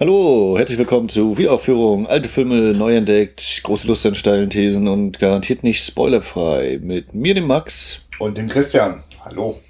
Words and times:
Hallo, 0.00 0.54
herzlich 0.56 0.78
willkommen 0.78 1.08
zu 1.08 1.36
Wiederaufführung. 1.38 2.06
Alte 2.06 2.28
Filme 2.28 2.72
neu 2.72 2.94
entdeckt, 2.94 3.62
große 3.64 3.88
Lust 3.88 4.06
an 4.06 4.14
steilen 4.14 4.48
Thesen 4.48 4.86
und 4.86 5.18
garantiert 5.18 5.64
nicht 5.64 5.84
spoilerfrei. 5.84 6.78
Mit 6.80 7.14
mir, 7.14 7.34
dem 7.34 7.48
Max. 7.48 8.02
Und 8.20 8.38
dem 8.38 8.48
Christian. 8.48 9.02
Hallo. 9.24 9.60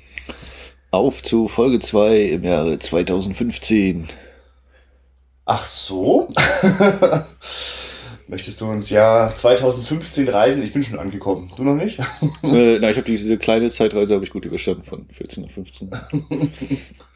Auf 0.91 1.23
zu 1.23 1.49
Folge 1.49 1.79
2 1.79 2.21
im 2.25 2.45
Jahre 2.45 2.79
2015. 2.79 4.07
Ach 5.47 5.65
so? 5.65 6.29
Möchtest 8.29 8.61
du 8.61 8.67
uns 8.67 8.91
ja 8.91 9.33
2015 9.35 10.29
reisen? 10.29 10.63
Ich 10.63 10.75
bin 10.75 10.83
schon 10.83 10.99
angekommen. 10.99 11.51
Du 11.57 11.65
noch 11.65 11.75
nicht? 11.75 12.01
äh, 12.43 12.79
na, 12.79 12.91
ich 12.91 12.99
habe 12.99 13.07
diese 13.07 13.39
kleine 13.39 13.71
Zeitreise 13.71 14.13
habe 14.13 14.25
ich 14.25 14.31
gut 14.31 14.45
überstanden 14.45 14.83
von 14.83 15.07
14 15.09 15.45
nach 15.45 15.51
15. 15.51 15.91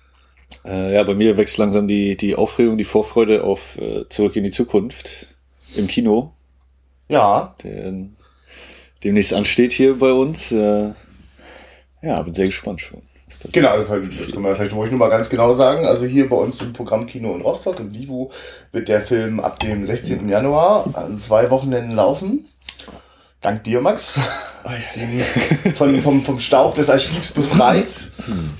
Äh, 0.64 0.94
ja, 0.94 1.02
bei 1.02 1.14
mir 1.14 1.36
wächst 1.36 1.58
langsam 1.58 1.88
die, 1.88 2.16
die 2.16 2.36
Aufregung, 2.36 2.78
die 2.78 2.84
Vorfreude 2.84 3.44
auf 3.44 3.76
äh, 3.78 4.08
Zurück 4.08 4.36
in 4.36 4.44
die 4.44 4.50
Zukunft 4.50 5.34
im 5.76 5.86
Kino. 5.86 6.32
Ja. 7.08 7.54
Der 7.62 7.92
demnächst 9.02 9.34
ansteht 9.34 9.72
hier 9.72 9.98
bei 9.98 10.12
uns. 10.12 10.52
Äh, 10.52 10.92
ja, 12.02 12.22
bin 12.22 12.34
sehr 12.34 12.46
gespannt 12.46 12.80
schon. 12.80 13.02
Genau, 13.50 13.70
also 13.70 13.96
das 13.96 14.32
können 14.32 14.44
wir 14.44 14.54
vielleicht 14.54 14.74
ruhig 14.74 14.90
nur 14.90 14.98
mal 14.98 15.08
ganz 15.08 15.30
genau 15.30 15.52
sagen. 15.52 15.86
Also 15.86 16.04
hier 16.04 16.28
bei 16.28 16.36
uns 16.36 16.60
im 16.60 16.72
Programm 16.72 17.06
Kino 17.06 17.34
in 17.34 17.40
Rostock, 17.40 17.80
im 17.80 17.90
Livo, 17.90 18.30
wird 18.72 18.88
der 18.88 19.00
Film 19.00 19.40
ab 19.40 19.58
dem 19.58 19.84
16. 19.86 20.28
Januar 20.28 20.86
an 20.94 21.18
zwei 21.18 21.50
Wochenenden 21.50 21.94
laufen. 21.94 22.46
Dank 23.42 23.64
dir, 23.64 23.80
Max. 23.80 24.18
Von, 25.74 26.00
vom, 26.00 26.22
vom 26.22 26.38
Staub 26.38 26.76
des 26.76 26.88
Archivs 26.88 27.32
befreit 27.32 28.12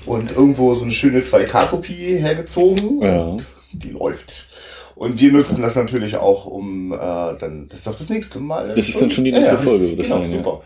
und 0.05 0.31
irgendwo 0.31 0.73
so 0.73 0.83
eine 0.83 0.91
schöne 0.91 1.21
2K-Kopie 1.21 2.17
hergezogen. 2.17 3.01
Ja. 3.01 3.37
Die 3.71 3.91
läuft. 3.91 4.49
Und 4.95 5.19
wir 5.19 5.31
nutzen 5.31 5.61
das 5.61 5.77
natürlich 5.77 6.17
auch, 6.17 6.45
um 6.45 6.91
äh, 6.91 6.97
dann, 6.97 7.67
das 7.69 7.79
ist 7.79 7.87
doch 7.87 7.97
das 7.97 8.09
nächste 8.09 8.39
Mal. 8.39 8.73
Das 8.75 8.89
ist 8.89 9.01
dann 9.01 9.09
schon 9.09 9.23
die 9.23 9.31
nächste 9.31 9.55
ja, 9.55 9.61
Folge, 9.61 9.89
würde 9.89 10.03
genau, 10.03 10.19
das 10.19 10.29
sein. 10.29 10.37
super. 10.43 10.61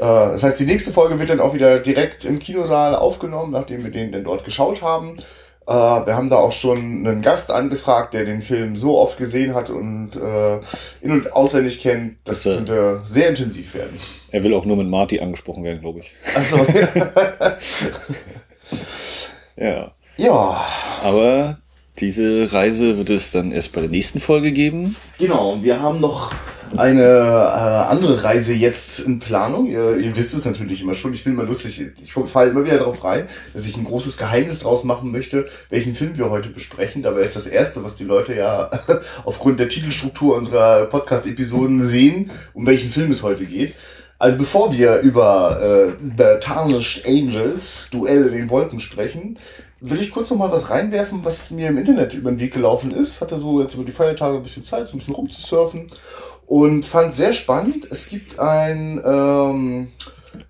Ja. 0.00 0.28
Äh, 0.28 0.32
das 0.32 0.42
heißt, 0.42 0.60
die 0.60 0.66
nächste 0.66 0.90
Folge 0.90 1.18
wird 1.18 1.28
dann 1.28 1.40
auch 1.40 1.54
wieder 1.54 1.78
direkt 1.78 2.24
im 2.24 2.38
Kinosaal 2.38 2.96
aufgenommen, 2.96 3.52
nachdem 3.52 3.84
wir 3.84 3.90
den 3.90 4.10
dann 4.10 4.24
dort 4.24 4.44
geschaut 4.44 4.80
haben. 4.80 5.18
Äh, 5.66 5.72
wir 5.72 6.14
haben 6.16 6.30
da 6.30 6.36
auch 6.36 6.52
schon 6.52 6.78
einen 7.06 7.22
Gast 7.22 7.50
angefragt, 7.50 8.14
der 8.14 8.24
den 8.24 8.42
Film 8.42 8.76
so 8.76 8.98
oft 8.98 9.18
gesehen 9.18 9.54
hat 9.54 9.70
und 9.70 10.16
äh, 10.16 10.56
in- 11.00 11.12
und 11.12 11.32
auswendig 11.32 11.80
kennt. 11.80 12.16
Das 12.24 12.44
äh, 12.46 12.56
könnte 12.56 13.00
sehr 13.04 13.28
intensiv 13.28 13.74
werden. 13.74 13.98
Er 14.30 14.42
will 14.44 14.54
auch 14.54 14.64
nur 14.64 14.76
mit 14.76 14.88
Marty 14.88 15.20
angesprochen 15.20 15.62
werden, 15.64 15.80
glaube 15.80 16.00
ich. 16.00 16.12
Also, 16.34 16.56
Ja. 19.56 19.92
ja, 20.16 20.66
Aber 21.02 21.58
diese 21.98 22.52
Reise 22.52 22.96
wird 22.96 23.10
es 23.10 23.30
dann 23.30 23.52
erst 23.52 23.72
bei 23.72 23.80
der 23.80 23.90
nächsten 23.90 24.20
Folge 24.20 24.52
geben. 24.52 24.96
genau. 25.18 25.52
Und 25.52 25.64
wir 25.64 25.80
haben 25.80 26.00
noch 26.00 26.32
eine 26.76 27.02
äh, 27.02 27.90
andere 27.90 28.24
Reise 28.24 28.54
jetzt 28.54 29.00
in 29.00 29.18
Planung. 29.18 29.66
Ihr, 29.66 29.98
ihr 29.98 30.16
wisst 30.16 30.34
es 30.34 30.44
natürlich 30.44 30.82
immer 30.82 30.94
schon. 30.94 31.12
Ich 31.12 31.24
bin 31.24 31.34
immer 31.34 31.44
lustig. 31.44 31.92
Ich 32.02 32.12
falle 32.12 32.50
immer 32.50 32.64
wieder 32.64 32.78
darauf 32.78 33.04
rein, 33.04 33.28
dass 33.52 33.66
ich 33.66 33.76
ein 33.76 33.84
großes 33.84 34.16
Geheimnis 34.16 34.60
draus 34.60 34.84
machen 34.84 35.12
möchte, 35.12 35.46
welchen 35.68 35.94
Film 35.94 36.16
wir 36.16 36.30
heute 36.30 36.48
besprechen. 36.48 37.02
Dabei 37.02 37.20
ist 37.20 37.36
das 37.36 37.46
Erste, 37.46 37.84
was 37.84 37.96
die 37.96 38.04
Leute 38.04 38.34
ja 38.34 38.70
aufgrund 39.24 39.60
der 39.60 39.68
Titelstruktur 39.68 40.36
unserer 40.36 40.86
Podcast-Episoden 40.86 41.80
sehen, 41.80 42.30
um 42.54 42.66
welchen 42.66 42.90
Film 42.90 43.10
es 43.10 43.22
heute 43.22 43.44
geht. 43.44 43.74
Also 44.18 44.38
bevor 44.38 44.72
wir 44.72 45.00
über 45.00 45.60
äh, 45.60 45.92
The 46.00 46.38
Tarnished 46.40 47.06
Angels, 47.08 47.88
Duell 47.90 48.28
in 48.28 48.32
den 48.32 48.50
Wolken 48.50 48.78
sprechen, 48.78 49.36
will 49.82 50.00
ich 50.00 50.12
kurz 50.12 50.30
noch 50.30 50.38
mal 50.38 50.52
was 50.52 50.70
reinwerfen, 50.70 51.24
was 51.24 51.50
mir 51.50 51.68
im 51.68 51.76
Internet 51.76 52.14
über 52.14 52.30
den 52.30 52.40
Weg 52.40 52.54
gelaufen 52.54 52.92
ist. 52.92 53.20
Hatte 53.20 53.36
so 53.36 53.60
jetzt 53.60 53.74
über 53.74 53.84
die 53.84 53.92
Feiertage 53.92 54.36
ein 54.36 54.42
bisschen 54.42 54.64
Zeit, 54.64 54.88
so 54.88 54.96
ein 54.96 55.00
bisschen 55.00 55.14
rumzusurfen 55.14 55.88
und 56.46 56.84
fand 56.84 57.16
sehr 57.16 57.34
spannend. 57.34 57.88
Es 57.90 58.08
gibt 58.08 58.38
ein 58.38 59.02
ähm, 59.04 59.88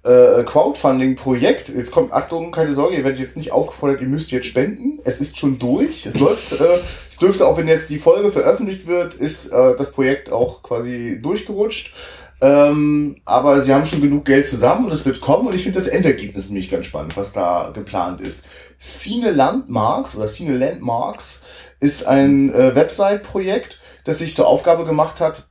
äh, 0.03 0.43
Crowdfunding-Projekt. 0.44 1.70
Jetzt 1.70 1.93
kommt, 1.93 2.12
Achtung, 2.12 2.53
keine 2.53 2.75
Sorge, 2.75 2.97
ihr 2.97 3.04
werdet 3.04 3.20
jetzt 3.20 3.37
nicht 3.37 3.53
aufgefordert, 3.53 4.03
ihr 4.03 4.09
müsst 4.09 4.31
jetzt 4.32 4.47
spenden. 4.47 5.00
Es 5.04 5.20
ist 5.20 5.38
schon 5.38 5.59
durch. 5.59 6.04
Es 6.04 6.19
läuft, 6.20 6.53
äh, 6.53 6.78
es 7.10 7.16
dürfte 7.16 7.47
auch, 7.47 7.56
wenn 7.56 7.69
jetzt 7.69 7.88
die 7.88 7.99
Folge 7.99 8.31
veröffentlicht 8.31 8.87
wird, 8.87 9.14
ist 9.14 9.47
äh, 9.50 9.76
das 9.76 9.93
Projekt 9.93 10.31
auch 10.31 10.62
quasi 10.62 11.20
durchgerutscht. 11.22 11.94
Ähm, 12.43 13.20
aber 13.25 13.62
sie 13.62 13.72
haben 13.72 13.84
schon 13.84 14.00
genug 14.00 14.25
Geld 14.25 14.49
zusammen 14.49 14.87
und 14.87 14.91
es 14.93 15.06
wird 15.06 15.20
kommen 15.20 15.47
und 15.47 15.54
ich 15.54 15.62
finde 15.62 15.78
das 15.78 15.87
Endergebnis 15.87 16.49
nämlich 16.49 16.69
ganz 16.69 16.87
spannend, 16.87 17.16
was 17.16 17.32
da 17.32 17.70
geplant 17.72 18.20
ist. 18.20 18.47
Cine 18.82 19.31
Landmarks 19.31 20.16
oder 20.16 20.26
Cine 20.26 20.56
Landmarks 20.56 21.43
ist 21.78 22.04
ein 22.04 22.53
äh, 22.53 22.75
Website-Projekt, 22.75 23.78
das 24.04 24.19
sich 24.19 24.34
zur 24.34 24.48
Aufgabe 24.48 24.84
gemacht 24.84 25.20
hat, 25.20 25.44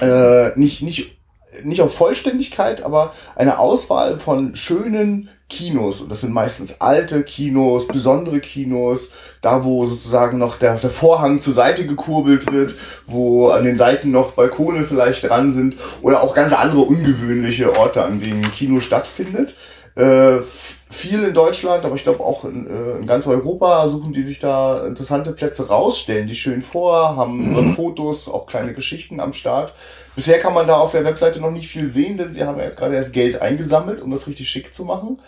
äh, 0.00 0.58
nicht, 0.58 0.80
nicht, 0.80 1.18
nicht 1.62 1.82
auf 1.82 1.94
Vollständigkeit, 1.94 2.82
aber 2.82 3.12
eine 3.36 3.58
Auswahl 3.58 4.18
von 4.18 4.56
schönen 4.56 5.28
Kinos. 5.50 6.00
Und 6.00 6.10
das 6.10 6.22
sind 6.22 6.32
meistens 6.32 6.80
alte 6.80 7.24
Kinos, 7.24 7.86
besondere 7.88 8.40
Kinos, 8.40 9.10
da 9.42 9.64
wo 9.64 9.84
sozusagen 9.84 10.38
noch 10.38 10.56
der, 10.56 10.76
der 10.76 10.88
Vorhang 10.88 11.40
zur 11.40 11.52
Seite 11.52 11.86
gekurbelt 11.86 12.50
wird, 12.50 12.74
wo 13.04 13.50
an 13.50 13.64
den 13.64 13.76
Seiten 13.76 14.10
noch 14.10 14.32
Balkone 14.32 14.84
vielleicht 14.84 15.24
dran 15.24 15.50
sind 15.50 15.76
oder 16.00 16.22
auch 16.22 16.34
ganz 16.34 16.54
andere 16.54 16.80
ungewöhnliche 16.80 17.76
Orte, 17.76 18.02
an 18.02 18.18
denen 18.18 18.50
Kino 18.50 18.80
stattfindet. 18.80 19.56
Äh, 19.94 20.40
viel 20.92 21.22
in 21.22 21.34
Deutschland, 21.34 21.84
aber 21.84 21.94
ich 21.94 22.02
glaube 22.02 22.20
auch 22.20 22.44
in, 22.44 22.66
äh, 22.66 22.98
in 22.98 23.06
ganz 23.06 23.26
Europa 23.26 23.88
suchen 23.88 24.12
die 24.12 24.22
sich 24.22 24.38
da 24.38 24.86
interessante 24.86 25.32
Plätze 25.32 25.68
raus, 25.68 25.98
stellen 25.98 26.28
die 26.28 26.34
schön 26.34 26.62
vor, 26.62 27.16
haben 27.16 27.74
Fotos, 27.76 28.28
auch 28.28 28.46
kleine 28.46 28.72
Geschichten 28.72 29.20
am 29.20 29.32
Start. 29.32 29.74
Bisher 30.14 30.38
kann 30.38 30.54
man 30.54 30.66
da 30.66 30.76
auf 30.76 30.92
der 30.92 31.04
Webseite 31.04 31.40
noch 31.40 31.50
nicht 31.50 31.68
viel 31.68 31.86
sehen, 31.86 32.16
denn 32.16 32.32
sie 32.32 32.44
haben 32.44 32.58
ja 32.58 32.64
jetzt 32.64 32.76
gerade 32.76 32.94
erst 32.94 33.12
Geld 33.12 33.40
eingesammelt, 33.40 34.00
um 34.00 34.10
das 34.10 34.26
richtig 34.26 34.48
schick 34.48 34.74
zu 34.74 34.84
machen. 34.84 35.20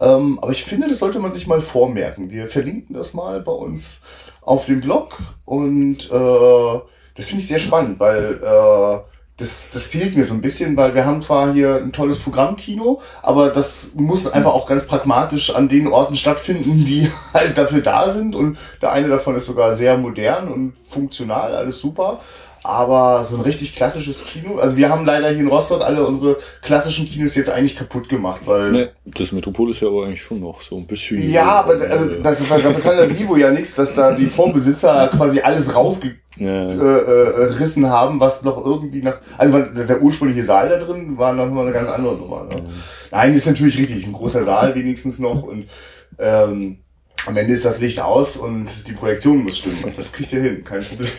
Ähm, 0.00 0.38
aber 0.40 0.52
ich 0.52 0.64
finde, 0.64 0.88
das 0.88 0.98
sollte 0.98 1.20
man 1.20 1.32
sich 1.32 1.46
mal 1.46 1.60
vormerken. 1.60 2.30
Wir 2.30 2.48
verlinken 2.48 2.94
das 2.94 3.14
mal 3.14 3.40
bei 3.40 3.52
uns 3.52 4.00
auf 4.42 4.64
dem 4.64 4.80
Blog 4.80 5.18
und 5.44 6.10
äh, 6.10 6.80
das 7.16 7.26
finde 7.26 7.42
ich 7.42 7.48
sehr 7.48 7.60
spannend, 7.60 8.00
weil 8.00 8.40
äh, 8.42 9.13
das, 9.36 9.70
das 9.70 9.86
fehlt 9.86 10.16
mir 10.16 10.24
so 10.24 10.32
ein 10.32 10.40
bisschen, 10.40 10.76
weil 10.76 10.94
wir 10.94 11.04
haben 11.04 11.20
zwar 11.20 11.52
hier 11.52 11.76
ein 11.76 11.92
tolles 11.92 12.18
Programmkino, 12.18 13.00
aber 13.20 13.50
das 13.50 13.90
muss 13.94 14.28
einfach 14.28 14.52
auch 14.52 14.66
ganz 14.66 14.86
pragmatisch 14.86 15.54
an 15.54 15.68
den 15.68 15.88
Orten 15.88 16.14
stattfinden, 16.14 16.84
die 16.84 17.10
halt 17.34 17.58
dafür 17.58 17.80
da 17.80 18.08
sind. 18.08 18.36
Und 18.36 18.58
der 18.80 18.92
eine 18.92 19.08
davon 19.08 19.34
ist 19.34 19.46
sogar 19.46 19.72
sehr 19.72 19.98
modern 19.98 20.48
und 20.48 20.74
funktional, 20.78 21.54
alles 21.54 21.80
super. 21.80 22.20
Aber 22.66 23.22
so 23.24 23.36
ein 23.36 23.42
richtig 23.42 23.76
klassisches 23.76 24.24
Kino, 24.24 24.56
also 24.56 24.74
wir 24.78 24.88
haben 24.88 25.04
leider 25.04 25.28
hier 25.28 25.40
in 25.40 25.48
Rostock 25.48 25.82
alle 25.82 26.06
unsere 26.06 26.38
klassischen 26.62 27.06
Kinos 27.06 27.34
jetzt 27.34 27.50
eigentlich 27.50 27.76
kaputt 27.76 28.08
gemacht, 28.08 28.40
weil. 28.46 28.72
Ne, 28.72 28.90
das 29.04 29.32
Metropol 29.32 29.70
ist 29.70 29.82
ja 29.82 29.88
aber 29.88 30.06
eigentlich 30.06 30.22
schon 30.22 30.40
noch 30.40 30.62
so 30.62 30.78
ein 30.78 30.86
bisschen. 30.86 31.30
Ja, 31.30 31.44
aber 31.44 31.74
also, 31.74 32.06
das, 32.22 32.38
dafür 32.38 32.72
kann 32.80 32.96
das 32.96 33.10
Libo 33.10 33.36
ja 33.36 33.50
nichts, 33.50 33.74
dass 33.74 33.94
da 33.94 34.12
die 34.14 34.24
Vorbesitzer 34.24 35.08
quasi 35.08 35.40
alles 35.40 35.74
rausgerissen 35.74 36.18
Ja. 36.38 36.70
äh, 36.70 36.72
äh, 36.72 37.44
rissen 37.52 37.90
haben, 37.90 38.18
was 38.18 38.42
noch 38.44 38.64
irgendwie 38.64 39.02
nach. 39.02 39.18
Also 39.36 39.52
weil 39.52 39.64
der, 39.86 40.00
ursprüngliche 40.00 40.42
Saal 40.42 40.70
da 40.70 40.78
drin 40.78 41.18
war 41.18 41.34
noch 41.34 41.50
mal 41.50 41.64
eine 41.66 41.72
ganz 41.72 41.90
andere 41.90 42.16
Nummer. 42.16 42.44
Ne? 42.44 42.62
Nein, 43.10 43.34
ist 43.34 43.46
natürlich 43.46 43.76
richtig. 43.76 44.06
Ein 44.06 44.14
großer 44.14 44.42
Saal 44.42 44.74
wenigstens 44.74 45.18
noch 45.18 45.42
und 45.42 45.68
ähm, 46.18 46.78
am 47.26 47.36
Ende 47.36 47.52
ist 47.52 47.66
das 47.66 47.78
Licht 47.80 48.00
aus 48.00 48.38
und 48.38 48.88
die 48.88 48.92
Projektion 48.92 49.42
muss 49.44 49.58
stimmen. 49.58 49.92
Das 49.94 50.14
kriegt 50.14 50.32
ihr 50.32 50.40
hin, 50.40 50.64
kein 50.64 50.80
Problem. 50.82 51.10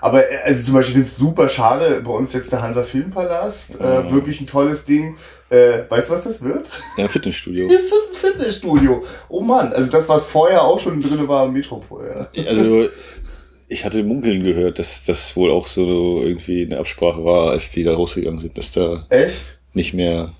Aber 0.00 0.30
äh, 0.30 0.36
also 0.44 0.64
zum 0.64 0.74
Beispiel 0.74 0.94
finde 0.94 1.06
ich 1.06 1.12
es 1.12 1.18
super 1.18 1.48
schade, 1.48 2.00
bei 2.04 2.10
uns 2.12 2.32
jetzt 2.32 2.52
der 2.52 2.62
Hansa 2.62 2.82
Filmpalast, 2.82 3.80
äh, 3.80 4.10
wirklich 4.12 4.40
ein 4.40 4.46
tolles 4.46 4.84
Ding. 4.84 5.16
Äh, 5.48 5.88
weißt 5.88 6.08
du, 6.10 6.14
was 6.14 6.24
das 6.24 6.42
wird? 6.42 6.70
Ja, 6.96 7.06
Fitnessstudio. 7.08 7.66
Ist 7.70 7.92
ein 7.92 8.14
Fitnessstudio. 8.14 9.04
Oh 9.28 9.40
Mann, 9.40 9.72
also 9.72 9.90
das, 9.90 10.08
was 10.08 10.26
vorher 10.26 10.62
auch 10.62 10.80
schon 10.80 11.00
drin 11.02 11.28
war 11.28 11.46
im 11.46 11.52
Metropol. 11.52 12.28
Ja. 12.34 12.44
Also, 12.46 12.88
ich 13.68 13.84
hatte 13.84 14.02
munkeln 14.02 14.42
gehört, 14.42 14.78
dass 14.78 15.04
das 15.04 15.36
wohl 15.36 15.50
auch 15.50 15.66
so 15.66 16.22
irgendwie 16.22 16.64
eine 16.64 16.78
Absprache 16.78 17.24
war, 17.24 17.50
als 17.50 17.70
die 17.70 17.84
da 17.84 17.94
rausgegangen 17.94 18.38
sind, 18.38 18.58
dass 18.58 18.72
da 18.72 19.06
Echt? 19.08 19.58
nicht 19.72 19.92
mehr 19.94 20.32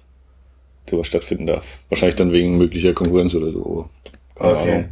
sowas 0.88 1.06
stattfinden 1.06 1.47
darf. 1.47 1.64
Wahrscheinlich 1.88 2.17
dann 2.17 2.32
wegen 2.32 2.58
möglicher 2.58 2.93
Konkurrenz 2.93 3.35
oder 3.35 3.50
so. 3.53 3.88
Keine 4.37 4.53
Okay. 4.53 4.73
Ahnung. 4.73 4.88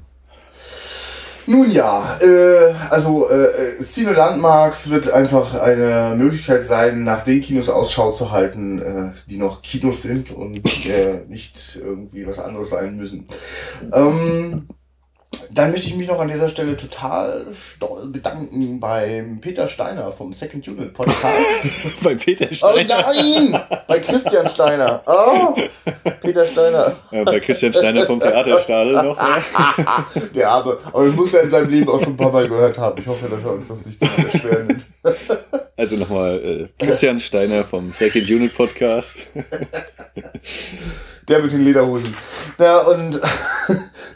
Nun 1.46 1.70
ja, 1.70 2.18
äh, 2.20 2.72
also 2.88 3.28
äh, 3.28 3.82
Cine 3.82 4.12
Landmarks 4.12 4.88
wird 4.88 5.10
einfach 5.10 5.60
eine 5.60 6.14
Möglichkeit 6.16 6.64
sein, 6.64 7.04
nach 7.04 7.22
den 7.24 7.40
Kinos 7.42 7.68
Ausschau 7.68 8.12
zu 8.12 8.30
halten, 8.30 8.80
äh, 8.80 9.12
die 9.28 9.36
noch 9.36 9.60
Kinos 9.60 10.02
sind 10.02 10.30
und 10.30 10.64
äh, 10.86 11.20
nicht 11.28 11.80
irgendwie 11.82 12.26
was 12.26 12.38
anderes 12.38 12.70
sein 12.70 12.96
müssen. 12.96 13.26
Ähm, 13.92 14.68
dann 15.50 15.70
möchte 15.70 15.88
ich 15.88 15.96
mich 15.96 16.08
noch 16.08 16.20
an 16.20 16.28
dieser 16.28 16.48
Stelle 16.48 16.76
total 16.76 17.46
doll 17.78 18.08
bedanken 18.08 18.80
beim 18.80 19.40
Peter 19.40 19.68
Steiner 19.68 20.12
vom 20.12 20.32
Second 20.32 20.66
Unit 20.68 20.92
Podcast. 20.92 21.68
bei 22.02 22.14
Peter 22.14 22.52
Steiner? 22.54 23.04
Oh 23.08 23.12
nein! 23.12 23.60
Bei 23.86 24.00
Christian 24.00 24.48
Steiner. 24.48 25.02
Oh, 25.06 25.54
Peter 26.20 26.46
Steiner. 26.46 26.96
Ja, 27.10 27.24
bei 27.24 27.40
Christian 27.40 27.72
Steiner 27.72 28.06
vom 28.06 28.20
Theaterstadel 28.20 28.94
noch. 28.94 29.16
Ne? 29.16 29.42
Der 30.34 30.50
Arme. 30.50 30.78
Aber 30.92 31.06
das 31.06 31.14
muss 31.14 31.34
er 31.34 31.42
in 31.42 31.50
seinem 31.50 31.68
Leben 31.70 31.88
auch 31.88 32.00
schon 32.00 32.14
ein 32.14 32.16
paar 32.16 32.32
Mal 32.32 32.48
gehört 32.48 32.78
haben. 32.78 33.00
Ich 33.00 33.06
hoffe, 33.06 33.28
dass 33.28 33.44
er 33.44 33.52
uns 33.52 33.68
das 33.68 33.84
nicht 33.84 33.98
zu 34.00 34.22
beschweren 34.22 34.66
nimmt. 34.66 34.84
Also 35.76 35.96
nochmal 35.96 36.70
äh, 36.78 36.84
Christian 36.84 37.18
Steiner 37.18 37.64
vom 37.64 37.90
Second 37.90 38.30
Unit 38.30 38.54
Podcast. 38.54 39.18
Der 41.28 41.42
mit 41.42 41.52
den 41.52 41.64
Lederhosen. 41.64 42.14
Ja, 42.58 42.82
und 42.82 43.20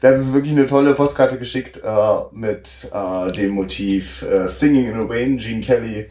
der 0.03 0.11
hat 0.11 0.19
uns 0.19 0.33
wirklich 0.33 0.53
eine 0.53 0.67
tolle 0.67 0.95
Postkarte 0.95 1.39
geschickt 1.39 1.81
äh, 1.85 1.91
mit 2.33 2.91
äh, 2.93 3.33
dem 3.33 3.51
Motiv 3.51 4.23
äh, 4.23 4.47
Singing 4.47 4.91
in 4.91 4.95
the 4.95 5.07
Rain, 5.13 5.39
Gene 5.39 5.61
Kelly 5.61 6.09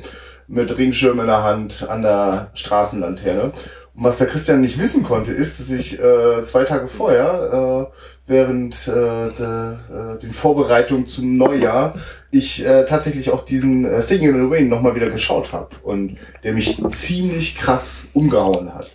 mit 0.47 0.77
Ringschirm 0.77 1.19
in 1.19 1.27
der 1.27 1.43
Hand 1.43 1.87
an 1.89 2.01
der 2.01 2.51
Straßenlaterne. 2.53 3.51
Und 3.95 4.03
was 4.03 4.17
der 4.17 4.27
Christian 4.27 4.61
nicht 4.61 4.79
wissen 4.79 5.03
konnte, 5.03 5.31
ist, 5.31 5.59
dass 5.59 5.71
ich 5.71 5.99
äh, 5.99 6.41
zwei 6.43 6.63
Tage 6.63 6.87
vorher, 6.87 7.89
äh, 7.91 7.93
während 8.27 8.87
äh, 8.87 8.91
de, 8.91 9.73
äh, 10.15 10.19
den 10.21 10.31
Vorbereitungen 10.31 11.07
zum 11.07 11.35
Neujahr, 11.35 11.95
ich 12.29 12.65
äh, 12.65 12.85
tatsächlich 12.85 13.31
auch 13.31 13.43
diesen 13.43 13.85
äh, 13.85 13.99
Singing 13.99 14.29
in 14.29 14.49
the 14.49 14.55
Rain 14.55 14.69
nochmal 14.69 14.95
wieder 14.95 15.09
geschaut 15.09 15.51
habe 15.51 15.75
und 15.83 16.15
der 16.43 16.53
mich 16.53 16.81
ziemlich 16.91 17.57
krass 17.57 18.07
umgehauen 18.13 18.73
hat. 18.73 18.91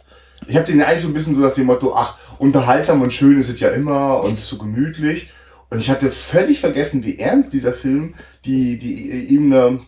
Ich 0.46 0.56
habe 0.56 0.66
den 0.66 0.82
eigentlich 0.82 1.00
so 1.00 1.08
ein 1.08 1.14
bisschen 1.14 1.34
so 1.34 1.40
nach 1.40 1.52
dem 1.52 1.66
Motto, 1.66 1.94
ach, 1.94 2.16
unterhaltsam 2.42 3.02
und 3.02 3.12
schön 3.12 3.38
ist 3.38 3.48
es 3.48 3.60
ja 3.60 3.68
immer 3.68 4.20
und 4.24 4.36
so 4.36 4.58
gemütlich. 4.58 5.30
Und 5.70 5.78
ich 5.78 5.88
hatte 5.88 6.10
völlig 6.10 6.58
vergessen, 6.60 7.04
wie 7.04 7.18
ernst 7.18 7.52
dieser 7.52 7.72
Film 7.72 8.14
die, 8.44 8.78
die 8.78 9.32
Ebene 9.32 9.80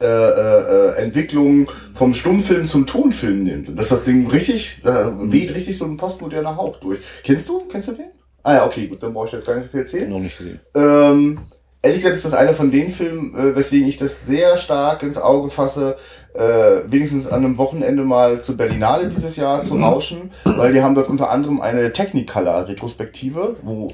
äh, 0.00 0.04
äh, 0.04 0.96
Entwicklung 0.96 1.70
vom 1.94 2.12
Stummfilm 2.12 2.66
zum 2.66 2.86
Tonfilm 2.86 3.44
nimmt. 3.44 3.68
Und 3.68 3.76
dass 3.76 3.90
das 3.90 4.02
Ding 4.02 4.26
richtig, 4.26 4.84
äh, 4.84 5.30
weht 5.30 5.54
richtig 5.54 5.78
so 5.78 5.84
ein 5.84 5.96
postmoderner 5.96 6.56
Hauch 6.56 6.80
durch. 6.80 6.98
Kennst 7.22 7.48
du? 7.48 7.60
Kennst 7.70 7.88
du 7.88 7.92
den? 7.92 8.10
Ah 8.42 8.54
ja, 8.54 8.66
okay, 8.66 8.88
gut, 8.88 9.02
dann 9.02 9.14
brauche 9.14 9.28
ich 9.28 9.32
jetzt 9.32 9.46
gar 9.46 9.54
nicht 9.54 9.66
so 9.66 9.70
viel 9.70 9.80
erzählen. 9.80 10.10
Noch 10.10 10.18
nicht 10.18 10.36
gesehen. 10.36 10.60
Ähm, 10.74 11.38
ehrlich 11.84 11.98
gesagt 11.98 12.16
ist 12.16 12.24
das 12.24 12.34
einer 12.34 12.54
von 12.54 12.70
den 12.70 12.88
Filmen, 12.88 13.34
äh, 13.36 13.54
weswegen 13.54 13.86
ich 13.86 13.98
das 13.98 14.26
sehr 14.26 14.56
stark 14.56 15.02
ins 15.02 15.18
Auge 15.18 15.50
fasse, 15.50 15.96
äh, 16.32 16.82
wenigstens 16.86 17.26
an 17.26 17.44
einem 17.44 17.58
Wochenende 17.58 18.02
mal 18.02 18.40
zur 18.40 18.56
Berlinale 18.56 19.08
dieses 19.08 19.36
Jahr 19.36 19.60
zu 19.60 19.76
rauschen, 19.76 20.30
weil 20.44 20.72
die 20.72 20.82
haben 20.82 20.94
dort 20.94 21.08
unter 21.08 21.30
anderem 21.30 21.60
eine 21.60 21.92
Technicolor-Retrospektive, 21.92 23.56
wo 23.62 23.88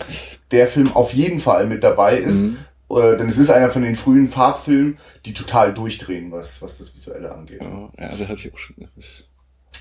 der 0.53 0.67
Film 0.69 0.95
auf 0.95 1.13
jeden 1.13 1.41
Fall 1.41 1.67
mit 1.67 1.83
dabei 1.85 2.17
ist. 2.17 2.41
Mhm. 2.41 2.59
Äh, 2.91 3.17
denn 3.17 3.27
es 3.27 3.39
ist 3.39 3.51
einer 3.51 3.71
von 3.71 3.83
den 3.83 3.97
frühen 3.97 4.29
Farbfilmen, 4.29 4.99
die 5.27 5.35
total 5.35 5.75
durchdrehen, 5.75 6.33
was, 6.33 6.63
was 6.63 6.79
das 6.79 6.95
Visuelle 6.95 7.33
angeht. 7.33 7.61
Ja, 7.61 7.91
ja 7.99 8.09
das 8.17 8.29
habe 8.29 8.39
ich 8.39 8.53
auch 8.53 8.59
schon. 8.59 8.77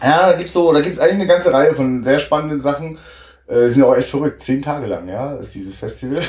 Ja, 0.01 0.31
da 0.31 0.37
gibt's 0.37 0.53
so, 0.53 0.71
da 0.73 0.81
gibt's 0.81 0.99
eigentlich 0.99 1.15
eine 1.15 1.27
ganze 1.27 1.53
Reihe 1.53 1.73
von 1.73 2.03
sehr 2.03 2.19
spannenden 2.19 2.61
Sachen. 2.61 2.97
Äh, 3.47 3.69
sind 3.69 3.83
auch 3.83 3.95
echt 3.95 4.09
verrückt. 4.09 4.43
Zehn 4.43 4.61
Tage 4.61 4.85
lang, 4.85 5.07
ja, 5.07 5.35
ist 5.35 5.55
dieses 5.55 5.77
Festival. 5.77 6.21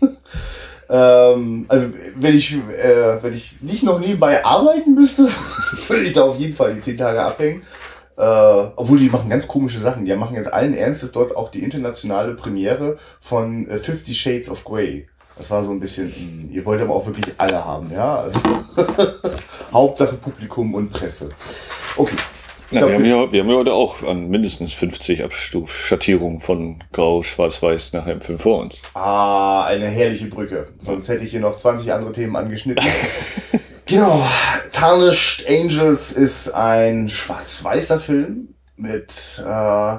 ähm, 0.92 1.64
also 1.68 1.86
wenn 2.16 2.34
ich, 2.34 2.52
äh, 2.54 3.22
wenn 3.22 3.32
ich 3.32 3.62
nicht 3.62 3.82
noch 3.82 3.98
nebenbei 3.98 4.44
arbeiten 4.44 4.94
müsste, 4.94 5.22
würde 5.88 6.04
ich 6.04 6.12
da 6.12 6.24
auf 6.24 6.36
jeden 6.36 6.54
Fall 6.54 6.74
die 6.74 6.80
zehn 6.80 6.98
Tage 6.98 7.22
abhängen. 7.22 7.62
Äh, 8.18 8.20
obwohl 8.20 8.98
die 8.98 9.08
machen 9.08 9.30
ganz 9.30 9.48
komische 9.48 9.78
Sachen. 9.78 10.04
Die 10.04 10.14
machen 10.14 10.36
jetzt 10.36 10.52
allen 10.52 10.74
Ernstes 10.74 11.12
dort 11.12 11.34
auch 11.34 11.50
die 11.50 11.62
internationale 11.62 12.34
Premiere 12.34 12.98
von 13.22 13.66
äh, 13.66 13.78
Fifty 13.78 14.12
Shades 14.14 14.50
of 14.50 14.64
Grey. 14.64 15.08
Das 15.38 15.50
war 15.50 15.64
so 15.64 15.70
ein 15.70 15.80
bisschen, 15.80 16.08
mh, 16.08 16.54
ihr 16.54 16.66
wollt 16.66 16.82
aber 16.82 16.94
auch 16.94 17.06
wirklich 17.06 17.34
alle 17.38 17.64
haben, 17.64 17.90
ja. 17.90 18.20
Also 18.20 18.38
Hauptsache 19.72 20.16
Publikum 20.16 20.74
und 20.74 20.92
Presse. 20.92 21.30
Okay. 21.96 22.16
Ich 22.72 22.80
Na, 22.80 22.86
glaub, 22.86 23.02
wir, 23.02 23.14
haben 23.16 23.26
ja, 23.26 23.32
wir 23.32 23.40
haben 23.42 23.50
ja 23.50 23.56
heute 23.56 23.74
auch 23.74 24.02
an 24.02 24.30
mindestens 24.30 24.72
50 24.72 25.22
Abstufschattierungen 25.22 26.40
von 26.40 26.82
Grau, 26.90 27.22
Schwarz-Weiß 27.22 27.92
nach 27.92 28.06
einem 28.06 28.22
Film 28.22 28.38
vor 28.38 28.60
uns. 28.60 28.80
Ah, 28.94 29.64
eine 29.66 29.88
herrliche 29.88 30.24
Brücke. 30.24 30.68
Sonst 30.82 31.06
hätte 31.08 31.22
ich 31.22 31.32
hier 31.32 31.40
noch 31.40 31.58
20 31.58 31.92
andere 31.92 32.12
Themen 32.12 32.34
angeschnitten. 32.34 32.82
genau. 33.84 34.26
Tarnished 34.72 35.46
Angels 35.46 36.12
ist 36.12 36.52
ein 36.52 37.10
schwarz-weißer 37.10 38.00
Film 38.00 38.54
mit, 38.78 39.44
äh, 39.46 39.92
äh, 39.92 39.98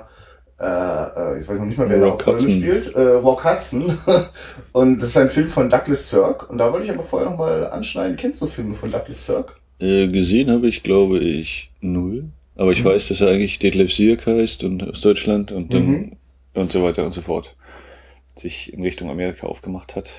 äh, 0.60 1.36
jetzt 1.36 1.50
weiß 1.50 1.58
ich 1.58 1.60
noch 1.60 1.68
nicht 1.68 1.78
mal, 1.78 1.90
wer 1.92 2.00
da 2.00 2.26
Hudson. 2.26 2.40
spielt. 2.40 2.96
Äh, 2.96 3.02
Rock 3.02 3.46
Hudson. 3.46 3.96
Und 4.72 4.98
das 5.00 5.10
ist 5.10 5.18
ein 5.18 5.30
Film 5.30 5.48
von 5.48 5.70
Douglas 5.70 6.10
Sirk. 6.10 6.50
Und 6.50 6.58
da 6.58 6.72
wollte 6.74 6.86
ich 6.86 6.92
aber 6.92 7.04
vorher 7.04 7.30
noch 7.30 7.38
mal 7.38 7.68
anschneiden. 7.68 8.16
Kennst 8.16 8.42
du 8.42 8.48
Filme 8.48 8.74
von 8.74 8.90
Douglas 8.90 9.28
Sirk? 9.28 9.60
Äh, 9.80 10.08
gesehen 10.08 10.50
habe 10.50 10.68
ich, 10.68 10.82
glaube 10.82 11.20
ich, 11.20 11.70
null. 11.80 12.30
Aber 12.56 12.72
ich 12.72 12.84
weiß, 12.84 13.08
dass 13.08 13.22
er 13.22 13.30
eigentlich 13.30 13.60
Detlef 13.60 13.94
Sierk 13.94 14.28
heißt 14.28 14.64
und 14.64 14.84
aus 14.88 15.02
Deutschland 15.02 15.52
und 15.52 15.74
dann 15.74 15.88
Mhm. 15.88 16.18
und 16.54 16.72
so 16.72 16.84
weiter 16.84 17.06
und 17.06 17.12
so 17.14 17.22
fort 17.22 17.56
sich 18.36 18.74
in 18.74 18.82
Richtung 18.84 19.10
Amerika 19.10 19.48
aufgemacht 19.48 19.96
hat. 19.96 20.10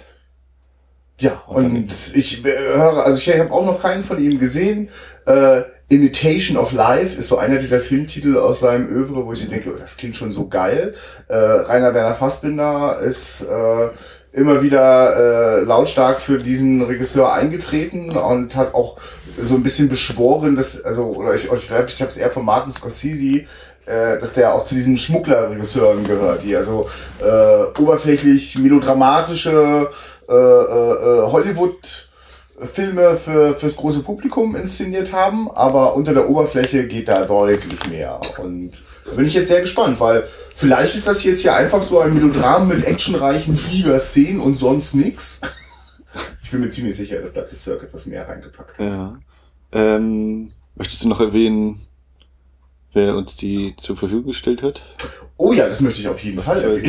Ja, 1.18 1.42
Und 1.46 1.92
ich 2.14 2.44
äh, 2.44 2.50
höre, 2.76 3.04
also 3.04 3.18
ich 3.18 3.38
habe 3.38 3.52
auch 3.52 3.64
noch 3.64 3.80
keinen 3.80 4.04
von 4.04 4.22
ihm 4.22 4.38
gesehen. 4.38 4.88
Äh, 5.26 5.62
Imitation 5.88 6.56
of 6.56 6.72
Life 6.72 7.18
ist 7.18 7.28
so 7.28 7.38
einer 7.38 7.58
dieser 7.58 7.78
Filmtitel 7.78 8.36
aus 8.36 8.60
seinem 8.60 8.88
Övre, 8.88 9.24
wo 9.24 9.32
ich 9.32 9.48
denke, 9.48 9.72
oh, 9.72 9.78
das 9.78 9.96
klingt 9.96 10.16
schon 10.16 10.32
so 10.32 10.48
geil. 10.48 10.94
Äh, 11.28 11.36
Rainer 11.36 11.94
Werner 11.94 12.14
Fassbinder 12.14 12.98
ist 13.00 13.42
äh, 13.42 13.90
immer 14.32 14.62
wieder 14.62 15.60
äh, 15.60 15.64
lautstark 15.64 16.20
für 16.20 16.38
diesen 16.38 16.82
Regisseur 16.82 17.32
eingetreten 17.32 18.10
und 18.10 18.56
hat 18.56 18.74
auch 18.74 18.96
so 19.40 19.54
ein 19.54 19.62
bisschen 19.62 19.88
beschworen, 19.88 20.56
dass, 20.56 20.82
also, 20.82 21.04
oder 21.04 21.34
ich, 21.34 21.44
ich 21.44 21.68
glaube, 21.68 21.86
ich 21.88 22.00
habe 22.00 22.10
es 22.10 22.16
eher 22.16 22.30
von 22.30 22.44
Martin 22.44 22.72
Scorsese, 22.72 23.44
äh, 23.86 24.18
dass 24.18 24.32
der 24.32 24.54
auch 24.54 24.64
zu 24.64 24.74
diesen 24.74 24.96
Schmuggler-Regisseuren 24.96 26.04
gehört, 26.04 26.42
die 26.42 26.56
also 26.56 26.88
äh, 27.20 27.80
oberflächlich 27.80 28.58
melodramatische 28.58 29.90
äh, 30.28 30.32
äh, 30.32 31.24
äh, 31.24 31.32
Hollywood-Filme 31.32 33.16
für, 33.16 33.54
fürs 33.54 33.76
große 33.76 34.00
Publikum 34.00 34.56
inszeniert 34.56 35.12
haben, 35.12 35.50
aber 35.50 35.94
unter 35.94 36.14
der 36.14 36.28
Oberfläche 36.28 36.86
geht 36.86 37.08
da 37.08 37.24
deutlich 37.24 37.86
mehr. 37.88 38.20
Und 38.42 38.82
da 39.04 39.12
bin 39.12 39.26
ich 39.26 39.34
jetzt 39.34 39.48
sehr 39.48 39.60
gespannt, 39.60 40.00
weil 40.00 40.24
vielleicht 40.54 40.94
ist 40.94 41.06
das 41.06 41.24
jetzt 41.24 41.42
hier 41.42 41.54
einfach 41.54 41.82
so 41.82 42.00
ein 42.00 42.14
Melodram 42.14 42.68
mit 42.68 42.84
actionreichen 42.84 43.54
Fliegerszenen 43.54 44.40
und 44.40 44.56
sonst 44.56 44.94
nix. 44.94 45.40
Ich 46.44 46.50
bin 46.50 46.60
mir 46.60 46.68
ziemlich 46.68 46.94
sicher, 46.94 47.18
dass 47.18 47.32
Douglas 47.32 47.64
Sirk 47.64 47.82
etwas 47.82 48.06
mehr 48.06 48.28
reingepackt 48.28 48.78
hat. 48.78 48.86
Ja. 48.86 49.18
Ähm, 49.72 50.52
möchtest 50.76 51.02
du 51.02 51.08
noch 51.08 51.20
erwähnen, 51.20 51.80
wer 52.94 53.16
uns 53.16 53.36
die 53.36 53.74
zur 53.80 53.96
Verfügung 53.96 54.28
gestellt 54.28 54.62
hat? 54.62 54.82
Oh 55.36 55.52
ja, 55.52 55.66
das 55.66 55.80
möchte 55.80 56.00
ich 56.00 56.08
auf 56.08 56.22
jeden 56.22 56.38
Fall 56.38 56.62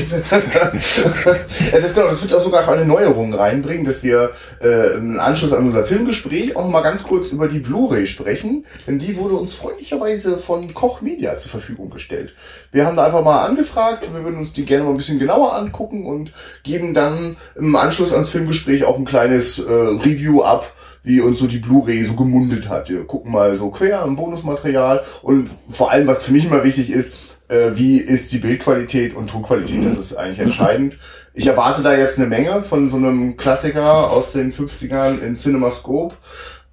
das, 1.72 1.96
genau, 1.96 2.08
das 2.08 2.22
wird 2.22 2.34
auch 2.34 2.42
sogar 2.42 2.68
eine 2.70 2.86
Neuerung 2.86 3.34
reinbringen, 3.34 3.86
dass 3.86 4.04
wir 4.04 4.34
äh, 4.62 4.98
im 4.98 5.20
Anschluss 5.20 5.52
an 5.52 5.66
unser 5.66 5.84
Filmgespräch 5.84 6.56
auch 6.56 6.64
noch 6.64 6.70
mal 6.70 6.82
ganz 6.82 7.04
kurz 7.04 7.32
über 7.32 7.48
die 7.48 7.58
Blu-ray 7.58 8.06
sprechen, 8.06 8.66
denn 8.86 9.00
die 9.00 9.18
wurde 9.18 9.34
uns 9.36 9.56
freundlicherweise 9.56 10.38
von 10.38 10.76
Koch 10.76 11.02
Media 11.02 11.38
zur 11.38 11.50
Verfügung 11.50 11.90
gestellt. 11.90 12.36
Wir 12.72 12.86
haben 12.86 12.96
da 12.96 13.06
einfach 13.06 13.24
mal 13.24 13.44
angefragt, 13.44 14.10
wir 14.14 14.24
würden 14.24 14.38
uns 14.38 14.54
die 14.54 14.66
gerne 14.66 14.84
mal 14.84 14.92
ein 14.92 14.98
bisschen 14.98 15.18
genauer 15.18 15.56
angucken 15.56 16.06
und 16.06 16.32
geben 16.62 16.94
dann 16.94 17.38
im 17.56 17.76
Anschluss 17.76 18.14
ans 18.14 18.30
Filmgespräch 18.30 18.84
auch 18.84 18.98
ein 18.98 19.06
kleines 19.06 19.58
äh, 19.58 19.72
Review 19.72 20.44
ab, 20.44 20.72
wie 21.06 21.22
uns 21.22 21.40
so 21.40 21.48
die 21.48 21.60
Blu-ray 21.60 22.04
so 22.04 22.14
gemundet 22.14 22.70
hat. 22.70 22.90
Wir 22.90 23.06
gucken 23.06 23.32
mal 23.32 23.56
so 23.56 23.70
quer 23.70 24.04
im 24.04 24.16
Bonusmaterial 24.16 25.04
und 25.22 25.50
vor 25.70 25.92
allem, 25.92 26.08
was 26.08 26.26
für 26.26 26.34
mich 26.34 26.46
immer 26.46 26.64
wichtig 26.64 26.90
ist, 26.90 27.14
äh, 27.48 27.72
wie 27.76 27.98
ist 27.98 28.32
die 28.34 28.40
Bildqualität 28.40 29.16
und 29.16 29.30
Tonqualität, 29.30 29.86
das 29.86 29.98
ist 29.98 30.16
eigentlich 30.16 30.40
entscheidend. 30.40 30.98
Ich 31.34 31.48
erwarte 31.48 31.84
da 31.84 31.96
jetzt 31.96 32.18
eine 32.18 32.28
Menge 32.28 32.62
von 32.62 32.90
so 32.90 32.98
einem 32.98 33.38
Klassiker 33.38 34.10
aus 34.10 34.32
den 34.32 34.54
50ern 34.54 35.22
in 35.22 35.36
CinemaScope. 35.36 36.16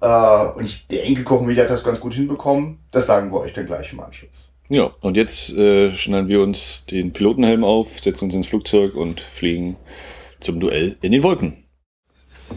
Äh, 0.01 0.45
und 0.55 0.65
ich 0.65 0.87
denke, 0.87 1.23
Koch 1.23 1.45
hat 1.45 1.69
das 1.69 1.83
ganz 1.83 1.99
gut 1.99 2.13
hinbekommen. 2.13 2.79
Das 2.91 3.07
sagen 3.07 3.31
wir 3.31 3.41
euch 3.41 3.53
dann 3.53 3.65
gleich 3.65 3.91
im 3.93 3.99
Anschluss. 3.99 4.53
Ja, 4.69 4.91
und 5.01 5.17
jetzt 5.17 5.55
äh, 5.57 5.91
schnallen 5.91 6.29
wir 6.29 6.41
uns 6.41 6.85
den 6.85 7.11
Pilotenhelm 7.11 7.63
auf, 7.63 7.99
setzen 8.01 8.25
uns 8.25 8.33
ins 8.33 8.47
Flugzeug 8.47 8.95
und 8.95 9.19
fliegen 9.21 9.75
zum 10.39 10.59
Duell 10.59 10.97
in 11.01 11.11
den 11.11 11.23
Wolken. 11.23 11.62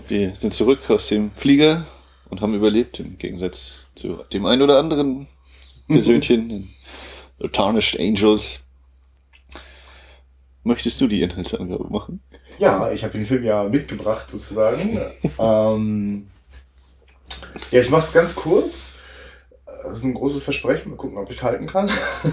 Wir 0.08 0.34
sind 0.34 0.54
zurück 0.54 0.88
aus 0.88 1.08
dem 1.08 1.30
Flieger 1.32 1.84
und 2.28 2.40
haben 2.40 2.54
überlebt, 2.54 3.00
im 3.00 3.18
Gegensatz 3.18 3.86
zu 3.94 4.24
dem 4.32 4.46
ein 4.46 4.62
oder 4.62 4.78
anderen 4.78 5.26
Persönchen, 5.88 6.48
den 6.48 6.74
The 7.38 7.48
Tarnished 7.48 7.98
Angels. 7.98 8.64
Möchtest 10.64 11.00
du 11.00 11.06
die 11.06 11.22
Inhaltsangabe 11.22 11.88
machen? 11.90 12.20
Ja, 12.58 12.90
ich 12.90 13.04
habe 13.04 13.12
den 13.12 13.26
Film 13.26 13.44
ja 13.44 13.64
mitgebracht 13.64 14.30
sozusagen. 14.30 14.98
ähm, 15.38 16.26
ja, 17.70 17.80
ich 17.80 17.90
mache 17.90 18.02
es 18.02 18.12
ganz 18.12 18.34
kurz. 18.34 18.92
Das 19.64 19.98
ist 19.98 20.04
ein 20.04 20.14
großes 20.14 20.42
Versprechen. 20.42 20.90
Mal 20.90 20.96
gucken, 20.96 21.18
ob 21.18 21.30
ich 21.30 21.36
es 21.36 21.42
halten 21.42 21.66
kann. 21.66 21.90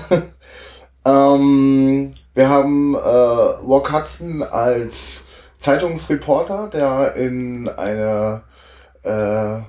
ähm, 1.05 2.11
wir 2.33 2.49
haben 2.49 2.95
äh, 2.95 2.99
Rock 2.99 3.91
Hudson 3.91 4.41
als 4.41 5.25
Zeitungsreporter, 5.63 6.69
der 6.71 7.15
in 7.15 7.69
einer 7.69 8.43
äh, 9.03 9.61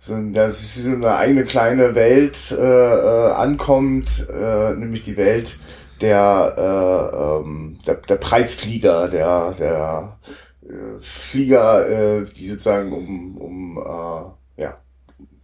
so, 0.00 0.16
so 0.50 0.90
eine 0.90 1.16
eigene 1.16 1.44
kleine 1.44 1.94
Welt 1.94 2.50
äh, 2.50 2.56
äh, 2.56 3.30
ankommt, 3.30 4.26
äh, 4.28 4.72
nämlich 4.74 5.02
die 5.02 5.16
Welt 5.16 5.60
der, 6.00 6.54
äh, 6.58 7.46
ähm, 7.46 7.78
der, 7.86 7.94
der 7.94 8.16
Preisflieger, 8.16 9.06
der, 9.06 9.52
der 9.52 10.18
äh, 10.64 10.98
Flieger, 10.98 11.88
äh, 11.88 12.24
die 12.24 12.48
sozusagen 12.48 12.92
um, 12.92 13.36
um 13.36 13.78
äh, 13.78 14.60
ja, 14.62 14.78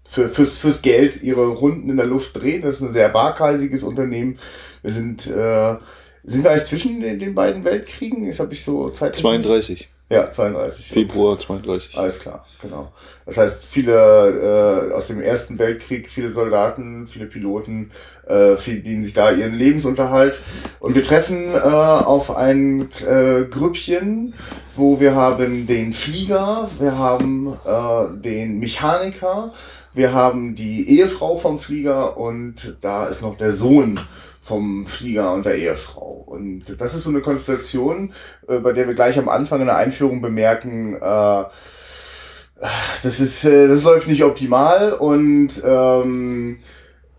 für, 0.09 0.29
fürs, 0.29 0.59
fürs 0.59 0.83
Geld 0.83 1.23
ihre 1.23 1.47
Runden 1.47 1.89
in 1.89 1.99
der 1.99 2.07
Luft 2.07 2.43
drehen. 2.43 2.63
Das 2.63 2.77
ist 2.77 2.81
ein 2.81 2.93
sehr 2.93 3.15
waghalsiges 3.15 3.85
Unternehmen. 3.85 4.41
Wir 4.83 4.91
sind, 4.91 5.29
äh, 5.29 5.77
sind 6.29 6.45
wir 6.45 6.51
eigentlich 6.51 6.65
zwischen 6.65 7.01
den, 7.01 7.19
den 7.19 7.35
beiden 7.35 7.65
Weltkriegen? 7.65 8.25
Jetzt 8.25 8.41
habe 8.41 8.53
ich 8.53 8.63
so 8.63 8.91
Zeit. 8.91 9.17
32. 9.17 9.89
Ja, 10.11 10.31
32. 10.31 10.87
Februar 10.87 11.39
32. 11.39 11.99
Alles 11.99 12.21
klar, 12.21 12.47
genau. 12.63 12.93
Das 13.27 13.37
heißt, 13.37 13.63
viele 13.63 14.89
äh, 14.89 14.95
aus 14.95 15.09
dem 15.09 15.21
Ersten 15.21 15.59
Weltkrieg, 15.59 16.09
viele 16.09 16.33
Soldaten, 16.33 17.07
viele 17.07 17.27
Piloten 17.27 17.91
äh, 18.27 18.57
verdienen 18.57 19.05
sich 19.05 19.13
da 19.13 19.31
ihren 19.31 19.53
Lebensunterhalt. 19.53 20.41
Und 20.81 20.95
wir 20.95 21.03
treffen 21.03 21.53
äh, 21.53 21.59
auf 21.59 22.35
ein 22.35 22.89
äh, 23.07 23.45
Grüppchen, 23.51 24.33
wo 24.77 24.99
wir 24.99 25.15
haben 25.15 25.67
den 25.67 25.93
Flieger, 25.93 26.71
wir 26.79 26.97
haben 26.97 27.53
äh, 27.67 28.19
den 28.19 28.61
Mechaniker, 28.61 29.53
wir 29.93 30.15
haben 30.15 30.55
die 30.55 30.89
Ehefrau 30.89 31.37
vom 31.37 31.59
Flieger 31.59 32.17
und 32.17 32.79
da 32.81 33.09
ist 33.09 33.21
noch 33.21 33.37
der 33.37 33.51
Sohn 33.51 34.01
vom 34.49 34.87
Flieger 34.87 35.35
und 35.35 35.45
der 35.45 35.57
Ehefrau. 35.57 36.25
Und 36.27 36.81
das 36.81 36.95
ist 36.95 37.05
so 37.05 37.11
eine 37.11 37.21
Konstellation, 37.21 38.13
äh, 38.49 38.59
bei 38.59 38.73
der 38.73 38.87
wir 38.87 38.95
gleich 38.95 39.19
am 39.19 39.29
Anfang 39.29 39.61
in 39.61 39.67
der 39.67 39.77
Einführung 39.77 40.23
bemerken, 40.23 40.95
äh, 40.95 41.45
das 43.03 43.21
ist, 43.21 43.45
äh, 43.45 43.69
das 43.69 43.83
läuft 43.83 44.09
nicht 44.09 44.25
optimal 44.25 44.95
und 44.95 45.63
ähm, 45.65 46.59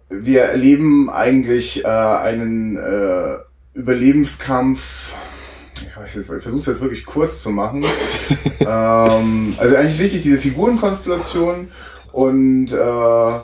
wir 0.09 0.41
erleben 0.41 1.09
eigentlich 1.09 1.85
äh, 1.85 1.87
einen 1.87 2.77
äh, 2.77 3.37
Überlebenskampf. 3.73 5.13
Ich, 5.75 5.95
weiß 5.95 6.15
jetzt, 6.15 6.31
ich 6.31 6.41
versuche 6.41 6.61
es 6.61 6.65
jetzt 6.65 6.81
wirklich 6.81 7.05
kurz 7.05 7.43
zu 7.43 7.51
machen. 7.51 7.85
ähm, 8.59 9.53
also 9.57 9.75
eigentlich 9.75 9.93
ist 9.93 9.99
wichtig 9.99 10.21
diese 10.21 10.39
Figurenkonstellation 10.39 11.69
und 12.11 12.71
äh, 12.73 13.39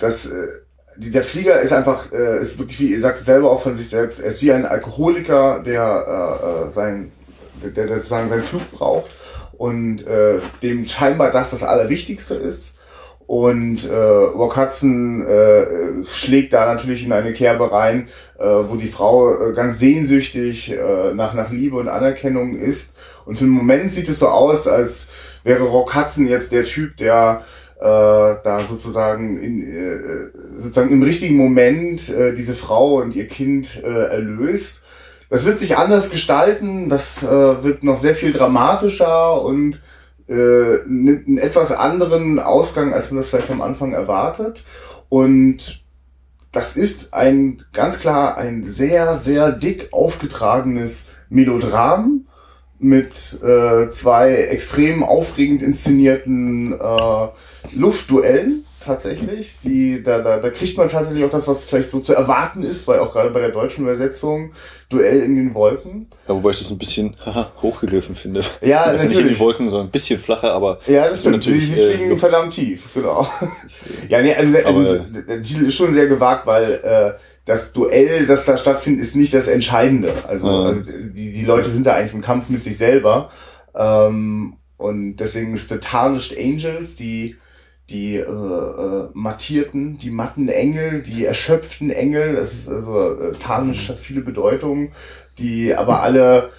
das 0.00 0.26
äh, 0.26 0.48
dieser 0.96 1.22
Flieger 1.22 1.60
ist 1.60 1.72
einfach, 1.72 2.12
äh, 2.12 2.40
ist 2.40 2.58
wirklich, 2.58 2.80
wie 2.80 2.92
ihr 2.92 3.00
sagt 3.00 3.16
es 3.16 3.24
selber 3.24 3.50
auch 3.50 3.62
von 3.62 3.74
sich 3.74 3.88
selbst, 3.88 4.20
er 4.20 4.26
ist 4.26 4.42
wie 4.42 4.52
ein 4.52 4.66
Alkoholiker, 4.66 5.62
der 5.64 6.64
äh, 6.64 6.66
äh 6.66 6.70
sein, 6.70 7.12
der, 7.62 7.86
der 7.86 7.96
sozusagen 7.96 8.28
seinen 8.28 8.42
Flug 8.42 8.70
braucht 8.72 9.10
und 9.52 10.06
äh, 10.06 10.40
dem 10.62 10.84
scheinbar 10.84 11.30
das 11.30 11.50
das 11.50 11.62
Allerwichtigste 11.62 12.34
ist. 12.34 12.74
Und 13.26 13.88
äh, 13.88 13.94
Rock 13.94 14.56
Hudson 14.56 15.24
äh, 15.24 16.04
schlägt 16.04 16.52
da 16.52 16.66
natürlich 16.66 17.06
in 17.06 17.12
eine 17.12 17.32
Kerbe 17.32 17.70
rein, 17.70 18.08
äh, 18.38 18.44
wo 18.44 18.76
die 18.76 18.88
Frau 18.88 19.32
äh, 19.32 19.52
ganz 19.54 19.78
sehnsüchtig 19.78 20.72
äh, 20.72 21.14
nach, 21.14 21.32
nach 21.32 21.50
Liebe 21.50 21.76
und 21.76 21.88
Anerkennung 21.88 22.56
ist. 22.56 22.94
Und 23.24 23.36
für 23.36 23.44
einen 23.44 23.52
Moment 23.52 23.92
sieht 23.92 24.08
es 24.08 24.18
so 24.18 24.28
aus, 24.28 24.66
als 24.66 25.06
wäre 25.44 25.62
Rock 25.64 25.94
Hudson 25.94 26.26
jetzt 26.26 26.52
der 26.52 26.64
Typ, 26.64 26.96
der 26.96 27.44
da 27.82 28.62
sozusagen 28.62 29.38
in, 29.40 29.62
äh, 29.62 30.30
sozusagen 30.56 30.90
im 30.90 31.02
richtigen 31.02 31.36
Moment 31.36 32.08
äh, 32.10 32.34
diese 32.34 32.54
Frau 32.54 33.00
und 33.00 33.14
ihr 33.14 33.26
Kind 33.26 33.82
äh, 33.82 33.88
erlöst. 33.88 34.80
Das 35.30 35.44
wird 35.44 35.58
sich 35.58 35.76
anders 35.76 36.10
gestalten, 36.10 36.88
das 36.88 37.22
äh, 37.22 37.64
wird 37.64 37.82
noch 37.84 37.96
sehr 37.96 38.14
viel 38.14 38.32
dramatischer 38.32 39.42
und 39.42 39.80
äh, 40.28 40.78
nimmt 40.86 41.26
einen 41.26 41.38
etwas 41.38 41.72
anderen 41.72 42.38
Ausgang, 42.38 42.92
als 42.92 43.10
man 43.10 43.18
das 43.18 43.30
vielleicht 43.30 43.50
am 43.50 43.62
Anfang 43.62 43.92
erwartet. 43.92 44.64
Und 45.08 45.82
das 46.52 46.76
ist 46.76 47.14
ein 47.14 47.64
ganz 47.72 47.98
klar 47.98 48.36
ein 48.36 48.62
sehr, 48.62 49.16
sehr 49.16 49.52
dick 49.52 49.88
aufgetragenes 49.90 51.08
Melodram 51.30 52.26
mit 52.82 53.38
äh, 53.42 53.88
zwei 53.88 54.34
extrem 54.34 55.02
aufregend 55.02 55.62
inszenierten 55.62 56.72
äh, 56.72 57.28
Luftduellen 57.74 58.64
tatsächlich. 58.84 59.58
Die, 59.62 60.02
da, 60.02 60.20
da, 60.20 60.38
da 60.38 60.50
kriegt 60.50 60.76
man 60.76 60.88
tatsächlich 60.88 61.24
auch 61.24 61.30
das, 61.30 61.46
was 61.46 61.64
vielleicht 61.64 61.90
so 61.90 62.00
zu 62.00 62.14
erwarten 62.14 62.62
ist, 62.62 62.86
weil 62.88 62.98
auch 62.98 63.12
gerade 63.12 63.30
bei 63.30 63.40
der 63.40 63.50
deutschen 63.50 63.84
Übersetzung 63.84 64.52
Duell 64.88 65.20
in 65.20 65.36
den 65.36 65.54
Wolken. 65.54 66.06
Ja, 66.28 66.34
wobei 66.34 66.50
ich 66.50 66.58
das 66.58 66.70
ein 66.70 66.78
bisschen 66.78 67.16
haha, 67.24 67.52
hochgegriffen 67.62 68.14
finde. 68.14 68.42
Ja, 68.60 68.82
also 68.82 69.04
natürlich. 69.04 69.16
Nicht 69.16 69.22
in 69.22 69.34
die 69.34 69.38
Wolken, 69.38 69.70
sondern 69.70 69.86
ein 69.86 69.90
bisschen 69.90 70.18
flacher, 70.20 70.52
aber. 70.52 70.80
Ja, 70.86 71.08
das 71.08 71.20
stimmt. 71.20 71.44
Sie, 71.44 71.58
sie 71.58 71.80
fliegen 71.80 72.12
äh, 72.12 72.16
verdammt 72.16 72.52
tief, 72.52 72.88
genau. 72.92 73.26
ja, 74.08 74.20
nee, 74.20 74.34
also, 74.34 74.58
also 74.58 74.98
der 74.98 75.40
Titel 75.40 75.66
ist 75.66 75.76
schon 75.76 75.94
sehr 75.94 76.08
gewagt, 76.08 76.46
weil 76.46 76.80
äh, 76.82 77.12
das 77.44 77.72
Duell, 77.72 78.26
das 78.26 78.44
da 78.44 78.56
stattfindet, 78.56 79.02
ist 79.02 79.16
nicht 79.16 79.34
das 79.34 79.48
Entscheidende. 79.48 80.12
Also, 80.28 80.46
mhm. 80.46 80.66
also 80.66 80.82
die, 80.82 81.32
die 81.32 81.44
Leute 81.44 81.70
sind 81.70 81.86
da 81.86 81.94
eigentlich 81.94 82.14
im 82.14 82.22
Kampf 82.22 82.48
mit 82.48 82.62
sich 82.62 82.76
selber. 82.76 83.30
Ähm, 83.74 84.56
und 84.76 85.16
deswegen 85.16 85.54
ist 85.54 85.68
The 85.68 85.78
Tarnished 85.78 86.36
Angels, 86.38 86.96
die, 86.96 87.36
die 87.90 88.16
äh, 88.16 88.22
äh, 88.22 89.08
mattierten, 89.12 89.98
die 89.98 90.10
matten 90.10 90.48
Engel, 90.48 91.02
die 91.02 91.24
erschöpften 91.24 91.90
Engel, 91.90 92.36
das 92.36 92.54
ist 92.54 92.68
also 92.68 93.14
äh, 93.14 93.32
Tarnished 93.32 93.88
hat 93.88 94.00
viele 94.00 94.22
Bedeutungen, 94.22 94.92
die 95.38 95.74
aber 95.74 96.02
alle 96.02 96.50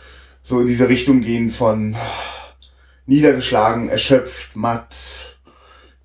so 0.41 0.59
in 0.59 0.67
diese 0.67 0.89
Richtung 0.89 1.21
gehen 1.21 1.49
von 1.49 1.95
niedergeschlagen, 3.05 3.89
erschöpft, 3.89 4.55
matt. 4.55 5.37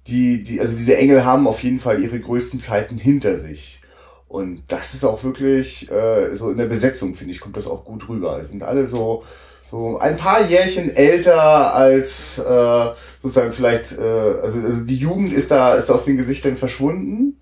Die, 0.06 0.42
die, 0.42 0.60
also 0.60 0.76
diese 0.76 0.96
Engel 0.96 1.24
haben 1.24 1.46
auf 1.46 1.62
jeden 1.62 1.80
Fall 1.80 2.02
ihre 2.02 2.18
größten 2.18 2.58
Zeiten 2.58 2.96
hinter 2.96 3.36
sich. 3.36 3.82
Und 4.28 4.62
das 4.68 4.94
ist 4.94 5.04
auch 5.04 5.24
wirklich, 5.24 5.90
äh, 5.90 6.34
so 6.36 6.50
in 6.50 6.58
der 6.58 6.66
Besetzung, 6.66 7.14
finde 7.14 7.32
ich, 7.32 7.40
kommt 7.40 7.56
das 7.56 7.66
auch 7.66 7.84
gut 7.84 8.08
rüber. 8.08 8.38
Es 8.38 8.50
sind 8.50 8.62
alle 8.62 8.86
so, 8.86 9.24
so 9.70 9.98
ein 9.98 10.16
paar 10.16 10.46
Jährchen 10.46 10.94
älter 10.94 11.74
als 11.74 12.38
äh, 12.38 12.86
sozusagen 13.20 13.54
vielleicht, 13.54 13.98
äh, 13.98 14.40
also, 14.42 14.60
also 14.60 14.84
die 14.84 14.96
Jugend 14.96 15.32
ist 15.32 15.50
da, 15.50 15.74
ist 15.74 15.90
aus 15.90 16.04
den 16.04 16.18
Gesichtern 16.18 16.58
verschwunden. 16.58 17.40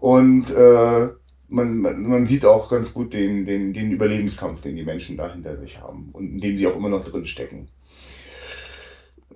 Und 0.00 0.50
äh, 0.50 1.08
man, 1.48 1.78
man, 1.78 2.02
man 2.02 2.26
sieht 2.26 2.44
auch 2.44 2.68
ganz 2.68 2.92
gut 2.92 3.12
den, 3.12 3.46
den, 3.46 3.72
den 3.72 3.92
Überlebenskampf, 3.92 4.62
den 4.62 4.76
die 4.76 4.84
Menschen 4.84 5.16
da 5.16 5.32
hinter 5.32 5.56
sich 5.56 5.80
haben 5.80 6.10
und 6.12 6.32
in 6.32 6.40
dem 6.40 6.56
sie 6.56 6.66
auch 6.66 6.76
immer 6.76 6.88
noch 6.88 7.04
drin 7.04 7.26
stecken. 7.26 7.68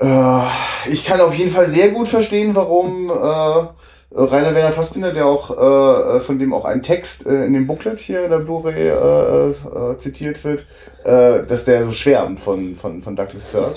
Äh, 0.01 0.47
ich 0.91 1.05
kann 1.05 1.21
auf 1.21 1.35
jeden 1.35 1.51
Fall 1.51 1.69
sehr 1.69 1.91
gut 1.91 2.09
verstehen, 2.09 2.55
warum 2.55 3.11
äh, 3.11 3.69
Rainer 4.11 4.55
Werner 4.55 4.73
Fassbinder, 4.73 5.13
der 5.13 5.27
auch, 5.27 5.51
äh, 5.51 6.17
äh, 6.17 6.21
von 6.21 6.39
dem 6.39 6.55
auch 6.55 6.65
ein 6.65 6.83
Text 6.83 7.27
äh, 7.27 7.45
in 7.45 7.53
dem 7.53 7.67
Booklet 7.67 7.99
hier 7.99 8.25
in 8.25 8.31
der 8.31 8.39
Blu-ray 8.39 8.89
äh, 8.89 9.49
äh, 9.49 9.97
zitiert 9.99 10.43
wird, 10.45 10.67
äh, 11.05 11.45
dass 11.47 11.65
der 11.65 11.85
so 11.85 11.93
schwärmt 11.93 12.41
von, 12.41 12.75
von, 12.75 13.03
von 13.03 13.17
Douglas 13.17 13.53
Sirk. 13.53 13.77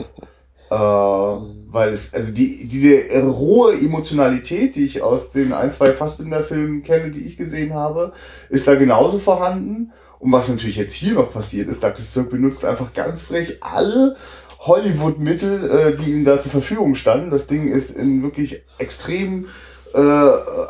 äh, 0.70 0.74
weil 0.74 1.90
es, 1.90 2.14
also 2.14 2.34
die, 2.34 2.66
diese 2.68 3.22
rohe 3.22 3.74
Emotionalität, 3.74 4.76
die 4.76 4.86
ich 4.86 5.02
aus 5.02 5.32
den 5.32 5.52
ein, 5.52 5.70
zwei 5.70 5.92
Fassbinder-Filmen 5.92 6.82
kenne, 6.82 7.12
die 7.12 7.26
ich 7.26 7.36
gesehen 7.36 7.74
habe, 7.74 8.14
ist 8.50 8.68
da 8.68 8.76
genauso 8.76 9.20
vorhanden. 9.20 9.92
Und 10.20 10.32
was 10.32 10.48
natürlich 10.48 10.78
jetzt 10.78 10.94
hier 10.94 11.16
noch 11.16 11.34
passiert 11.34 11.68
ist, 11.68 11.84
Douglas 11.84 12.14
Sirk 12.14 12.30
benutzt 12.30 12.64
einfach 12.64 12.94
ganz 12.94 13.24
frech 13.24 13.58
alle 13.62 14.16
Hollywood-Mittel, 14.60 15.70
äh, 15.70 15.96
die 15.96 16.12
ihm 16.12 16.24
da 16.24 16.40
zur 16.40 16.52
Verfügung 16.52 16.96
standen. 16.96 17.32
Das 17.32 17.48
Ding 17.48 17.68
ist 17.68 17.90
in 17.98 18.24
wirklich 18.24 18.64
extrem 18.78 19.48
äh, 19.94 20.00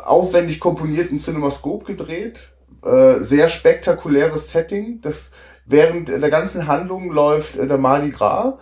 aufwendig 0.04 0.60
komponierten 0.60 1.20
Cinemascope 1.20 1.84
gedreht. 1.84 2.52
Äh, 2.84 3.20
sehr 3.20 3.48
spektakuläres 3.48 4.50
Setting. 4.50 5.00
Das 5.00 5.32
während 5.66 6.08
der 6.08 6.30
ganzen 6.30 6.66
Handlung 6.66 7.12
läuft 7.12 7.56
äh, 7.56 7.66
der 7.66 7.78
Mardi 7.78 8.10
Gras. 8.10 8.54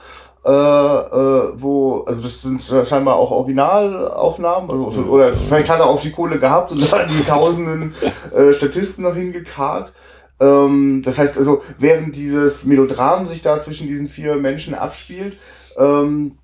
Äh, 0.43 0.51
äh, 0.51 1.53
wo, 1.55 2.01
also 2.07 2.23
das 2.23 2.41
sind 2.41 2.63
scheinbar 2.63 3.17
auch 3.17 3.31
Originalaufnahmen, 3.31 4.71
also, 4.71 5.03
oder 5.03 5.35
vielleicht 5.35 5.69
hat 5.69 5.81
er 5.81 5.87
auch 5.87 6.01
die 6.01 6.13
Kohle 6.13 6.39
gehabt 6.39 6.73
und 6.73 6.81
da 6.93 7.05
die 7.05 7.23
tausenden 7.25 7.95
äh, 8.35 8.55
Statisten 8.55 9.05
noch 9.05 9.15
hingekarrt. 9.15 9.93
Ähm, 10.41 11.03
das 11.05 11.19
heißt 11.19 11.37
also, 11.37 11.63
während 11.79 12.17
dieses 12.17 12.65
Melodram 12.65 13.27
sich 13.27 13.43
da 13.43 13.61
zwischen 13.61 13.87
diesen 13.87 14.09
vier 14.09 14.37
Menschen 14.37 14.75
abspielt, 14.75 15.37
ähm, 15.77 16.39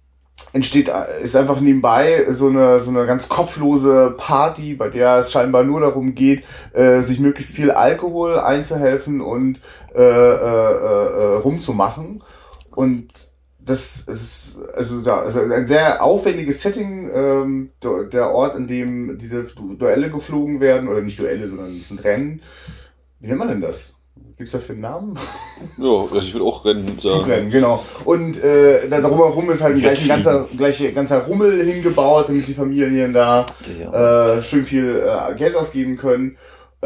entsteht, 0.53 0.91
ist 1.23 1.37
einfach 1.37 1.61
nebenbei 1.61 2.27
so 2.31 2.49
eine, 2.49 2.81
so 2.81 2.91
eine 2.91 3.07
ganz 3.07 3.29
kopflose 3.29 4.15
Party, 4.17 4.75
bei 4.75 4.89
der 4.89 5.19
es 5.19 5.33
scheinbar 5.33 5.65
nur 5.65 5.81
darum 5.81 6.15
geht, 6.15 6.45
äh, 6.73 7.01
sich 7.01 7.21
möglichst 7.21 7.55
viel 7.55 7.71
Alkohol 7.71 8.39
einzuhelfen 8.39 9.21
und 9.21 9.61
äh, 9.95 10.01
äh, 10.01 10.03
äh, 10.03 11.37
rumzumachen. 11.37 12.23
Und 12.75 13.09
das 13.59 14.03
ist 14.03 14.59
also, 14.75 15.01
ja, 15.01 15.23
also 15.23 15.41
ein 15.41 15.67
sehr 15.67 16.03
aufwendiges 16.03 16.63
Setting, 16.63 17.11
ähm, 17.13 17.71
der 17.83 18.31
Ort, 18.31 18.57
in 18.57 18.69
dem 18.69 19.19
diese 19.19 19.45
Duelle 19.45 20.11
geflogen 20.11 20.61
werden, 20.61 20.89
oder 20.89 21.01
nicht 21.01 21.19
Duelle, 21.19 21.49
sondern 21.49 21.77
es 21.77 21.89
sind 21.89 22.05
Rennen. 22.05 22.43
Wie 23.19 23.27
nennt 23.27 23.39
man 23.39 23.49
denn 23.49 23.61
das? 23.61 23.96
Gibt 24.37 24.49
es 24.49 24.53
dafür 24.53 24.75
einen 24.75 24.83
Namen? 24.83 25.19
Ja, 25.79 25.89
also 25.89 26.19
ich 26.19 26.35
würde 26.35 26.45
auch 26.45 26.63
Rennen 26.67 26.87
sagen. 27.01 27.21
Flugrennen, 27.21 27.51
genau. 27.51 27.83
Und 28.05 28.37
äh, 28.45 28.87
da 28.89 29.01
drumherum 29.01 29.51
ist 29.51 29.63
halt 29.63 29.79
gleich 29.81 30.03
ein 30.03 30.09
ganzer, 30.09 30.47
gleich 30.55 30.87
ein 30.87 30.95
ganzer 30.95 31.21
Rummel 31.25 31.65
hingebaut, 31.65 32.29
damit 32.29 32.47
die 32.47 32.53
Familien 32.53 33.15
da 33.15 33.47
Ja. 33.81 34.35
äh, 34.37 34.43
schön 34.43 34.67
viel 34.67 35.03
äh, 35.07 35.35
Geld 35.37 35.57
ausgeben 35.57 35.97
können. 35.97 36.37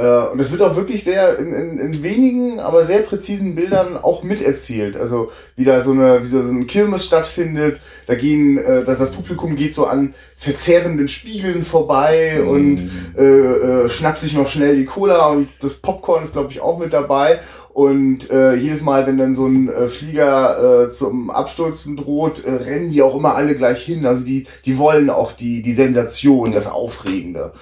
Äh, 0.01 0.31
und 0.33 0.39
das 0.39 0.51
wird 0.51 0.63
auch 0.63 0.77
wirklich 0.77 1.05
sehr 1.05 1.39
in, 1.39 1.53
in, 1.53 1.79
in 1.79 2.03
wenigen, 2.03 2.61
aber 2.61 2.83
sehr 2.83 3.01
präzisen 3.01 3.55
Bildern 3.55 3.97
auch 3.97 4.23
miterzählt. 4.23 4.97
Also 4.97 5.31
wie 5.57 5.65
da 5.65 5.81
so 5.81 5.91
eine, 5.91 6.23
wie 6.23 6.27
so 6.27 6.39
ein 6.39 6.67
Kirmes 6.67 7.07
stattfindet, 7.07 7.81
da 8.07 8.15
gehen, 8.15 8.57
äh, 8.57 8.85
dass 8.85 8.99
das 8.99 9.13
Publikum 9.13 9.57
geht 9.57 9.75
so 9.75 9.87
an 9.87 10.15
verzerrenden 10.37 11.09
Spiegeln 11.09 11.63
vorbei 11.63 12.43
und 12.43 12.83
äh, 13.17 13.23
äh, 13.23 13.89
schnappt 13.91 14.21
sich 14.21 14.35
noch 14.35 14.49
schnell 14.49 14.77
die 14.77 14.87
Cola 14.87 15.27
und 15.27 15.49
das 15.61 15.75
Popcorn 15.75 16.23
ist 16.23 16.33
glaube 16.33 16.51
ich 16.51 16.61
auch 16.61 16.79
mit 16.79 16.93
dabei. 16.93 17.41
Und 17.73 18.31
äh, 18.31 18.55
jedes 18.55 18.83
Mal, 18.83 19.07
wenn 19.07 19.17
dann 19.17 19.33
so 19.33 19.47
ein 19.47 19.69
äh, 19.69 19.87
Flieger 19.87 20.87
äh, 20.87 20.89
zum 20.89 21.31
Abstürzen 21.31 21.97
droht, 21.97 22.45
äh, 22.45 22.51
rennen 22.51 22.91
die 22.91 23.01
auch 23.01 23.15
immer 23.15 23.37
alle 23.37 23.55
gleich 23.55 23.83
hin. 23.83 24.07
Also 24.07 24.27
die, 24.27 24.47
die 24.65 24.77
wollen 24.77 25.09
auch 25.09 25.33
die, 25.33 25.63
die 25.63 25.73
Sensation, 25.73 26.51
das 26.51 26.67
Aufregende. 26.67 27.53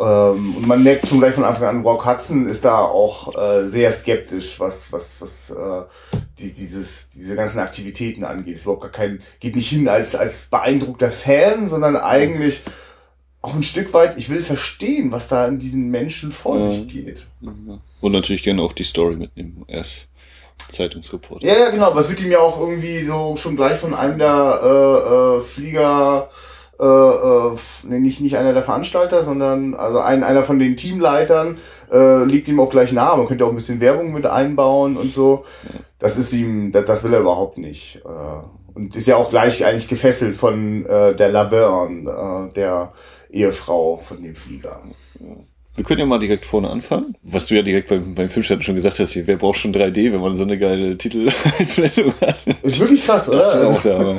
Ähm, 0.00 0.56
und 0.56 0.66
man 0.66 0.82
merkt 0.82 1.08
schon 1.08 1.18
gleich 1.20 1.34
von 1.34 1.44
Anfang 1.44 1.68
an, 1.68 1.82
Rock 1.82 2.04
Hudson 2.06 2.48
ist 2.48 2.64
da 2.64 2.78
auch 2.78 3.36
äh, 3.36 3.66
sehr 3.66 3.92
skeptisch, 3.92 4.58
was, 4.58 4.92
was, 4.92 5.20
was 5.20 5.50
äh, 5.50 5.82
die, 6.38 6.52
dieses, 6.52 7.10
diese 7.10 7.36
ganzen 7.36 7.60
Aktivitäten 7.60 8.24
angeht. 8.24 8.54
Ist 8.54 8.64
überhaupt 8.64 8.82
gar 8.82 8.90
kein, 8.90 9.20
geht 9.40 9.56
nicht 9.56 9.68
hin 9.68 9.88
als, 9.88 10.16
als 10.16 10.46
beeindruckter 10.46 11.10
Fan, 11.10 11.66
sondern 11.66 11.96
eigentlich 11.96 12.62
auch 13.40 13.54
ein 13.54 13.62
Stück 13.62 13.92
weit, 13.92 14.16
ich 14.16 14.30
will 14.30 14.40
verstehen, 14.40 15.12
was 15.12 15.28
da 15.28 15.46
in 15.46 15.58
diesen 15.58 15.90
Menschen 15.90 16.32
vor 16.32 16.58
Ja. 16.58 16.70
sich 16.70 16.88
geht. 16.88 17.26
Und 18.00 18.12
natürlich 18.12 18.42
gerne 18.42 18.62
auch 18.62 18.72
die 18.72 18.84
Story 18.84 19.16
mitnehmen. 19.16 19.64
Erst 19.68 20.08
Zeitungsreporter. 20.70 21.46
Ja, 21.46 21.54
ja, 21.58 21.70
genau. 21.70 21.96
Es 21.98 22.08
wird 22.08 22.20
ihm 22.20 22.30
ja 22.30 22.38
auch 22.38 22.58
irgendwie 22.58 23.04
so 23.04 23.36
schon 23.36 23.56
gleich 23.56 23.76
von 23.78 23.92
einem 23.92 24.18
der 24.18 24.60
äh, 24.62 25.36
äh, 25.36 25.40
Flieger, 25.40 26.30
äh, 26.80 26.84
äh, 26.84 27.98
nicht, 28.00 28.20
nicht 28.20 28.36
einer 28.36 28.52
der 28.52 28.62
Veranstalter, 28.62 29.22
sondern 29.22 29.74
also 29.74 29.98
ein, 30.00 30.24
einer 30.24 30.42
von 30.42 30.58
den 30.58 30.76
Teamleitern 30.76 31.58
äh, 31.92 32.24
liegt 32.24 32.48
ihm 32.48 32.60
auch 32.60 32.70
gleich 32.70 32.92
nahe. 32.92 33.16
Man 33.16 33.26
könnte 33.26 33.44
auch 33.44 33.50
ein 33.50 33.54
bisschen 33.56 33.80
Werbung 33.80 34.12
mit 34.12 34.26
einbauen 34.26 34.96
und 34.96 35.10
so. 35.10 35.44
Das 35.98 36.16
ist 36.16 36.32
ihm, 36.32 36.72
das, 36.72 36.84
das 36.84 37.04
will 37.04 37.14
er 37.14 37.20
überhaupt 37.20 37.58
nicht. 37.58 38.02
Äh, 38.04 38.76
und 38.76 38.96
ist 38.96 39.06
ja 39.06 39.16
auch 39.16 39.30
gleich 39.30 39.64
eigentlich 39.64 39.86
gefesselt 39.88 40.36
von 40.36 40.84
äh, 40.86 41.14
der 41.14 41.28
Laverne, 41.30 42.48
äh, 42.50 42.52
der 42.54 42.92
Ehefrau 43.30 43.98
von 43.98 44.22
dem 44.22 44.34
Flieger. 44.34 44.80
Wir 45.76 45.84
können 45.84 46.00
ja 46.00 46.06
mal 46.06 46.18
direkt 46.18 46.44
vorne 46.46 46.70
anfangen. 46.70 47.16
Was 47.22 47.46
du 47.46 47.54
ja 47.54 47.62
direkt 47.62 47.88
beim, 47.88 48.14
beim 48.14 48.30
Filmstart 48.30 48.62
schon 48.64 48.76
gesagt 48.76 48.98
hast, 49.00 49.12
hier, 49.12 49.26
wer 49.26 49.36
braucht 49.36 49.58
schon 49.58 49.72
3D, 49.74 50.12
wenn 50.12 50.20
man 50.20 50.36
so 50.36 50.44
eine 50.44 50.56
geile 50.58 50.96
Titeleinblendung 50.96 52.14
hat. 52.20 52.44
Ist 52.62 52.78
wirklich 52.80 53.04
krass, 53.04 53.28
oder? 53.28 53.38
Das 53.38 53.48
ist 53.48 53.54
Also- 53.54 53.70
auch 53.72 53.80
der 53.82 53.98
Hammer. 53.98 54.18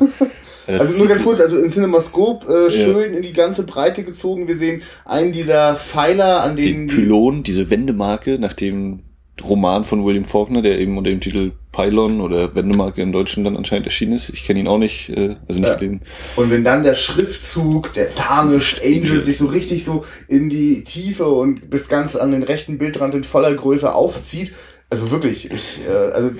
Das 0.68 0.82
Also 0.82 0.98
nur 1.00 1.08
ganz 1.08 1.24
kurz, 1.24 1.40
also 1.42 1.58
in 1.58 1.70
CinemaScope 1.72 2.46
äh, 2.48 2.64
Ja. 2.66 2.70
schön 2.72 3.14
in 3.14 3.22
die 3.22 3.34
ganze 3.34 3.64
Breite 3.66 4.04
gezogen. 4.04 4.48
Wir 4.48 4.56
sehen 4.56 4.82
einen 5.06 5.32
dieser 5.32 5.76
Pfeiler, 5.76 6.42
an 6.44 6.56
den 6.56 6.66
denen 6.66 6.88
die, 6.88 6.96
Pylon, 6.96 7.44
diese 7.44 7.70
Wendemarke 7.70 8.40
nach 8.40 8.54
dem 8.54 9.02
Roman 9.44 9.84
von 9.84 10.06
William 10.06 10.24
Faulkner, 10.24 10.62
der 10.62 10.80
eben 10.80 10.98
unter 10.98 11.10
dem 11.10 11.20
Titel 11.20 11.52
Pylon 11.74 12.22
oder 12.22 12.56
Wendemarke 12.56 13.02
im 13.02 13.12
Deutschen 13.12 13.44
dann 13.44 13.58
anscheinend 13.58 13.86
erschienen 13.86 14.14
ist. 14.14 14.30
Ich 14.30 14.46
kenne 14.46 14.62
ihn 14.62 14.68
auch 14.68 14.78
nicht, 14.78 15.10
äh, 15.10 15.36
also 15.48 15.60
nicht 15.60 15.68
Ja. 15.70 15.76
gelesen. 15.76 16.02
und 16.38 16.50
wenn 16.52 16.64
dann 16.64 16.84
der 16.84 16.96
Schriftzug, 16.96 17.94
der 17.96 18.16
Tarnished 18.16 18.82
Angel, 18.82 19.22
sich 19.22 19.38
so 19.38 19.48
richtig 19.48 19.84
so 19.84 20.06
in 20.30 20.50
die 20.50 20.86
Tiefe 20.86 21.28
und 21.28 21.70
bis 21.70 21.90
ganz 21.90 22.16
an 22.16 22.32
den 22.32 22.44
rechten 22.44 22.78
Bildrand 22.78 23.14
in 23.14 23.26
voller 23.26 23.54
Größe 23.54 23.94
aufzieht. 23.94 24.54
Also 24.90 25.10
wirklich, 25.12 25.52
ich, 25.52 25.82
äh, 25.88 25.92
also 25.92 26.32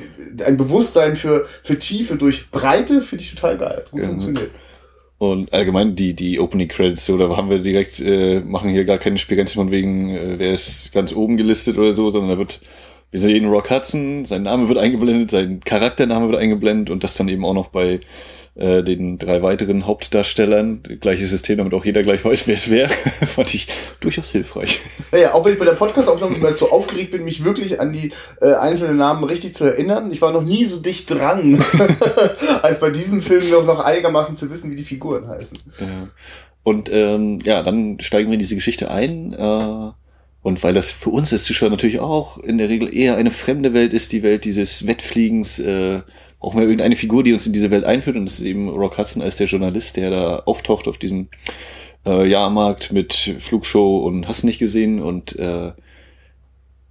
ein 0.46 0.58
Bewusstsein 0.58 1.16
für, 1.16 1.46
für 1.64 1.78
Tiefe 1.78 2.16
durch 2.16 2.50
Breite 2.52 3.02
finde 3.02 3.24
ich 3.24 3.34
total 3.34 3.58
geil. 3.58 3.86
Gut 3.92 4.02
Ja. 4.02 4.08
funktioniert. 4.08 4.52
Und 5.18 5.54
allgemein 5.54 5.96
die, 5.96 6.14
die 6.14 6.40
Opening 6.40 6.68
Credits, 6.68 7.06
so, 7.06 7.18
da 7.18 7.36
haben 7.36 7.50
wir 7.50 7.60
direkt, 7.60 8.00
äh, 8.02 8.42
machen 8.42 8.72
hier 8.72 8.84
gar 8.86 8.98
keine 8.98 9.18
Spiegelung 9.18 9.48
von 9.48 9.72
wegen, 9.72 10.10
äh, 10.10 10.36
wer 10.38 10.52
ist 10.52 10.92
ganz 10.94 11.14
oben 11.14 11.38
gelistet 11.38 11.78
oder 11.78 11.94
so, 11.94 12.10
sondern 12.10 12.32
da 12.32 12.38
wird, 12.38 12.60
wir 13.12 13.20
sehen 13.20 13.48
Rock 13.48 13.70
Hudson, 13.72 14.26
sein 14.26 14.44
Name 14.44 14.68
wird 14.68 14.78
eingeblendet, 14.78 15.32
sein 15.32 15.62
Charaktername 15.64 16.30
wird 16.30 16.40
eingeblendet 16.40 16.90
und 16.90 17.04
das 17.04 17.16
dann 17.16 17.30
eben 17.30 17.46
auch 17.46 17.54
noch 17.54 17.70
bei 17.70 18.02
äh, 18.56 18.84
den 18.84 19.18
drei 19.18 19.42
weiteren 19.42 19.86
Hauptdarstellern. 19.86 20.82
Gleiches 21.02 21.30
System, 21.30 21.58
damit 21.58 21.74
auch 21.74 21.86
jeder 21.86 22.04
gleich 22.04 22.24
weiß, 22.24 22.48
wer 22.48 22.56
es 22.56 22.70
wäre. 22.70 22.90
Fand 23.26 23.54
ich 23.54 23.68
durchaus 24.00 24.32
hilfreich. 24.32 24.80
Ja, 25.12 25.18
ja, 25.18 25.34
auch 25.34 25.44
wenn 25.46 25.54
ich 25.54 25.60
bei 25.60 25.66
der 25.66 25.74
Podcast-Aufnahme 25.74 26.36
immer 26.36 26.56
so 26.56 26.72
aufgeregt 26.72 27.12
bin, 27.12 27.26
mich 27.26 27.44
wirklich 27.44 27.80
an 27.80 27.92
die 27.92 28.14
äh, 28.42 28.54
einzelnen 28.54 28.98
Namen 28.98 29.24
richtig 29.26 29.54
zu 29.54 29.66
erinnern. 29.66 30.12
Ich 30.12 30.22
war 30.22 30.32
noch 30.32 30.44
nie 30.44 30.66
so 30.66 30.80
dicht 30.80 31.10
dran, 31.10 31.64
als 32.62 32.80
bei 32.80 32.90
diesem 32.90 33.22
Film 33.22 33.50
noch, 33.50 33.66
noch 33.66 33.80
einigermaßen 33.80 34.36
zu 34.36 34.50
wissen, 34.50 34.72
wie 34.72 34.76
die 34.76 34.84
Figuren 34.84 35.28
heißen. 35.28 35.58
Ja. 35.80 35.88
Und 36.64 36.90
ähm, 36.92 37.40
ja, 37.44 37.62
dann 37.62 38.00
steigen 38.00 38.30
wir 38.30 38.34
in 38.34 38.40
diese 38.40 38.56
Geschichte 38.56 38.90
ein. 38.90 39.34
Äh, 39.34 39.92
und 40.42 40.64
weil 40.64 40.76
das 40.76 40.92
für 40.92 41.10
uns 41.10 41.34
als 41.34 41.44
Zuschauer 41.44 41.72
natürlich 41.72 42.00
auch 42.00 42.38
in 42.38 42.58
der 42.58 42.70
Regel 42.70 42.96
eher 42.96 43.18
eine 43.18 43.32
fremde 43.32 43.74
Welt 43.74 43.94
ist, 43.94 44.12
die 44.12 44.24
Welt 44.24 44.46
dieses 44.46 44.86
Wettfliegens, 44.86 45.60
äh, 45.60 46.02
brauchen 46.46 46.60
wir 46.60 46.66
irgendeine 46.66 46.96
Figur, 46.96 47.24
die 47.24 47.34
uns 47.34 47.48
in 47.48 47.54
diese 47.54 47.72
Welt 47.72 47.86
einführt. 47.86 48.18
Und 48.18 48.26
das 48.26 48.36
ist 48.36 48.46
eben 48.46 48.70
Rock 48.70 49.00
Hudson 49.00 49.24
als 49.24 49.36
der 49.36 49.48
Journalist, 49.48 49.98
der 49.98 50.12
da 50.12 50.44
auftaucht 50.46 50.88
auf 50.88 51.00
diesem 51.00 51.28
äh, 52.06 52.30
Jahrmarkt 52.30 52.92
mit 52.92 53.16
Flugshow 53.40 54.06
und 54.06 54.28
hast 54.28 54.44
nicht 54.44 54.60
gesehen. 54.60 55.02
Und 55.02 55.36
äh, 55.40 55.72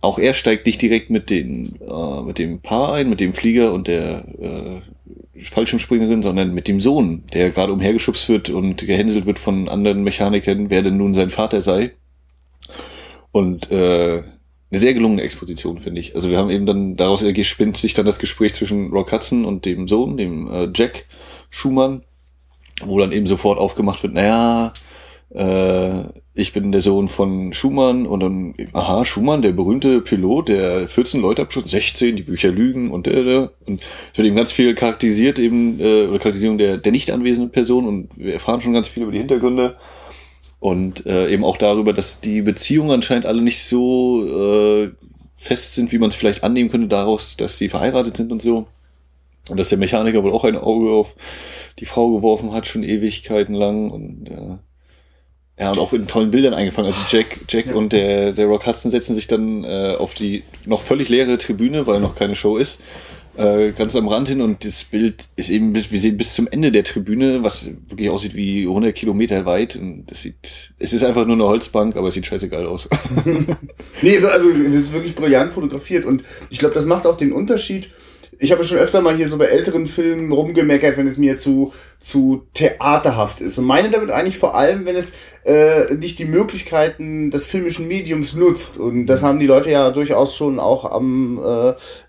auch 0.00 0.18
er 0.18 0.34
steigt 0.34 0.66
nicht 0.66 0.82
direkt 0.82 1.10
mit, 1.10 1.30
den, 1.30 1.78
äh, 1.88 2.22
mit 2.22 2.38
dem 2.38 2.62
Paar 2.62 2.94
ein, 2.94 3.08
mit 3.08 3.20
dem 3.20 3.32
Flieger 3.32 3.72
und 3.72 3.86
der 3.86 4.24
äh, 4.40 5.40
Fallschirmspringerin, 5.40 6.24
sondern 6.24 6.52
mit 6.52 6.66
dem 6.66 6.80
Sohn, 6.80 7.22
der 7.32 7.50
gerade 7.50 7.72
umhergeschubst 7.72 8.28
wird 8.28 8.50
und 8.50 8.84
gehänselt 8.84 9.24
wird 9.24 9.38
von 9.38 9.68
anderen 9.68 10.02
Mechanikern, 10.02 10.68
wer 10.68 10.82
denn 10.82 10.96
nun 10.96 11.14
sein 11.14 11.30
Vater 11.30 11.62
sei. 11.62 11.92
Und 13.30 13.70
äh, 13.70 14.24
eine 14.74 14.80
sehr 14.80 14.94
gelungene 14.94 15.22
Exposition, 15.22 15.80
finde 15.80 16.00
ich. 16.00 16.16
Also 16.16 16.30
wir 16.30 16.38
haben 16.38 16.50
eben 16.50 16.66
dann, 16.66 16.96
daraus 16.96 17.22
spinnt 17.42 17.76
sich 17.76 17.94
dann 17.94 18.06
das 18.06 18.18
Gespräch 18.18 18.54
zwischen 18.54 18.90
Rock 18.90 19.12
Hudson 19.12 19.44
und 19.44 19.64
dem 19.64 19.86
Sohn, 19.86 20.16
dem 20.16 20.50
äh, 20.50 20.68
Jack 20.74 21.06
Schumann, 21.48 22.02
wo 22.84 22.98
dann 22.98 23.12
eben 23.12 23.28
sofort 23.28 23.58
aufgemacht 23.58 24.02
wird, 24.02 24.14
naja, 24.14 24.72
äh, 25.30 26.04
ich 26.34 26.52
bin 26.52 26.72
der 26.72 26.80
Sohn 26.80 27.08
von 27.08 27.52
Schumann 27.52 28.06
und 28.06 28.18
dann, 28.18 28.54
aha, 28.72 29.04
Schumann, 29.04 29.42
der 29.42 29.52
berühmte 29.52 30.00
Pilot, 30.00 30.48
der 30.48 30.88
14 30.88 31.20
Leute 31.20 31.42
abschuss, 31.42 31.70
16, 31.70 32.16
die 32.16 32.22
Bücher 32.24 32.50
lügen 32.50 32.90
und 32.90 33.06
der, 33.06 33.22
der. 33.22 33.52
Und 33.66 33.80
es 34.12 34.18
wird 34.18 34.26
eben 34.26 34.36
ganz 34.36 34.50
viel 34.50 34.74
charakterisiert, 34.74 35.38
eben, 35.38 35.78
äh, 35.78 36.02
oder 36.06 36.18
Charakterisierung 36.18 36.58
der, 36.58 36.78
der 36.78 36.90
nicht 36.90 37.12
anwesenden 37.12 37.52
Person 37.52 37.86
und 37.86 38.08
wir 38.16 38.32
erfahren 38.32 38.60
schon 38.60 38.72
ganz 38.72 38.88
viel 38.88 39.04
über 39.04 39.12
die 39.12 39.18
Hintergründe. 39.18 39.76
Und 40.64 41.04
äh, 41.04 41.28
eben 41.28 41.44
auch 41.44 41.58
darüber, 41.58 41.92
dass 41.92 42.22
die 42.22 42.40
Beziehungen 42.40 42.90
anscheinend 42.90 43.26
alle 43.26 43.42
nicht 43.42 43.64
so 43.64 44.24
äh, 44.24 44.92
fest 45.34 45.74
sind, 45.74 45.92
wie 45.92 45.98
man 45.98 46.08
es 46.08 46.14
vielleicht 46.14 46.42
annehmen 46.42 46.70
könnte, 46.70 46.88
daraus, 46.88 47.36
dass 47.36 47.58
sie 47.58 47.68
verheiratet 47.68 48.16
sind 48.16 48.32
und 48.32 48.40
so. 48.40 48.66
Und 49.50 49.60
dass 49.60 49.68
der 49.68 49.76
Mechaniker 49.76 50.24
wohl 50.24 50.32
auch 50.32 50.44
ein 50.44 50.56
Auge 50.56 50.92
auf 50.92 51.16
die 51.80 51.84
Frau 51.84 52.16
geworfen 52.16 52.54
hat, 52.54 52.66
schon 52.66 52.82
Ewigkeiten 52.82 53.52
lang. 53.52 53.90
Und 53.90 54.30
äh, 54.30 55.62
ja, 55.62 55.72
und 55.72 55.78
auch 55.78 55.92
in 55.92 56.06
tollen 56.06 56.30
Bildern 56.30 56.54
eingefangen. 56.54 56.90
Also 56.90 57.02
Jack, 57.14 57.40
Jack 57.46 57.74
und 57.74 57.92
der, 57.92 58.32
der 58.32 58.46
Rock 58.46 58.66
Hudson 58.66 58.90
setzen 58.90 59.14
sich 59.14 59.26
dann 59.26 59.64
äh, 59.64 59.96
auf 59.98 60.14
die 60.14 60.44
noch 60.64 60.80
völlig 60.80 61.10
leere 61.10 61.36
Tribüne, 61.36 61.86
weil 61.86 62.00
noch 62.00 62.14
keine 62.14 62.36
Show 62.36 62.56
ist, 62.56 62.80
äh, 63.36 63.72
ganz 63.72 63.96
am 63.96 64.08
Rand 64.08 64.28
hin 64.28 64.40
und 64.40 64.64
das 64.64 64.84
Bild 64.84 65.28
ist 65.36 65.50
eben, 65.50 65.72
bis, 65.72 65.90
wir 65.90 65.98
sehen 65.98 66.16
bis 66.16 66.34
zum 66.34 66.46
Ende 66.48 66.70
der 66.70 66.84
Tribüne, 66.84 67.42
was 67.42 67.70
wirklich 67.88 68.10
aussieht 68.10 68.34
wie 68.34 68.62
100 68.62 68.94
Kilometer 68.94 69.44
weit. 69.46 69.76
Und 69.76 70.06
das 70.06 70.22
sieht, 70.22 70.72
es 70.78 70.92
ist 70.92 71.04
einfach 71.04 71.26
nur 71.26 71.34
eine 71.34 71.44
Holzbank, 71.44 71.96
aber 71.96 72.08
es 72.08 72.14
sieht 72.14 72.26
scheißegal 72.26 72.66
aus. 72.66 72.88
Nee, 74.02 74.18
also 74.18 74.50
es 74.50 74.82
ist 74.82 74.92
wirklich 74.92 75.14
brillant 75.14 75.52
fotografiert 75.52 76.04
und 76.04 76.24
ich 76.50 76.58
glaube, 76.58 76.74
das 76.74 76.84
macht 76.84 77.06
auch 77.06 77.16
den 77.16 77.32
Unterschied. 77.32 77.90
Ich 78.38 78.52
habe 78.52 78.64
schon 78.64 78.78
öfter 78.78 79.00
mal 79.00 79.14
hier 79.14 79.28
so 79.28 79.36
bei 79.36 79.46
älteren 79.46 79.86
Filmen 79.86 80.32
rumgemeckert, 80.32 80.96
wenn 80.96 81.06
es 81.06 81.18
mir 81.18 81.36
zu, 81.36 81.72
zu 82.00 82.46
theaterhaft 82.54 83.40
ist. 83.40 83.58
Und 83.58 83.64
meine 83.64 83.90
damit 83.90 84.10
eigentlich 84.10 84.38
vor 84.38 84.54
allem, 84.54 84.86
wenn 84.86 84.96
es 84.96 85.12
äh, 85.44 85.94
nicht 85.94 86.18
die 86.18 86.24
Möglichkeiten 86.24 87.30
des 87.30 87.46
filmischen 87.46 87.88
Mediums 87.88 88.34
nutzt. 88.34 88.78
Und 88.78 89.06
das 89.06 89.22
haben 89.22 89.40
die 89.40 89.46
Leute 89.46 89.70
ja 89.70 89.90
durchaus 89.90 90.36
schon 90.36 90.58
auch 90.58 90.90
am 90.90 91.38
äh, 91.42 91.68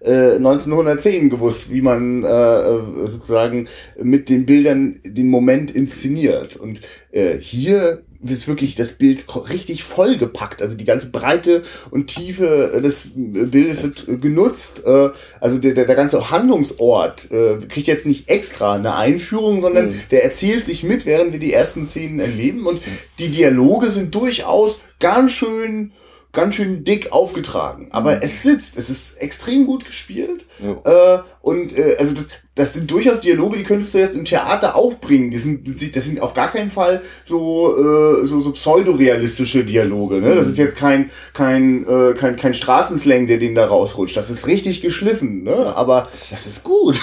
äh, 0.10 0.36
1910 0.36 1.30
gewusst, 1.30 1.72
wie 1.72 1.82
man 1.82 2.24
äh, 2.24 3.06
sozusagen 3.06 3.68
mit 4.02 4.30
den 4.30 4.46
Bildern 4.46 5.00
den 5.06 5.30
Moment 5.30 5.72
inszeniert. 5.72 6.56
Und 6.56 6.82
äh, 7.12 7.38
hier 7.38 8.04
ist 8.32 8.48
wirklich 8.48 8.76
das 8.76 8.94
Bild 8.94 9.26
richtig 9.50 9.84
vollgepackt. 9.84 10.62
Also 10.62 10.76
die 10.76 10.86
ganze 10.86 11.08
Breite 11.08 11.64
und 11.92 12.08
Tiefe 12.08 12.80
des 12.84 13.10
Bildes 13.16 13.84
wird 13.84 14.22
genutzt. 14.22 14.84
Äh, 14.86 15.10
Also 15.40 15.60
der, 15.60 15.74
der, 15.74 15.86
der 15.86 15.96
ganze 15.96 16.32
Handlungsort 16.32 17.32
äh, 17.32 17.58
kriegt 17.68 17.88
jetzt 17.88 18.06
nicht 18.06 18.30
extra 18.30 18.74
eine 18.74 18.96
Einführung, 18.96 19.62
sondern 19.62 19.90
Mhm. 19.90 20.02
der 20.12 20.24
erzählt 20.24 20.66
sich 20.66 20.84
mit, 20.84 21.06
während 21.06 21.32
wir 21.34 21.40
die 21.40 21.54
ersten 21.54 21.86
Szenen 21.86 22.20
erleben. 22.20 22.66
Und 22.66 22.82
die 23.20 23.30
Dialoge 23.30 23.90
sind 23.90 24.14
durchaus 24.16 24.80
ganz 25.00 25.32
schön 25.32 25.92
ganz 26.32 26.56
schön 26.56 26.84
dick 26.84 27.14
aufgetragen. 27.14 27.88
Aber 27.92 28.18
mhm. 28.18 28.22
es 28.22 28.44
sitzt, 28.44 28.78
es 28.78 28.90
ist 28.90 29.22
extrem 29.22 29.66
gut 29.66 29.86
gespielt. 29.86 30.46
Ja. 30.84 31.16
Äh, 31.16 31.24
und 31.42 31.78
äh, 31.78 31.96
also 31.98 32.14
das, 32.14 32.26
das 32.56 32.74
sind 32.74 32.90
durchaus 32.90 33.20
Dialoge, 33.20 33.58
die 33.58 33.64
könntest 33.64 33.94
du 33.94 33.98
jetzt 33.98 34.16
im 34.16 34.24
Theater 34.24 34.78
auch 34.78 34.94
bringen. 34.94 35.30
Die 35.30 35.38
sind, 35.38 35.68
das 35.94 36.06
sind 36.06 36.22
auf 36.22 36.34
gar 36.34 36.50
keinen 36.50 36.72
Fall 36.72 37.02
so, 37.26 37.76
äh, 37.78 38.26
so, 38.26 38.40
so 38.40 38.52
pseudorealistische 38.52 39.66
Dialoge. 39.66 40.22
Ne? 40.22 40.36
Das 40.36 40.48
ist 40.48 40.58
jetzt 40.58 40.78
kein, 40.78 41.10
kein, 41.34 41.86
äh, 41.86 42.14
kein, 42.14 42.38
kein 42.38 42.54
Straßenslang, 42.54 43.28
der 43.28 43.40
den 43.40 43.56
da 43.56 43.66
rausrutscht. 43.66 44.16
Das 44.16 44.30
ist 44.30 44.48
richtig 44.48 44.82
geschliffen, 44.82 45.44
ne? 45.44 45.76
aber 45.76 46.08
das 46.32 46.48
ist 46.48 46.64
gut. 46.64 46.98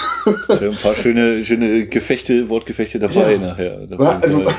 Ja, 0.49 0.69
ein 0.69 0.75
paar 0.75 0.95
schöne, 0.95 1.45
schöne 1.45 1.85
Gefechte, 1.85 2.49
Wortgefechte 2.49 2.97
dabei 2.97 3.33
ja. 3.33 3.37
nachher. 3.37 3.87
Also, 4.21 4.43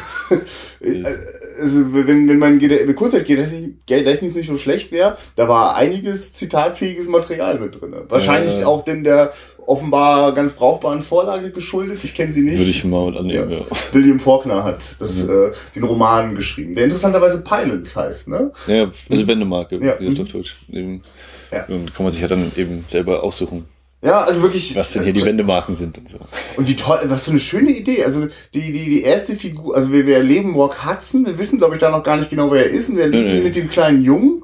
also 1.60 1.94
wenn, 1.94 2.28
wenn 2.28 2.38
mein 2.38 2.94
Kurzzeitgedächtnis 2.94 4.34
nicht 4.36 4.46
so 4.46 4.56
schlecht 4.56 4.92
wäre, 4.92 5.16
da 5.34 5.48
war 5.48 5.74
einiges 5.74 6.34
zitatfähiges 6.34 7.08
Material 7.08 7.58
mit 7.58 7.80
drin. 7.80 7.94
Wahrscheinlich 8.08 8.60
ja. 8.60 8.66
auch 8.66 8.84
denn 8.84 9.02
der 9.02 9.32
offenbar 9.66 10.32
ganz 10.32 10.52
brauchbaren 10.52 11.02
Vorlage 11.02 11.50
geschuldet. 11.50 12.04
Ich 12.04 12.14
kenne 12.14 12.32
sie 12.32 12.42
nicht. 12.42 12.58
Würde 12.58 12.70
ich 12.70 12.84
mal 12.84 13.16
annehmen, 13.16 13.50
ja. 13.50 13.58
ja. 13.58 13.64
William 13.92 14.20
Faulkner 14.20 14.64
hat 14.64 15.00
das, 15.00 15.24
mhm. 15.24 15.30
äh, 15.30 15.52
den 15.74 15.84
Roman 15.84 16.34
geschrieben, 16.34 16.74
der 16.74 16.84
interessanterweise 16.84 17.42
Pilots 17.42 17.96
heißt, 17.96 18.28
ne? 18.28 18.52
Ja, 18.66 18.90
also 19.10 19.26
Wendemarke, 19.26 19.84
ja. 19.84 19.96
wie 19.98 20.10
mhm. 20.10 20.20
auf 20.20 20.28
Deutsch. 20.28 20.56
Eben, 20.70 21.02
ja. 21.52 21.64
Und 21.66 21.94
kann 21.94 22.04
man 22.04 22.12
sich 22.12 22.22
ja 22.22 22.28
dann 22.28 22.52
eben 22.56 22.84
selber 22.88 23.22
aussuchen. 23.22 23.66
Ja, 24.04 24.20
also 24.20 24.42
wirklich. 24.42 24.76
Was 24.76 24.92
denn 24.92 25.04
hier 25.04 25.14
die 25.14 25.24
Wendemarken 25.24 25.76
sind 25.76 25.96
und 25.96 26.08
so. 26.10 26.18
Und 26.58 26.68
wie 26.68 26.76
toll, 26.76 27.00
was 27.04 27.24
für 27.24 27.30
eine 27.30 27.40
schöne 27.40 27.70
Idee. 27.70 28.04
Also 28.04 28.26
die, 28.52 28.70
die, 28.70 28.84
die 28.84 29.02
erste 29.02 29.34
Figur, 29.34 29.74
also 29.74 29.92
wir, 29.92 30.06
wir 30.06 30.16
erleben 30.16 30.54
Rock 30.54 30.84
Hudson, 30.84 31.24
wir 31.24 31.38
wissen, 31.38 31.58
glaube 31.58 31.76
ich, 31.76 31.80
da 31.80 31.90
noch 31.90 32.02
gar 32.02 32.18
nicht 32.18 32.28
genau, 32.28 32.52
wer 32.52 32.66
er 32.66 32.70
ist, 32.70 32.90
und 32.90 32.96
wir 32.96 33.04
erleben 33.04 33.24
nee, 33.24 33.34
nee. 33.36 33.44
mit 33.44 33.56
dem 33.56 33.70
kleinen 33.70 34.02
Jungen. 34.02 34.42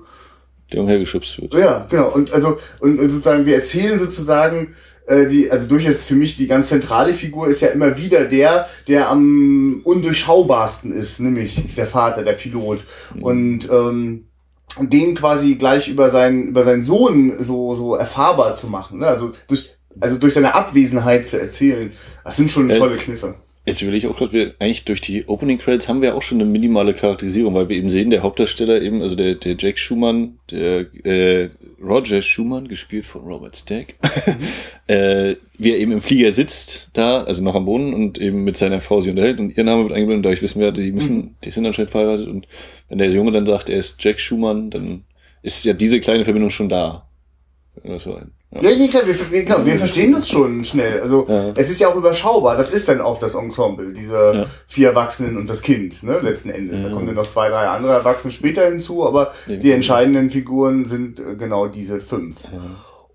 Der 0.72 0.80
umhergeschubst 0.80 1.42
wird. 1.42 1.52
Ja, 1.54 1.87
genau. 1.90 2.09
Und 2.09 2.33
also, 2.33 2.59
und, 2.78 2.98
und 2.98 3.11
sozusagen, 3.11 3.44
wir 3.44 3.56
erzählen 3.56 3.98
sozusagen, 3.98 4.74
äh, 5.06 5.26
die, 5.26 5.50
also 5.50 5.68
durchaus 5.68 6.04
für 6.04 6.14
mich 6.14 6.36
die 6.36 6.46
ganz 6.46 6.68
zentrale 6.68 7.14
Figur 7.14 7.48
ist 7.48 7.60
ja 7.60 7.68
immer 7.68 7.98
wieder 7.98 8.24
der, 8.24 8.68
der 8.88 9.08
am 9.08 9.80
undurchschaubarsten 9.84 10.92
ist, 10.92 11.20
nämlich 11.20 11.74
der 11.76 11.86
Vater, 11.86 12.22
der 12.22 12.34
Pilot. 12.34 12.84
Mhm. 13.14 13.22
Und 13.22 13.70
ähm, 13.70 14.26
den 14.78 15.14
quasi 15.14 15.56
gleich 15.56 15.88
über 15.88 16.08
seinen, 16.08 16.48
über 16.48 16.62
seinen 16.62 16.82
Sohn 16.82 17.42
so, 17.42 17.74
so 17.74 17.96
erfahrbar 17.96 18.54
zu 18.54 18.68
machen. 18.68 19.00
Ne? 19.00 19.06
Also 19.06 19.32
durch, 19.48 19.74
also 19.98 20.18
durch 20.18 20.34
seine 20.34 20.54
Abwesenheit 20.54 21.26
zu 21.26 21.40
erzählen. 21.40 21.92
Das 22.24 22.36
sind 22.36 22.50
schon 22.50 22.68
tolle 22.68 22.96
Kniffe. 22.96 23.34
Jetzt 23.66 23.85
will 23.87 23.94
ich 23.94 24.07
auch 24.07 24.16
gerade, 24.16 24.33
wir 24.33 24.55
eigentlich 24.59 24.85
durch 24.85 25.03
die 25.03 25.29
Opening 25.29 25.59
Credits 25.59 25.87
haben 25.87 26.01
wir 26.01 26.16
auch 26.16 26.23
schon 26.23 26.40
eine 26.40 26.49
minimale 26.49 26.94
Charakterisierung, 26.94 27.55
weil 27.55 27.68
wir 27.68 27.77
eben 27.77 27.90
sehen, 27.90 28.09
der 28.09 28.23
Hauptdarsteller 28.23 28.81
eben, 28.81 29.03
also 29.03 29.16
der, 29.16 29.35
der 29.35 29.55
Jack 29.59 29.79
Schumann, 29.79 30.38
der 30.51 30.87
äh, 31.05 31.51
Roger 31.83 32.23
Schumann, 32.23 32.68
gespielt 32.68 33.05
von 33.05 33.23
Robert 33.23 33.55
Stack, 33.55 33.96
mhm. 34.27 34.46
äh, 34.94 35.37
wie 35.59 35.73
er 35.73 35.79
eben 35.79 35.92
im 35.92 36.01
Flieger 36.01 36.33
sitzt, 36.33 36.90
da, 36.94 37.23
also 37.23 37.42
noch 37.42 37.55
am 37.55 37.66
Boden 37.66 37.92
und 37.92 38.16
eben 38.16 38.44
mit 38.44 38.57
seiner 38.57 38.81
Frau 38.81 39.03
sich 39.03 39.11
unterhält 39.11 39.40
und 39.40 39.55
ihr 39.55 39.64
Name 39.64 39.83
wird 39.83 39.92
eingeblendet, 39.92 40.25
dadurch 40.25 40.42
wissen 40.42 40.61
wir, 40.61 40.73
die 40.73 40.92
müssen, 40.92 41.16
mhm. 41.16 41.35
die 41.44 41.51
sind 41.51 41.66
anscheinend 41.66 41.90
verheiratet 41.90 42.29
und 42.29 42.49
wenn 42.88 42.96
der 42.96 43.11
Junge 43.11 43.33
dann 43.33 43.44
sagt, 43.44 43.68
er 43.68 43.79
ist 43.79 44.03
Jack 44.03 44.20
Schumann, 44.20 44.70
dann 44.70 45.05
ist 45.42 45.66
ja 45.66 45.75
diese 45.75 46.01
kleine 46.01 46.25
Verbindung 46.25 46.51
schon 46.51 46.70
da. 46.70 47.10
So 47.98 48.14
ein, 48.14 48.33
ja, 48.61 48.68
ja, 48.70 48.88
klar, 48.88 49.06
wir, 49.06 49.30
wir, 49.30 49.44
klar, 49.44 49.64
wir 49.64 49.78
verstehen 49.78 50.12
das 50.12 50.28
schon 50.28 50.64
schnell. 50.64 51.00
Also 51.00 51.24
ja. 51.28 51.52
es 51.54 51.70
ist 51.70 51.80
ja 51.80 51.88
auch 51.88 51.94
überschaubar. 51.94 52.56
Das 52.56 52.72
ist 52.72 52.88
dann 52.88 53.00
auch 53.00 53.18
das 53.20 53.35
Ensemble, 53.35 53.92
diese 53.92 54.33
ja. 54.35 54.46
vier 54.66 54.88
Erwachsenen 54.88 55.37
und 55.37 55.48
das 55.48 55.62
Kind, 55.62 56.02
ne, 56.02 56.18
letzten 56.18 56.50
Endes. 56.50 56.83
Da 56.83 56.90
kommen 56.90 57.06
dann 57.06 57.14
noch 57.14 57.28
zwei, 57.28 57.48
drei 57.48 57.68
andere 57.68 57.92
Erwachsene 57.92 58.33
später 58.33 58.66
hinzu, 58.66 59.06
aber 59.06 59.33
die 59.46 59.70
entscheidenden 59.70 60.30
Figuren 60.30 60.85
sind 60.85 61.20
äh, 61.20 61.37
genau 61.37 61.68
diese 61.68 62.00
fünf. 62.00 62.37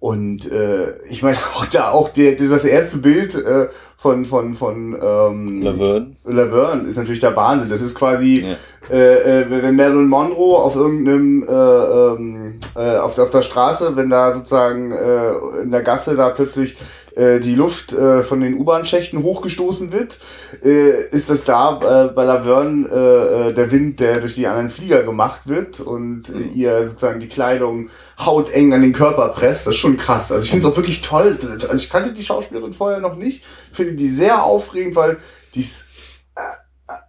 Und 0.06 0.52
äh, 0.52 1.00
ich 1.10 1.24
meine 1.24 1.36
auch 1.56 1.66
da 1.66 1.90
auch 1.90 2.10
der, 2.10 2.34
das 2.36 2.64
erste 2.64 3.00
Bild 3.00 3.34
äh, 3.34 3.70
von 3.98 4.24
von 4.24 4.54
von 4.54 4.96
ähm, 5.02 5.64
Laverne. 5.64 6.16
Laverne 6.26 6.88
ist 6.88 6.98
natürlich 6.98 7.22
der 7.22 7.36
Wahnsinn. 7.36 7.72
Das 7.72 7.82
ist 7.82 7.96
quasi 7.96 8.46
ja. 8.46 8.96
äh, 8.96 9.42
äh, 9.42 9.50
wenn 9.50 9.76
Marilyn 9.76 10.08
Monroe 10.08 10.60
auf 10.60 10.76
irgendeinem 10.76 11.42
äh, 11.42 11.52
ähm, 11.52 12.60
äh, 12.76 12.98
auf, 12.98 13.18
auf 13.18 13.32
der 13.32 13.42
Straße, 13.42 13.96
wenn 13.96 14.12
da 14.12 14.32
sozusagen 14.32 14.92
äh, 14.92 15.64
in 15.64 15.72
der 15.72 15.82
Gasse 15.82 16.16
da 16.16 16.30
plötzlich 16.30 16.78
äh, 17.16 17.40
die 17.40 17.56
Luft 17.56 17.94
äh, 17.94 18.24
von 18.24 18.42
den 18.42 18.60
U-Bahn-Schächten 18.60 19.24
hochgestoßen 19.24 19.92
wird, 19.92 20.20
äh, 20.64 21.08
ist 21.10 21.30
das 21.30 21.46
da 21.46 22.06
äh, 22.06 22.08
bei 22.10 22.24
Laverne 22.24 22.88
äh, 22.90 23.50
äh, 23.50 23.54
der 23.54 23.72
Wind, 23.72 24.00
der 24.00 24.20
durch 24.20 24.36
die 24.36 24.48
anderen 24.48 24.70
Flieger 24.70 25.04
gemacht 25.04 25.48
wird 25.48 25.80
und 25.80 26.30
äh, 26.30 26.40
ihr 26.54 26.88
sozusagen 26.88 27.20
die 27.20 27.28
Kleidung 27.28 27.90
hauteng 28.20 28.74
an 28.74 28.82
den 28.82 28.94
Körper 28.94 29.30
presst. 29.30 29.68
Das 29.68 29.76
ist 29.76 29.82
schon 29.82 29.98
krass. 29.98 30.32
Also 30.32 30.44
ich 30.44 30.52
finde 30.52 30.68
es 30.68 30.72
auch 30.72 30.78
wirklich 30.78 31.02
toll. 31.02 31.38
Also 31.42 31.74
ich 31.74 31.90
kannte 31.90 32.14
die 32.14 32.24
Schauspielerin 32.24 32.74
vorher 32.74 33.00
noch 33.00 33.16
nicht. 33.16 33.44
Finde 33.72 33.94
die 33.94 34.08
sehr 34.08 34.44
aufregend, 34.44 34.96
weil 34.96 35.18
die 35.54 35.62
ist 35.62 35.88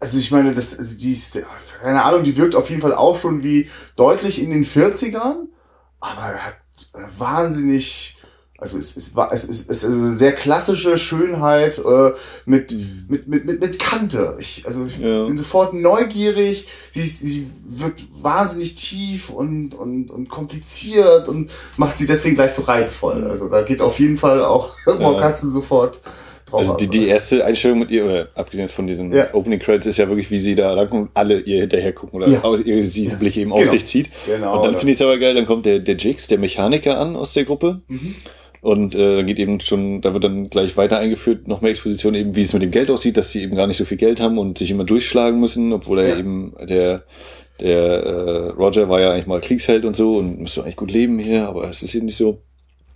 also 0.01 0.19
ich 0.19 0.31
meine, 0.31 0.55
das, 0.55 0.79
also 0.79 0.99
die 0.99 1.12
ist, 1.12 1.38
keine 1.83 2.03
Ahnung, 2.03 2.23
die 2.25 2.37
wirkt 2.37 2.55
auf 2.55 2.71
jeden 2.71 2.81
Fall 2.81 2.95
auch 2.95 3.21
schon 3.21 3.42
wie 3.42 3.69
deutlich 3.97 4.42
in 4.42 4.51
den 4.51 4.64
40ern, 4.64 5.49
aber 6.01 6.23
hat 6.23 6.57
wahnsinnig 7.19 8.15
also 8.59 8.79
es, 8.79 8.97
es, 8.97 9.14
war, 9.14 9.33
es, 9.33 9.45
es, 9.45 9.69
es 9.69 9.83
ist 9.83 9.85
eine 9.85 10.16
sehr 10.16 10.33
klassische 10.33 10.97
Schönheit 10.97 11.79
äh, 11.79 12.12
mit, 12.47 12.73
mit, 13.09 13.29
mit, 13.29 13.45
mit, 13.45 13.61
mit 13.61 13.79
Kante. 13.79 14.37
Ich, 14.38 14.64
also 14.64 14.87
ich 14.87 14.99
ja. 14.99 15.27
bin 15.27 15.37
sofort 15.37 15.75
neugierig. 15.75 16.66
Sie, 16.90 17.03
sie 17.03 17.51
wirkt 17.66 18.05
wahnsinnig 18.23 18.75
tief 18.77 19.29
und, 19.29 19.75
und, 19.75 20.11
und 20.11 20.31
kompliziert 20.31 21.29
und 21.29 21.51
macht 21.77 21.99
sie 21.99 22.07
deswegen 22.07 22.35
gleich 22.35 22.53
so 22.53 22.62
reizvoll. 22.62 23.16
Mhm. 23.23 23.31
Also 23.31 23.49
da 23.49 23.61
geht 23.61 23.83
auf 23.83 23.99
jeden 23.99 24.16
Fall 24.16 24.42
auch 24.42 24.73
ja. 24.87 25.14
Katzen 25.14 25.51
sofort 25.51 26.01
drauf. 26.47 26.61
Also 26.61 26.77
die, 26.77 26.88
die 26.88 27.09
erste 27.09 27.45
Einstellung 27.45 27.81
mit 27.81 27.90
ihr, 27.90 28.07
oder 28.07 28.29
abgesehen 28.37 28.69
von 28.69 28.87
diesen 28.87 29.12
ja. 29.12 29.35
Opening 29.35 29.59
Credits, 29.59 29.87
ist 29.87 29.99
ja 29.99 30.09
wirklich, 30.09 30.31
wie 30.31 30.38
sie 30.38 30.55
da 30.55 30.73
rankommt, 30.73 31.11
alle 31.12 31.40
ihr 31.40 31.61
hinterher 31.61 31.92
gucken 31.92 32.23
oder 32.23 32.29
ja. 32.29 32.42
aus, 32.42 32.61
ihr, 32.61 32.87
sie 32.87 33.09
die 33.09 33.16
Blicke 33.16 33.40
eben 33.40 33.51
genau. 33.51 33.62
auf 33.62 33.71
sich 33.71 33.85
zieht. 33.85 34.09
Genau, 34.25 34.57
und 34.57 34.64
dann 34.64 34.75
finde 34.77 34.92
ich 34.92 34.99
es 34.99 35.03
aber 35.03 35.19
geil, 35.19 35.35
dann 35.35 35.45
kommt 35.45 35.66
der, 35.66 35.81
der 35.81 35.97
Jigs, 35.97 36.27
der 36.27 36.38
Mechaniker 36.38 36.99
an 36.99 37.16
aus 37.16 37.35
der 37.35 37.45
Gruppe. 37.45 37.83
Mhm 37.88 38.14
und 38.66 38.96
äh, 38.96 39.22
geht 39.22 39.38
eben 39.38 39.61
schon, 39.61 40.00
da 40.00 40.12
wird 40.12 40.24
dann 40.24 40.50
gleich 40.50 40.76
weiter 40.76 40.98
eingeführt, 40.98 41.46
noch 41.46 41.61
mehr 41.61 41.70
Exposition 41.70 42.14
eben, 42.14 42.35
wie 42.35 42.40
es 42.40 42.52
mit 42.52 42.62
dem 42.62 42.72
Geld 42.72 42.90
aussieht, 42.90 43.16
dass 43.16 43.31
sie 43.31 43.42
eben 43.42 43.55
gar 43.55 43.68
nicht 43.68 43.76
so 43.76 43.85
viel 43.85 43.96
Geld 43.96 44.20
haben 44.20 44.38
und 44.38 44.59
sich 44.59 44.72
immer 44.72 44.83
durchschlagen 44.83 45.38
müssen, 45.38 45.72
obwohl 45.72 46.00
er 46.00 46.09
ja. 46.09 46.18
eben 46.18 46.52
der 46.68 47.05
der 47.61 47.79
äh, 47.79 48.48
Roger 48.50 48.88
war 48.88 49.00
ja 49.00 49.12
eigentlich 49.12 49.29
mal 49.29 49.40
Kriegsheld 49.40 49.85
und 49.85 49.94
so 49.94 50.16
und 50.16 50.40
müsste 50.40 50.62
eigentlich 50.62 50.76
gut 50.76 50.90
leben 50.90 51.20
hier, 51.20 51.48
aber 51.48 51.70
es 51.70 51.83
ist 51.83 51.94
eben 51.94 52.07
nicht 52.07 52.16
so. 52.16 52.42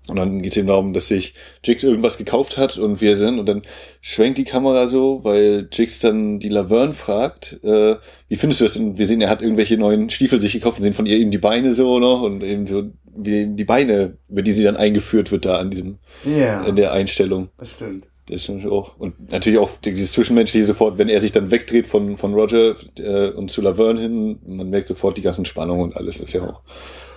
Und 0.09 0.17
dann 0.17 0.43
geht 0.43 0.53
es 0.53 0.57
eben 0.57 0.67
darum, 0.67 0.93
dass 0.93 1.09
sich 1.09 1.35
Jigs 1.63 1.85
irgendwas 1.85 2.19
gekauft 2.19 2.57
hat 2.57 2.79
und 2.79 3.01
wir 3.01 3.17
sind 3.17 3.39
und 3.39 3.47
dann 3.47 3.63
schwenkt 4.01 4.39
die 4.39 4.45
Kamera 4.45 4.87
so, 4.87 5.23
weil 5.23 5.69
Jigs 5.71 6.01
dann 6.01 6.41
die 6.41 6.49
Laverne 6.49 6.95
fragt, 6.95 7.61
äh, 7.63 7.97
wie 8.29 8.37
findest 8.37 8.61
du 8.61 8.65
das? 8.65 8.77
Und 8.77 8.99
wir 8.99 9.07
sehen, 9.07 9.21
er 9.21 9.29
hat 9.29 9.43
irgendwelche 9.43 9.77
neuen 9.77 10.11
Stiefel 10.11 10.41
sich 10.41 10.53
gekauft 10.53 10.79
und 10.79 10.85
sehen 10.85 10.95
von 10.95 11.07
ihr 11.07 11.19
eben 11.19 11.31
die 11.31 11.39
Beine 11.39 11.75
so 11.75 11.99
noch 11.99 12.23
und 12.23 12.43
eben 12.43 12.67
so 12.67 12.91
wie 13.05 13.47
die 13.47 13.65
Beine, 13.65 14.17
über 14.29 14.43
die 14.43 14.53
sie 14.53 14.65
dann 14.65 14.77
eingeführt 14.77 15.31
wird 15.33 15.45
da 15.45 15.59
an 15.59 15.71
diesem, 15.71 15.99
ja, 16.25 16.65
in 16.65 16.77
der 16.77 16.93
Einstellung. 16.93 17.49
Das 17.59 17.75
stimmt. 17.75 18.07
Das 18.29 18.49
ist 18.49 18.67
auch, 18.67 18.97
und 18.97 19.31
natürlich 19.33 19.59
auch 19.59 19.71
dieses 19.85 20.13
Zwischenmenschliche 20.13 20.65
sofort, 20.65 20.99
wenn 20.99 21.09
er 21.09 21.21
sich 21.21 21.33
dann 21.33 21.51
wegdreht 21.51 21.87
von, 21.87 22.17
von 22.17 22.33
Roger 22.33 22.75
äh, 22.97 23.31
und 23.31 23.51
zu 23.51 23.61
Laverne 23.61 24.01
hin, 24.01 24.39
man 24.47 24.71
merkt 24.71 24.89
sofort 24.89 25.19
die 25.19 25.23
ganzen 25.23 25.45
Spannungen 25.45 25.83
und 25.83 25.97
alles 25.97 26.21
ist 26.21 26.33
ja 26.33 26.43
auch 26.43 26.63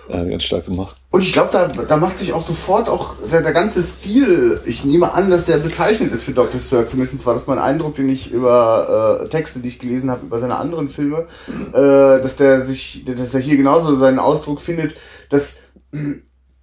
äh, 0.08 0.28
ganz 0.28 0.44
stark 0.44 0.66
gemacht. 0.66 0.96
Und 1.10 1.22
ich 1.22 1.32
glaube, 1.32 1.50
da, 1.52 1.68
da 1.68 1.96
macht 1.96 2.18
sich 2.18 2.32
auch 2.32 2.42
sofort 2.42 2.88
auch 2.88 3.14
der, 3.30 3.42
der 3.42 3.52
ganze 3.52 3.82
Stil, 3.82 4.60
ich 4.64 4.84
nehme 4.84 5.12
an, 5.12 5.30
dass 5.30 5.44
der 5.44 5.58
bezeichnet 5.58 6.12
ist 6.12 6.24
für 6.24 6.32
Dr. 6.32 6.58
Sir. 6.58 6.86
Zumindest 6.86 7.24
war 7.26 7.34
das 7.34 7.46
mein 7.46 7.58
Eindruck, 7.58 7.94
den 7.94 8.08
ich 8.08 8.30
über 8.30 9.22
äh, 9.22 9.28
Texte, 9.28 9.60
die 9.60 9.68
ich 9.68 9.78
gelesen 9.78 10.10
habe, 10.10 10.26
über 10.26 10.38
seine 10.38 10.56
anderen 10.56 10.88
Filme, 10.88 11.26
äh, 11.72 12.20
dass 12.20 12.36
der 12.36 12.64
sich, 12.64 13.04
dass 13.04 13.34
er 13.34 13.40
hier 13.40 13.56
genauso 13.56 13.94
seinen 13.94 14.18
Ausdruck 14.18 14.60
findet, 14.60 14.96
dass 15.30 15.58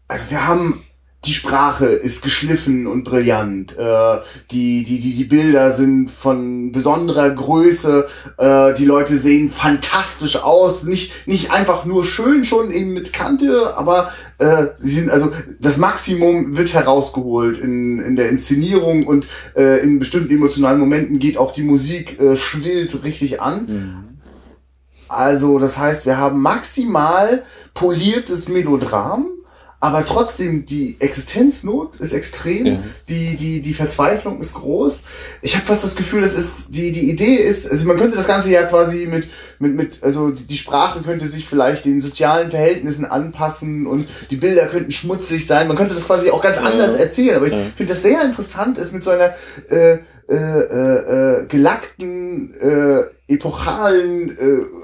also 0.07 0.29
wir 0.29 0.45
haben 0.45 0.83
die 1.25 1.35
Sprache 1.35 1.85
ist 1.85 2.23
geschliffen 2.23 2.87
und 2.87 3.03
brillant. 3.03 3.77
Äh, 3.77 4.21
die, 4.49 4.83
die, 4.83 4.99
die, 4.99 5.13
die 5.13 5.23
Bilder 5.25 5.69
sind 5.69 6.09
von 6.09 6.71
besonderer 6.71 7.29
Größe. 7.29 8.07
Äh, 8.37 8.73
die 8.73 8.85
Leute 8.85 9.15
sehen 9.17 9.51
fantastisch 9.51 10.37
aus. 10.37 10.83
Nicht, 10.83 11.27
nicht 11.27 11.51
einfach 11.51 11.85
nur 11.85 12.05
schön 12.05 12.43
schon 12.43 12.71
in, 12.71 12.93
mit 12.93 13.13
Kante, 13.13 13.77
aber 13.77 14.11
äh, 14.39 14.67
sie 14.75 14.95
sind 14.95 15.11
also 15.11 15.31
das 15.59 15.77
Maximum 15.77 16.57
wird 16.57 16.73
herausgeholt 16.73 17.59
in, 17.59 17.99
in 17.99 18.15
der 18.15 18.29
Inszenierung 18.29 19.05
und 19.05 19.27
äh, 19.55 19.79
in 19.83 19.99
bestimmten 19.99 20.33
emotionalen 20.33 20.79
Momenten 20.79 21.19
geht 21.19 21.37
auch 21.37 21.53
die 21.53 21.63
Musik 21.63 22.19
äh, 22.19 22.35
schwillt 22.35 23.03
richtig 23.03 23.39
an. 23.39 23.65
Mhm. 23.67 24.19
Also 25.07 25.59
das 25.59 25.77
heißt, 25.77 26.07
wir 26.07 26.17
haben 26.17 26.41
maximal 26.41 27.43
poliertes 27.75 28.49
Melodram 28.49 29.27
aber 29.83 30.05
trotzdem 30.05 30.65
die 30.67 30.95
Existenznot 30.99 31.95
ist 31.97 32.13
extrem, 32.13 32.65
Ja. 32.67 32.79
die, 33.09 33.35
die, 33.35 33.61
die 33.61 33.73
Verzweiflung 33.73 34.39
ist 34.39 34.53
groß. 34.53 35.01
Ich 35.41 35.55
habe 35.55 35.65
fast 35.65 35.83
das 35.83 35.95
Gefühl, 35.95 36.21
das 36.21 36.35
ist, 36.35 36.67
die, 36.75 36.91
die 36.91 37.09
Idee 37.09 37.35
ist, 37.35 37.69
also 37.69 37.85
man 37.87 37.97
könnte 37.97 38.15
das 38.15 38.27
Ganze 38.27 38.51
ja 38.51 38.61
quasi 38.63 39.07
mit, 39.07 39.27
mit, 39.57 39.75
mit, 39.75 40.03
also 40.03 40.29
die, 40.29 40.45
die 40.45 40.57
Sprache 40.57 41.01
könnte 41.01 41.27
sich 41.27 41.47
vielleicht 41.49 41.85
den 41.85 41.99
sozialen 41.99 42.51
Verhältnissen 42.51 43.05
anpassen 43.05 43.87
und 43.87 44.07
die 44.29 44.35
Bilder 44.37 44.67
könnten 44.67 44.91
schmutzig 44.91 45.47
sein. 45.47 45.67
Man 45.67 45.75
könnte 45.75 45.95
das 45.95 46.05
quasi 46.05 46.29
auch 46.29 46.43
ganz 46.43 46.59
anders 46.59 46.95
erzählen, 46.95 47.37
aber 47.37 47.47
ich 47.47 47.53
finde 47.75 47.93
das 47.93 48.03
sehr 48.03 48.21
interessant, 48.23 48.77
ist 48.77 48.93
mit 48.93 49.03
so 49.03 49.09
einer 49.09 49.33
äh, 49.69 49.97
äh, 50.29 50.35
äh, 50.35 51.41
äh, 51.41 51.45
gelackten, 51.47 52.53
äh, 52.61 53.33
epochalen 53.33 54.29
äh, 54.29 54.80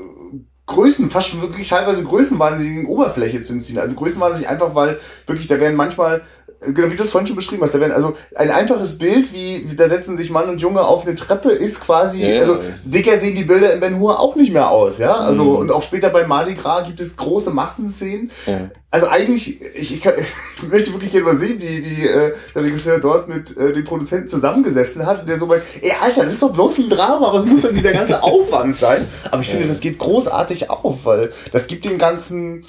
Größen, 0.68 1.10
fast 1.10 1.30
schon 1.30 1.42
wirklich 1.42 1.70
teilweise 1.70 2.04
größenwahnsinnigen 2.04 2.86
Oberfläche 2.86 3.42
zu 3.42 3.54
entziehen. 3.54 3.80
Also 3.80 3.96
größenwahnsinnig 3.96 4.50
einfach, 4.50 4.76
weil 4.76 5.00
wirklich, 5.26 5.48
da 5.48 5.60
werden 5.60 5.76
manchmal, 5.76 6.24
genau 6.60 6.92
wie 6.92 6.96
du 6.96 7.04
es 7.04 7.12
vorhin 7.12 7.28
schon 7.28 7.36
beschrieben 7.36 7.62
hast, 7.64 7.74
da 7.76 7.80
werden 7.80 7.92
also 7.92 8.16
ein 8.36 8.50
einfaches 8.52 8.98
Bild, 8.98 9.32
wie 9.34 9.66
da 9.76 9.88
setzen 9.90 10.18
sich 10.18 10.30
Mann 10.32 10.50
und 10.50 10.60
Junge 10.62 10.82
auf 10.82 11.06
eine 11.06 11.16
Treppe, 11.16 11.50
ist 11.52 11.82
quasi, 11.82 12.22
Ja, 12.22 12.28
ja. 12.30 12.42
also 12.42 12.60
dicker 12.84 13.18
sehen 13.18 13.36
die 13.36 13.44
Bilder 13.44 13.74
in 13.74 13.80
Ben 13.80 14.00
Hur 14.00 14.20
auch 14.20 14.36
nicht 14.36 14.52
mehr 14.52 14.70
aus, 14.72 14.98
ja. 14.98 15.16
Also 15.16 15.44
Mhm. 15.44 15.56
und 15.58 15.72
auch 15.72 15.84
später 15.84 16.10
bei 16.10 16.26
Mardi 16.26 16.56
Gras 16.56 16.86
gibt 16.88 17.00
es 17.00 17.16
große 17.18 17.52
Massenszenen. 17.52 18.32
Ja. 18.46 18.70
Also 18.90 19.08
eigentlich, 19.08 19.62
ich, 19.76 19.96
ich, 19.96 20.02
kann, 20.02 20.14
ich 20.62 20.68
möchte 20.70 20.92
wirklich 20.94 21.12
gerne 21.12 21.26
mal 21.26 21.36
sehen, 21.36 21.60
wie, 21.60 21.84
wie 21.86 22.08
äh, 22.08 22.34
der 22.56 22.64
Regisseur 22.64 23.00
dort 23.00 23.28
mit 23.28 23.56
äh, 23.58 23.74
dem 23.74 23.84
Produzenten 23.84 24.28
zusammengesessen 24.28 25.06
hat 25.06 25.22
und 25.22 25.30
der 25.30 25.38
so 25.38 25.46
meint, 25.46 25.64
ey 25.82 25.92
Alter, 26.02 26.24
das 26.24 26.34
ist 26.34 26.42
doch 26.42 26.54
bloß 26.54 26.78
ein 26.80 26.90
Drama, 26.90 27.34
was 27.34 27.46
muss 27.46 27.62
denn 27.64 27.76
dieser 27.76 27.92
ganze 27.92 28.24
Aufwand 28.24 28.76
sein? 28.78 29.06
Aber 29.30 29.42
ich 29.42 29.50
finde, 29.50 29.68
das 29.68 29.80
geht 29.82 30.00
großartig 30.00 30.70
auf, 30.70 31.06
weil 31.06 31.32
das 31.52 31.68
gibt 31.68 31.86
dem 31.86 31.98
Ganzen 31.98 32.66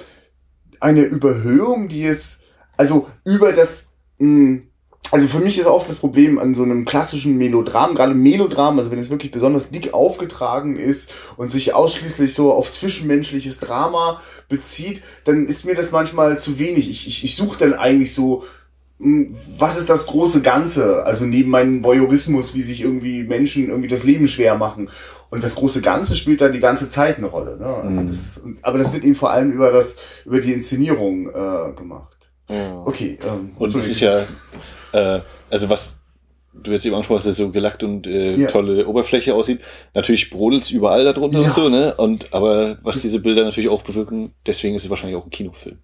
eine 0.80 1.02
Überhöhung, 1.02 1.88
die 1.88 2.04
es, 2.06 2.37
also 2.78 3.06
über 3.24 3.52
das, 3.52 3.88
mh, 4.18 4.60
also 5.10 5.26
für 5.26 5.38
mich 5.40 5.58
ist 5.58 5.66
auch 5.66 5.86
das 5.86 5.96
Problem 5.96 6.38
an 6.38 6.54
so 6.54 6.62
einem 6.62 6.84
klassischen 6.84 7.38
Melodram, 7.38 7.94
gerade 7.94 8.14
Melodram, 8.14 8.78
also 8.78 8.90
wenn 8.90 8.98
es 8.98 9.08
wirklich 9.10 9.32
besonders 9.32 9.70
dick 9.70 9.94
aufgetragen 9.94 10.76
ist 10.76 11.10
und 11.36 11.50
sich 11.50 11.74
ausschließlich 11.74 12.34
so 12.34 12.52
auf 12.52 12.70
zwischenmenschliches 12.70 13.58
Drama 13.60 14.20
bezieht, 14.48 15.02
dann 15.24 15.46
ist 15.46 15.64
mir 15.64 15.74
das 15.74 15.92
manchmal 15.92 16.38
zu 16.38 16.58
wenig. 16.58 16.90
Ich, 16.90 17.06
ich, 17.06 17.24
ich 17.24 17.36
suche 17.36 17.58
dann 17.58 17.72
eigentlich 17.74 18.12
so, 18.14 18.44
mh, 18.98 19.34
was 19.58 19.78
ist 19.78 19.88
das 19.88 20.06
große 20.06 20.42
Ganze? 20.42 21.04
Also 21.04 21.24
neben 21.24 21.50
meinem 21.50 21.82
Voyeurismus, 21.82 22.54
wie 22.54 22.62
sich 22.62 22.82
irgendwie 22.82 23.22
Menschen 23.24 23.68
irgendwie 23.68 23.88
das 23.88 24.04
Leben 24.04 24.26
schwer 24.28 24.56
machen. 24.56 24.90
Und 25.30 25.42
das 25.42 25.54
große 25.56 25.80
Ganze 25.80 26.16
spielt 26.16 26.40
da 26.42 26.48
die 26.50 26.60
ganze 26.60 26.88
Zeit 26.88 27.16
eine 27.18 27.26
Rolle. 27.28 27.56
Ne? 27.58 27.66
Also 27.66 28.00
Mhm. 28.02 28.06
das, 28.06 28.42
aber 28.62 28.76
das 28.78 28.92
wird 28.92 29.04
eben 29.04 29.14
vor 29.14 29.30
allem 29.30 29.52
über 29.52 29.70
das, 29.72 29.96
über 30.26 30.40
die 30.40 30.52
Inszenierung 30.52 31.28
äh, 31.28 31.72
gemacht. 31.76 32.17
Ja. 32.48 32.82
Okay. 32.84 33.18
Ähm, 33.26 33.50
Und 33.58 33.74
es 33.76 33.88
ist 33.88 34.00
ja, 34.00 34.24
äh, 34.92 35.20
also 35.50 35.68
was 35.68 35.98
du 36.54 36.72
jetzt 36.72 36.84
eben 36.86 36.94
angesprochen 36.94 37.18
hast, 37.18 37.26
dass 37.26 37.32
es 37.32 37.36
so 37.38 37.50
gelackt 37.50 37.82
und 37.84 38.06
äh, 38.06 38.34
Ja. 38.36 38.48
tolle 38.48 38.86
Oberfläche 38.86 39.34
aussieht. 39.34 39.60
Natürlich 39.94 40.30
brodelt's 40.30 40.70
überall 40.70 41.04
darunter 41.04 41.38
Ja. 41.40 41.46
und 41.46 41.52
so, 41.54 41.68
ne? 41.68 41.94
Und 41.96 42.32
aber 42.32 42.78
was 42.82 43.00
diese 43.00 43.20
Bilder 43.20 43.44
natürlich 43.44 43.68
auch 43.68 43.82
bewirken, 43.82 44.32
deswegen 44.46 44.74
ist 44.74 44.84
es 44.84 44.90
wahrscheinlich 44.90 45.16
auch 45.16 45.24
ein 45.24 45.30
Kinofilm. 45.30 45.78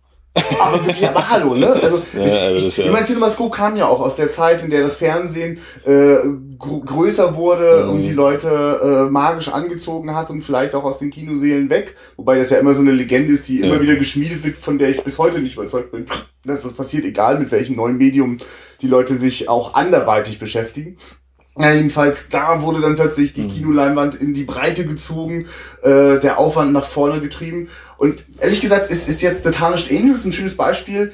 Aber 0.60 0.84
wirklich, 0.84 1.06
aber 1.08 1.28
hallo, 1.30 1.54
ne? 1.54 1.68
Also, 1.74 2.02
Ja, 2.12 2.24
ich, 2.24 2.32
also 2.34 2.66
ich, 2.68 2.76
ja- 2.76 2.84
ich 2.86 2.90
meine, 2.90 3.04
CinemaScope 3.04 3.56
kam 3.56 3.76
ja 3.76 3.86
auch 3.86 4.00
aus 4.00 4.16
der 4.16 4.30
Zeit, 4.30 4.64
in 4.64 4.70
der 4.70 4.82
das 4.82 4.96
Fernsehen 4.96 5.58
äh, 5.84 6.16
gr 6.58 6.80
größer 6.84 7.36
wurde 7.36 7.84
Mhm. 7.84 7.90
und 7.90 8.02
die 8.02 8.12
Leute 8.12 9.06
äh, 9.08 9.10
magisch 9.10 9.48
angezogen 9.48 10.14
hat 10.14 10.30
und 10.30 10.42
vielleicht 10.42 10.74
auch 10.74 10.82
aus 10.84 10.98
den 10.98 11.10
Kinosälen 11.10 11.70
weg. 11.70 11.94
Wobei 12.16 12.38
das 12.38 12.50
ja 12.50 12.58
immer 12.58 12.74
so 12.74 12.80
eine 12.80 12.90
Legende 12.92 13.32
ist, 13.32 13.48
die 13.48 13.60
Ja. 13.60 13.66
immer 13.66 13.80
wieder 13.80 13.94
geschmiedet 13.96 14.42
wird, 14.44 14.58
von 14.58 14.78
der 14.78 14.88
ich 14.90 15.02
bis 15.04 15.18
heute 15.18 15.38
nicht 15.38 15.54
überzeugt 15.54 15.92
bin, 15.92 16.04
dass 16.44 16.62
das 16.62 16.72
passiert, 16.72 17.04
egal 17.04 17.38
mit 17.38 17.52
welchem 17.52 17.76
neuen 17.76 17.96
Medium 17.96 18.38
die 18.80 18.88
Leute 18.88 19.14
sich 19.14 19.48
auch 19.48 19.74
anderweitig 19.74 20.38
beschäftigen. 20.40 20.98
Ja, 21.56 21.72
jedenfalls, 21.72 22.28
da 22.30 22.62
wurde 22.62 22.80
dann 22.80 22.96
plötzlich 22.96 23.32
die 23.32 23.46
Kinoleinwand 23.46 24.16
in 24.16 24.34
die 24.34 24.42
Breite 24.42 24.84
gezogen, 24.84 25.46
äh, 25.82 26.18
der 26.18 26.38
Aufwand 26.38 26.72
nach 26.72 26.84
vorne 26.84 27.20
getrieben. 27.20 27.68
Und 27.96 28.24
ehrlich 28.40 28.60
gesagt, 28.60 28.90
ist, 28.90 29.08
ist 29.08 29.22
jetzt 29.22 29.44
The 29.44 29.52
Tarnished 29.52 29.90
Angels 29.92 30.24
ein 30.24 30.32
schönes 30.32 30.56
Beispiel. 30.56 31.12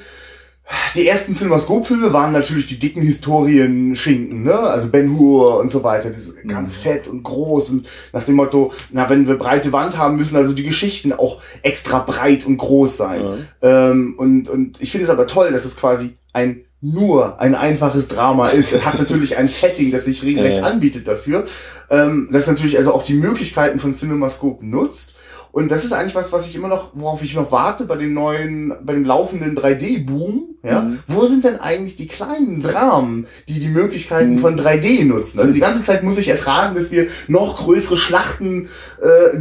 Die 0.95 1.05
ersten 1.05 1.33
CinemaScope-Filme 1.33 2.13
waren 2.13 2.31
natürlich 2.31 2.67
die 2.67 2.79
dicken 2.79 3.01
Historien-Schinken, 3.01 4.43
ne? 4.43 4.57
Also 4.57 4.87
Ben 4.87 5.17
Hur 5.17 5.59
und 5.59 5.69
so 5.69 5.83
weiter. 5.83 6.09
Das 6.09 6.17
ist 6.17 6.47
ganz 6.47 6.77
fett 6.77 7.07
und 7.07 7.23
groß 7.23 7.69
und 7.71 7.87
nach 8.13 8.23
dem 8.23 8.35
Motto, 8.35 8.71
na, 8.91 9.09
wenn 9.09 9.27
wir 9.27 9.35
breite 9.37 9.71
Wand 9.73 9.97
haben, 9.97 10.15
müssen 10.15 10.37
also 10.37 10.53
die 10.53 10.63
Geschichten 10.63 11.13
auch 11.13 11.41
extra 11.61 11.99
breit 11.99 12.45
und 12.45 12.57
groß 12.57 12.97
sein. 12.97 13.47
Ähm, 13.61 14.15
und, 14.17 14.49
und 14.49 14.81
ich 14.81 14.91
finde 14.91 15.03
es 15.03 15.09
aber 15.09 15.27
toll, 15.27 15.51
dass 15.51 15.65
es 15.65 15.75
quasi 15.75 16.15
ein 16.33 16.63
nur 16.81 17.39
ein 17.39 17.53
einfaches 17.55 18.07
Drama 18.07 18.47
ist. 18.47 18.73
Es 18.73 18.83
hat 18.85 18.97
natürlich 18.99 19.37
ein 19.37 19.47
Setting, 19.47 19.91
das 19.91 20.05
sich 20.05 20.23
regelrecht 20.23 20.57
Ja. 20.57 20.63
anbietet 20.63 21.07
dafür. 21.07 21.45
Ähm, 21.89 22.29
das 22.31 22.47
natürlich 22.47 22.77
also 22.77 22.93
auch 22.93 23.03
die 23.03 23.13
Möglichkeiten 23.13 23.79
von 23.79 23.93
CinemaScope 23.93 24.65
nutzt. 24.65 25.13
Und 25.53 25.69
das 25.69 25.83
ist 25.83 25.91
eigentlich 25.91 26.15
was, 26.15 26.31
was 26.31 26.47
ich 26.47 26.55
immer 26.55 26.69
noch, 26.69 26.91
worauf 26.93 27.21
ich 27.23 27.35
noch 27.35 27.51
warte 27.51 27.83
bei 27.83 27.97
dem 27.97 28.13
neuen, 28.13 28.73
bei 28.83 28.93
dem 28.93 29.03
laufenden 29.03 29.53
3D-Boom. 29.55 30.55
Ja, 30.63 30.81
Mhm. 30.83 30.99
wo 31.07 31.25
sind 31.25 31.43
denn 31.43 31.59
eigentlich 31.59 31.97
die 31.97 32.07
kleinen 32.07 32.61
Dramen, 32.61 33.25
die 33.49 33.59
die 33.59 33.67
Möglichkeiten 33.67 34.35
Mhm. 34.35 34.37
von 34.37 34.55
3D 34.55 35.03
nutzen? 35.03 35.39
Also 35.39 35.53
die 35.53 35.59
ganze 35.59 35.83
Zeit 35.83 36.03
muss 36.03 36.17
ich 36.17 36.29
ertragen, 36.29 36.73
dass 36.75 36.89
wir 36.91 37.07
noch 37.27 37.57
größere 37.57 37.97
Schlachten, 37.97 38.69
äh, 39.01 39.37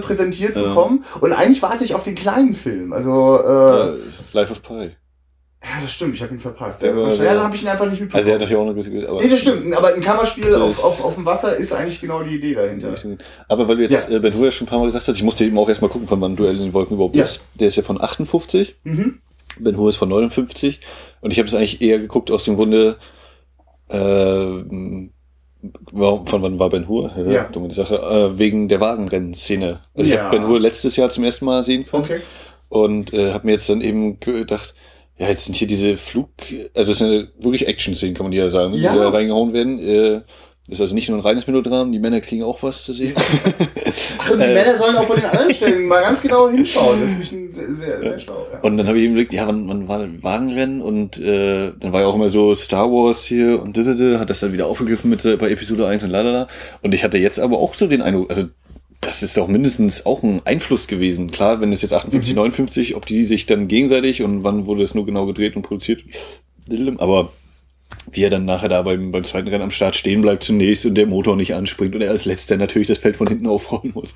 präsentiert 0.00 0.56
Ja. 0.56 0.62
bekommen. 0.62 1.04
Und 1.20 1.32
eigentlich 1.32 1.62
warte 1.62 1.84
ich 1.84 1.94
auf 1.94 2.02
den 2.02 2.16
kleinen 2.16 2.54
Film. 2.56 2.92
Also 2.92 3.38
äh, 3.40 3.46
Ja, 3.46 3.94
Life 4.32 4.50
of 4.52 4.62
Pi. 4.62 4.90
Ja, 5.68 5.82
das 5.82 5.92
stimmt, 5.92 6.14
ich 6.14 6.22
habe 6.22 6.32
ihn 6.34 6.38
verpasst. 6.38 6.82
Der 6.82 6.90
Ja, 6.90 6.96
war- 6.96 7.02
wahrscheinlich 7.04 7.28
der- 7.32 7.42
habe 7.42 7.56
ich 7.56 7.62
ihn 7.62 7.68
einfach 7.68 7.84
nicht 7.90 8.00
mitbekommen. 8.00 8.16
Also 8.18 8.28
er 8.30 8.34
hat 8.34 8.40
natürlich 8.40 8.62
auch 8.62 8.66
eine 8.70 8.74
gute, 8.74 9.08
aber 9.08 9.22
nee, 9.22 9.28
das 9.28 9.40
stimmt, 9.40 9.76
aber 9.76 9.94
ein 9.94 10.00
Kammerspiel 10.00 10.54
auf, 10.54 10.84
auf, 10.84 11.04
auf 11.04 11.14
dem 11.14 11.24
Wasser 11.26 11.56
ist 11.56 11.72
eigentlich 11.72 12.00
genau 12.00 12.22
die 12.22 12.36
Idee 12.36 12.54
dahinter. 12.54 12.94
Aber 13.48 13.66
weil 13.68 13.76
du 13.76 13.82
jetzt 13.82 14.08
Ja. 14.08 14.16
äh, 14.16 14.20
Ben 14.20 14.34
Hur 14.34 14.44
ja 14.44 14.50
schon 14.50 14.66
ein 14.66 14.70
paar 14.70 14.78
Mal 14.78 14.86
gesagt 14.86 15.08
hast, 15.08 15.16
ich 15.16 15.22
musste 15.22 15.44
eben 15.44 15.58
auch 15.58 15.68
erstmal 15.68 15.90
gucken, 15.90 16.06
von 16.08 16.20
wann 16.20 16.36
Duell 16.36 16.56
in 16.56 16.62
den 16.62 16.72
Wolken 16.72 16.94
überhaupt 16.94 17.16
Ja. 17.16 17.24
ist. 17.24 17.40
Der 17.58 17.68
ist 17.68 17.76
ja 17.76 17.82
von 17.82 18.00
58. 18.00 18.76
Mhm. 18.84 19.18
Ben 19.58 19.76
Hur 19.76 19.88
ist 19.88 19.96
von 19.96 20.08
59. 20.08 20.80
Und 21.22 21.32
ich 21.32 21.38
habe 21.38 21.48
es 21.48 21.54
eigentlich 21.54 21.80
eher 21.80 21.98
geguckt 21.98 22.30
aus 22.30 22.44
dem 22.44 22.56
Grunde, 22.56 22.96
äh, 23.88 23.96
von 23.96 25.10
wann 26.42 26.58
war 26.58 26.70
Ben 26.70 26.86
Hur? 26.88 27.10
Ja. 27.28 27.44
Dumme 27.44 27.72
Sache. 27.72 27.96
Äh, 27.96 28.38
wegen 28.38 28.68
der 28.68 28.80
Wagenrennszene. 28.80 29.80
Also 29.94 30.08
ich 30.08 30.14
Ja. 30.16 30.24
habe 30.24 30.36
Ben 30.38 30.46
Hur 30.46 30.60
letztes 30.60 30.96
Jahr 30.96 31.08
zum 31.10 31.24
ersten 31.24 31.44
Mal 31.44 31.62
sehen 31.62 31.84
können. 31.86 32.04
Okay. 32.04 32.20
Und 32.68 33.12
äh, 33.14 33.32
habe 33.32 33.46
mir 33.46 33.52
jetzt 33.52 33.68
dann 33.68 33.80
eben 33.80 34.20
gedacht, 34.20 34.74
ja, 35.18 35.28
jetzt 35.28 35.46
sind 35.46 35.56
hier 35.56 35.66
diese 35.68 35.96
Flug, 35.96 36.30
also 36.74 36.92
es 36.92 36.98
sind 36.98 37.28
wirklich 37.38 37.66
Action-Szenen, 37.66 38.14
kann 38.14 38.26
man 38.26 38.32
ja 38.32 38.50
sagen, 38.50 38.74
Ja. 38.74 38.92
die 38.92 38.98
da 38.98 39.08
reingehauen 39.08 39.52
werden. 39.52 39.78
Äh, 39.78 40.20
ist 40.68 40.80
also 40.80 40.96
nicht 40.96 41.08
nur 41.08 41.16
ein 41.18 41.22
reines 41.22 41.46
Melodram, 41.46 41.92
die 41.92 42.00
Männer 42.00 42.20
kriegen 42.20 42.42
auch 42.42 42.60
was 42.64 42.82
zu 42.84 42.92
sehen. 42.92 43.14
Ach, 44.18 44.30
und 44.32 44.40
die 44.40 44.44
Äh. 44.46 44.52
Männer 44.54 44.76
sollen 44.76 44.96
auch 44.96 45.04
bei 45.06 45.14
den 45.14 45.24
anderen 45.26 45.54
Stellen 45.54 45.86
mal 45.86 46.02
ganz 46.02 46.20
genau 46.20 46.48
hinschauen. 46.48 47.00
Das 47.00 47.12
ist 47.12 47.18
mich 47.20 47.30
ein 47.30 47.52
sehr, 47.52 47.70
sehr, 47.70 48.00
sehr 48.00 48.18
schlau. 48.18 48.44
Ja. 48.52 48.58
Und 48.62 48.76
dann 48.76 48.88
habe 48.88 48.98
ich 48.98 49.04
eben 49.04 49.12
überlegt, 49.12 49.32
ja, 49.32 49.46
wann, 49.46 49.68
wann 49.68 49.86
war 49.86 50.08
Wagenrennen 50.22 50.82
und 50.82 51.18
äh, 51.18 51.70
dann 51.78 51.92
war 51.92 52.00
ja 52.00 52.08
auch 52.08 52.16
immer 52.16 52.30
so 52.30 52.52
Star 52.56 52.90
Wars 52.90 53.24
hier 53.24 53.62
und 53.62 53.76
didede, 53.76 54.18
hat 54.18 54.28
das 54.28 54.40
dann 54.40 54.52
wieder 54.52 54.66
aufgegriffen 54.66 55.08
mit 55.08 55.22
bei 55.22 55.50
Episode 55.50 55.86
1 55.86 56.02
und 56.02 56.10
lalala. 56.10 56.48
Und 56.82 56.94
ich 56.96 57.04
hatte 57.04 57.18
jetzt 57.18 57.38
aber 57.38 57.58
auch 57.58 57.74
so 57.74 57.86
den 57.86 58.02
Eindruck, 58.02 58.28
also 58.30 58.46
das 59.00 59.22
ist 59.22 59.36
doch 59.36 59.48
mindestens 59.48 60.06
auch 60.06 60.22
ein 60.22 60.40
Einfluss 60.44 60.88
gewesen. 60.88 61.30
Klar, 61.30 61.60
wenn 61.60 61.72
es 61.72 61.82
jetzt 61.82 61.92
58, 61.92 62.34
59, 62.34 62.96
ob 62.96 63.06
die 63.06 63.22
sich 63.22 63.46
dann 63.46 63.68
gegenseitig 63.68 64.22
und 64.22 64.42
wann 64.42 64.66
wurde 64.66 64.82
es 64.82 64.94
nur 64.94 65.06
genau 65.06 65.26
gedreht 65.26 65.56
und 65.56 65.62
produziert, 65.62 66.04
aber 66.98 67.32
wie 68.12 68.22
er 68.22 68.30
dann 68.30 68.44
nachher 68.44 68.68
da 68.68 68.82
beim, 68.82 69.10
beim 69.10 69.24
zweiten 69.24 69.48
Rennen 69.48 69.64
am 69.64 69.70
Start 69.70 69.96
stehen 69.96 70.22
bleibt 70.22 70.44
zunächst 70.44 70.86
und 70.86 70.94
der 70.94 71.06
Motor 71.06 71.36
nicht 71.36 71.54
anspringt 71.54 71.94
und 71.94 72.02
er 72.02 72.10
als 72.10 72.24
letzter 72.24 72.56
natürlich 72.56 72.88
das 72.88 72.98
Feld 72.98 73.16
von 73.16 73.26
hinten 73.26 73.46
aufrollen 73.46 73.92
muss. 73.94 74.14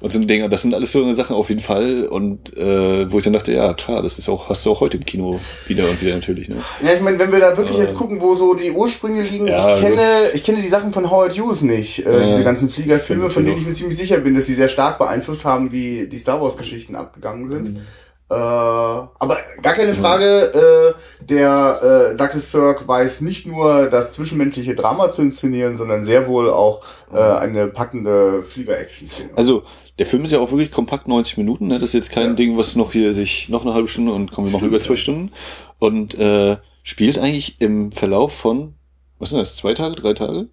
Und 0.00 0.12
so 0.12 0.18
ein 0.18 0.26
Dinger, 0.26 0.48
das 0.48 0.62
sind 0.62 0.74
alles 0.74 0.92
so 0.92 1.02
eine 1.02 1.14
Sachen 1.14 1.36
auf 1.36 1.48
jeden 1.48 1.60
Fall. 1.60 2.06
Und 2.06 2.56
äh, 2.56 3.10
wo 3.10 3.18
ich 3.18 3.24
dann 3.24 3.32
dachte, 3.32 3.52
ja 3.52 3.74
klar, 3.74 4.02
das 4.02 4.18
ist 4.18 4.28
auch, 4.28 4.48
hast 4.48 4.64
du 4.64 4.70
auch 4.70 4.80
heute 4.80 4.96
im 4.96 5.04
Kino 5.04 5.38
wieder 5.66 5.88
und 5.88 6.00
wieder 6.00 6.14
natürlich. 6.14 6.48
Ne? 6.48 6.56
Ja, 6.82 6.92
ich 6.94 7.00
meine, 7.00 7.18
wenn 7.18 7.30
wir 7.32 7.40
da 7.40 7.56
wirklich 7.56 7.78
jetzt 7.78 7.94
gucken, 7.94 8.20
wo 8.20 8.36
so 8.36 8.54
die 8.54 8.70
Ursprünge 8.70 9.22
liegen, 9.22 9.46
Ja, 9.46 9.74
ich 9.74 9.80
kenne, 9.80 10.02
ich 10.34 10.44
kenne 10.44 10.62
die 10.62 10.68
Sachen 10.68 10.92
von 10.92 11.10
Howard 11.10 11.38
Hughes 11.38 11.62
nicht, 11.62 12.06
äh, 12.06 12.26
diese 12.26 12.44
ganzen 12.44 12.70
Fliegerfilme, 12.70 13.30
von 13.30 13.44
denen 13.44 13.56
Stimmt, 13.56 13.62
ich 13.62 13.68
mir 13.68 13.74
ziemlich 13.74 13.98
sicher 13.98 14.18
bin, 14.18 14.34
dass 14.34 14.46
sie 14.46 14.54
sehr 14.54 14.68
stark 14.68 14.98
beeinflusst 14.98 15.44
haben, 15.44 15.72
wie 15.72 16.06
die 16.06 16.18
Star 16.18 16.40
Wars 16.40 16.56
Geschichten 16.56 16.96
abgegangen 16.96 17.48
sind. 17.48 17.78
Äh, 18.28 18.34
aber 18.34 19.36
gar 19.62 19.74
keine 19.74 19.94
Frage, 19.94 20.94
äh, 21.20 21.24
der 21.24 22.10
äh, 22.12 22.16
Douglas 22.16 22.50
Sirk 22.50 22.88
weiß 22.88 23.20
nicht 23.20 23.46
nur 23.46 23.86
das 23.86 24.14
zwischenmenschliche 24.14 24.74
Drama 24.74 25.10
zu 25.10 25.22
inszenieren, 25.22 25.76
sondern 25.76 26.02
sehr 26.02 26.26
wohl 26.26 26.50
auch 26.50 26.82
äh, 27.12 27.18
eine 27.18 27.68
packende 27.68 28.42
Flieger-Action-Szene. 28.42 29.30
Also 29.36 29.62
der 30.00 30.06
Film 30.06 30.24
ist 30.24 30.32
ja 30.32 30.40
auch 30.40 30.50
wirklich 30.50 30.72
kompakt 30.72 31.06
90 31.06 31.36
Minuten. 31.38 31.68
Ne? 31.68 31.78
Das 31.78 31.90
ist 31.90 31.94
jetzt 31.94 32.10
kein 32.10 32.30
Ja. 32.30 32.34
Ding, 32.34 32.58
was 32.58 32.74
noch 32.74 32.92
hier 32.92 33.14
sich 33.14 33.48
noch 33.48 33.62
eine 33.62 33.74
halbe 33.74 33.86
Stunde 33.86 34.12
und 34.12 34.32
kommen 34.32 34.48
wir 34.48 34.52
noch 34.52 34.66
über 34.66 34.80
zwei 34.80 34.94
ja. 34.94 34.98
Stunden. 34.98 35.32
Und 35.78 36.18
äh, 36.18 36.56
spielt 36.82 37.18
eigentlich 37.18 37.60
im 37.60 37.92
Verlauf 37.92 38.32
von, 38.32 38.74
was 39.20 39.30
sind 39.30 39.38
das, 39.38 39.54
zwei 39.54 39.72
Tage, 39.72 39.94
drei 39.94 40.14
Tage? 40.14 40.48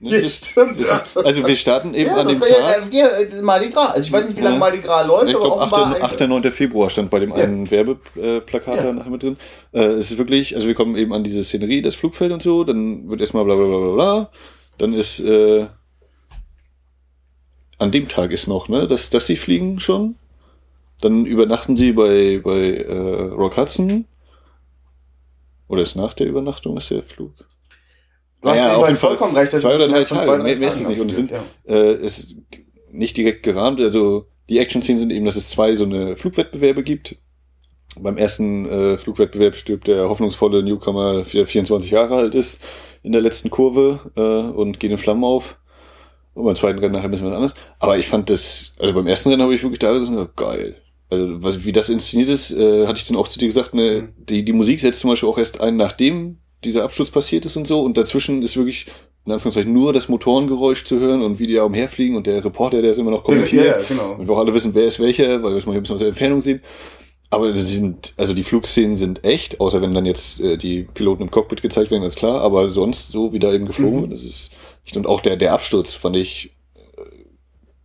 Ne? 0.00 0.16
Ja, 0.16 0.28
stimmt. 0.28 0.80
Ist, 0.80 1.16
also 1.16 1.44
wir 1.44 1.56
starten 1.56 1.92
eben 1.92 2.10
ja, 2.10 2.16
an 2.18 2.28
dem 2.28 2.38
Tag. 2.38 2.92
Ja, 2.92 3.20
ja, 3.20 3.42
Mardi 3.42 3.70
Gras. 3.70 3.94
Also 3.94 4.06
ich 4.06 4.12
weiß 4.12 4.28
nicht, 4.28 4.38
wie 4.38 4.42
lange 4.42 4.58
Mardi 4.58 4.78
Gras 4.78 5.04
läuft, 5.04 5.30
ich 5.30 5.34
aber 5.34 5.56
glaub, 5.56 5.72
8. 5.72 6.02
8. 6.02 6.28
9. 6.28 6.52
Februar 6.52 6.88
stand 6.88 7.10
bei 7.10 7.18
dem 7.18 7.32
einen 7.32 7.68
Werbeplakat 7.68 8.78
da 8.78 8.92
nachher 8.92 9.10
mit 9.10 9.24
drin. 9.24 9.36
Äh, 9.72 9.80
es 9.80 10.12
ist 10.12 10.18
wirklich, 10.18 10.54
also 10.54 10.68
wir 10.68 10.74
kommen 10.74 10.96
eben 10.96 11.12
an 11.12 11.24
diese 11.24 11.42
Szenerie, 11.42 11.82
das 11.82 11.96
Flugfeld 11.96 12.30
und 12.30 12.42
so, 12.42 12.62
dann 12.62 13.10
wird 13.10 13.20
erstmal 13.20 13.44
bla 13.44 13.56
bla 13.56 13.66
bla 13.66 13.78
bla 13.78 13.94
bla. 13.94 14.30
Dann 14.78 14.92
ist 14.92 15.18
äh, 15.18 15.66
an 17.78 17.90
dem 17.90 18.08
Tag 18.08 18.30
ist 18.30 18.46
noch, 18.46 18.68
ne, 18.68 18.86
dass, 18.86 19.10
dass 19.10 19.26
sie 19.26 19.36
fliegen 19.36 19.80
schon. 19.80 20.14
Dann 21.00 21.26
übernachten 21.26 21.74
sie 21.74 21.92
bei, 21.92 22.40
bei 22.42 22.76
äh, 22.76 23.32
Rock 23.32 23.56
Hudson. 23.56 24.04
Oder 25.66 25.82
ist 25.82 25.96
nach 25.96 26.14
der 26.14 26.26
Übernachtung 26.26 26.76
ist 26.76 26.90
der 26.90 27.02
Flug? 27.02 27.32
Du 28.40 28.48
hast 28.48 28.58
naja, 28.58 28.76
auf 28.76 28.86
jeden 28.86 28.98
Fall 28.98 29.10
vollkommen 29.10 29.36
recht. 29.36 29.52
Das 29.52 29.62
zwei 29.62 29.74
oder 29.74 29.88
drei 29.88 30.04
Tage, 30.04 30.42
mehr, 30.42 30.56
mehr 30.56 30.68
ist 30.68 30.80
es 30.80 30.88
nicht. 30.88 31.00
Und 31.00 31.10
es 31.10 31.16
sind, 31.16 31.30
ja. 31.30 31.42
äh, 31.66 31.94
ist 31.94 32.36
nicht 32.92 33.16
direkt 33.16 33.42
gerahmt. 33.42 33.80
Also 33.80 34.26
die 34.48 34.58
Action-Szenen 34.58 35.00
sind 35.00 35.12
eben, 35.12 35.26
dass 35.26 35.36
es 35.36 35.50
zwei 35.50 35.74
so 35.74 35.84
eine 35.84 36.16
Flugwettbewerbe 36.16 36.82
gibt. 36.82 37.16
Beim 37.98 38.16
ersten 38.16 38.66
äh, 38.66 38.96
Flugwettbewerb 38.96 39.56
stirbt 39.56 39.88
der 39.88 40.08
hoffnungsvolle 40.08 40.62
Newcomer, 40.62 41.22
der 41.22 41.46
24 41.46 41.90
Jahre 41.90 42.16
alt 42.16 42.34
ist, 42.34 42.58
in 43.02 43.12
der 43.12 43.20
letzten 43.20 43.50
Kurve 43.50 44.12
äh, 44.16 44.56
und 44.56 44.78
geht 44.78 44.92
in 44.92 44.98
Flammen 44.98 45.24
auf. 45.24 45.58
Und 46.34 46.44
beim 46.44 46.54
zweiten 46.54 46.78
Rennen 46.78 46.92
nachher 46.92 47.06
ein 47.06 47.10
bisschen 47.10 47.26
was 47.26 47.34
anderes. 47.34 47.54
Aber 47.80 47.98
ich 47.98 48.06
fand 48.06 48.30
das, 48.30 48.74
also 48.78 48.94
beim 48.94 49.08
ersten 49.08 49.30
Rennen 49.30 49.42
habe 49.42 49.54
ich 49.54 49.62
wirklich 49.62 49.80
da 49.80 49.92
gesagt, 49.92 50.36
geil. 50.36 50.76
Also 51.10 51.42
was, 51.42 51.64
wie 51.64 51.72
das 51.72 51.88
inszeniert 51.88 52.28
ist, 52.28 52.52
äh, 52.52 52.86
hatte 52.86 52.98
ich 52.98 53.08
dann 53.08 53.16
auch 53.16 53.28
zu 53.28 53.38
dir 53.38 53.48
gesagt, 53.48 53.74
ne, 53.74 54.02
mhm. 54.02 54.24
die, 54.26 54.44
die 54.44 54.52
Musik 54.52 54.78
setzt 54.78 55.00
zum 55.00 55.10
Beispiel 55.10 55.28
auch 55.28 55.38
erst 55.38 55.60
ein, 55.60 55.76
nachdem 55.76 56.38
dieser 56.64 56.84
Absturz 56.84 57.10
passiert 57.10 57.44
ist 57.44 57.56
und 57.56 57.66
so. 57.66 57.82
Und 57.82 57.96
dazwischen 57.96 58.42
ist 58.42 58.56
wirklich, 58.56 58.86
in 59.24 59.32
Anführungszeichen, 59.32 59.72
nur 59.72 59.92
das 59.92 60.08
Motorengeräusch 60.08 60.84
zu 60.84 60.98
hören 60.98 61.22
und 61.22 61.38
wie 61.38 61.46
die 61.46 61.54
da 61.54 61.64
umherfliegen 61.64 62.16
und 62.16 62.26
der 62.26 62.44
Reporter, 62.44 62.82
der 62.82 62.92
ist 62.92 62.98
immer 62.98 63.10
noch 63.10 63.24
kommentiert. 63.24 63.64
Ja, 63.64 63.78
ja, 63.78 63.84
genau. 63.86 64.12
Und 64.12 64.26
wir 64.28 64.34
auch 64.34 64.38
alle 64.38 64.54
wissen, 64.54 64.74
wer 64.74 64.86
ist 64.86 65.00
welcher, 65.00 65.42
weil 65.42 65.52
wir 65.52 65.58
es 65.58 65.66
mal 65.66 65.74
ein 65.74 65.80
bisschen 65.80 65.96
aus 65.96 66.00
der 66.00 66.08
Entfernung 66.08 66.40
sehen. 66.40 66.62
Aber 67.30 67.52
sie 67.52 67.62
sind, 67.62 68.14
also 68.16 68.32
die 68.32 68.42
Flugszenen 68.42 68.96
sind 68.96 69.22
echt, 69.22 69.60
außer 69.60 69.82
wenn 69.82 69.92
dann 69.92 70.06
jetzt 70.06 70.40
äh, 70.40 70.56
die 70.56 70.84
Piloten 70.94 71.22
im 71.22 71.30
Cockpit 71.30 71.60
gezeigt 71.60 71.90
werden, 71.90 72.02
ist 72.02 72.16
klar. 72.16 72.40
Aber 72.40 72.68
sonst 72.68 73.08
so 73.08 73.32
wie 73.32 73.38
da 73.38 73.52
eben 73.52 73.66
geflogen, 73.66 74.06
mhm. 74.06 74.10
das 74.10 74.24
ist 74.24 74.50
echt. 74.86 74.96
Und 74.96 75.06
auch 75.06 75.20
der, 75.20 75.36
der 75.36 75.52
Absturz 75.52 75.92
fand 75.92 76.16
ich 76.16 76.52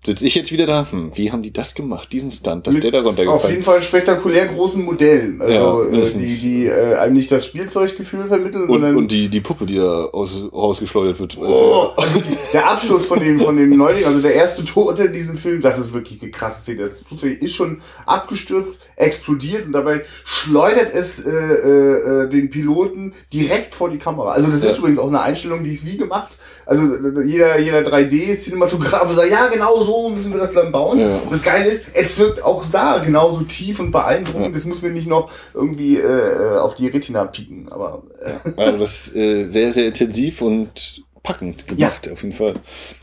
sitze 0.05 0.25
ich 0.25 0.35
jetzt 0.35 0.51
wieder 0.51 0.65
da, 0.65 0.87
hm, 0.89 1.11
wie 1.15 1.31
haben 1.31 1.41
die 1.41 1.53
das 1.53 1.75
gemacht, 1.75 2.11
diesen 2.11 2.29
Stunt, 2.29 2.67
dass 2.67 2.73
Mit 2.73 2.83
der 2.83 2.91
da 2.91 3.01
runtergefallen 3.01 3.41
Auf 3.41 3.49
jeden 3.49 3.63
Fall 3.63 3.81
spektakulär 3.81 4.47
großen 4.47 4.83
Modellen, 4.83 5.41
also 5.41 5.53
ja, 5.53 5.99
äh, 5.99 6.11
die, 6.13 6.37
die 6.37 6.65
äh, 6.65 6.95
einem 6.95 7.13
nicht 7.15 7.31
das 7.31 7.45
Spielzeuggefühl 7.45 8.27
vermitteln, 8.27 8.63
und, 8.63 8.69
sondern... 8.69 8.95
Und 8.97 9.11
die, 9.11 9.29
die 9.29 9.39
Puppe, 9.39 9.65
die 9.65 9.75
da 9.75 10.05
aus, 10.05 10.43
rausgeschleudert 10.51 11.19
wird. 11.19 11.37
Oh, 11.37 11.91
also, 11.95 12.21
der 12.51 12.69
Absturz 12.69 13.05
von 13.05 13.19
dem, 13.19 13.39
von 13.39 13.55
dem 13.55 13.77
Neuling, 13.77 14.05
also 14.05 14.21
der 14.21 14.33
erste 14.33 14.65
Tote 14.65 15.05
in 15.05 15.13
diesem 15.13 15.37
Film, 15.37 15.61
das 15.61 15.79
ist 15.79 15.93
wirklich 15.93 16.21
eine 16.21 16.31
krasse 16.31 16.61
Szene. 16.61 16.81
Das 16.81 17.01
Flugzeug 17.01 17.41
ist 17.41 17.55
schon 17.55 17.81
abgestürzt, 18.05 18.79
explodiert 18.95 19.65
und 19.65 19.71
dabei 19.71 20.03
schleudert 20.25 20.93
es 20.93 21.25
äh, 21.25 21.31
äh, 21.31 22.29
den 22.29 22.49
Piloten 22.49 23.13
direkt 23.31 23.73
vor 23.73 23.89
die 23.89 23.97
Kamera. 23.97 24.31
Also 24.31 24.51
das 24.51 24.63
ja. 24.63 24.71
ist 24.71 24.79
übrigens 24.79 24.99
auch 24.99 25.07
eine 25.07 25.21
Einstellung, 25.21 25.63
die 25.63 25.71
ist 25.71 25.85
wie 25.85 25.97
gemacht 25.97 26.37
also 26.65 26.83
jeder, 27.21 27.59
jeder 27.59 27.79
3D-Cinematograf 27.79 29.13
sagt, 29.13 29.31
ja, 29.31 29.47
genau 29.47 29.81
so 29.81 30.09
müssen 30.09 30.31
wir 30.31 30.39
das 30.39 30.53
dann 30.53 30.71
bauen. 30.71 30.99
Ja. 30.99 31.19
Das 31.29 31.43
Geile 31.43 31.69
ist, 31.69 31.85
es 31.93 32.17
wirkt 32.17 32.43
auch 32.43 32.63
da 32.71 32.99
genauso 32.99 33.41
tief 33.41 33.79
und 33.79 33.91
beeindruckend. 33.91 34.47
Ja. 34.47 34.51
Das 34.51 34.65
muss 34.65 34.81
mir 34.81 34.91
nicht 34.91 35.07
noch 35.07 35.29
irgendwie 35.53 35.97
äh, 35.97 36.57
auf 36.57 36.75
die 36.75 36.87
Retina 36.87 37.25
pieken. 37.25 37.67
Aber 37.69 38.03
äh. 38.19 38.61
also 38.61 38.77
das 38.77 39.07
ist 39.07 39.15
äh, 39.15 39.47
sehr, 39.47 39.73
sehr 39.73 39.87
intensiv 39.87 40.41
und 40.41 41.03
packend 41.23 41.67
gemacht, 41.67 42.05
ja. 42.05 42.13
auf 42.13 42.21
jeden 42.21 42.35
Fall. 42.35 42.53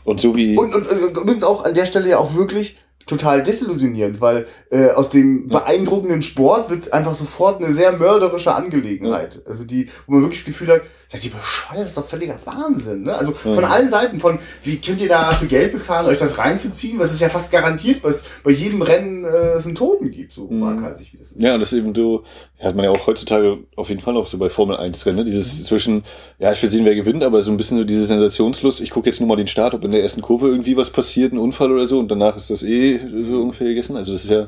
Und 0.03 0.21
so 0.21 0.35
wie. 0.35 0.57
Und, 0.57 0.75
und, 0.75 0.87
und 0.87 1.17
übrigens 1.17 1.43
auch 1.43 1.65
an 1.65 1.73
der 1.73 1.85
Stelle 1.85 2.09
ja 2.09 2.17
auch 2.17 2.35
wirklich 2.35 2.77
total 3.11 3.43
desillusionierend, 3.43 4.21
weil 4.21 4.47
äh, 4.71 4.89
aus 4.89 5.09
dem 5.09 5.47
beeindruckenden 5.47 6.21
Sport 6.21 6.69
wird 6.69 6.93
einfach 6.93 7.13
sofort 7.13 7.61
eine 7.61 7.73
sehr 7.73 7.91
mörderische 7.91 8.55
Angelegenheit. 8.55 9.41
Also 9.47 9.63
die, 9.65 9.89
wo 10.07 10.13
man 10.13 10.21
wirklich 10.21 10.39
das 10.39 10.47
Gefühl 10.47 10.69
hat, 10.69 10.81
Seid 11.11 11.25
ihr 11.25 11.31
bescheuert? 11.31 11.81
Das 11.81 11.89
ist 11.89 11.97
doch 11.97 12.07
völliger 12.07 12.37
Wahnsinn. 12.45 13.03
Ne? 13.03 13.13
Also 13.13 13.33
von 13.33 13.65
allen 13.65 13.89
Seiten, 13.89 14.21
von 14.21 14.39
wie 14.63 14.77
könnt 14.77 15.01
ihr 15.01 15.09
da 15.09 15.31
für 15.31 15.45
Geld 15.45 15.73
bezahlen, 15.73 16.07
euch 16.07 16.19
das 16.19 16.37
reinzuziehen? 16.37 16.99
Was 16.99 17.11
ist 17.11 17.19
ja 17.19 17.27
fast 17.27 17.51
garantiert, 17.51 18.01
was 18.01 18.23
bei 18.45 18.51
jedem 18.51 18.81
Rennen 18.81 19.25
äh, 19.25 19.55
es 19.55 19.65
einen 19.65 19.75
Toten 19.75 20.09
gibt, 20.09 20.31
so 20.31 20.47
mhm. 20.47 20.61
waghalsig 20.61 21.11
wie 21.11 21.17
das 21.17 21.33
ist. 21.33 21.41
Ja, 21.41 21.55
und 21.55 21.59
das 21.59 21.73
ist 21.73 21.79
eben 21.79 21.93
so, 21.93 22.23
hat 22.61 22.75
man 22.75 22.85
ja 22.85 22.91
auch 22.91 23.07
heutzutage 23.07 23.59
auf 23.75 23.89
jeden 23.89 24.01
Fall 24.01 24.13
noch 24.13 24.27
so 24.27 24.37
bei 24.37 24.49
Formel 24.49 24.77
1 24.77 25.05
Rennen, 25.05 25.17
ne? 25.19 25.23
dieses 25.23 25.59
mhm. 25.59 25.63
zwischen, 25.63 26.03
ja, 26.39 26.51
ich 26.51 26.61
will 26.61 26.69
sehen, 26.69 26.85
wer 26.85 26.95
gewinnt, 26.95 27.23
aber 27.23 27.41
so 27.41 27.51
ein 27.51 27.57
bisschen 27.57 27.77
so 27.77 27.83
diese 27.83 28.05
Sensationslust, 28.05 28.81
ich 28.81 28.89
gucke 28.89 29.09
jetzt 29.09 29.19
nur 29.19 29.29
mal 29.29 29.35
den 29.35 29.47
Start, 29.47 29.73
ob 29.73 29.83
in 29.83 29.91
der 29.91 30.03
ersten 30.03 30.21
Kurve 30.21 30.47
irgendwie 30.47 30.77
was 30.77 30.89
passiert, 30.89 31.33
ein 31.33 31.39
Unfall 31.39 31.71
oder 31.71 31.87
so, 31.87 31.99
und 31.99 32.09
danach 32.09 32.37
ist 32.37 32.49
das 32.49 32.63
eh 32.63 32.99
so 32.99 33.41
ungefähr 33.41 33.67
gegessen. 33.67 33.95
Also 33.95 34.13
das 34.13 34.23
ist 34.23 34.29
ja 34.29 34.47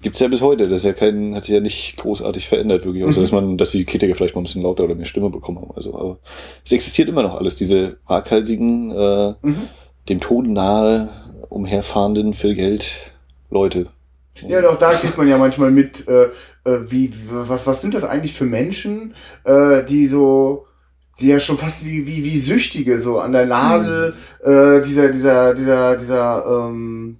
Gibt's 0.00 0.20
ja 0.20 0.28
bis 0.28 0.40
heute. 0.40 0.68
Das 0.68 0.82
ist 0.82 0.84
ja 0.84 0.92
kein, 0.92 1.34
hat 1.34 1.44
sich 1.44 1.54
ja 1.54 1.60
nicht 1.60 1.96
großartig 1.96 2.46
verändert, 2.46 2.84
wirklich. 2.84 3.04
Außer, 3.04 3.18
mhm. 3.18 3.24
dass 3.24 3.32
man, 3.32 3.58
dass 3.58 3.72
die 3.72 3.84
Kritiker 3.84 4.14
vielleicht 4.14 4.34
mal 4.34 4.42
ein 4.42 4.44
bisschen 4.44 4.62
lauter 4.62 4.84
oder 4.84 4.94
mehr 4.94 5.06
Stimme 5.06 5.30
bekommen 5.30 5.60
haben. 5.60 5.72
Also, 5.74 5.94
aber 5.94 6.18
es 6.64 6.70
existiert 6.70 7.08
immer 7.08 7.22
noch 7.22 7.34
alles. 7.34 7.56
Diese 7.56 7.96
waghalsigen, 8.06 8.92
äh, 8.92 9.34
mhm. 9.42 9.68
dem 10.08 10.20
Tod 10.20 10.46
nahe, 10.46 11.08
umherfahrenden, 11.48 12.32
viel 12.32 12.54
Geld 12.54 12.94
Leute. 13.50 13.88
Ja, 14.46 14.58
und 14.58 14.66
auch 14.66 14.78
da 14.78 14.90
kriegt 14.90 15.18
man 15.18 15.26
ja 15.26 15.36
manchmal 15.36 15.72
mit, 15.72 16.06
äh, 16.06 16.28
äh, 16.68 16.90
wie, 16.90 17.12
was, 17.30 17.66
was 17.66 17.82
sind 17.82 17.94
das 17.94 18.04
eigentlich 18.04 18.34
für 18.34 18.44
Menschen, 18.44 19.14
äh, 19.44 19.84
die 19.84 20.06
so, 20.06 20.66
die 21.20 21.28
ja 21.28 21.40
schon 21.40 21.58
fast 21.58 21.84
wie, 21.84 22.06
wie, 22.06 22.24
wie 22.24 22.38
Süchtige 22.38 22.98
so 22.98 23.20
an 23.20 23.32
der 23.32 23.46
Nadel, 23.46 24.14
mhm. 24.44 24.50
äh, 24.50 24.82
dieser, 24.82 25.10
dieser, 25.10 25.54
dieser, 25.54 25.96
dieser, 25.96 26.44
ähm, 26.46 27.18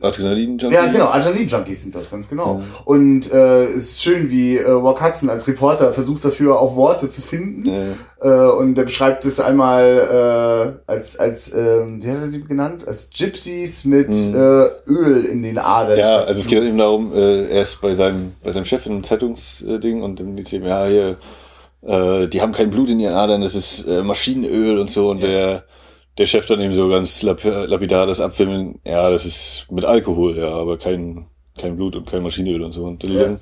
Adrenalin-Junkies? 0.00 0.72
Ja, 0.72 0.86
genau, 0.86 1.06
Adrenalin-Junkies 1.06 1.82
sind 1.82 1.94
das, 1.94 2.10
ganz 2.10 2.28
genau. 2.28 2.56
Ja. 2.56 2.80
Und 2.84 3.32
äh, 3.32 3.64
es 3.64 3.90
ist 3.90 4.02
schön, 4.02 4.30
wie 4.30 4.56
äh, 4.56 4.82
Walk 4.82 5.02
Hudson 5.02 5.28
als 5.30 5.46
Reporter 5.46 5.92
versucht 5.92 6.24
dafür 6.24 6.60
auch 6.60 6.76
Worte 6.76 7.08
zu 7.08 7.22
finden. 7.22 7.66
Ja. 7.68 8.48
Äh, 8.48 8.50
und 8.52 8.76
er 8.78 8.84
beschreibt 8.84 9.24
es 9.24 9.40
einmal 9.40 10.78
äh, 10.86 10.90
als, 10.90 11.18
als 11.18 11.54
ähm, 11.54 12.02
wie 12.02 12.10
hat 12.10 12.18
er 12.18 12.28
sie 12.28 12.44
genannt? 12.44 12.86
Als 12.86 13.10
Gypsies 13.10 13.84
mit 13.84 14.08
mhm. 14.08 14.34
äh, 14.34 14.90
Öl 14.90 15.24
in 15.24 15.42
den 15.42 15.58
Adern. 15.58 15.98
Ja, 15.98 16.24
also 16.24 16.40
es 16.40 16.46
geht 16.46 16.62
eben 16.62 16.78
darum, 16.78 17.12
äh, 17.12 17.48
er 17.48 17.62
ist 17.62 17.80
bei 17.80 17.94
seinem, 17.94 18.32
bei 18.42 18.52
seinem 18.52 18.64
Chef 18.64 18.86
in 18.86 18.92
einem 18.92 19.04
Zeitungsding 19.04 20.02
und 20.02 20.20
dann 20.20 20.36
geht 20.36 20.46
es 20.46 20.52
ihm, 20.52 20.64
ja, 20.64 20.86
hier, 20.86 21.16
äh, 21.82 22.26
die 22.26 22.40
haben 22.40 22.52
kein 22.52 22.70
Blut 22.70 22.90
in 22.90 23.00
ihren 23.00 23.14
Adern, 23.14 23.42
das 23.42 23.54
ist 23.54 23.86
äh, 23.86 24.02
Maschinenöl 24.02 24.78
und 24.78 24.90
so 24.90 25.10
und 25.10 25.20
ja. 25.20 25.26
der 25.26 25.64
der 26.18 26.26
Chef 26.26 26.46
dann 26.46 26.60
eben 26.60 26.72
so 26.72 26.88
ganz 26.88 27.22
lap 27.22 27.44
lapidar 27.44 28.06
das 28.06 28.20
abfilmen, 28.20 28.80
ja, 28.84 29.10
das 29.10 29.26
ist 29.26 29.66
mit 29.70 29.84
Alkohol, 29.84 30.38
ja, 30.38 30.48
aber 30.48 30.78
kein, 30.78 31.26
kein 31.58 31.76
Blut 31.76 31.96
und 31.96 32.08
kein 32.08 32.22
Maschinenöl 32.22 32.62
und 32.62 32.72
so. 32.72 32.84
Und, 32.84 33.02
ja. 33.04 33.38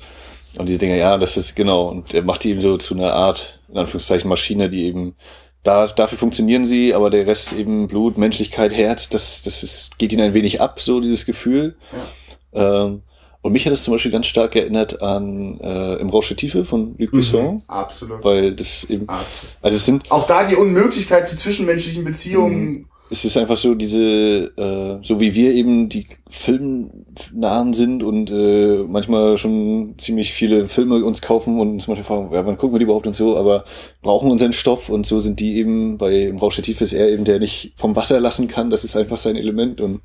und 0.59 0.67
diese 0.67 0.79
Dinge, 0.79 0.99
ja, 0.99 1.17
das 1.17 1.37
ist 1.37 1.55
genau. 1.55 1.89
Und 1.89 2.15
er 2.15 2.23
macht 2.23 2.45
die 2.45 2.51
eben 2.51 2.61
so 2.61 2.77
zu 2.77 2.95
einer 2.95 3.13
Art, 3.13 3.61
in 3.69 3.79
Anführungszeichen, 3.79 4.29
Maschine, 4.29 4.69
die 4.71 4.87
eben, 4.87 5.15
da, 5.63 5.87
dafür 5.87 6.19
funktionieren 6.19 6.67
sie, 6.67 6.95
aber 6.95 7.11
der 7.11 7.27
Rest 7.27 7.53
eben 7.53 7.87
Blut, 7.87 8.19
Menschlichkeit, 8.19 8.73
Herz, 8.73 9.09
das, 9.09 9.43
das 9.43 9.63
ist, 9.63 9.99
geht 9.99 10.13
ihnen 10.13 10.23
ein 10.23 10.35
wenig 10.35 10.61
ab, 10.61 10.81
so 10.81 11.01
dieses 11.01 11.27
Gefühl. 11.27 11.77
Ja. 12.53 12.85
Ähm, 12.85 13.03
und 13.45 13.53
mich 13.53 13.67
hat 13.67 13.75
es 13.75 13.85
zum 13.85 13.93
Beispiel 13.93 14.11
ganz 14.11 14.25
stark 14.25 14.57
erinnert 14.57 15.03
an 15.03 15.61
äh, 15.61 15.97
Im 15.97 16.09
Rausch 16.09 16.29
der 16.29 16.37
Tiefe 16.39 16.65
von 16.65 16.95
Luc 16.97 17.13
mhm, 17.13 17.17
Besson. 17.19 17.55
Mhm, 17.57 17.63
absolut. 17.67 18.25
Weil 18.25 18.55
das 18.55 18.85
eben. 18.85 19.07
Absolut. 19.07 19.57
Also 19.61 19.77
es 19.77 19.85
sind. 19.85 20.11
Auch 20.11 20.27
da 20.27 20.45
die 20.45 20.57
Unmöglichkeit 20.57 21.29
zu 21.29 21.37
zwischenmenschlichen 21.37 22.05
Beziehungen. 22.05 22.65
Mhm 22.65 22.87
es 23.11 23.25
ist 23.25 23.37
einfach 23.37 23.59
so 23.59 23.75
diese, 23.75 24.51
äh, 24.57 24.99
so 25.07 25.21
wie 25.21 25.35
wir 25.35 25.53
eben 25.53 25.89
die 25.89 26.07
filmnahen 26.29 27.75
sind 27.75 28.03
und 28.03 28.31
äh, 28.31 28.83
manchmal 28.89 29.37
schon 29.37 29.95
ziemlich 29.99 30.33
viele 30.33 30.67
Filme 30.67 31.05
uns 31.05 31.21
kaufen 31.21 31.61
und 31.61 31.73
uns 31.73 31.87
manchmal 31.87 32.05
fragen, 32.05 32.35
ja, 32.35 32.47
wann 32.47 32.57
gucken 32.57 32.75
wir 32.75 32.79
die 32.79 32.85
überhaupt 32.85 33.07
und 33.07 33.15
so, 33.15 33.37
aber 33.37 33.65
brauchen 34.03 34.31
unseren 34.31 34.53
Stoff 34.53 34.89
und 34.89 35.07
so 35.07 35.21
sind 35.21 35.39
die 35.39 35.59
eben, 35.59 35.99
bei 35.99 36.23
im 36.23 36.39
Rausch 36.39 36.57
der 36.57 36.65
Tiefe 36.65 36.85
ist 36.85 36.93
er 36.93 37.09
eben, 37.09 37.25
der 37.25 37.39
nicht 37.39 37.75
vom 37.77 37.95
Wasser 37.95 38.21
lassen 38.21 38.49
kann, 38.49 38.71
das 38.71 38.85
ist 38.85 38.97
einfach 38.97 39.19
sein 39.19 39.37
Element 39.37 39.81
und 39.81 40.01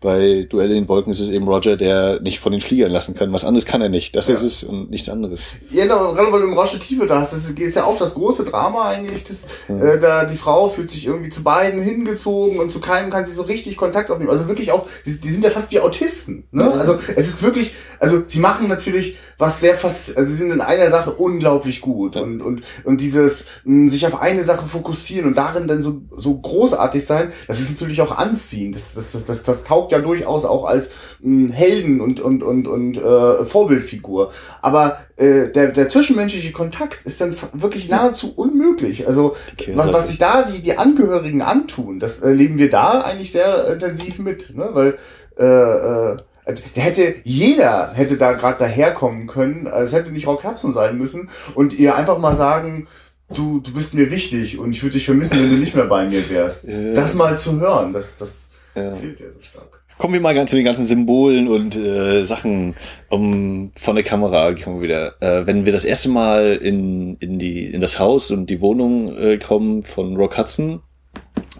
bei 0.00 0.46
Duell 0.48 0.70
in 0.70 0.76
den 0.76 0.88
Wolken 0.88 1.10
ist 1.10 1.20
es 1.20 1.30
eben 1.30 1.48
Roger, 1.48 1.76
der 1.76 2.20
nicht 2.20 2.38
von 2.38 2.52
den 2.52 2.60
Fliegern 2.60 2.92
lassen 2.92 3.14
kann, 3.14 3.32
was 3.32 3.44
anderes 3.44 3.64
kann 3.64 3.80
er 3.80 3.88
nicht, 3.88 4.14
das 4.14 4.28
ja. 4.28 4.34
ist 4.34 4.42
es 4.42 4.62
und 4.62 4.90
nichts 4.90 5.08
anderes. 5.08 5.54
Ja, 5.70 5.84
genau, 5.84 6.12
gerade 6.12 6.30
weil 6.30 6.42
du 6.42 6.48
im 6.48 6.52
Rausch 6.52 6.78
Tiefe 6.78 7.06
da 7.06 7.20
hast, 7.20 7.32
das 7.32 7.48
ist 7.48 7.74
ja 7.74 7.84
auch 7.84 7.98
das 7.98 8.14
große 8.14 8.44
Drama 8.44 8.88
eigentlich, 8.88 9.24
das, 9.24 9.46
ja. 9.68 9.78
äh, 9.78 9.98
da 9.98 10.24
die 10.24 10.36
Frau 10.36 10.68
fühlt 10.68 10.90
sich 10.90 11.06
irgendwie 11.06 11.30
zu 11.30 11.42
beiden 11.42 11.82
hingezogen 11.82 12.58
und 12.58 12.70
zu 12.70 12.80
keinem 12.80 13.10
kann 13.10 13.24
sie 13.24 13.32
so 13.32 13.42
richtig 13.42 13.76
Kontakt 13.76 14.10
aufnehmen, 14.10 14.30
also 14.30 14.48
wirklich 14.48 14.70
auch, 14.72 14.86
die, 15.06 15.18
die 15.18 15.28
sind 15.28 15.44
ja 15.44 15.50
fast 15.50 15.70
wie 15.70 15.80
Autisten, 15.80 16.46
ne? 16.50 16.70
Also 16.72 16.98
es 17.16 17.28
ist 17.28 17.42
wirklich 17.42 17.74
also 17.98 18.22
sie 18.26 18.40
machen 18.40 18.68
natürlich 18.68 19.18
was 19.38 19.60
sehr 19.60 19.74
fast, 19.74 20.16
also 20.16 20.30
sie 20.30 20.36
sind 20.36 20.50
in 20.50 20.60
einer 20.60 20.88
Sache 20.88 21.12
unglaublich 21.12 21.80
gut 21.80 22.16
und 22.16 22.40
und 22.40 22.62
und 22.84 23.00
dieses 23.00 23.46
mh, 23.64 23.90
sich 23.90 24.06
auf 24.06 24.20
eine 24.20 24.42
Sache 24.42 24.66
fokussieren 24.66 25.26
und 25.26 25.36
darin 25.36 25.68
dann 25.68 25.82
so 25.82 26.02
so 26.10 26.38
großartig 26.38 27.04
sein, 27.04 27.32
das 27.46 27.60
ist 27.60 27.70
natürlich 27.70 28.00
auch 28.00 28.16
anziehend. 28.16 28.74
Das 28.74 28.94
das 28.94 29.12
das 29.12 29.26
das, 29.26 29.42
das 29.42 29.64
taugt 29.64 29.92
ja 29.92 29.98
durchaus 29.98 30.44
auch 30.44 30.64
als 30.64 30.90
mh, 31.20 31.52
Helden 31.52 32.00
und 32.00 32.20
und 32.20 32.42
und 32.42 32.66
und 32.66 32.96
äh, 32.96 33.44
Vorbildfigur. 33.44 34.32
Aber 34.62 34.98
äh, 35.16 35.50
der 35.50 35.72
der 35.72 35.88
zwischenmenschliche 35.88 36.52
Kontakt 36.52 37.02
ist 37.02 37.20
dann 37.20 37.36
wirklich 37.52 37.88
nahezu 37.88 38.32
unmöglich. 38.34 39.06
Also 39.06 39.36
was, 39.74 39.92
was 39.92 40.08
sich 40.08 40.18
da 40.18 40.42
die 40.42 40.62
die 40.62 40.78
Angehörigen 40.78 41.42
antun, 41.42 41.98
das 41.98 42.20
erleben 42.20 42.58
wir 42.58 42.70
da 42.70 43.00
eigentlich 43.00 43.32
sehr 43.32 43.68
intensiv 43.72 44.18
mit, 44.18 44.54
ne? 44.56 44.70
weil 44.72 44.96
äh, 45.38 45.44
äh, 45.44 46.16
also, 46.46 46.62
der 46.76 46.84
hätte, 46.84 47.16
jeder 47.24 47.92
hätte 47.92 48.16
da 48.16 48.32
gerade 48.32 48.58
daherkommen 48.58 49.26
können, 49.26 49.66
es 49.66 49.92
hätte 49.92 50.12
nicht 50.12 50.28
Rock 50.28 50.44
Hudson 50.44 50.72
sein 50.72 50.96
müssen 50.96 51.28
und 51.56 51.76
ihr 51.76 51.96
einfach 51.96 52.18
mal 52.18 52.36
sagen, 52.36 52.86
du, 53.34 53.58
du 53.58 53.72
bist 53.72 53.94
mir 53.94 54.12
wichtig 54.12 54.58
und 54.58 54.70
ich 54.70 54.82
würde 54.82 54.94
dich 54.94 55.06
vermissen, 55.06 55.38
wenn 55.40 55.50
du 55.50 55.56
nicht 55.56 55.74
mehr 55.74 55.86
bei 55.86 56.06
mir 56.06 56.30
wärst. 56.30 56.68
Ja. 56.68 56.94
Das 56.94 57.14
mal 57.14 57.36
zu 57.36 57.58
hören, 57.58 57.92
das, 57.92 58.16
das 58.16 58.50
ja. 58.76 58.92
fehlt 58.92 59.18
ja 59.18 59.28
so 59.28 59.40
stark. 59.42 59.82
Kommen 59.98 60.14
wir 60.14 60.20
mal 60.20 60.34
ganz 60.34 60.50
zu 60.50 60.56
den 60.56 60.64
ganzen 60.64 60.86
Symbolen 60.86 61.48
und 61.48 61.74
äh, 61.74 62.24
Sachen 62.24 62.76
um, 63.08 63.72
von 63.74 63.96
der 63.96 64.04
Kamera. 64.04 64.52
Kommen 64.52 64.76
wir 64.76 64.82
wieder. 64.82 65.14
Äh, 65.22 65.46
wenn 65.46 65.64
wir 65.64 65.72
das 65.72 65.84
erste 65.84 66.10
Mal 66.10 66.56
in, 66.56 67.16
in, 67.16 67.38
die, 67.38 67.64
in 67.64 67.80
das 67.80 67.98
Haus 67.98 68.30
und 68.30 68.50
die 68.50 68.60
Wohnung 68.60 69.16
äh, 69.16 69.38
kommen 69.38 69.82
von 69.82 70.14
Rock 70.16 70.36
Hudson, 70.36 70.82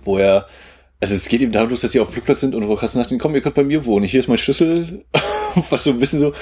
wo 0.05 0.19
er 0.19 0.47
also 1.01 1.15
es 1.15 1.29
geht 1.29 1.43
eben 1.43 1.53
darum, 1.53 1.69
dass 1.69 1.81
sie 1.81 2.01
auf 2.01 2.11
Flugplatz 2.11 2.41
sind 2.41 2.55
und 2.55 2.81
hast 2.81 2.95
nach 2.95 3.09
komm, 3.19 3.35
ihr 3.35 3.41
könnt 3.41 3.55
bei 3.55 3.65
mir 3.65 3.85
wohnen. 3.85 4.07
Hier 4.07 4.21
ist 4.21 4.29
mein 4.29 4.39
Schlüssel. 4.39 5.05
Was 5.71 5.85
so 5.85 5.91
ein 5.91 5.99
bisschen 5.99 6.21
so. 6.21 6.33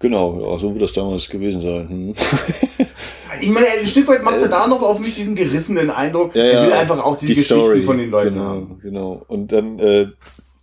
Genau, 0.00 0.40
ja, 0.40 0.58
so 0.58 0.72
wird 0.72 0.82
das 0.82 0.92
damals 0.92 1.28
gewesen 1.28 1.60
sein. 1.60 1.88
Hm. 1.88 2.14
ich 3.40 3.48
meine, 3.48 3.66
ein 3.78 3.86
Stück 3.86 4.08
weit 4.08 4.22
macht 4.22 4.40
er 4.40 4.48
da 4.48 4.66
noch 4.66 4.82
auf 4.82 4.98
mich 4.98 5.14
diesen 5.14 5.34
gerissenen 5.34 5.90
Eindruck. 5.90 6.34
Ja, 6.34 6.44
ja, 6.44 6.50
er 6.50 6.66
will 6.66 6.72
einfach 6.72 7.02
auch 7.02 7.16
die, 7.16 7.26
die 7.26 7.34
Geschichten 7.34 7.54
Story. 7.54 7.82
von 7.82 7.98
den 7.98 8.10
Leuten 8.10 8.34
genau, 8.34 8.44
haben. 8.44 8.78
Genau. 8.82 9.24
Und 9.28 9.52
dann, 9.52 9.78
äh, 9.78 10.08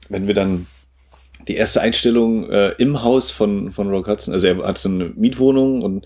wenn 0.09 0.27
wir 0.27 0.35
dann 0.35 0.67
die 1.47 1.55
erste 1.55 1.81
Einstellung 1.81 2.49
äh, 2.49 2.71
im 2.77 3.01
Haus 3.01 3.31
von, 3.31 3.71
von 3.71 3.89
Rock 3.89 4.07
Hudson, 4.07 4.33
also 4.33 4.47
er 4.47 4.57
hat 4.57 4.77
so 4.77 4.89
eine 4.89 5.05
Mietwohnung 5.05 5.81
und 5.81 6.05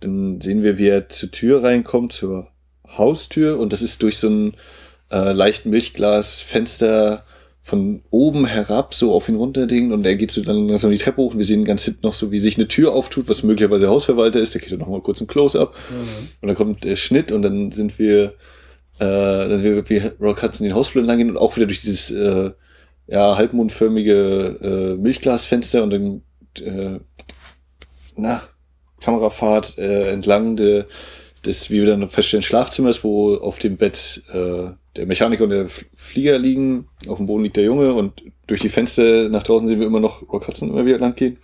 dann 0.00 0.40
sehen 0.40 0.62
wir, 0.62 0.78
wie 0.78 0.88
er 0.88 1.08
zur 1.08 1.30
Tür 1.30 1.62
reinkommt, 1.62 2.12
zur 2.12 2.48
Haustür 2.86 3.58
und 3.58 3.72
das 3.72 3.82
ist 3.82 4.02
durch 4.02 4.18
so 4.18 4.28
ein 4.28 4.56
äh, 5.10 5.32
leichten 5.32 5.70
Milchglasfenster 5.70 7.24
von 7.62 8.02
oben 8.10 8.46
herab 8.46 8.94
so 8.94 9.12
auf 9.12 9.28
ihn 9.28 9.36
runterdingen 9.36 9.92
und 9.92 10.06
er 10.06 10.16
geht 10.16 10.30
so 10.30 10.42
dann 10.42 10.68
langsam 10.68 10.90
die 10.90 10.98
Treppe 10.98 11.18
hoch 11.18 11.32
und 11.32 11.38
wir 11.38 11.44
sehen 11.44 11.64
ganz 11.64 11.84
hinten 11.84 12.06
noch 12.06 12.14
so, 12.14 12.32
wie 12.32 12.40
sich 12.40 12.56
eine 12.56 12.68
Tür 12.68 12.92
auftut, 12.92 13.28
was 13.28 13.42
möglicherweise 13.42 13.82
der 13.82 13.90
Hausverwalter 13.90 14.40
ist, 14.40 14.54
der 14.54 14.62
geht 14.62 14.72
dann 14.72 14.78
nochmal 14.78 15.02
kurz 15.02 15.20
ein 15.20 15.26
Close-Up 15.26 15.74
mhm. 15.90 16.28
und 16.40 16.48
dann 16.48 16.56
kommt 16.56 16.84
der 16.84 16.96
Schnitt 16.96 17.32
und 17.32 17.42
dann 17.42 17.70
sind 17.70 17.98
wir, 17.98 18.34
äh, 18.98 19.04
dann 19.04 19.58
sind 19.58 19.64
wir 19.64 19.88
wie 19.88 20.24
Rock 20.24 20.42
Hudson 20.42 20.66
den 20.66 20.74
Hausflur 20.74 21.02
entlang 21.02 21.18
gehen 21.18 21.30
und 21.30 21.36
auch 21.36 21.54
wieder 21.56 21.66
durch 21.66 21.82
dieses 21.82 22.10
äh, 22.10 22.50
ja, 23.06 23.36
halbmondförmige 23.36 24.96
äh, 24.96 25.00
Milchglasfenster 25.00 25.82
und 25.82 25.90
dann 25.90 26.22
äh, 26.64 26.98
na, 28.16 28.42
Kamerafahrt 29.00 29.76
äh, 29.78 30.10
entlang 30.12 30.56
der, 30.56 30.86
des, 31.44 31.70
wie 31.70 31.82
wir 31.82 31.88
dann 31.88 32.08
feststellen, 32.08 32.42
Schlafzimmers, 32.42 33.04
wo 33.04 33.36
auf 33.36 33.58
dem 33.58 33.76
Bett 33.76 34.22
äh, 34.32 34.70
der 34.96 35.06
Mechaniker 35.06 35.44
und 35.44 35.50
der 35.50 35.68
Flieger 35.94 36.38
liegen, 36.38 36.88
auf 37.06 37.18
dem 37.18 37.26
Boden 37.26 37.44
liegt 37.44 37.56
der 37.56 37.64
Junge 37.64 37.94
und 37.94 38.22
durch 38.46 38.60
die 38.60 38.68
Fenster 38.68 39.28
nach 39.28 39.42
draußen 39.42 39.68
sehen 39.68 39.80
wir 39.80 39.86
immer 39.86 40.00
noch 40.00 40.22
Rock 40.32 40.48
Hudson 40.48 40.70
immer 40.70 40.84
wieder 40.84 40.98
lang 40.98 41.14
gehen. 41.14 41.38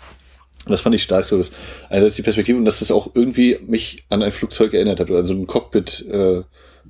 Das 0.68 0.80
fand 0.80 0.97
ich 0.97 1.03
stark 1.03 1.28
so, 1.28 1.38
dass 1.38 1.53
einerseits 1.88 2.16
die 2.16 2.22
Perspektive 2.22 2.59
und 2.59 2.64
dass 2.64 2.80
das 2.80 2.90
auch 2.90 3.14
irgendwie 3.14 3.59
mich 3.66 4.05
an 4.09 4.22
ein 4.22 4.32
Flugzeug 4.32 4.74
erinnert 4.74 4.99
hat 4.99 5.11
oder 5.11 5.20
an 5.20 5.26
so 5.26 5.34
ein 5.34 5.47
Cockpit 5.47 6.05
äh, 6.11 6.42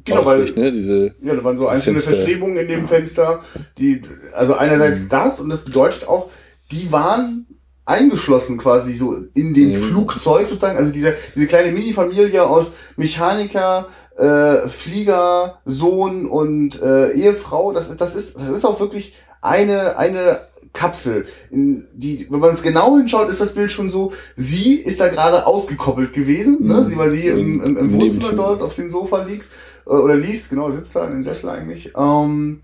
Genau, 0.05 0.23
Aussicht, 0.23 0.57
weil, 0.57 0.65
ne? 0.65 0.73
Diese 0.73 1.15
ja, 1.23 1.35
da 1.35 1.43
waren 1.43 1.59
so 1.59 1.67
einzelne 1.69 1.99
Fenster. 1.99 2.17
Verstrebungen 2.17 2.57
in 2.59 2.69
dem 2.69 2.89
Fenster, 2.89 3.43
die, 3.79 4.03
also 4.35 4.55
einerseits 4.55 5.05
mhm. 5.05 5.09
das 5.09 5.41
und 5.41 5.49
das 5.49 5.65
bedeutet 5.65 6.07
auch, 6.07 6.31
die 6.71 6.93
waren 6.93 7.47
eingeschlossen 7.87 8.59
quasi 8.59 8.93
so 8.95 9.17
in 9.35 9.55
dem 9.55 9.71
mhm. 9.71 9.77
Flugzeug 9.77 10.47
sozusagen, 10.47 10.77
also 10.77 10.93
diese, 10.93 11.15
diese 11.35 11.47
kleine 11.47 11.73
Mini-Familie 11.73 12.45
aus 12.45 12.73
Mechaniker, 12.97 13.89
äh, 14.17 14.69
Flieger, 14.69 15.61
Sohn 15.65 16.27
und 16.27 16.83
äh, 16.83 17.13
Ehefrau, 17.13 17.73
das 17.73 17.89
ist, 17.89 18.01
das 18.01 18.17
ist, 18.17 18.37
das 18.37 18.49
ist 18.49 18.65
auch 18.65 18.81
wirklich 18.81 19.15
eine, 19.41 19.97
eine 19.97 20.41
Kapsel. 20.73 21.27
In 21.51 21.87
die, 21.95 22.27
wenn 22.29 22.41
man 22.41 22.51
es 22.51 22.63
genau 22.63 22.97
hinschaut, 22.97 23.29
ist 23.29 23.41
das 23.41 23.55
Bild 23.55 23.71
schon 23.71 23.89
so, 23.89 24.13
sie 24.35 24.75
ist 24.75 25.01
da 25.01 25.09
gerade 25.09 25.47
ausgekoppelt 25.47 26.13
gewesen, 26.13 26.67
ne? 26.67 26.75
Mhm. 26.75 26.83
sie, 26.83 26.99
weil 26.99 27.11
sie 27.13 27.29
im, 27.29 27.63
im, 27.63 27.77
im 27.77 27.93
Wohnzimmer 27.93 28.33
dort 28.33 28.63
auf 28.63 28.75
dem 28.75 28.91
Sofa 28.91 29.23
liegt, 29.23 29.47
äh, 29.87 29.91
oder 29.91 30.17
liest, 30.17 30.51
genau, 30.51 30.71
sitzt 30.71 30.97
da 30.97 31.07
in 31.07 31.13
dem 31.13 31.23
Sessel 31.23 31.51
eigentlich. 31.51 31.93
Ähm, 31.97 32.61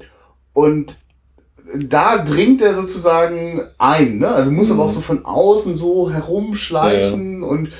und 0.52 0.98
da 1.74 2.18
dringt 2.18 2.60
er 2.62 2.74
sozusagen 2.74 3.62
ein, 3.78 4.18
ne? 4.18 4.28
Also 4.28 4.50
muss 4.50 4.68
mhm. 4.68 4.74
aber 4.74 4.84
auch 4.84 4.92
so 4.92 5.00
von 5.00 5.24
außen 5.24 5.74
so 5.74 6.10
herumschleichen 6.10 7.42
ja. 7.42 7.46
und 7.46 7.70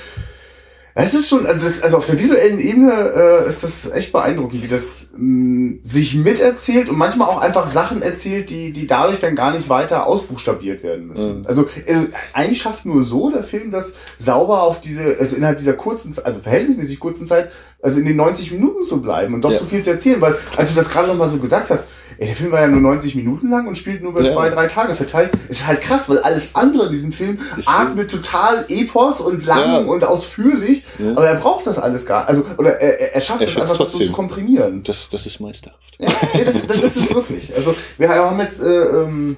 es 0.95 1.15
ist 1.15 1.27
schon, 1.27 1.47
also, 1.47 1.65
es, 1.65 1.81
also 1.81 1.97
auf 1.97 2.05
der 2.05 2.19
visuellen 2.19 2.59
Ebene 2.59 2.91
äh, 2.91 3.47
ist 3.47 3.63
das 3.63 3.89
echt 3.91 4.11
beeindruckend, 4.11 4.61
wie 4.61 4.67
das 4.67 5.09
mh, 5.17 5.23
mm, 5.23 5.79
sich 5.81 6.13
miterzählt 6.13 6.87
und 6.87 6.97
manchmal 6.97 7.29
auch 7.29 7.41
einfach 7.41 7.65
Sachen 7.65 8.03
erzählt, 8.03 8.51
die, 8.51 8.71
die 8.71 8.85
dadurch 8.85 9.19
dann 9.19 9.35
gar 9.35 9.55
nicht 9.55 9.69
weiter 9.69 10.05
ausbuchstabiert 10.05 10.83
werden 10.83 11.07
müssen. 11.07 11.39
Mhm. 11.39 11.47
Also 11.47 11.63
äh, 11.85 11.95
eigentlich 12.33 12.61
schafft 12.61 12.85
nur 12.85 13.03
so 13.03 13.31
der 13.31 13.41
Film 13.41 13.71
das 13.71 13.93
sauber 14.19 14.61
auf 14.61 14.81
diese, 14.81 15.17
also 15.19 15.35
innerhalb 15.35 15.57
dieser 15.57 15.73
kurzen, 15.73 16.13
also 16.23 16.39
verhältnismäßig 16.39 16.99
kurzen 16.99 17.25
Zeit, 17.25 17.51
also 17.81 17.99
in 17.99 18.05
den 18.05 18.15
90 18.15 18.51
Minuten 18.51 18.83
zu 18.83 19.01
bleiben 19.01 19.33
und 19.33 19.41
doch 19.41 19.51
ja. 19.51 19.57
so 19.57 19.65
viel 19.65 19.83
zu 19.83 19.89
erzählen, 19.89 20.21
weil 20.21 20.35
als 20.57 20.69
du 20.69 20.75
das 20.75 20.91
gerade 20.91 21.07
nochmal 21.07 21.29
so 21.29 21.37
gesagt 21.37 21.71
hast, 21.71 21.87
ey, 22.17 22.27
der 22.27 22.35
Film 22.35 22.51
war 22.51 22.61
ja 22.61 22.67
nur 22.67 22.81
90 22.81 23.15
Minuten 23.15 23.49
lang 23.49 23.67
und 23.67 23.77
spielt 23.77 24.01
nur 24.01 24.11
über 24.11 24.23
ja. 24.23 24.31
zwei, 24.31 24.49
drei 24.49 24.67
Tage 24.67 24.95
verteilt. 24.95 25.31
Ist 25.49 25.65
halt 25.67 25.81
krass, 25.81 26.09
weil 26.09 26.19
alles 26.19 26.55
andere 26.55 26.85
in 26.85 26.91
diesem 26.91 27.11
Film 27.11 27.39
ist 27.57 27.67
atmet 27.67 28.09
total 28.09 28.65
Epos 28.69 29.21
und 29.21 29.45
lang 29.45 29.59
ja. 29.59 29.77
und 29.79 30.03
ausführlich, 30.03 30.83
ja. 30.99 31.11
aber 31.11 31.27
er 31.27 31.35
braucht 31.35 31.67
das 31.67 31.77
alles 31.77 32.05
gar 32.05 32.27
Also, 32.27 32.45
oder 32.57 32.79
er, 32.79 33.15
er 33.15 33.21
schafft 33.21 33.41
er 33.41 33.47
es 33.47 33.57
einfach, 33.57 33.77
das 33.77 33.91
so 33.91 33.99
zu 33.99 34.11
komprimieren. 34.11 34.83
Das, 34.83 35.09
das 35.09 35.25
ist 35.25 35.39
meisterhaft. 35.39 35.97
Ja, 35.99 36.09
das, 36.43 36.67
das 36.67 36.83
ist 36.83 36.97
es 36.97 37.13
wirklich. 37.13 37.55
Also, 37.55 37.75
wir 37.97 38.09
haben 38.09 38.39
jetzt, 38.39 38.61
äh, 38.61 38.65
ähm, 38.67 39.37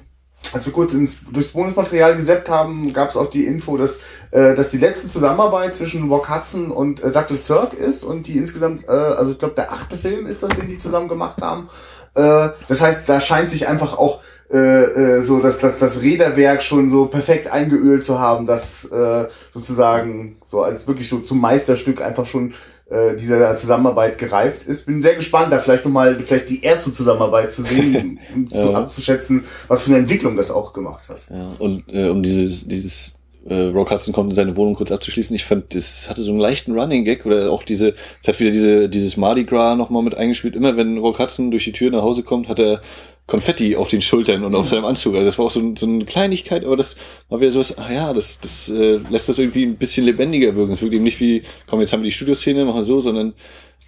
als 0.52 0.66
wir 0.66 0.72
kurz 0.72 0.94
ins, 0.94 1.18
durchs 1.30 1.50
Bonusmaterial 1.50 2.16
geseppt 2.16 2.48
haben, 2.48 2.92
gab 2.92 3.10
es 3.10 3.16
auch 3.16 3.30
die 3.30 3.44
Info, 3.44 3.76
dass, 3.76 4.00
äh, 4.30 4.54
dass 4.54 4.70
die 4.70 4.78
letzte 4.78 5.08
Zusammenarbeit 5.08 5.76
zwischen 5.76 6.08
Rock 6.08 6.28
Hudson 6.28 6.70
und 6.70 7.02
äh, 7.02 7.10
Douglas 7.10 7.46
Sirk 7.46 7.74
ist 7.74 8.04
und 8.04 8.26
die 8.26 8.36
insgesamt, 8.36 8.88
äh, 8.88 8.92
also 8.92 9.32
ich 9.32 9.38
glaube, 9.38 9.54
der 9.54 9.72
achte 9.72 9.96
Film 9.96 10.26
ist 10.26 10.42
das, 10.42 10.50
den 10.50 10.68
die 10.68 10.78
zusammen 10.78 11.08
gemacht 11.08 11.42
haben. 11.42 11.68
Äh, 12.16 12.50
das 12.68 12.80
heißt, 12.80 13.08
da 13.08 13.20
scheint 13.20 13.50
sich 13.50 13.68
einfach 13.68 13.96
auch 13.96 14.20
äh, 14.48 14.58
äh, 14.58 15.20
so 15.22 15.40
dass 15.40 15.58
das, 15.58 15.78
das 15.78 16.02
Räderwerk 16.02 16.62
schon 16.62 16.88
so 16.88 17.06
perfekt 17.06 17.50
eingeölt 17.50 18.04
zu 18.04 18.20
haben, 18.20 18.46
dass 18.46 18.84
äh, 18.84 19.26
sozusagen 19.52 20.36
so 20.44 20.62
als 20.62 20.86
wirklich 20.86 21.08
so 21.08 21.18
zum 21.18 21.40
Meisterstück 21.40 22.00
einfach 22.00 22.26
schon 22.26 22.54
äh, 22.88 23.16
diese 23.16 23.56
Zusammenarbeit 23.56 24.18
gereift 24.18 24.62
ist. 24.62 24.86
Bin 24.86 25.02
sehr 25.02 25.16
gespannt, 25.16 25.52
da 25.52 25.58
vielleicht 25.58 25.84
nochmal 25.84 26.20
vielleicht 26.20 26.48
die 26.48 26.62
erste 26.62 26.92
Zusammenarbeit 26.92 27.50
zu 27.50 27.62
sehen, 27.62 28.20
um 28.32 28.46
ja. 28.50 28.62
so 28.62 28.74
abzuschätzen, 28.74 29.44
was 29.66 29.82
für 29.82 29.90
eine 29.90 29.98
Entwicklung 29.98 30.36
das 30.36 30.52
auch 30.52 30.72
gemacht 30.72 31.08
hat. 31.08 31.22
Ja, 31.28 31.50
und 31.58 31.82
äh, 31.88 32.08
um 32.08 32.22
dieses, 32.22 32.68
dieses 32.68 33.18
äh, 33.48 33.66
Rock 33.66 33.90
Hudson 33.90 34.12
kommt 34.12 34.30
in 34.30 34.34
seine 34.34 34.56
Wohnung 34.56 34.74
kurz 34.74 34.90
abzuschließen. 34.90 35.34
Ich 35.34 35.44
fand, 35.44 35.74
das 35.74 36.08
hatte 36.10 36.22
so 36.22 36.30
einen 36.30 36.40
leichten 36.40 36.78
Running 36.78 37.04
Gag 37.04 37.26
oder 37.26 37.50
auch 37.50 37.62
diese, 37.62 37.94
es 38.20 38.28
hat 38.28 38.40
wieder 38.40 38.50
diese, 38.50 38.88
dieses 38.88 39.16
Mardi 39.16 39.44
Gras 39.44 39.76
nochmal 39.76 40.02
mit 40.02 40.16
eingespielt. 40.16 40.56
Immer 40.56 40.76
wenn 40.76 40.98
Rock 40.98 41.18
Hudson 41.18 41.50
durch 41.50 41.64
die 41.64 41.72
Tür 41.72 41.90
nach 41.90 42.02
Hause 42.02 42.22
kommt, 42.22 42.48
hat 42.48 42.58
er 42.58 42.82
Konfetti 43.26 43.74
auf 43.74 43.88
den 43.88 44.02
Schultern 44.02 44.44
und 44.44 44.54
auf 44.54 44.68
seinem 44.68 44.84
Anzug. 44.84 45.14
Also 45.14 45.26
das 45.26 45.38
war 45.38 45.46
auch 45.46 45.50
so, 45.50 45.74
so 45.76 45.86
eine 45.86 46.04
Kleinigkeit, 46.04 46.64
aber 46.64 46.76
das 46.76 46.96
war 47.28 47.40
wieder 47.40 47.50
so 47.50 47.60
was, 47.60 47.76
ah 47.78 47.92
ja, 47.92 48.12
das, 48.12 48.40
das 48.40 48.68
äh, 48.70 49.00
lässt 49.10 49.28
das 49.28 49.38
irgendwie 49.38 49.64
ein 49.64 49.76
bisschen 49.76 50.04
lebendiger 50.04 50.54
wirken. 50.54 50.72
Es 50.72 50.82
wirkt 50.82 50.94
eben 50.94 51.04
nicht 51.04 51.20
wie, 51.20 51.42
komm, 51.66 51.80
jetzt 51.80 51.92
haben 51.92 52.02
wir 52.02 52.08
die 52.08 52.12
Studioszene, 52.12 52.64
machen 52.64 52.84
so, 52.84 53.00
sondern 53.00 53.34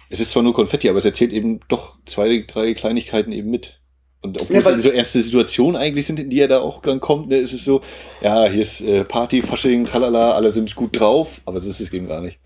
es 0.09 0.19
ist 0.19 0.31
zwar 0.31 0.43
nur 0.43 0.53
Konfetti, 0.53 0.89
aber 0.89 0.99
es 0.99 1.05
erzählt 1.05 1.31
eben 1.31 1.61
doch 1.69 1.97
zwei, 2.05 2.45
drei 2.47 2.73
Kleinigkeiten 2.73 3.31
eben 3.31 3.49
mit. 3.49 3.79
Und 4.21 4.41
obwohl 4.41 4.57
ja, 4.57 4.69
es 4.71 4.83
so 4.83 4.89
ernste 4.89 5.21
Situationen 5.21 5.77
eigentlich 5.79 6.05
sind, 6.05 6.19
in 6.19 6.29
die 6.29 6.41
er 6.41 6.49
da 6.49 6.59
auch 6.59 6.81
dann 6.81 6.99
kommt, 6.99 7.29
ne, 7.29 7.37
ist 7.37 7.53
es 7.53 7.63
so, 7.63 7.81
ja, 8.21 8.45
hier 8.45 8.61
ist 8.61 8.81
äh, 8.81 9.05
Party, 9.05 9.41
Fasching, 9.41 9.85
tralala, 9.85 10.33
alle 10.33 10.51
sind 10.53 10.75
gut 10.75 10.99
drauf, 10.99 11.39
aber 11.45 11.59
das 11.59 11.67
ist 11.67 11.79
es 11.79 11.93
eben 11.93 12.07
gar 12.07 12.21
nicht. 12.21 12.37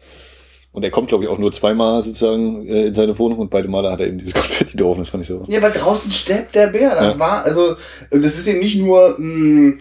Und 0.72 0.84
er 0.84 0.92
kommt, 0.92 1.08
glaube 1.08 1.24
ich, 1.24 1.30
auch 1.30 1.38
nur 1.38 1.52
zweimal 1.52 2.02
sozusagen 2.04 2.68
äh, 2.68 2.88
in 2.88 2.96
seine 2.96 3.18
Wohnung 3.18 3.40
und 3.40 3.50
beide 3.50 3.68
Male 3.68 3.92
hat 3.92 4.02
er 4.02 4.08
eben 4.08 4.18
dieses 4.20 4.34
Konfetti 4.36 4.78
drauf. 4.78 4.98
Das 4.98 5.10
fand 5.10 5.24
ich 5.24 5.28
so. 5.28 5.42
Ja, 5.48 5.62
weil 5.62 5.72
draußen 5.72 6.12
stirbt 6.12 6.54
der 6.54 6.68
Bär. 6.68 6.96
Das 6.96 7.14
ja. 7.14 7.20
war, 7.20 7.44
also, 7.44 7.76
das 8.12 8.38
ist 8.38 8.48
eben 8.48 8.60
nicht 8.60 8.78
nur, 8.78 9.16
mh, 9.18 9.18
hm, 9.18 9.78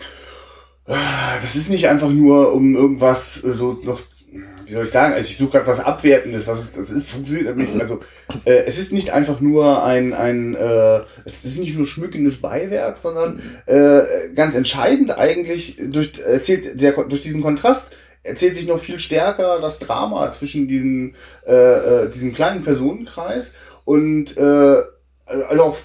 das 0.87 1.57
ist 1.57 1.71
nicht 1.71 1.89
einfach 1.89 2.11
nur, 2.11 2.53
um 2.53 2.75
irgendwas 2.75 3.35
so 3.35 3.79
noch 3.85 4.01
wie 4.73 4.77
soll 4.77 4.85
ich 4.85 4.91
sagen, 4.91 5.13
also 5.13 5.29
ich 5.29 5.37
suche 5.37 5.51
gerade 5.53 5.67
was 5.67 5.81
Abwertendes, 5.81 6.47
was 6.47 6.61
ist, 6.61 6.79
das 6.79 6.91
ist, 6.91 7.11
funktioniert 7.11 7.59
nicht, 7.59 7.79
also 7.79 8.01
äh, 8.47 8.63
es 8.65 8.79
ist 8.79 8.91
nicht 8.91 9.13
einfach 9.13 9.41
nur 9.41 9.85
ein, 9.85 10.15
ein 10.15 10.55
äh, 10.55 11.01
es 11.27 11.45
ist 11.45 11.59
nicht 11.59 11.77
nur 11.77 11.87
schmückendes 11.87 12.41
Beiwerk, 12.41 12.97
sondern 12.97 13.43
äh, 13.67 14.33
ganz 14.35 14.55
entscheidend 14.55 15.11
eigentlich 15.11 15.77
durch, 15.79 16.19
erzählt 16.21 16.81
der, 16.81 16.93
durch 16.93 17.21
diesen 17.21 17.43
Kontrast 17.43 17.93
erzählt 18.23 18.55
sich 18.55 18.67
noch 18.67 18.79
viel 18.79 18.99
stärker 18.99 19.61
das 19.61 19.79
Drama 19.79 20.31
zwischen 20.31 20.69
diesen, 20.69 21.17
äh, 21.47 21.53
äh, 21.53 22.09
diesem 22.09 22.33
kleinen 22.33 22.65
Personenkreis 22.65 23.53
und 23.85 24.39
äh, 24.39 24.77
also 25.27 25.63
auch 25.63 25.77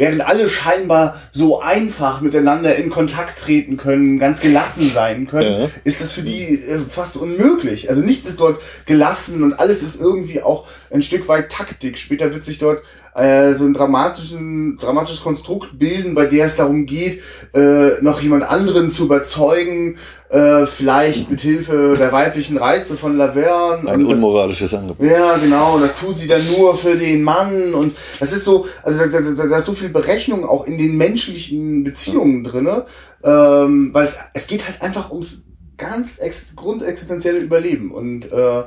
während 0.00 0.22
alle 0.22 0.48
scheinbar 0.48 1.20
so 1.30 1.60
einfach 1.60 2.22
miteinander 2.22 2.74
in 2.74 2.88
Kontakt 2.88 3.38
treten 3.38 3.76
können, 3.76 4.18
ganz 4.18 4.40
gelassen 4.40 4.88
sein 4.88 5.26
können, 5.26 5.60
ja. 5.60 5.68
ist 5.84 6.00
das 6.00 6.14
für 6.14 6.22
die 6.22 6.54
äh, 6.54 6.78
fast 6.78 7.18
unmöglich. 7.18 7.90
Also 7.90 8.00
nichts 8.00 8.26
ist 8.26 8.40
dort 8.40 8.62
gelassen 8.86 9.42
und 9.42 9.52
alles 9.60 9.82
ist 9.82 10.00
irgendwie 10.00 10.42
auch 10.42 10.66
ein 10.90 11.02
Stück 11.02 11.28
weit 11.28 11.52
Taktik. 11.52 11.98
Später 11.98 12.32
wird 12.32 12.44
sich 12.44 12.58
dort 12.58 12.82
äh, 13.14 13.54
so 13.54 13.64
ein 13.64 13.74
dramatischen, 13.74 14.78
dramatisches 14.78 15.22
Konstrukt 15.22 15.78
bilden, 15.78 16.14
bei 16.14 16.26
der 16.26 16.46
es 16.46 16.56
darum 16.56 16.86
geht, 16.86 17.22
äh, 17.54 18.00
noch 18.02 18.20
jemand 18.20 18.44
anderen 18.44 18.90
zu 18.90 19.04
überzeugen, 19.04 19.96
äh, 20.30 20.64
vielleicht 20.64 21.30
mit 21.30 21.40
Hilfe 21.40 21.94
der 21.98 22.12
weiblichen 22.12 22.56
Reize 22.56 22.96
von 22.96 23.16
Laverne. 23.16 23.90
Ein 23.90 24.04
unmoralisches 24.04 24.72
Angebot. 24.74 25.04
Ja, 25.04 25.36
genau. 25.38 25.74
Und 25.74 25.82
das 25.82 25.96
tut 25.96 26.16
sie 26.16 26.28
dann 26.28 26.42
nur 26.56 26.76
für 26.76 26.94
den 26.94 27.22
Mann. 27.22 27.74
Und 27.74 27.96
das 28.20 28.32
ist 28.32 28.44
so, 28.44 28.66
also 28.82 29.06
da, 29.06 29.20
da, 29.20 29.46
da 29.46 29.56
ist 29.56 29.66
so 29.66 29.72
viel 29.72 29.88
Berechnung 29.88 30.44
auch 30.44 30.66
in 30.66 30.78
den 30.78 30.96
menschlichen 30.96 31.82
Beziehungen 31.82 32.44
drinne, 32.44 32.86
ähm, 33.24 33.90
weil 33.92 34.06
es, 34.06 34.18
es 34.34 34.46
geht 34.46 34.66
halt 34.66 34.80
einfach 34.82 35.10
ums 35.10 35.44
ganz 35.76 36.18
ex 36.20 36.54
grundexistenzielle 36.54 37.38
Überleben. 37.38 37.90
Und 37.90 38.30
äh, 38.30 38.60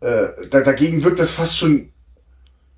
äh, 0.00 0.28
da, 0.50 0.60
dagegen 0.60 1.02
wirkt 1.02 1.18
das 1.18 1.30
fast 1.30 1.56
schon 1.58 1.92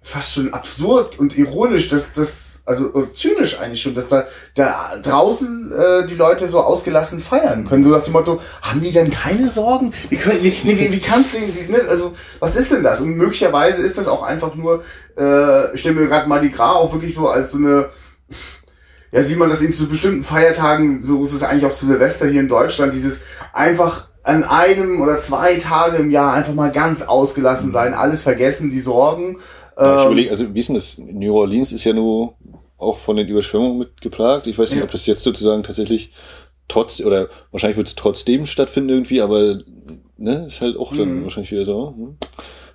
fast 0.09 0.35
schon 0.35 0.55
absurd 0.55 1.19
und 1.19 1.37
ironisch, 1.37 1.91
dass 1.91 2.15
das, 2.15 2.63
also 2.65 3.07
zynisch 3.15 3.61
eigentlich 3.61 3.83
schon, 3.83 3.95
dass 3.95 4.09
da, 4.09 4.27
da 4.55 4.97
draußen 5.03 5.71
äh, 5.71 6.07
die 6.07 6.15
Leute 6.15 6.49
so 6.49 6.61
ausgelassen 6.61 7.21
feiern 7.21 7.69
können. 7.69 7.85
So 7.85 7.91
nach 7.91 8.03
dem 8.03 8.15
Motto, 8.15 8.41
haben 8.63 8.81
die 8.81 8.91
denn 8.91 9.11
keine 9.11 9.51
Sorgen? 9.51 9.93
Wie, 10.09 10.17
können, 10.17 10.43
wie, 10.43 10.55
wie, 10.65 10.93
wie 10.93 11.01
kannst 11.01 11.35
du, 11.35 11.39
wie, 11.39 11.71
ne? 11.71 11.83
also 11.91 12.17
was 12.39 12.57
ist 12.57 12.73
denn 12.73 12.83
das? 12.83 13.03
Und 13.03 13.19
möglicherweise 13.19 13.83
ist 13.83 13.99
das 13.99 14.09
auch 14.09 14.23
einfach 14.23 14.55
nur, 14.55 14.83
äh, 15.19 15.75
ich 15.75 15.81
stelle 15.81 15.97
mir 15.97 16.07
gerade 16.07 16.27
mal 16.27 16.41
die 16.41 16.53
Gras 16.53 16.77
auch 16.77 16.93
wirklich 16.95 17.15
so 17.15 17.29
als 17.29 17.51
so 17.53 17.59
eine, 17.59 17.91
ja, 19.13 19.29
wie 19.29 19.37
man 19.37 19.51
das 19.51 19.61
eben 19.61 19.75
zu 19.75 19.89
bestimmten 19.89 20.25
Feiertagen, 20.25 21.03
so 21.03 21.23
ist 21.23 21.35
es 21.35 21.43
eigentlich 21.43 21.67
auch 21.67 21.75
zu 21.75 21.85
Silvester 21.85 22.27
hier 22.27 22.41
in 22.41 22.49
Deutschland, 22.49 22.95
dieses 22.95 23.25
einfach 23.53 24.09
an 24.23 24.45
einem 24.45 25.01
oder 25.01 25.17
zwei 25.19 25.55
Tage 25.57 25.97
im 25.97 26.11
Jahr 26.11 26.35
einfach 26.35 26.53
mal 26.53 26.71
ganz 26.71 27.03
ausgelassen 27.03 27.73
sein, 27.73 27.95
alles 27.95 28.21
vergessen, 28.21 28.71
die 28.71 28.81
Sorgen 28.81 29.39
ja, 29.79 29.95
ich 29.95 30.01
ähm, 30.01 30.07
überlege, 30.07 30.31
also 30.31 30.55
wie 30.55 30.59
ist 30.59 30.69
denn 30.69 30.75
das? 30.75 30.99
New 30.99 31.35
Orleans 31.35 31.73
ist 31.73 31.85
ja 31.85 31.93
nur 31.93 32.35
auch 32.77 32.99
von 32.99 33.17
den 33.17 33.29
Überschwemmungen 33.29 33.79
mit 33.79 34.01
geplagt. 34.01 34.47
Ich 34.47 34.59
weiß 34.59 34.71
nicht, 34.71 34.79
ja. 34.79 34.85
ob 34.85 34.91
das 34.91 35.07
jetzt 35.07 35.23
sozusagen 35.23 35.63
tatsächlich 35.63 36.13
trotz, 36.69 37.01
oder 37.01 37.29
wahrscheinlich 37.51 37.77
wird 37.77 37.89
es 37.89 37.95
trotzdem 37.95 38.47
stattfinden 38.47 38.91
irgendwie, 38.91 39.21
aber 39.21 39.59
ne, 40.17 40.45
ist 40.47 40.61
halt 40.61 40.77
auch 40.77 40.95
dann 40.95 41.21
mhm. 41.21 41.23
wahrscheinlich 41.25 41.51
wieder 41.51 41.65
so. 41.65 41.95
Hm? 41.97 42.17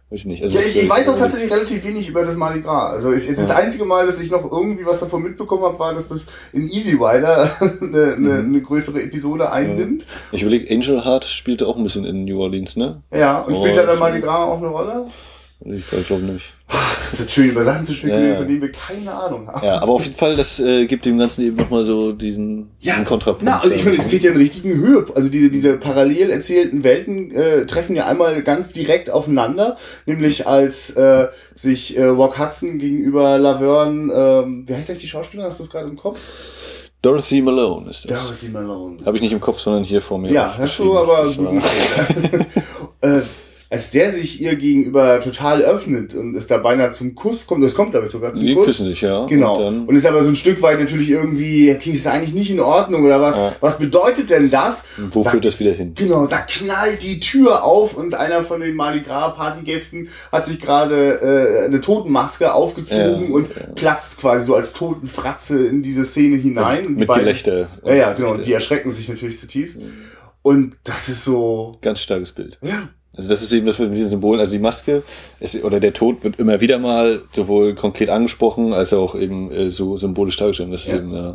Weiß 0.10 0.20
ich 0.20 0.26
nicht. 0.26 0.44
Also 0.44 0.60
ja, 0.60 0.64
ich, 0.64 0.84
ich 0.84 0.90
weiß 0.90 1.10
auch 1.10 1.18
tatsächlich 1.18 1.52
relativ 1.52 1.84
wenig 1.84 2.08
über 2.08 2.24
das 2.24 2.36
Mardi 2.36 2.62
Gras. 2.62 2.92
Also 2.92 3.12
es 3.12 3.26
ist 3.26 3.40
ja. 3.40 3.48
das 3.48 3.56
einzige 3.56 3.86
Mal, 3.86 4.06
dass 4.06 4.22
ich 4.22 4.30
noch 4.30 4.44
irgendwie 4.52 4.86
was 4.86 5.00
davon 5.00 5.24
mitbekommen 5.24 5.64
habe, 5.64 5.80
war, 5.80 5.94
dass 5.94 6.10
das 6.10 6.28
in 6.52 6.70
Easy 6.70 6.92
Rider 6.92 7.50
eine, 7.82 8.14
eine, 8.14 8.16
mhm. 8.16 8.30
eine 8.50 8.62
größere 8.62 9.02
Episode 9.02 9.52
einnimmt. 9.52 10.06
Ich 10.32 10.42
überlege, 10.42 10.72
Angel 10.72 11.04
Heart 11.04 11.26
spielte 11.26 11.68
auch 11.68 11.78
ein 11.78 11.84
bisschen 11.84 12.06
in 12.06 12.26
New 12.26 12.40
Orleans, 12.40 12.76
ne? 12.76 13.02
Ja, 13.12 13.42
und 13.42 13.56
oh, 13.56 13.62
spielt 13.62 13.78
da 13.78 13.86
der 13.86 13.96
Mardi 13.96 14.20
Gras 14.20 14.50
auch 14.50 14.58
eine 14.58 14.68
Rolle? 14.68 15.06
Ich 15.66 16.08
glaube 16.08 16.24
nicht. 16.24 16.54
Das 17.04 17.20
ist 17.20 17.32
schön, 17.32 17.50
über 17.50 17.62
Sachen 17.62 17.86
zu 17.86 17.94
spekulieren, 17.94 18.32
ja, 18.32 18.36
von 18.38 18.48
denen 18.48 18.62
wir 18.62 18.72
keine 18.72 19.14
Ahnung 19.14 19.48
haben. 19.48 19.66
Ja, 19.66 19.80
aber 19.82 19.92
auf 19.92 20.04
jeden 20.04 20.16
Fall, 20.16 20.36
das 20.38 20.60
äh, 20.60 20.86
gibt 20.88 21.06
dem 21.06 21.18
Ganzen 21.18 21.44
eben 21.44 21.58
nochmal 21.58 21.84
so 21.84 22.12
diesen, 22.14 22.72
ja, 22.80 22.94
diesen 22.94 23.06
Kontrapunkt. 23.06 23.44
Na, 23.44 23.60
also 23.60 23.76
ich 23.76 23.84
meine, 23.84 23.98
es 23.98 24.08
kriegt 24.08 24.24
ja 24.24 24.32
einen 24.32 24.40
richtigen 24.40 24.74
Höhepunkt. 24.74 25.18
Also 25.18 25.30
diese, 25.30 25.52
diese 25.52 25.78
parallel 25.78 26.30
erzählten 26.30 26.84
Welten 26.84 27.32
äh, 27.32 27.66
treffen 27.66 27.96
ja 27.96 28.08
einmal 28.08 28.42
ganz 28.42 28.72
direkt 28.72 29.10
aufeinander, 29.10 29.78
nämlich 30.06 30.48
als 30.48 30.92
äh, 30.92 31.28
sich 31.54 31.98
äh, 31.98 32.06
Rock 32.06 32.40
Hudson 32.40 32.80
gegenüber 32.80 33.38
Laverne, 33.38 34.12
äh, 34.12 34.68
wie 34.70 34.74
heißt 34.74 34.90
eigentlich 34.90 35.04
die 35.04 35.10
Schauspielerin, 35.10 35.52
hast 35.52 35.60
du 35.60 35.66
es 35.66 35.70
gerade 35.70 35.90
im 35.90 35.98
Kopf? 35.98 36.20
Dorothy 37.04 37.42
Malone 37.42 37.90
ist 37.90 38.10
das. 38.10 38.18
Dorothy 38.18 38.48
Malone. 38.48 39.06
Habe 39.06 39.18
ich 39.18 39.22
nicht 39.22 39.34
im 39.34 39.42
Kopf, 39.42 39.60
sondern 39.60 39.84
hier 39.84 40.00
vor 40.00 40.18
mir. 40.18 40.32
Ja, 40.32 40.58
hast 40.58 40.80
du 40.80 40.98
aber 40.98 41.28
äh, 43.02 43.22
als 43.74 43.90
der 43.90 44.12
sich 44.12 44.40
ihr 44.40 44.56
gegenüber 44.56 45.20
total 45.20 45.64
öffnet 45.64 46.14
und 46.14 46.36
es 46.36 46.46
da 46.46 46.60
beinahe 46.60 46.92
zum 46.92 47.16
Kuss 47.16 47.48
kommt, 47.48 47.64
das 47.64 47.74
kommt 47.74 47.90
glaube 47.90 48.06
ich 48.06 48.12
sogar 48.12 48.32
zum 48.32 48.46
Die 48.46 48.54
Kuss. 48.54 48.68
küssen 48.68 48.86
sich, 48.86 49.02
ja. 49.02 49.26
Genau. 49.26 49.68
Und, 49.68 49.88
und 49.88 49.96
ist 49.96 50.06
aber 50.06 50.24
so 50.24 50.30
ein 50.30 50.36
Stück 50.36 50.62
weit 50.62 50.80
natürlich 50.80 51.10
irgendwie, 51.10 51.74
okay, 51.76 51.90
ist 51.90 52.06
eigentlich 52.06 52.36
nicht 52.36 52.52
in 52.52 52.60
Ordnung 52.60 53.04
oder 53.04 53.20
was, 53.20 53.36
ja. 53.36 53.56
was 53.62 53.80
bedeutet 53.80 54.30
denn 54.30 54.52
das? 54.52 54.86
Und 54.96 55.16
wo 55.16 55.24
da, 55.24 55.32
führt 55.32 55.46
das 55.46 55.60
wieder 55.60 55.72
hin? 55.72 55.94
Genau, 55.96 56.28
da 56.28 56.42
knallt 56.42 57.02
die 57.02 57.20
Tür 57.20 57.64
auf 57.64 57.98
und 57.98 58.14
einer 58.14 58.44
von 58.44 58.62
den 58.62 58.76
Mardi 58.76 59.00
Gras 59.00 59.36
Partygästen 59.36 60.10
hat 60.32 60.46
sich 60.46 60.62
gerade 60.62 61.64
äh, 61.64 61.66
eine 61.66 61.82
Totenmaske 61.82 62.54
aufgezogen 62.54 63.30
ja, 63.30 63.34
und 63.34 63.48
ja. 63.48 63.74
platzt 63.74 64.20
quasi 64.20 64.46
so 64.46 64.54
als 64.54 64.74
Totenfratze 64.74 65.66
in 65.66 65.82
diese 65.82 66.06
Szene 66.06 66.36
hinein. 66.36 66.90
Mit, 66.90 67.10
mit 67.10 67.10
Gelächter. 67.12 67.70
Ja, 67.84 67.96
ja, 67.96 68.14
genau. 68.14 68.34
Und 68.34 68.46
die 68.46 68.54
erschrecken 68.54 68.92
sich 68.92 69.10
natürlich 69.10 69.40
zutiefst. 69.40 69.82
Und 70.44 70.76
das 70.84 71.10
ist 71.10 71.26
so. 71.26 71.80
Ganz 71.82 72.02
starkes 72.02 72.34
Bild. 72.34 72.60
Ja. 72.62 72.90
Also 73.16 73.30
das 73.30 73.44
ist 73.44 73.54
eben 73.54 73.66
das 73.66 73.78
mit 73.80 73.96
diesen 73.96 74.10
Symbolen. 74.10 74.40
Also 74.40 74.54
die 74.54 74.62
Maske 74.62 75.04
ist, 75.40 75.64
oder 75.64 75.80
der 75.80 75.94
Tod 75.94 76.24
wird 76.24 76.40
immer 76.40 76.62
wieder 76.62 76.80
mal 76.80 77.22
sowohl 77.34 77.76
konkret 77.76 78.10
angesprochen, 78.10 78.74
als 78.74 78.94
auch 78.94 79.16
eben 79.16 79.52
äh, 79.52 79.70
so 79.70 79.98
symbolisch 79.98 80.38
dargestellt. 80.38 80.74
Das 80.74 80.86
ist 80.86 80.92
ja. 80.92 80.98
eben 80.98 81.14
äh, 81.14 81.34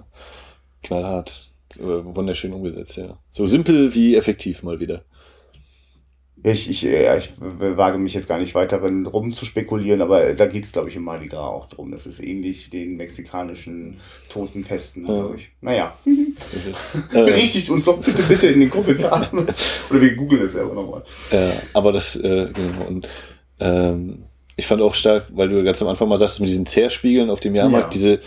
knallhart, 0.82 1.52
äh, 1.76 1.82
wunderschön 1.82 2.52
umgesetzt, 2.52 2.96
ja. 2.96 3.18
So 3.30 3.46
simpel 3.46 3.94
wie 3.94 4.16
effektiv 4.16 4.62
mal 4.62 4.80
wieder. 4.80 5.04
Ich, 6.42 6.70
ich, 6.70 6.82
ja, 6.82 7.16
ich 7.16 7.32
wage 7.38 7.98
mich 7.98 8.14
jetzt 8.14 8.28
gar 8.28 8.38
nicht 8.38 8.54
weiter 8.54 8.78
rum 8.80 9.32
zu 9.32 9.44
spekulieren, 9.44 10.00
aber 10.00 10.34
da 10.34 10.46
geht's 10.46 10.72
glaube 10.72 10.88
ich, 10.88 10.96
im 10.96 11.02
Mardi 11.02 11.26
Gras 11.26 11.50
auch 11.50 11.66
drum. 11.66 11.90
Das 11.90 12.06
ist 12.06 12.22
ähnlich 12.22 12.70
den 12.70 12.96
mexikanischen 12.96 13.98
Totenfesten, 14.28 15.06
ja. 15.06 15.14
glaube 15.14 15.36
ich. 15.36 15.50
Naja. 15.60 15.96
Berichtigt 17.12 17.70
uns 17.70 17.84
doch 17.84 17.98
bitte, 17.98 18.22
bitte 18.22 18.46
in 18.48 18.60
den 18.60 18.70
Kommentaren. 18.70 19.48
Oder 19.90 20.00
wir 20.00 20.14
googeln 20.14 20.42
es 20.42 20.52
selber 20.52 20.74
nochmal. 20.74 21.02
Ja, 21.32 21.52
aber 21.74 21.92
das, 21.92 22.14
äh, 22.16 22.48
genau. 22.54 22.86
Und 22.86 23.08
ähm, 23.58 24.24
ich 24.56 24.66
fand 24.66 24.82
auch 24.82 24.94
stark, 24.94 25.26
weil 25.34 25.48
du 25.48 25.62
ganz 25.64 25.82
am 25.82 25.88
Anfang 25.88 26.08
mal 26.08 26.18
sagst, 26.18 26.40
mit 26.40 26.48
diesen 26.48 26.66
Zerspiegeln 26.66 27.30
auf 27.30 27.40
dem 27.40 27.54
Jahrmarkt, 27.54 27.94
ja. 27.94 27.98
diese 28.00 28.20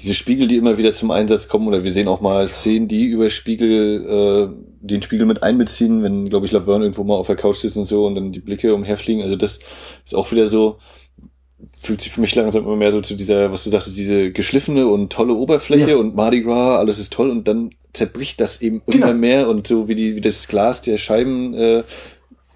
diese 0.00 0.14
Spiegel, 0.14 0.46
die 0.46 0.56
immer 0.56 0.76
wieder 0.76 0.92
zum 0.92 1.10
Einsatz 1.10 1.48
kommen, 1.48 1.68
oder 1.68 1.82
wir 1.82 1.92
sehen 1.92 2.08
auch 2.08 2.20
mal 2.20 2.48
Szenen, 2.48 2.86
die 2.88 3.06
über 3.06 3.30
Spiegel, 3.30 4.04
äh, 4.06 4.86
den 4.86 5.02
Spiegel 5.02 5.26
mit 5.26 5.42
einbeziehen, 5.42 6.02
wenn, 6.02 6.28
glaube 6.28 6.46
ich, 6.46 6.52
Laverne 6.52 6.84
irgendwo 6.84 7.04
mal 7.04 7.14
auf 7.14 7.26
der 7.26 7.36
Couch 7.36 7.56
sitzt 7.56 7.76
und 7.76 7.86
so 7.86 8.06
und 8.06 8.14
dann 8.14 8.32
die 8.32 8.40
Blicke 8.40 8.74
umherfliegen. 8.74 9.22
Also 9.22 9.36
das 9.36 9.58
ist 10.04 10.14
auch 10.14 10.30
wieder 10.32 10.48
so, 10.48 10.78
fühlt 11.78 12.02
sich 12.02 12.12
für 12.12 12.20
mich 12.20 12.34
langsam 12.34 12.64
immer 12.64 12.76
mehr 12.76 12.92
so 12.92 13.00
zu 13.00 13.14
dieser, 13.14 13.50
was 13.52 13.64
du 13.64 13.70
sagst, 13.70 13.96
diese 13.96 14.32
geschliffene 14.32 14.86
und 14.86 15.10
tolle 15.10 15.34
Oberfläche 15.34 15.90
ja. 15.90 15.96
und 15.96 16.14
Mardi 16.14 16.42
Gras, 16.42 16.78
alles 16.78 16.98
ist 16.98 17.12
toll 17.12 17.30
und 17.30 17.48
dann 17.48 17.70
zerbricht 17.94 18.40
das 18.40 18.60
eben 18.60 18.82
genau. 18.86 19.06
immer 19.06 19.14
mehr 19.14 19.48
und 19.48 19.66
so 19.66 19.88
wie 19.88 19.94
die, 19.94 20.16
wie 20.16 20.20
das 20.20 20.48
Glas 20.48 20.82
der 20.82 20.98
Scheiben 20.98 21.54
äh, 21.54 21.82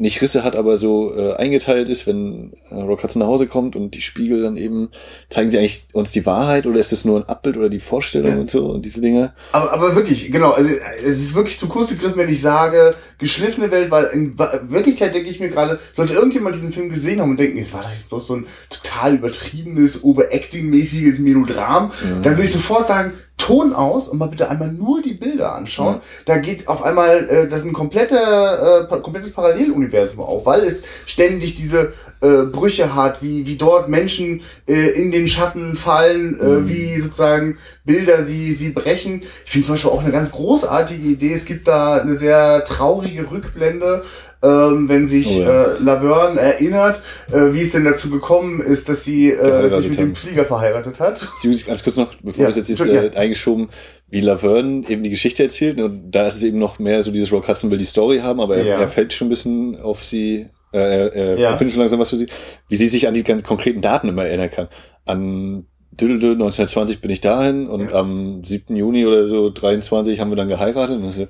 nicht 0.01 0.22
Risse 0.22 0.42
hat, 0.42 0.57
aber 0.57 0.76
so 0.76 1.14
äh, 1.14 1.34
eingeteilt 1.34 1.88
ist, 1.88 2.07
wenn 2.07 2.53
äh, 2.70 2.74
Rock 2.74 3.03
Hudson 3.03 3.20
nach 3.20 3.26
Hause 3.26 3.46
kommt 3.46 3.76
und 3.76 3.94
die 3.94 4.01
Spiegel 4.01 4.42
dann 4.42 4.57
eben, 4.57 4.88
zeigen 5.28 5.51
sie 5.51 5.59
eigentlich 5.59 5.84
uns 5.92 6.11
die 6.11 6.24
Wahrheit 6.24 6.66
oder 6.66 6.78
ist 6.78 6.92
es 6.92 7.05
nur 7.05 7.20
ein 7.20 7.28
Abbild 7.28 7.59
oder 7.59 7.68
die 7.68 7.80
Vorstellung 7.80 8.32
ja. 8.32 8.38
und 8.38 8.51
so 8.51 8.66
und 8.70 8.84
diese 8.84 9.03
Dinge? 9.03 9.34
Aber, 9.53 9.72
aber 9.72 9.94
wirklich, 9.94 10.32
genau, 10.32 10.53
also 10.53 10.70
es 11.05 11.20
ist 11.20 11.34
wirklich 11.34 11.59
zu 11.59 11.68
kurz 11.68 11.90
gegriffen, 11.90 12.16
wenn 12.16 12.30
ich 12.30 12.40
sage, 12.40 12.94
geschliffene 13.18 13.70
Welt, 13.70 13.90
weil 13.90 14.07
in 14.07 14.38
Wirklichkeit 14.38 15.14
denke 15.14 15.28
ich 15.28 15.38
mir 15.38 15.51
gerade, 15.51 15.78
sollte 15.94 16.14
irgendjemand 16.14 16.55
diesen 16.55 16.72
Film 16.72 16.88
gesehen 16.88 17.20
haben 17.20 17.30
und 17.30 17.38
denken, 17.38 17.59
es 17.59 17.72
war 17.74 17.82
doch 17.82 17.90
jetzt 17.90 18.09
bloß 18.09 18.26
so 18.26 18.36
ein 18.36 18.46
total 18.70 19.16
übertriebenes, 19.16 20.03
overacting-mäßiges 20.03 21.18
Melodram, 21.18 21.92
ja. 22.03 22.20
dann 22.22 22.32
würde 22.32 22.44
ich 22.44 22.53
sofort 22.53 22.88
sagen, 22.88 23.12
Ton 23.41 23.72
aus 23.72 24.09
und 24.09 24.18
mal 24.18 24.28
bitte 24.28 24.51
einmal 24.51 24.70
nur 24.70 25.01
die 25.01 25.14
Bilder 25.14 25.55
anschauen. 25.55 25.95
Ja. 25.95 26.03
Da 26.26 26.36
geht 26.36 26.68
auf 26.68 26.82
einmal 26.82 27.26
äh, 27.28 27.49
das 27.49 27.61
ist 27.61 27.66
ein 27.66 27.72
kompletter, 27.72 28.88
äh, 28.91 29.01
komplettes 29.01 29.32
Paralleluniversum 29.32 30.20
auf, 30.20 30.45
weil 30.45 30.61
es 30.61 30.82
ständig 31.07 31.55
diese 31.55 31.95
äh, 32.20 32.43
Brüche 32.43 32.95
hat, 32.95 33.22
wie, 33.22 33.47
wie 33.47 33.57
dort 33.57 33.88
Menschen 33.88 34.43
äh, 34.68 34.91
in 34.91 35.11
den 35.11 35.26
Schatten 35.26 35.74
fallen, 35.74 36.38
äh, 36.38 36.45
mhm. 36.45 36.68
wie 36.68 36.99
sozusagen 37.01 37.57
Bilder 37.84 38.22
sie, 38.22 38.53
sie 38.53 38.70
brechen. 38.70 39.22
Ich 39.47 39.51
finde 39.51 39.66
zum 39.66 39.74
Beispiel 39.74 39.91
auch 39.91 40.03
eine 40.03 40.12
ganz 40.12 40.30
großartige 40.30 41.03
Idee. 41.03 41.32
Es 41.32 41.47
gibt 41.47 41.66
da 41.66 41.97
eine 41.97 42.14
sehr 42.14 42.62
traurige 42.64 43.30
Rückblende 43.30 44.05
ähm, 44.43 44.88
wenn 44.88 45.07
sich 45.07 45.36
oh 45.36 45.41
ja. 45.41 45.64
äh, 45.64 45.78
Laverne 45.80 46.41
erinnert, 46.41 47.03
äh, 47.30 47.53
wie 47.53 47.61
es 47.61 47.72
denn 47.72 47.84
dazu 47.84 48.09
gekommen 48.09 48.61
ist, 48.61 48.88
dass 48.88 49.05
sie 49.05 49.30
äh, 49.30 49.68
sich 49.68 49.88
mit 49.88 49.99
dem 49.99 50.14
Flieger 50.14 50.45
verheiratet 50.45 50.99
hat. 50.99 51.28
Sie 51.38 51.49
muss 51.49 51.64
ganz 51.64 51.82
kurz 51.84 51.97
noch, 51.97 52.14
bevor 52.22 52.43
ja, 52.43 52.49
das 52.49 52.57
jetzt 52.57 52.70
ist, 52.70 52.80
äh, 52.80 53.11
eingeschoben, 53.14 53.68
wie 54.09 54.20
Laverne 54.20 54.88
eben 54.88 55.03
die 55.03 55.11
Geschichte 55.11 55.43
erzählt. 55.43 55.78
Und 55.80 56.11
da 56.11 56.26
ist 56.26 56.36
es 56.36 56.43
eben 56.43 56.59
noch 56.59 56.78
mehr 56.78 57.03
so 57.03 57.11
dieses 57.11 57.32
Rock 57.32 57.49
Hudson 57.49 57.70
will 57.70 57.78
die 57.78 57.84
Story 57.84 58.20
haben, 58.20 58.41
aber 58.41 58.57
er, 58.57 58.64
ja. 58.64 58.80
er 58.80 58.88
fällt 58.88 59.12
schon 59.12 59.26
ein 59.26 59.30
bisschen 59.30 59.78
auf 59.78 60.03
sie 60.03 60.47
äh, 60.72 61.07
äh, 61.09 61.41
Ja. 61.41 61.51
empfinde 61.51 61.72
schon 61.72 61.80
langsam 61.80 61.99
was 61.99 62.11
für 62.11 62.18
sie, 62.18 62.26
wie 62.68 62.76
sie 62.76 62.86
sich 62.86 63.09
an 63.09 63.14
die 63.14 63.24
ganz 63.24 63.43
konkreten 63.43 63.80
Daten 63.80 64.09
immer 64.09 64.24
erinnern 64.24 64.51
kann. 64.51 64.68
An 65.05 65.66
Düdeldü 65.93 66.32
1920 66.32 67.01
bin 67.01 67.11
ich 67.11 67.20
dahin 67.20 67.66
und 67.66 67.93
am 67.93 68.43
7. 68.45 68.74
Juni 68.74 69.05
oder 69.05 69.26
so 69.26 69.51
23 69.51 70.18
haben 70.18 70.30
wir 70.30 70.36
dann 70.36 70.49
geheiratet. 70.49 70.97
Und 70.97 71.03
das 71.03 71.12
ist 71.12 71.18
so, 71.18 71.26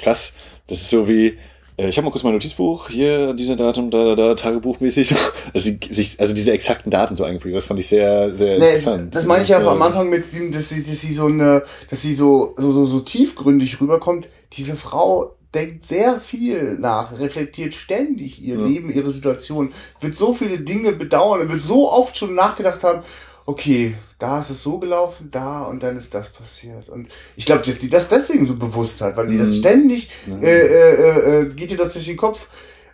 krass, 0.00 0.34
das 0.68 0.82
ist 0.82 0.90
so 0.90 1.08
wie, 1.08 1.26
äh, 1.26 1.36
ich 1.76 1.96
habe 1.96 2.04
mal 2.04 2.10
kurz 2.10 2.22
mein 2.22 2.34
Notizbuch, 2.34 2.88
hier 2.90 3.30
an 3.30 3.36
diesem 3.36 3.56
Datum, 3.56 3.90
da, 3.90 4.04
da, 4.04 4.14
da, 4.14 4.34
tagebuchmäßig. 4.34 5.08
So. 5.08 5.16
Also, 5.54 5.70
sich, 5.90 6.18
also 6.18 6.32
diese 6.32 6.52
exakten 6.52 6.90
Daten 6.90 7.14
so 7.14 7.24
eingepflegt, 7.24 7.54
das 7.54 7.66
fand 7.66 7.78
ich 7.78 7.86
sehr, 7.86 8.34
sehr 8.34 8.58
Nee, 8.58 8.66
es, 8.66 8.78
interessant. 8.78 9.14
das 9.14 9.26
meine 9.26 9.42
ich 9.42 9.50
ja 9.50 9.60
auch 9.62 9.72
am 9.72 9.82
Anfang 9.82 10.08
mit, 10.08 10.24
dass 10.54 10.68
sie, 10.70 10.82
dass 10.82 11.00
sie 11.00 11.12
so 11.12 11.26
eine, 11.26 11.62
dass 11.90 12.00
sie 12.00 12.14
so, 12.14 12.54
so, 12.56 12.72
so, 12.72 12.86
so 12.86 13.00
tiefgründig 13.00 13.78
rüberkommt. 13.78 14.28
Diese 14.54 14.76
Frau 14.76 15.34
denkt 15.54 15.84
sehr 15.84 16.20
viel 16.20 16.78
nach, 16.78 17.18
reflektiert 17.18 17.74
ständig 17.74 18.42
ihr 18.42 18.56
Ja. 18.58 18.66
Leben, 18.66 18.90
ihre 18.90 19.10
Situation, 19.10 19.72
wird 20.00 20.14
so 20.14 20.32
viele 20.32 20.60
Dinge 20.60 20.92
bedauern 20.92 21.42
und 21.42 21.50
wird 21.50 21.60
so 21.60 21.90
oft 21.92 22.16
schon 22.16 22.34
nachgedacht 22.34 22.82
haben, 22.82 23.02
okay, 23.44 23.96
da 24.22 24.38
ist 24.40 24.50
es 24.50 24.62
so 24.62 24.78
gelaufen, 24.78 25.28
da 25.32 25.62
und 25.62 25.82
dann 25.82 25.96
ist 25.96 26.14
das 26.14 26.30
passiert. 26.30 26.88
Und 26.88 27.08
ich 27.36 27.44
glaube, 27.44 27.62
dass 27.66 27.78
die 27.80 27.90
das 27.90 28.08
deswegen 28.08 28.44
so 28.44 28.54
bewusst 28.56 29.00
hat, 29.00 29.16
weil 29.16 29.26
die 29.28 29.36
das 29.38 29.56
Mhm. 29.56 29.58
ständig, 29.60 30.10
äh, 30.40 30.46
äh, 30.46 31.40
äh, 31.42 31.48
geht 31.48 31.72
ihr 31.72 31.76
das 31.76 31.92
durch 31.94 32.06
den 32.06 32.16
Kopf. 32.16 32.46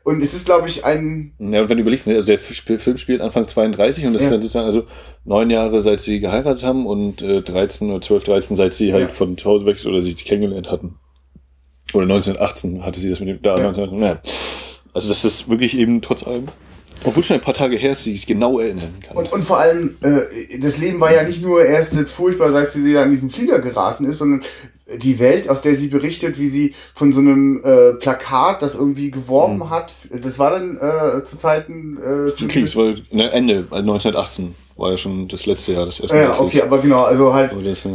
Und 0.04 0.22
es 0.22 0.32
ist, 0.32 0.46
glaube 0.46 0.68
ich, 0.68 0.86
ein, 0.86 1.34
Ja, 1.38 1.60
und 1.60 1.68
wenn 1.68 1.76
du 1.76 1.82
überlegst, 1.82 2.06
ne, 2.06 2.14
also 2.14 2.28
der 2.28 2.38
Film 2.38 2.96
spielt 2.96 3.20
Anfang 3.20 3.46
32 3.46 4.06
und 4.06 4.14
das 4.14 4.22
ist 4.22 4.28
Ja. 4.28 4.36
dann 4.36 4.42
sozusagen 4.42 4.66
also 4.66 4.84
neun 5.24 5.50
Jahre, 5.50 5.82
seit 5.82 6.00
sie 6.00 6.18
geheiratet 6.20 6.62
haben 6.64 6.86
und 6.86 7.20
äh, 7.20 7.42
13 7.42 7.90
oder 7.90 8.00
12, 8.00 8.24
13, 8.24 8.56
seit 8.56 8.72
sie 8.72 8.94
halt 8.94 9.10
Ja. 9.10 9.14
von 9.14 9.36
zu 9.36 9.50
Hause 9.50 9.66
weg 9.66 9.76
ist 9.76 9.84
oder 9.86 10.00
sich 10.00 10.24
kennengelernt 10.24 10.70
hatten. 10.70 10.94
Oder 11.92 12.06
1918 12.06 12.84
hatte 12.86 12.98
sie 13.00 13.10
das 13.10 13.20
mit 13.20 13.28
dem, 13.28 13.42
da, 13.42 13.58
Ja. 13.58 13.64
19, 13.70 13.98
ja. 14.02 14.18
Also, 14.94 15.08
das 15.22 15.50
wirklich 15.50 15.76
eben 15.76 16.00
trotz 16.00 16.26
allem, 16.26 16.46
obwohl 17.04 17.22
schon 17.22 17.34
ein 17.34 17.42
paar 17.42 17.54
Tage 17.54 17.76
her 17.76 17.92
ist, 17.92 18.04
sie 18.04 18.12
sich 18.12 18.26
genau 18.26 18.58
erinnern 18.58 18.94
kann. 19.06 19.16
Und, 19.16 19.32
und 19.32 19.44
vor 19.44 19.58
allem, 19.58 19.96
äh, 20.02 20.58
das 20.58 20.78
Leben 20.78 21.00
war 21.00 21.12
ja 21.12 21.22
nicht 21.22 21.42
nur 21.42 21.64
erst 21.64 21.94
jetzt 21.94 22.12
furchtbar, 22.12 22.50
seit 22.50 22.72
sie 22.72 22.92
da 22.92 23.02
in 23.04 23.10
diesen 23.10 23.30
Flieger 23.30 23.60
geraten 23.60 24.04
ist, 24.04 24.18
sondern 24.18 24.42
die 24.96 25.18
Welt, 25.18 25.48
aus 25.50 25.60
der 25.60 25.74
sie 25.74 25.88
berichtet, 25.88 26.38
wie 26.38 26.48
sie 26.48 26.74
von 26.94 27.12
so 27.12 27.20
einem 27.20 27.62
äh, 27.62 27.92
Plakat, 27.94 28.62
das 28.62 28.74
irgendwie 28.74 29.10
geworben 29.10 29.68
hat, 29.68 29.92
das 30.10 30.38
war 30.38 30.50
dann 30.50 30.76
äh, 30.78 31.24
zu 31.24 31.38
Zeiten 31.38 31.98
äh, 31.98 32.34
zu 32.34 32.48
Kriegs 32.48 32.74
war 32.74 32.94
ne, 33.10 33.30
Ende, 33.30 33.66
also 33.70 33.82
1918 33.82 34.54
war 34.76 34.92
ja 34.92 34.96
schon 34.96 35.28
das 35.28 35.44
letzte 35.44 35.72
Jahr 35.72 35.84
des 35.86 36.00
Ersten 36.00 36.16
Ja, 36.16 36.28
Weltkriegs. 36.28 36.54
okay, 36.54 36.62
aber 36.62 36.78
genau, 36.78 37.02
also 37.02 37.34
halt, 37.34 37.52
das, 37.64 37.84
äh, 37.84 37.90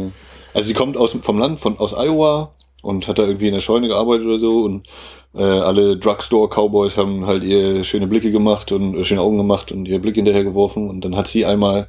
also 0.52 0.68
sie 0.68 0.74
kommt 0.74 0.96
aus 0.96 1.16
vom 1.20 1.38
Land, 1.38 1.58
von 1.58 1.78
aus 1.78 1.94
Iowa 1.94 2.54
und 2.82 3.08
hat 3.08 3.18
da 3.18 3.24
irgendwie 3.24 3.48
in 3.48 3.54
der 3.54 3.60
Scheune 3.60 3.88
gearbeitet 3.88 4.26
oder 4.26 4.38
so 4.38 4.62
und 4.62 4.86
äh, 5.34 5.42
alle 5.42 5.96
Drugstore-Cowboys 5.96 6.96
haben 6.96 7.26
halt 7.26 7.44
ihr 7.44 7.84
schöne 7.84 8.06
Blicke 8.06 8.30
gemacht 8.30 8.72
und 8.72 8.96
äh, 8.96 9.04
schöne 9.04 9.20
Augen 9.20 9.36
gemacht 9.36 9.72
und 9.72 9.86
ihr 9.86 10.00
Blick 10.00 10.16
hinterher 10.16 10.44
geworfen 10.44 10.88
und 10.88 11.04
dann 11.04 11.16
hat 11.16 11.28
sie 11.28 11.44
einmal 11.44 11.88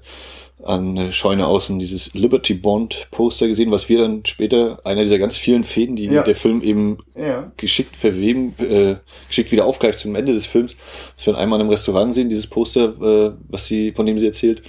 an 0.63 0.95
der 0.95 1.11
Scheune 1.11 1.45
außen 1.45 1.77
dieses 1.79 2.13
Liberty 2.13 2.55
Bond 2.55 3.07
Poster 3.11 3.47
gesehen, 3.47 3.71
was 3.71 3.87
wir 3.89 3.99
dann 3.99 4.25
später, 4.25 4.79
einer 4.83 5.03
dieser 5.03 5.19
ganz 5.19 5.35
vielen 5.35 5.63
Fäden, 5.63 5.95
die 5.95 6.05
Ja. 6.05 6.23
der 6.23 6.33
Film 6.33 6.61
eben 6.61 6.97
ja. 7.15 7.51
geschickt 7.57 7.95
verweben, 7.95 8.55
äh, 8.57 8.95
geschickt 9.27 9.51
wieder 9.51 9.65
aufgreift 9.65 9.99
zum 9.99 10.15
Ende 10.15 10.33
des 10.33 10.45
Films, 10.45 10.75
dass 11.15 11.27
wir 11.27 11.33
dann 11.33 11.41
einmal 11.41 11.61
im 11.61 11.69
Restaurant 11.69 12.13
sehen, 12.13 12.29
dieses 12.29 12.47
Poster, 12.47 12.95
äh, 12.99 13.33
was 13.49 13.67
sie, 13.67 13.91
von 13.91 14.05
dem 14.05 14.17
sie 14.17 14.25
erzählt, 14.25 14.63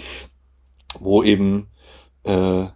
wo 1.01 1.23
eben 1.23 1.69
äh, 2.25 2.67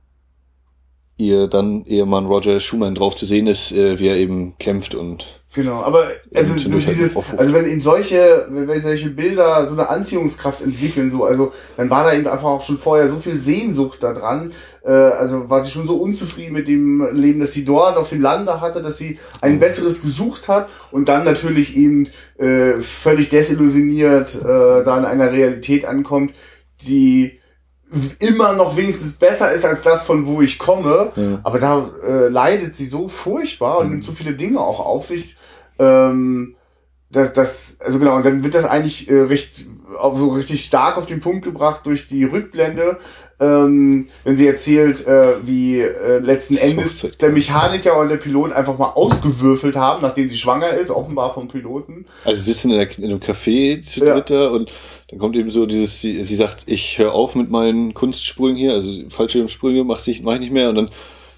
ihr 1.18 1.48
dann 1.48 1.84
Ehemann 1.84 2.26
Roger 2.26 2.60
Schumann 2.60 2.94
drauf 2.94 3.16
zu 3.16 3.26
sehen 3.26 3.48
ist, 3.48 3.72
äh, 3.72 3.98
wie 3.98 4.08
er 4.08 4.16
eben 4.16 4.54
kämpft 4.58 4.94
und 4.94 5.39
Genau, 5.52 5.82
aber 5.82 6.06
also 6.32 6.56
so 6.56 6.68
durch 6.68 6.84
dieses, 6.84 7.16
also 7.36 7.52
wenn 7.52 7.66
eben 7.66 7.80
solche, 7.80 8.46
wenn 8.50 8.82
solche 8.82 9.10
Bilder 9.10 9.68
so 9.68 9.74
eine 9.74 9.88
Anziehungskraft 9.88 10.62
entwickeln, 10.62 11.10
so, 11.10 11.24
also 11.24 11.52
dann 11.76 11.90
war 11.90 12.04
da 12.04 12.12
eben 12.12 12.28
einfach 12.28 12.44
auch 12.44 12.62
schon 12.62 12.78
vorher 12.78 13.08
so 13.08 13.16
viel 13.16 13.36
Sehnsucht 13.40 14.00
da 14.00 14.12
dran, 14.12 14.52
äh, 14.84 14.92
also 14.92 15.50
war 15.50 15.64
sie 15.64 15.72
schon 15.72 15.88
so 15.88 15.96
unzufrieden 15.96 16.52
mit 16.52 16.68
dem 16.68 17.04
Leben, 17.12 17.40
das 17.40 17.52
sie 17.52 17.64
dort 17.64 17.96
auf 17.96 18.10
dem 18.10 18.22
Lande 18.22 18.60
hatte, 18.60 18.80
dass 18.80 18.98
sie 18.98 19.18
ein 19.40 19.58
besseres 19.58 20.02
gesucht 20.02 20.46
hat 20.46 20.68
und 20.92 21.08
dann 21.08 21.24
natürlich 21.24 21.76
eben 21.76 22.06
äh, 22.38 22.80
völlig 22.80 23.28
desillusioniert 23.28 24.36
äh, 24.36 24.84
da 24.84 24.98
in 24.98 25.04
einer 25.04 25.32
Realität 25.32 25.84
ankommt, 25.84 26.32
die 26.82 27.40
immer 28.20 28.52
noch 28.52 28.76
wenigstens 28.76 29.14
besser 29.14 29.50
ist 29.50 29.64
als 29.64 29.82
das, 29.82 30.04
von 30.04 30.26
wo 30.26 30.42
ich 30.42 30.60
komme. 30.60 31.10
Ja. 31.16 31.40
Aber 31.42 31.58
da 31.58 31.90
äh, 32.06 32.28
leidet 32.28 32.76
sie 32.76 32.86
so 32.86 33.08
furchtbar 33.08 33.78
und 33.78 33.90
nimmt 33.90 34.04
so 34.04 34.12
viele 34.12 34.34
Dinge 34.34 34.60
auch 34.60 34.78
auf 34.78 35.06
sich. 35.06 35.36
Ähm, 35.80 36.54
das, 37.10 37.32
das, 37.32 37.76
also 37.80 37.98
genau, 37.98 38.16
und 38.16 38.24
dann 38.24 38.44
wird 38.44 38.54
das 38.54 38.64
eigentlich 38.64 39.10
äh, 39.10 39.22
recht, 39.22 39.66
so 40.14 40.28
richtig 40.28 40.64
stark 40.64 40.96
auf 40.96 41.06
den 41.06 41.20
Punkt 41.20 41.44
gebracht 41.44 41.84
durch 41.84 42.06
die 42.06 42.22
Rückblende, 42.22 42.98
ähm, 43.40 44.06
wenn 44.22 44.36
sie 44.36 44.46
erzählt, 44.46 45.06
äh, 45.06 45.34
wie 45.42 45.80
äh, 45.80 46.18
letzten 46.18 46.56
Endes 46.56 47.08
der. 47.20 47.30
Mechaniker 47.30 47.98
und 47.98 48.10
der 48.10 48.18
Pilot 48.18 48.52
einfach 48.52 48.78
mal 48.78 48.90
ausgewürfelt 48.90 49.74
haben, 49.74 50.02
nachdem 50.02 50.28
sie 50.28 50.36
schwanger 50.36 50.70
ist, 50.74 50.90
offenbar 50.90 51.34
vom 51.34 51.48
Piloten. 51.48 52.06
also 52.24 52.40
sie 52.40 52.52
sitzen 52.52 52.70
in, 52.70 52.78
der, 52.78 52.98
in 52.98 53.04
einem 53.04 53.18
Café 53.18 53.82
zu 53.82 54.04
Ja. 54.04 54.14
dritt 54.14 54.30
da 54.30 54.48
und 54.50 54.70
dann 55.08 55.18
kommt 55.18 55.34
eben 55.34 55.50
so 55.50 55.66
dieses, 55.66 56.00
sie, 56.00 56.22
sie 56.22 56.36
sagt, 56.36 56.64
ich 56.66 56.98
höre 56.98 57.12
auf 57.12 57.34
mit 57.34 57.50
meinen 57.50 57.92
Kunstsprüngen 57.94 58.56
hier, 58.56 58.74
also 58.74 58.92
Fallschirmsprünge 59.08 59.82
mache 59.82 60.08
ich, 60.10 60.22
mach 60.22 60.34
ich 60.34 60.40
nicht 60.40 60.52
mehr 60.52 60.68
und 60.68 60.76
dann 60.76 60.90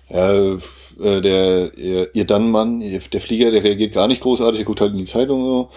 ja, 0.08 0.54
äh, 1.00 1.20
der 1.20 1.76
ihr, 1.76 2.14
ihr 2.14 2.24
Dann-Mann, 2.26 2.80
der 2.80 3.20
Flieger, 3.20 3.50
der 3.50 3.64
reagiert 3.64 3.94
gar 3.94 4.08
nicht 4.08 4.20
großartig, 4.20 4.58
der 4.58 4.66
guckt 4.66 4.80
halt 4.80 4.92
in 4.92 4.98
die 4.98 5.04
Zeitung 5.04 5.44
so. 5.44 5.70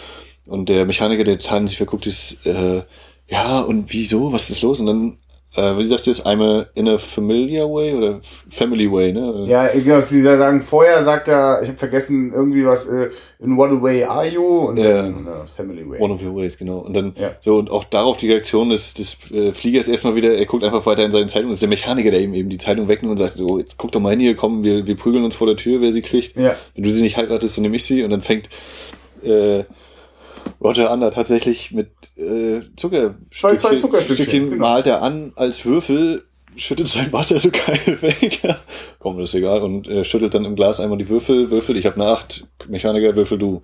Und 0.46 0.70
der 0.70 0.86
Mechaniker, 0.86 1.24
der 1.24 1.40
total 1.40 1.62
in 1.62 1.68
sich 1.68 1.78
verguckt 1.78 2.06
ist, 2.06 2.46
äh, 2.46 2.84
ja 3.28 3.60
und 3.62 3.92
wieso, 3.92 4.32
was 4.32 4.50
ist 4.50 4.62
los? 4.62 4.80
Und 4.80 4.86
dann 4.88 5.18
äh, 5.56 5.78
wie 5.78 5.86
sagst 5.88 6.06
du 6.08 6.12
das, 6.12 6.26
I'm 6.26 6.66
in 6.76 6.88
a 6.88 6.98
familiar 6.98 7.66
way 7.70 7.94
oder 7.94 8.20
family 8.50 8.92
way, 8.92 9.12
ne? 9.14 9.46
Ja, 9.48 9.68
genau, 9.68 10.02
sie 10.02 10.22
sagen, 10.22 10.62
vorher 10.62 11.04
sagt 11.04 11.28
er, 11.28 11.62
ich 11.62 11.70
habe 11.70 11.78
vergessen, 11.78 12.32
irgendwie 12.34 12.66
was, 12.66 12.88
äh, 12.88 13.10
in 13.40 13.58
what 13.58 13.70
way 13.82 14.04
are 14.04 14.28
you? 14.28 14.44
Und 14.44 14.78
Ja. 14.78 15.04
dann 15.04 15.26
äh, 15.28 15.48
Family 15.56 15.88
Way. 15.90 16.00
One 16.02 16.14
of 16.14 16.24
your 16.24 16.36
ways, 16.36 16.58
genau. 16.58 16.80
Und 16.80 16.94
dann 16.96 17.14
Ja. 17.18 17.32
so 17.42 17.58
und 17.58 17.70
auch 17.70 17.84
darauf 17.84 18.18
die 18.18 18.32
Reaktion 18.32 18.70
des, 18.70 18.94
des 18.94 19.18
äh, 19.32 19.52
Fliegers 19.54 19.88
erstmal 19.88 20.16
wieder, 20.16 20.34
er 20.36 20.46
guckt 20.46 20.64
einfach 20.64 20.86
weiter 20.86 21.06
in 21.06 21.12
seine 21.12 21.28
Zeitung. 21.28 21.50
Das 21.50 21.56
ist 21.58 21.62
der 21.62 21.70
Mechaniker, 21.70 22.12
der 22.12 22.22
ihm 22.22 22.34
eben 22.34 22.50
die 22.50 22.58
Zeitung 22.58 22.88
wegnimmt 22.88 23.12
und 23.12 23.18
sagt, 23.18 23.36
so, 23.36 23.60
jetzt 23.60 23.78
guck 23.78 23.92
doch 23.92 24.00
mal 24.00 24.12
hin 24.12 24.20
hier, 24.22 24.36
komm, 24.36 24.64
wir, 24.64 24.86
wir 24.88 24.96
prügeln 24.96 25.24
uns 25.24 25.36
vor 25.36 25.48
der 25.48 25.58
Tür, 25.58 25.82
wer 25.82 25.92
sie 25.92 26.02
kriegt. 26.02 26.38
Ja. 26.38 26.56
Wenn 26.74 26.84
du 26.84 26.90
sie 26.90 27.02
nicht 27.02 27.18
heiratest, 27.18 27.58
dann 27.58 27.64
nehme 27.64 27.76
ich 27.76 27.84
sie. 27.86 28.04
Und 28.04 28.10
dann 28.12 28.22
fängt 28.22 28.50
äh, 29.24 29.64
Roger 30.64 30.96
da 30.98 31.10
tatsächlich 31.10 31.72
mit 31.72 31.90
äh, 32.18 32.62
Zucker 32.76 33.16
Zwei- 33.32 33.56
zwei 33.56 33.76
Zuckerstückchen, 33.76 34.52
genau. 34.52 34.62
malt 34.68 34.88
er 34.88 35.02
an 35.02 35.34
als 35.36 35.66
Würfel, 35.66 36.24
schüttet 36.56 36.88
sein 36.88 37.12
Wasser 37.14 37.40
so 37.40 37.50
geil 37.68 37.98
weg. 38.02 38.42
Komm, 39.00 39.20
das 39.20 39.30
ist 39.30 39.36
egal. 39.36 39.62
Und 39.62 39.88
äh, 39.88 40.04
schüttelt 40.06 40.34
dann 40.34 40.46
im 40.46 40.56
Glas 40.56 40.80
einmal 40.80 40.98
die 40.98 41.10
Würfel, 41.10 41.50
würfel, 41.52 41.76
ich 41.78 41.86
habe 41.86 41.96
eine 41.96 42.06
Acht, 42.12 42.48
Mechaniker, 42.68 43.16
würfel 43.16 43.38
du. 43.38 43.62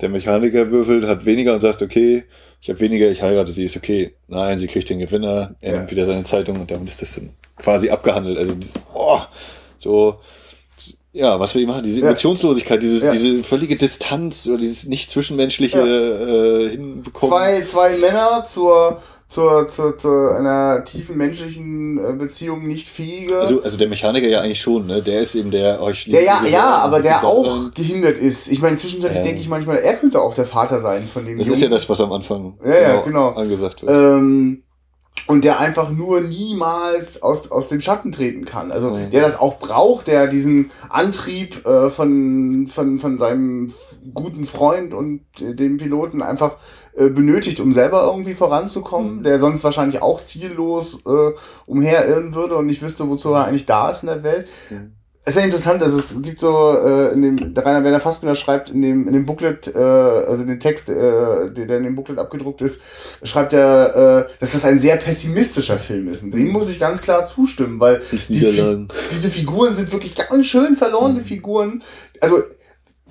Der 0.00 0.08
Mechaniker 0.08 0.70
würfelt, 0.70 1.04
hat 1.04 1.26
weniger 1.26 1.52
und 1.52 1.60
sagt, 1.60 1.82
okay, 1.82 2.24
ich 2.62 2.70
habe 2.70 2.80
weniger, 2.80 3.10
ich 3.10 3.20
heirate 3.20 3.52
sie, 3.52 3.64
ist 3.64 3.76
okay. 3.76 4.14
Nein, 4.26 4.56
sie 4.58 4.66
kriegt 4.66 4.88
den 4.88 4.98
Gewinner, 5.00 5.54
er 5.60 5.72
Ja. 5.72 5.78
nimmt 5.78 5.90
wieder 5.90 6.06
seine 6.06 6.24
Zeitung 6.24 6.60
und 6.60 6.70
damit 6.70 6.88
ist 6.88 7.02
das 7.02 7.16
dann 7.16 7.30
quasi 7.58 7.90
abgehandelt. 7.90 8.38
Also 8.38 8.54
oh, 8.94 9.20
so, 9.76 10.18
ja, 11.14 11.38
was 11.40 11.54
wir 11.54 11.60
hier 11.60 11.68
machen, 11.68 11.84
diese 11.84 12.00
Ja. 12.00 12.06
Emotionslosigkeit, 12.08 12.82
dieses, 12.82 13.02
Ja. 13.02 13.12
diese 13.12 13.42
völlige 13.42 13.76
Distanz 13.76 14.46
oder 14.46 14.58
dieses 14.58 14.84
nicht 14.86 15.08
zwischenmenschliche 15.08 15.78
Ja. 15.78 15.86
äh, 16.66 16.70
hinbekommen. 16.70 17.30
Zwei, 17.32 17.62
zwei 17.64 17.96
Männer 17.98 18.42
zur, 18.44 19.00
zur, 19.28 19.68
zur, 19.68 19.96
zu 19.96 20.08
einer 20.36 20.84
tiefen 20.84 21.16
menschlichen 21.16 21.98
äh, 21.98 22.12
Beziehung 22.12 22.66
nicht 22.66 22.88
fähige. 22.88 23.38
Also, 23.38 23.62
also 23.62 23.78
der 23.78 23.88
Mechaniker 23.88 24.26
ja 24.28 24.40
eigentlich 24.40 24.60
schon, 24.60 24.86
ne? 24.86 25.02
Der 25.02 25.20
ist 25.20 25.34
eben 25.36 25.50
der 25.52 25.80
euch 25.80 26.04
der 26.10 26.22
ja, 26.22 26.44
ja, 26.44 26.78
aber 26.78 27.00
der 27.00 27.14
gesagt 27.14 27.24
auch 27.24 27.72
gehindert 27.74 28.18
ist. 28.18 28.48
Ich 28.48 28.60
meine, 28.60 28.76
zwischenzeitlich 28.76 29.18
Ja. 29.20 29.24
denke 29.24 29.40
ich 29.40 29.48
manchmal, 29.48 29.78
er 29.78 29.94
könnte 29.94 30.20
auch 30.20 30.34
der 30.34 30.46
Vater 30.46 30.80
sein 30.80 31.06
von 31.06 31.24
dem 31.24 31.38
Das 31.38 31.46
Jungen. 31.46 31.54
ist 31.56 31.62
ja 31.62 31.68
das, 31.68 31.88
was 31.88 32.00
am 32.00 32.10
Anfang 32.12 32.58
Ja, 32.64 32.74
ja, 32.80 33.00
genau. 33.02 33.28
angesagt 33.30 33.82
wird. 33.82 33.92
ähm, 33.92 34.63
und 35.26 35.44
der 35.44 35.58
einfach 35.58 35.90
nur 35.90 36.20
niemals 36.20 37.22
aus, 37.22 37.50
aus 37.50 37.68
dem 37.68 37.80
Schatten 37.80 38.12
treten 38.12 38.44
kann. 38.44 38.70
Also 38.72 38.90
Mhm. 38.90 39.10
der 39.10 39.22
das 39.22 39.38
auch 39.38 39.58
braucht, 39.58 40.06
der 40.06 40.26
diesen 40.26 40.70
Antrieb 40.90 41.64
äh, 41.66 41.88
von, 41.88 42.66
von, 42.70 42.98
von 42.98 43.18
seinem 43.18 43.72
guten 44.12 44.44
Freund 44.44 44.92
und 44.94 45.20
äh, 45.40 45.54
dem 45.54 45.78
Piloten 45.78 46.22
einfach 46.22 46.56
äh, 46.94 47.08
benötigt, 47.08 47.60
um 47.60 47.72
selber 47.72 48.04
irgendwie 48.04 48.34
voranzukommen, 48.34 49.18
Mhm. 49.18 49.22
der 49.24 49.38
sonst 49.40 49.64
wahrscheinlich 49.64 50.02
auch 50.02 50.22
ziellos 50.22 50.98
äh, 51.06 51.30
umherirren 51.66 52.34
würde 52.34 52.56
und 52.56 52.66
nicht 52.66 52.82
wüsste, 52.82 53.08
wozu 53.08 53.32
er 53.32 53.44
eigentlich 53.46 53.66
da 53.66 53.90
ist 53.90 54.02
in 54.02 54.08
der 54.08 54.22
Welt. 54.22 54.48
Mhm. 54.70 54.93
Es 55.26 55.34
ist 55.34 55.40
ja 55.40 55.44
interessant, 55.46 55.82
also 55.82 55.98
es 55.98 56.20
gibt 56.20 56.40
so, 56.40 56.76
äh, 56.76 57.14
in 57.14 57.22
dem, 57.22 57.54
der 57.54 57.64
Rainer 57.64 57.82
Werner 57.82 58.00
Fassbinder 58.00 58.34
schreibt 58.34 58.68
in 58.68 58.82
dem, 58.82 59.08
in 59.08 59.14
dem 59.14 59.24
Booklet, 59.24 59.74
äh, 59.74 59.78
also 59.78 60.44
den 60.44 60.60
Text, 60.60 60.90
äh, 60.90 61.50
der, 61.50 61.66
der 61.66 61.78
in 61.78 61.84
dem 61.84 61.94
Booklet 61.94 62.18
abgedruckt 62.18 62.60
ist, 62.60 62.82
schreibt 63.22 63.54
er, 63.54 64.26
äh, 64.28 64.32
dass 64.40 64.52
das 64.52 64.66
ein 64.66 64.78
sehr 64.78 64.96
pessimistischer 64.96 65.78
Film 65.78 66.08
ist. 66.08 66.24
Und 66.24 66.32
dem 66.32 66.48
muss 66.48 66.68
ich 66.68 66.78
ganz 66.78 67.00
klar 67.00 67.24
zustimmen, 67.24 67.80
weil 67.80 68.02
die 68.28 68.86
diese 69.10 69.30
Figuren 69.30 69.72
sind 69.72 69.90
wirklich 69.92 70.14
ganz 70.14 70.46
schön 70.46 70.74
verlorene 70.74 71.22
Figuren. 71.22 71.82
Also, 72.20 72.42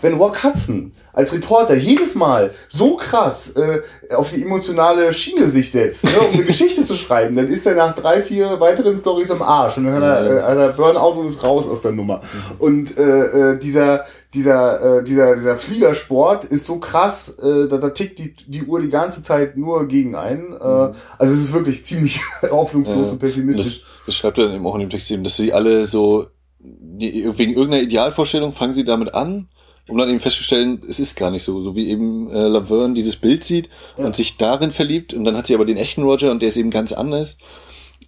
wenn 0.04 0.16
Rock 0.16 0.44
Hudson 0.44 0.92
als 1.12 1.34
Reporter 1.34 1.76
jedes 1.76 2.14
Mal 2.14 2.52
so 2.70 2.96
krass 2.96 3.56
äh, 3.56 3.82
auf 4.14 4.32
die 4.32 4.44
emotionale 4.44 5.12
Schiene 5.14 5.48
sich 5.48 5.72
setzt, 5.72 6.04
ne, 6.04 6.12
um 6.30 6.34
eine 6.34 6.44
Geschichte 6.46 6.84
zu 6.84 6.96
schreiben, 6.96 7.36
dann 7.36 7.48
ist 7.48 7.66
er 7.66 7.76
nach 7.76 7.96
drei, 7.96 8.22
vier 8.22 8.60
weiteren 8.60 8.98
Stories 8.98 9.32
am 9.32 9.42
Arsch 9.42 9.78
und 9.78 9.86
dann 9.86 9.96
hat 9.96 10.04
er, 10.04 10.38
äh, 10.38 10.42
hat 10.44 10.58
er 10.58 10.70
Burnout 10.74 11.20
und 11.20 11.28
ist 11.28 11.42
raus 11.42 11.68
aus 11.68 11.82
der 11.82 11.94
Nummer. 11.94 12.22
Und 12.60 12.98
äh, 12.98 13.54
äh, 13.54 13.60
dieser 13.60 14.06
dieser, 14.34 15.00
äh, 15.00 15.04
dieser, 15.04 15.36
dieser 15.36 15.58
Fliegersport 15.58 16.46
ist 16.46 16.66
so 16.66 16.80
krass, 16.80 17.38
äh, 17.40 17.68
da, 17.68 17.78
da 17.78 17.90
tickt 17.90 18.20
die, 18.20 18.36
die 18.48 18.64
Uhr 18.64 18.80
die 18.80 18.90
ganze 18.90 19.22
Zeit 19.22 19.58
nur 19.58 19.88
gegen 19.88 20.16
einen. 20.16 20.54
Äh, 20.54 20.94
also 21.18 21.34
es 21.34 21.44
ist 21.44 21.54
wirklich 21.54 21.86
ziemlich 21.86 22.20
hoffnungslos 22.42 23.12
und 23.12 23.20
pessimistisch. 23.20 23.82
Das, 23.82 24.06
das 24.08 24.16
schreibt 24.16 24.40
er 24.40 24.46
dann 24.46 24.56
eben 24.56 24.66
auch 24.66 24.76
in 24.76 24.82
dem 24.82 24.90
Text 24.90 25.12
eben, 25.12 25.24
dass 25.24 25.38
sie 25.38 25.54
alle 25.54 25.86
so, 25.86 26.26
die, 26.60 27.30
wegen 27.38 27.54
irgendeiner 27.54 27.84
Idealvorstellung 27.84 28.54
fangen 28.54 28.74
sie 28.74 28.86
damit 28.86 29.14
an, 29.14 29.50
um 29.88 29.98
dann 29.98 30.10
eben 30.10 30.20
festzustellen, 30.20 30.82
es 30.88 31.00
ist 31.00 31.16
gar 31.18 31.32
nicht 31.32 31.44
so. 31.44 31.62
So 31.62 31.76
wie 31.76 31.90
eben 31.90 32.30
äh, 32.32 32.48
Laverne 32.48 32.94
dieses 32.94 33.16
Bild 33.16 33.44
sieht 33.44 33.70
Ja. 33.98 34.06
und 34.06 34.16
sich 34.16 34.38
darin 34.38 34.72
verliebt 34.72 35.14
und 35.14 35.24
dann 35.26 35.36
hat 35.38 35.48
sie 35.48 35.56
aber 35.56 35.66
den 35.66 35.78
echten 35.78 36.04
Roger 36.04 36.32
und 36.32 36.42
der 36.42 36.50
ist 36.50 36.58
eben 36.58 36.70
ganz 36.72 36.92
anders. 36.94 37.38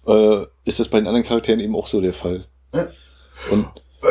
Äh, 0.06 0.42
ist 0.64 0.80
das 0.80 0.88
bei 0.88 0.98
den 0.98 1.06
anderen 1.06 1.26
Charakteren 1.26 1.60
eben 1.60 1.74
auch 1.76 1.86
so 1.88 2.00
der 2.00 2.12
Fall. 2.14 2.40
Ja. 2.74 2.88
Und 3.50 3.66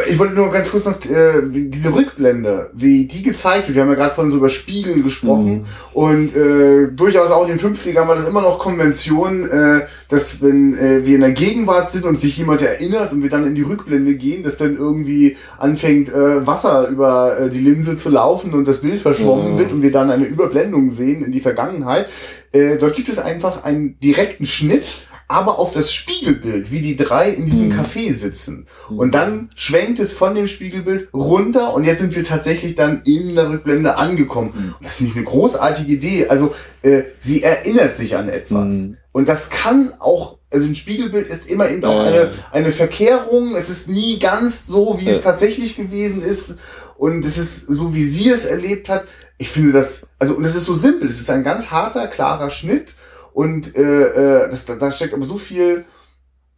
Ich 0.10 0.20
wollte 0.20 0.34
nur 0.34 0.52
ganz 0.52 0.72
kurz 0.72 0.86
noch 0.86 0.96
äh, 1.06 1.42
diese 1.52 1.94
Rückblende, 1.94 2.70
wie 2.74 3.06
die 3.08 3.22
gezeigt 3.24 3.68
wird. 3.68 3.76
Wir 3.76 3.84
haben 3.84 3.90
ja 3.90 3.96
gerade 3.96 4.14
vorhin 4.14 4.32
so 4.32 4.38
über 4.38 4.50
Spiegel 4.50 5.02
gesprochen 5.04 5.66
und 5.94 6.36
äh, 6.36 6.92
durchaus 6.92 7.32
auch 7.32 7.48
in 7.48 7.56
den 7.58 7.60
50ern 7.76 8.08
war 8.08 8.16
das 8.16 8.28
immer 8.28 8.42
noch 8.42 8.60
Konvention, 8.60 9.48
äh, 9.48 9.82
dass 10.10 10.42
wenn 10.42 10.76
äh, 10.78 11.06
wir 11.06 11.16
in 11.16 11.22
der 11.22 11.32
Gegenwart 11.32 11.90
sind 11.90 12.04
und 12.04 12.20
sich 12.20 12.38
jemand 12.38 12.62
erinnert 12.62 13.14
und 13.14 13.24
wir 13.24 13.30
dann 13.30 13.46
in 13.48 13.56
die 13.56 13.62
Rückblende 13.62 14.16
gehen, 14.16 14.44
dass 14.44 14.58
dann 14.58 14.76
irgendwie 14.76 15.38
anfängt 15.60 16.10
äh, 16.10 16.46
Wasser 16.46 16.88
über 16.90 17.40
äh, 17.40 17.50
die 17.50 17.62
Linse 17.62 17.96
zu 17.96 18.10
laufen 18.10 18.54
und 18.54 18.68
das 18.68 18.82
Bild 18.82 19.00
verschwommen 19.00 19.54
Mhm. 19.54 19.58
wird 19.60 19.72
und 19.72 19.82
wir 19.82 19.92
dann 19.92 20.10
eine 20.12 20.26
Überblendung 20.26 20.90
sehen 20.90 21.24
in 21.24 21.32
die 21.32 21.42
Vergangenheit. 21.42 22.08
Äh, 22.52 22.78
dort 22.78 22.96
gibt 22.96 23.08
es 23.08 23.20
einfach 23.20 23.64
einen 23.64 23.98
direkten 24.00 24.46
Schnitt 24.46 24.84
aber 25.28 25.58
auf 25.58 25.72
das 25.72 25.92
Spiegelbild, 25.94 26.72
wie 26.72 26.82
die 26.82 26.96
drei 26.96 27.30
in 27.32 27.46
diesem 27.46 27.72
Café 27.72 28.14
sitzen. 28.14 28.68
Und 28.90 29.16
dann 29.16 29.50
schwenkt 29.56 30.00
es 30.00 30.14
von 30.14 30.36
dem 30.36 30.46
Spiegelbild 30.48 31.10
runter 31.14 31.74
und 31.74 31.84
jetzt 31.84 32.00
sind 32.00 32.16
wir 32.16 32.24
tatsächlich 32.24 32.76
dann 32.76 33.02
in 33.06 33.34
der 33.36 33.50
Rückblende 33.50 33.98
angekommen. 33.98 34.52
Und 34.78 34.86
das 34.86 34.96
finde 34.96 35.12
ich 35.12 35.18
eine 35.18 35.26
großartige 35.26 35.92
Idee. 35.92 36.28
Also 36.28 36.54
äh, 36.84 37.04
sie 37.20 37.42
erinnert 37.42 37.96
sich 37.96 38.16
an 38.16 38.30
etwas. 38.30 38.74
Mhm. 38.74 38.98
Und 39.12 39.28
das 39.28 39.50
kann 39.50 39.94
auch, 40.00 40.38
also 40.52 40.68
ein 40.70 40.76
Spiegelbild 40.76 41.26
ist 41.26 41.50
immer 41.50 41.70
eben 41.70 41.84
auch 41.86 42.02
eine, 42.02 42.32
eine 42.52 42.72
Verkehrung. 42.72 43.56
Es 43.56 43.70
ist 43.70 43.90
nie 43.90 44.20
ganz 44.20 44.68
so, 44.68 45.00
wie 45.00 45.08
es 45.10 45.18
Ja. 45.18 45.22
tatsächlich 45.24 45.76
gewesen 45.76 46.22
ist. 46.22 46.58
Und 46.98 47.26
es 47.26 47.38
ist 47.38 47.66
so, 47.68 47.94
wie 47.94 48.04
sie 48.04 48.30
es 48.30 48.46
erlebt 48.46 48.90
hat. 48.90 49.06
Ich 49.38 49.50
finde 49.50 49.74
das, 49.74 50.08
also, 50.20 50.36
und 50.36 50.46
es 50.46 50.56
ist 50.56 50.66
so 50.66 50.74
simpel. 50.76 51.08
Es 51.08 51.20
ist 51.20 51.30
ein 51.30 51.44
ganz 51.44 51.72
harter, 51.72 52.08
klarer 52.08 52.50
Schnitt. 52.50 52.94
Und 53.36 53.76
äh, 53.76 53.82
äh, 53.82 54.50
das, 54.50 54.64
da, 54.66 54.76
da 54.76 54.90
steckt 54.90 55.14
aber 55.14 55.26
so 55.26 55.38
viel, 55.38 55.84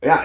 ja, 0.06 0.22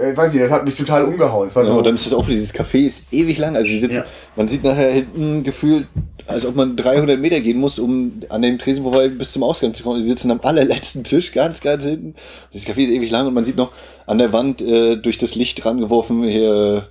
äh, 0.00 0.16
weiß 0.16 0.36
ich, 0.36 0.40
das 0.40 0.52
hat 0.52 0.64
mich 0.64 0.76
total 0.76 1.04
umgehauen. 1.04 1.48
Es 1.48 1.56
war 1.56 1.64
Ja, 1.64 1.70
so, 1.70 1.78
und 1.78 1.84
dann 1.84 1.96
ist 1.96 2.06
das 2.06 2.12
auch 2.12 2.28
wieder, 2.28 2.36
dieses 2.36 2.54
Café 2.54 2.86
ist 2.86 3.12
ewig 3.12 3.38
lang. 3.38 3.56
Also 3.56 3.68
sie 3.68 3.80
sitzen, 3.80 3.96
Ja. 3.96 4.04
man 4.36 4.46
sieht 4.46 4.62
nachher 4.62 4.92
hinten 4.92 5.42
gefühlt, 5.42 5.88
als 6.28 6.46
ob 6.46 6.54
man 6.54 6.76
300 6.76 7.18
Meter 7.18 7.40
gehen 7.40 7.58
muss, 7.58 7.80
um 7.80 8.20
an 8.28 8.42
dem 8.42 8.56
Tresen 8.60 8.84
vorbei 8.84 9.08
bis 9.08 9.32
zum 9.32 9.42
Ausgang 9.42 9.74
zu 9.74 9.82
kommen. 9.82 10.00
Sie 10.00 10.06
sitzen 10.06 10.30
am 10.30 10.38
allerletzten 10.44 11.02
Tisch, 11.02 11.32
ganz, 11.32 11.60
ganz 11.60 11.82
hinten. 11.82 12.14
Das 12.52 12.64
Café 12.64 12.84
ist 12.84 12.90
ewig 12.90 13.10
lang 13.10 13.26
und 13.26 13.34
man 13.34 13.44
sieht 13.44 13.56
noch 13.56 13.72
an 14.06 14.18
der 14.18 14.32
Wand 14.32 14.62
äh, 14.62 14.94
durch 14.94 15.18
das 15.18 15.34
Licht 15.34 15.66
rangeworfen 15.66 16.22
hier, 16.22 16.86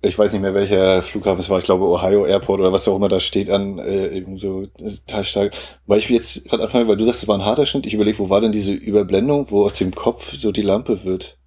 ich 0.00 0.18
weiß 0.18 0.32
nicht 0.32 0.42
mehr 0.42 0.54
welcher 0.54 1.02
Flughafen 1.02 1.40
es 1.40 1.50
war, 1.50 1.58
ich 1.58 1.64
glaube 1.64 1.88
Ohio 1.88 2.24
Airport 2.24 2.60
oder 2.60 2.72
was 2.72 2.86
auch 2.86 2.96
immer 2.96 3.08
da 3.08 3.18
steht 3.18 3.50
an 3.50 3.78
äh, 3.78 4.08
eben 4.08 4.38
so 4.38 4.62
äh, 4.62 4.68
total 5.06 5.24
stark. 5.24 5.54
Weil 5.86 5.98
ich 5.98 6.08
jetzt 6.08 6.48
gerade 6.48 6.62
anfange, 6.62 6.86
weil 6.86 6.96
du 6.96 7.04
sagst, 7.04 7.22
es 7.22 7.28
war 7.28 7.36
ein 7.36 7.44
harter 7.44 7.66
Schnitt, 7.66 7.86
ich 7.86 7.94
überlege, 7.94 8.18
wo 8.18 8.30
war 8.30 8.40
denn 8.40 8.52
diese 8.52 8.72
Überblendung, 8.72 9.50
wo 9.50 9.64
aus 9.64 9.74
dem 9.74 9.94
Kopf 9.94 10.32
so 10.32 10.52
die 10.52 10.62
Lampe 10.62 11.04
wird. 11.04 11.38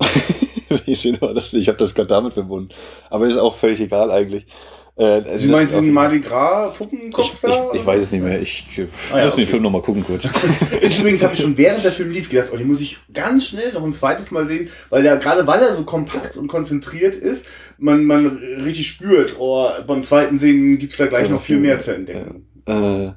ich 0.86 1.00
sehe 1.00 1.16
nur 1.20 1.32
das, 1.34 1.52
ich 1.52 1.68
habe 1.68 1.78
das 1.78 1.94
gerade 1.94 2.08
damit 2.08 2.34
verbunden. 2.34 2.70
Aber 3.08 3.26
ist 3.26 3.36
auch 3.36 3.54
völlig 3.54 3.80
egal 3.80 4.10
eigentlich. 4.10 4.46
Äh, 4.94 5.38
Sie 5.38 5.48
meinen 5.48 5.66
diesen 5.66 5.90
Mardi 5.90 6.20
Gras 6.20 6.72
ich, 6.72 6.78
Puppenkopf 6.78 7.32
ich, 7.34 7.40
da? 7.40 7.70
ich 7.72 7.86
weiß 7.86 8.02
es 8.02 8.12
nicht 8.12 8.22
mehr. 8.22 8.40
Ich 8.42 8.66
äh, 8.76 8.86
Ah 9.10 9.18
ja, 9.18 9.24
muss 9.24 9.36
den 9.36 9.44
okay. 9.44 9.50
Film 9.52 9.62
noch 9.62 9.70
mal 9.70 9.80
gucken 9.80 10.04
kurz. 10.04 10.28
Übrigens 10.98 11.22
habe 11.22 11.32
ich 11.32 11.40
schon 11.40 11.56
während 11.56 11.82
der 11.82 11.92
Film 11.92 12.10
lief 12.10 12.28
gedacht, 12.28 12.48
oh, 12.52 12.56
den 12.58 12.68
muss 12.68 12.80
ich 12.80 12.98
ganz 13.12 13.46
schnell 13.46 13.72
noch 13.72 13.82
ein 13.84 13.94
zweites 13.94 14.30
Mal 14.30 14.46
sehen, 14.46 14.68
weil 14.90 15.02
der 15.02 15.16
gerade 15.16 15.46
weil 15.46 15.62
er 15.62 15.72
so 15.72 15.84
kompakt 15.84 16.36
und 16.36 16.48
konzentriert 16.48 17.16
ist, 17.16 17.46
man, 17.78 18.04
man 18.04 18.26
richtig 18.64 18.88
spürt, 18.88 19.36
oh, 19.38 19.70
beim 19.86 20.04
zweiten 20.04 20.36
Sehen 20.36 20.78
gibt's 20.78 20.98
da 20.98 21.06
gleich 21.06 21.30
noch 21.30 21.40
viel 21.40 21.58
mehr 21.58 21.80
zu 21.80 21.94
entdecken. 21.94 22.46
äh, 22.66 23.12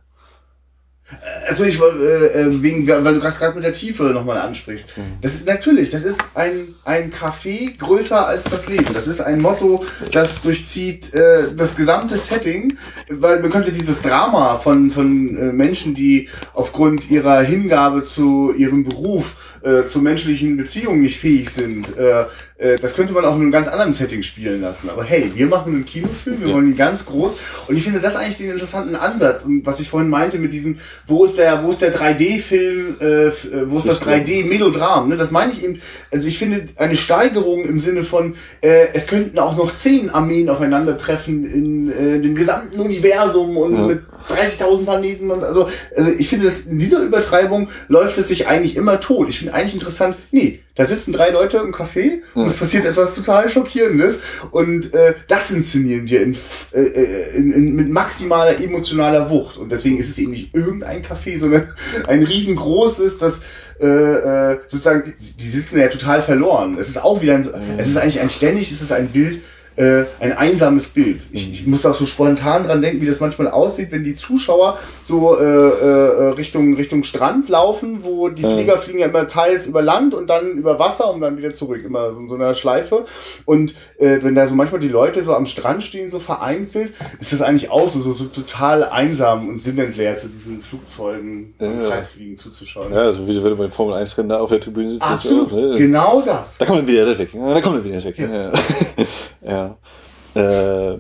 Also 1.48 1.66
ich 1.66 1.80
äh, 1.80 1.84
äh, 1.84 2.64
wegen, 2.64 2.88
weil 2.88 3.14
du 3.14 3.20
das 3.20 3.38
gerade 3.38 3.54
mit 3.54 3.64
der 3.64 3.74
Tiefe 3.74 4.04
nochmal 4.06 4.38
ansprichst. 4.38 4.88
Das 5.22 5.36
ist 5.36 5.46
natürlich, 5.46 5.92
das 5.92 6.04
ist 6.04 6.20
ein, 6.34 6.74
ein 6.84 7.12
Café 7.12 7.78
größer 7.78 8.28
als 8.28 8.46
das 8.46 8.68
Leben. 8.68 8.92
Das 8.94 9.08
ist 9.08 9.22
ein 9.22 9.40
Motto, 9.40 9.86
das 10.12 10.42
durchzieht 10.42 11.14
äh, 11.14 11.54
das 11.56 11.76
gesamte 11.76 12.18
Setting, 12.18 12.78
weil 13.10 13.40
man 13.40 13.52
könnte 13.52 13.72
dieses 13.72 14.02
Drama 14.02 14.56
von, 14.56 14.90
von 14.90 15.38
äh, 15.38 15.54
Menschen, 15.54 15.94
die 15.94 16.30
aufgrund 16.54 17.12
ihrer 17.12 17.42
Hingabe 17.42 18.06
zu 18.06 18.52
ihrem 18.58 18.84
Beruf 18.84 19.36
äh, 19.66 19.86
zu 19.86 20.02
menschlichen 20.02 20.58
Beziehungen 20.58 21.02
nicht 21.02 21.20
fähig 21.20 21.52
sind, 21.52 21.96
äh, 21.98 22.26
das 22.58 22.96
könnte 22.96 23.12
man 23.14 23.26
auch 23.26 23.36
in 23.36 23.42
einem 23.42 23.52
ganz 23.52 23.68
anderen 23.68 23.92
Setting 23.94 24.24
spielen 24.24 24.62
lassen. 24.62 24.90
Aber 24.90 25.04
hey, 25.04 25.30
wir 25.36 25.46
machen 25.48 25.74
einen 25.74 25.86
Kinofilm, 25.86 26.40
wir 26.42 26.48
Ja. 26.48 26.54
wollen 26.56 26.68
ihn 26.72 26.78
ganz 26.78 27.06
groß. 27.06 27.34
Und 27.68 27.76
ich 27.76 27.84
finde 27.84 28.00
das 28.00 28.16
eigentlich 28.16 28.38
den 28.38 28.52
interessanten 28.52 28.96
Ansatz. 28.96 29.44
Und 29.44 29.66
was 29.66 29.82
ich 29.82 29.90
vorhin 29.90 30.10
meinte 30.10 30.40
mit 30.40 30.54
diesem, 30.54 30.78
wo 31.06 31.26
ist 31.26 31.38
der, 31.38 31.64
wo 31.64 31.70
ist 31.70 31.82
der 31.82 31.94
3D-Film, 31.94 32.96
äh, 33.02 33.28
äh, 33.28 33.32
wo 33.68 33.78
ist 33.78 33.88
das 33.88 34.00
Das 34.00 34.08
stimmt. 34.10 34.28
3D-Melodram? 34.30 35.10
Ne? 35.10 35.18
Das 35.18 35.32
meine 35.32 35.52
ich 35.52 35.64
eben. 35.64 35.82
Also 36.12 36.28
ich 36.28 36.38
finde 36.38 36.66
eine 36.78 36.96
Steigerung 36.96 37.66
im 37.66 37.80
Sinne 37.80 38.04
von, 38.04 38.36
äh, 38.62 38.88
es 38.94 39.08
könnten 39.08 39.38
auch 39.40 39.58
noch 39.58 39.76
zehn 39.76 40.10
Armeen 40.10 40.50
aufeinandertreffen 40.50 41.46
in 41.46 41.92
äh, 41.92 42.22
dem 42.22 42.36
gesamten 42.36 42.80
Universum 42.80 43.58
und 43.58 43.74
Ja. 43.76 43.82
mit 43.86 44.02
30.000 44.30 44.86
Planeten 44.86 45.30
und 45.30 45.44
also, 45.44 45.68
also 45.96 46.10
ich 46.18 46.30
finde, 46.30 46.46
dass 46.48 46.62
in 46.62 46.80
dieser 46.80 47.00
Übertreibung 47.02 47.70
läuft 47.90 48.18
es 48.18 48.28
sich 48.30 48.48
eigentlich 48.48 48.76
immer 48.76 49.00
tot. 49.00 49.30
Ich 49.30 49.40
finde 49.40 49.54
eigentlich 49.54 49.74
interessant, 49.74 50.16
nee, 50.32 50.62
da 50.76 50.84
sitzen 50.84 51.14
drei 51.14 51.30
Leute 51.30 51.58
im 51.58 51.74
Café 51.74 52.22
und 52.34 52.48
es 52.48 52.58
passiert 52.58 52.86
etwas 52.86 53.16
total 53.16 53.48
Schockierendes. 53.48 54.20
Und 54.52 54.94
äh, 54.94 55.14
das 55.28 55.52
inszenieren 55.52 56.08
wir 56.10 56.22
in, 56.22 56.36
äh, 56.74 56.82
äh, 56.82 57.36
in, 57.36 57.54
in, 57.54 57.76
mit 57.76 57.90
maximaler 57.90 58.60
emotionaler 58.60 59.30
Wucht. 59.30 59.56
Und 59.58 59.72
deswegen 59.72 59.98
ist 59.98 60.10
es 60.10 60.18
eben 60.18 60.32
nicht 60.32 60.54
irgendein 60.54 61.02
Café, 61.02 61.40
sondern 61.40 61.70
ein 62.08 62.24
riesengroßes, 62.24 63.18
das 63.20 63.42
äh, 63.80 63.86
äh, 63.88 64.60
sozusagen, 64.68 65.14
die 65.18 65.48
sitzen 65.48 65.80
ja 65.80 65.88
total 65.88 66.22
verloren. 66.22 66.78
Es 66.78 66.90
ist 66.90 67.02
auch 67.02 67.22
wieder 67.22 67.36
ein, 67.36 67.48
es 67.78 67.88
ist 67.88 67.98
eigentlich 67.98 68.20
ein 68.20 68.30
ständig, 68.30 68.70
es 68.70 68.82
ist 68.82 68.92
ein 68.92 69.08
Bild, 69.08 69.42
äh, 69.76 70.04
ein 70.20 70.32
einsames 70.38 70.88
Bild. 70.90 71.22
Ich, 71.32 71.52
ich 71.52 71.68
muss 71.68 71.86
auch 71.86 71.94
so 71.94 72.06
spontan 72.06 72.64
dran 72.64 72.82
denken, 72.82 73.02
wie 73.02 73.06
das 73.08 73.20
manchmal 73.20 73.50
aussieht, 73.50 73.92
wenn 73.92 74.04
die 74.04 74.14
Zuschauer 74.14 74.78
so 75.04 75.38
äh, 75.38 75.44
äh, 75.44 76.30
Richtung, 76.30 76.76
Richtung 76.76 77.04
Strand 77.04 77.50
laufen, 77.50 78.04
wo 78.04 78.30
die 78.30 78.44
Flieger 78.44 78.78
fliegen 78.78 79.00
ja 79.00 79.08
immer 79.08 79.28
teils 79.28 79.68
über 79.68 79.82
Land 79.82 80.14
und 80.14 80.30
dann 80.30 80.52
über 80.54 80.80
Wasser 80.80 81.14
und 81.14 81.22
dann 81.22 81.38
wieder 81.38 81.54
zurück, 81.54 81.84
immer 81.84 82.14
so 82.14 82.20
in 82.22 82.30
so 82.30 82.36
einer 82.36 82.54
Schleife. 82.56 83.06
Und 83.46 83.76
äh, 84.00 84.20
wenn 84.22 84.36
da 84.36 84.46
so 84.48 84.56
manchmal 84.56 84.80
die 84.80 84.88
Leute 84.88 85.22
so 85.24 85.34
am 85.36 85.46
Strand 85.46 85.84
stehen, 85.84 86.10
so 86.10 86.20
vereinzelt, 86.20 86.94
ist 87.20 87.34
das 87.34 87.42
eigentlich 87.42 87.70
auch 87.70 87.90
so, 87.90 88.00
so, 88.00 88.14
so 88.14 88.26
total 88.26 88.84
einsam 88.86 89.50
und 89.50 89.58
sinnentleert, 89.60 90.20
zu 90.20 90.30
diesen 90.30 90.62
Flugzeugen 90.62 91.54
Ja. 91.60 91.90
Kreisfliegen 91.90 92.38
zuzuschauen. 92.38 92.94
ja, 92.94 93.12
so 93.12 93.28
wie 93.28 93.36
wenn 93.44 93.50
du 93.52 93.56
beim 93.58 93.72
Formel 93.72 93.96
1 93.96 94.18
Rennen 94.18 94.30
da 94.30 94.40
auf 94.40 94.50
der 94.50 94.60
Tribüne 94.60 94.90
sitzt. 94.90 95.04
Absolut, 95.04 95.50
So, 95.50 95.56
ne? 95.56 95.78
genau 95.78 96.22
das. 96.26 96.58
Da 96.58 96.66
kommt 96.66 96.80
er 96.80 96.88
wieder 96.88 97.18
weg. 97.18 97.30
Ja, 97.34 97.54
da 97.54 97.62
kommt 97.62 97.78
er 97.78 97.84
wieder 97.84 98.04
weg. 98.04 98.18
Ja. 98.18 98.28
ja. 98.28 98.52
Äh, 99.46 100.98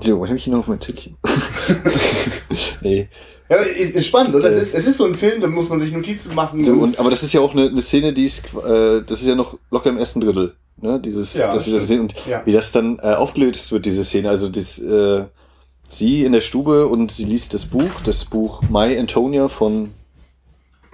so, 0.00 0.20
was 0.20 0.28
habe 0.28 0.36
ich 0.38 0.44
hier 0.44 0.52
noch 0.52 0.60
auf 0.60 0.68
meinem 0.68 0.80
Zettelchen? 0.80 1.16
nee. 2.82 3.08
Ja, 3.48 3.56
ist, 3.58 3.94
ist 3.94 4.06
spannend, 4.06 4.34
oder? 4.34 4.50
Es 4.50 4.68
ist, 4.68 4.74
es 4.74 4.86
ist 4.86 4.96
so 4.98 5.04
ein 5.04 5.14
Film, 5.14 5.40
da 5.40 5.46
muss 5.46 5.68
man 5.68 5.80
sich 5.80 5.92
Notizen 5.92 6.34
machen. 6.34 6.62
So, 6.62 6.72
und, 6.72 6.98
aber 6.98 7.10
das 7.10 7.22
ist 7.22 7.32
ja 7.32 7.40
auch 7.40 7.52
eine, 7.52 7.68
eine 7.68 7.80
Szene, 7.80 8.12
die 8.12 8.24
ist, 8.24 8.42
äh, 8.54 9.02
das 9.06 9.20
ist 9.20 9.26
ja 9.26 9.34
noch 9.34 9.56
locker 9.70 9.88
im 9.90 9.98
ersten 9.98 10.20
Drittel. 10.20 10.54
Ne? 10.78 11.00
Dieses, 11.00 11.34
Ja, 11.34 11.52
das 11.52 11.66
ist 11.68 11.88
das. 11.88 11.98
Und 11.98 12.14
Ja. 12.26 12.42
wie 12.44 12.52
das 12.52 12.72
dann 12.72 12.98
äh, 12.98 13.14
aufgelöst 13.14 13.70
wird, 13.72 13.86
diese 13.86 14.04
Szene. 14.04 14.28
Also 14.28 14.48
das, 14.48 14.78
äh, 14.80 15.24
sie 15.88 16.24
in 16.24 16.32
der 16.32 16.40
Stube 16.40 16.88
und 16.88 17.12
sie 17.12 17.24
liest 17.24 17.54
das 17.54 17.64
Buch, 17.64 18.00
das 18.02 18.24
Buch 18.24 18.62
My 18.68 18.98
Antonia 18.98 19.48
von 19.48 19.92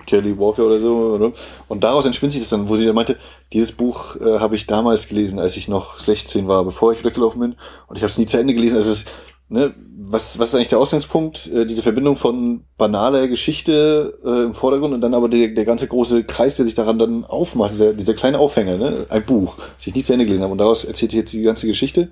Kelly 0.07 0.38
Walker 0.38 0.66
oder 0.66 0.80
so. 0.80 1.32
Und 1.68 1.84
daraus 1.84 2.07
entspinnt 2.07 2.32
sich 2.32 2.40
das 2.40 2.50
dann, 2.50 2.68
wo 2.68 2.76
sie 2.76 2.86
dann 2.86 2.94
meinte, 2.94 3.16
dieses 3.53 3.72
Buch 3.72 4.16
äh, 4.16 4.38
habe 4.38 4.57
ich 4.57 4.66
damals 4.66 5.09
gelesen, 5.09 5.38
als 5.38 5.57
ich 5.57 5.68
noch 5.68 6.00
16 6.00 6.48
war, 6.48 6.64
bevor 6.64 6.92
ich 6.92 7.05
weggelaufen 7.05 7.40
bin. 7.40 7.57
Und 7.86 7.96
ich 7.96 8.03
habe 8.03 8.11
es 8.11 8.18
nie 8.18 8.26
zu 8.26 8.38
Ende 8.38 8.55
gelesen. 8.55 8.76
Also 8.76 8.90
es 8.90 8.98
ist, 8.98 9.09
ne, 9.48 9.74
was, 10.05 10.38
was 10.38 10.50
ist 10.50 10.55
eigentlich 10.55 10.68
der 10.68 10.78
Ausgangspunkt? 10.78 11.46
Äh, 11.53 11.64
diese 11.66 11.82
Verbindung 11.82 12.16
von 12.16 12.64
banaler 12.76 13.28
Geschichte 13.28 14.18
äh, 14.24 14.44
im 14.44 14.55
Vordergrund 14.55 14.94
und 14.94 15.00
dann 15.00 15.14
aber 15.14 15.28
der, 15.28 15.48
der 15.48 15.64
ganze 15.64 15.86
große 15.88 16.24
Kreis, 16.24 16.57
der 16.57 16.66
sich 16.66 16.74
daran 16.74 16.98
dann 16.98 17.24
aufmacht, 17.24 17.72
dieser, 17.72 17.92
dieser 17.94 18.14
kleine 18.14 18.38
Aufhänger, 18.38 18.76
ne? 18.76 19.07
ein 19.09 19.24
Buch, 19.24 19.57
das 19.76 19.86
ich 19.86 19.94
nie 19.94 20.03
zu 20.03 20.12
Ende 20.12 20.24
gelesen 20.24 20.42
habe. 20.42 20.53
Und 20.53 20.59
daraus 20.59 20.84
erzählt 20.84 21.12
jetzt 21.12 21.32
die 21.32 21.42
ganze 21.42 21.66
Geschichte. 21.66 22.11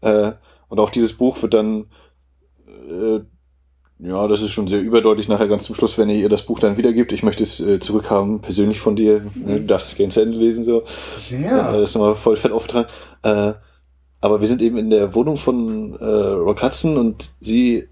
Äh, 0.00 0.32
Und 0.68 0.80
auch 0.80 0.90
dieses 0.90 1.14
Buch 1.14 1.40
wird 1.42 1.54
dann, 1.54 1.86
äh, 2.66 3.20
ja, 4.00 4.28
das 4.28 4.42
ist 4.42 4.50
schon 4.50 4.68
sehr 4.68 4.80
überdeutlich 4.80 5.26
nachher 5.28 5.48
ganz 5.48 5.64
zum 5.64 5.74
Schluss, 5.74 5.98
wenn 5.98 6.08
er 6.08 6.14
ihr 6.14 6.28
das 6.28 6.42
Buch 6.42 6.60
dann 6.60 6.76
wiedergibt. 6.76 7.10
Ich 7.12 7.24
möchte 7.24 7.42
es 7.42 7.60
äh, 7.60 7.80
zurückhaben, 7.80 8.40
persönlich 8.40 8.78
von 8.80 8.94
dir. 8.94 9.22
Ne, 9.34 9.60
du 9.60 9.64
darfst 9.64 9.88
es 9.88 9.96
gerne 9.96 10.12
zu 10.12 10.20
Ende 10.20 10.38
lesen, 10.38 10.64
so. 10.64 10.84
Ja. 11.30 11.70
Äh, 11.70 11.80
das 11.80 11.90
ist 11.90 11.94
nochmal 11.96 12.14
voll 12.14 12.36
fett 12.36 12.52
aufgetragen. 12.52 12.88
Äh, 13.22 13.54
aber 14.20 14.40
wir 14.40 14.46
sind 14.48 14.62
eben 14.62 14.78
in 14.78 14.90
der 14.90 15.14
Wohnung 15.14 15.36
von 15.36 15.96
äh, 15.98 16.04
Rock 16.04 16.62
Hudson 16.62 16.96
und 16.96 17.34
sie 17.40 17.88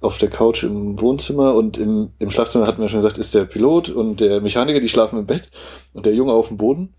auf 0.00 0.16
der 0.16 0.30
Couch 0.30 0.62
im 0.62 0.98
Wohnzimmer 0.98 1.54
und 1.54 1.76
im, 1.76 2.12
im 2.18 2.30
Schlafzimmer 2.30 2.66
hatten 2.66 2.80
wir 2.80 2.88
schon 2.88 3.00
gesagt, 3.00 3.18
ist 3.18 3.34
der 3.34 3.44
Pilot 3.44 3.90
und 3.90 4.20
der 4.20 4.40
Mechaniker, 4.40 4.80
die 4.80 4.88
schlafen 4.88 5.18
im 5.18 5.26
Bett 5.26 5.50
und 5.92 6.06
der 6.06 6.14
Junge 6.14 6.32
auf 6.32 6.48
dem 6.48 6.56
Boden. 6.56 6.94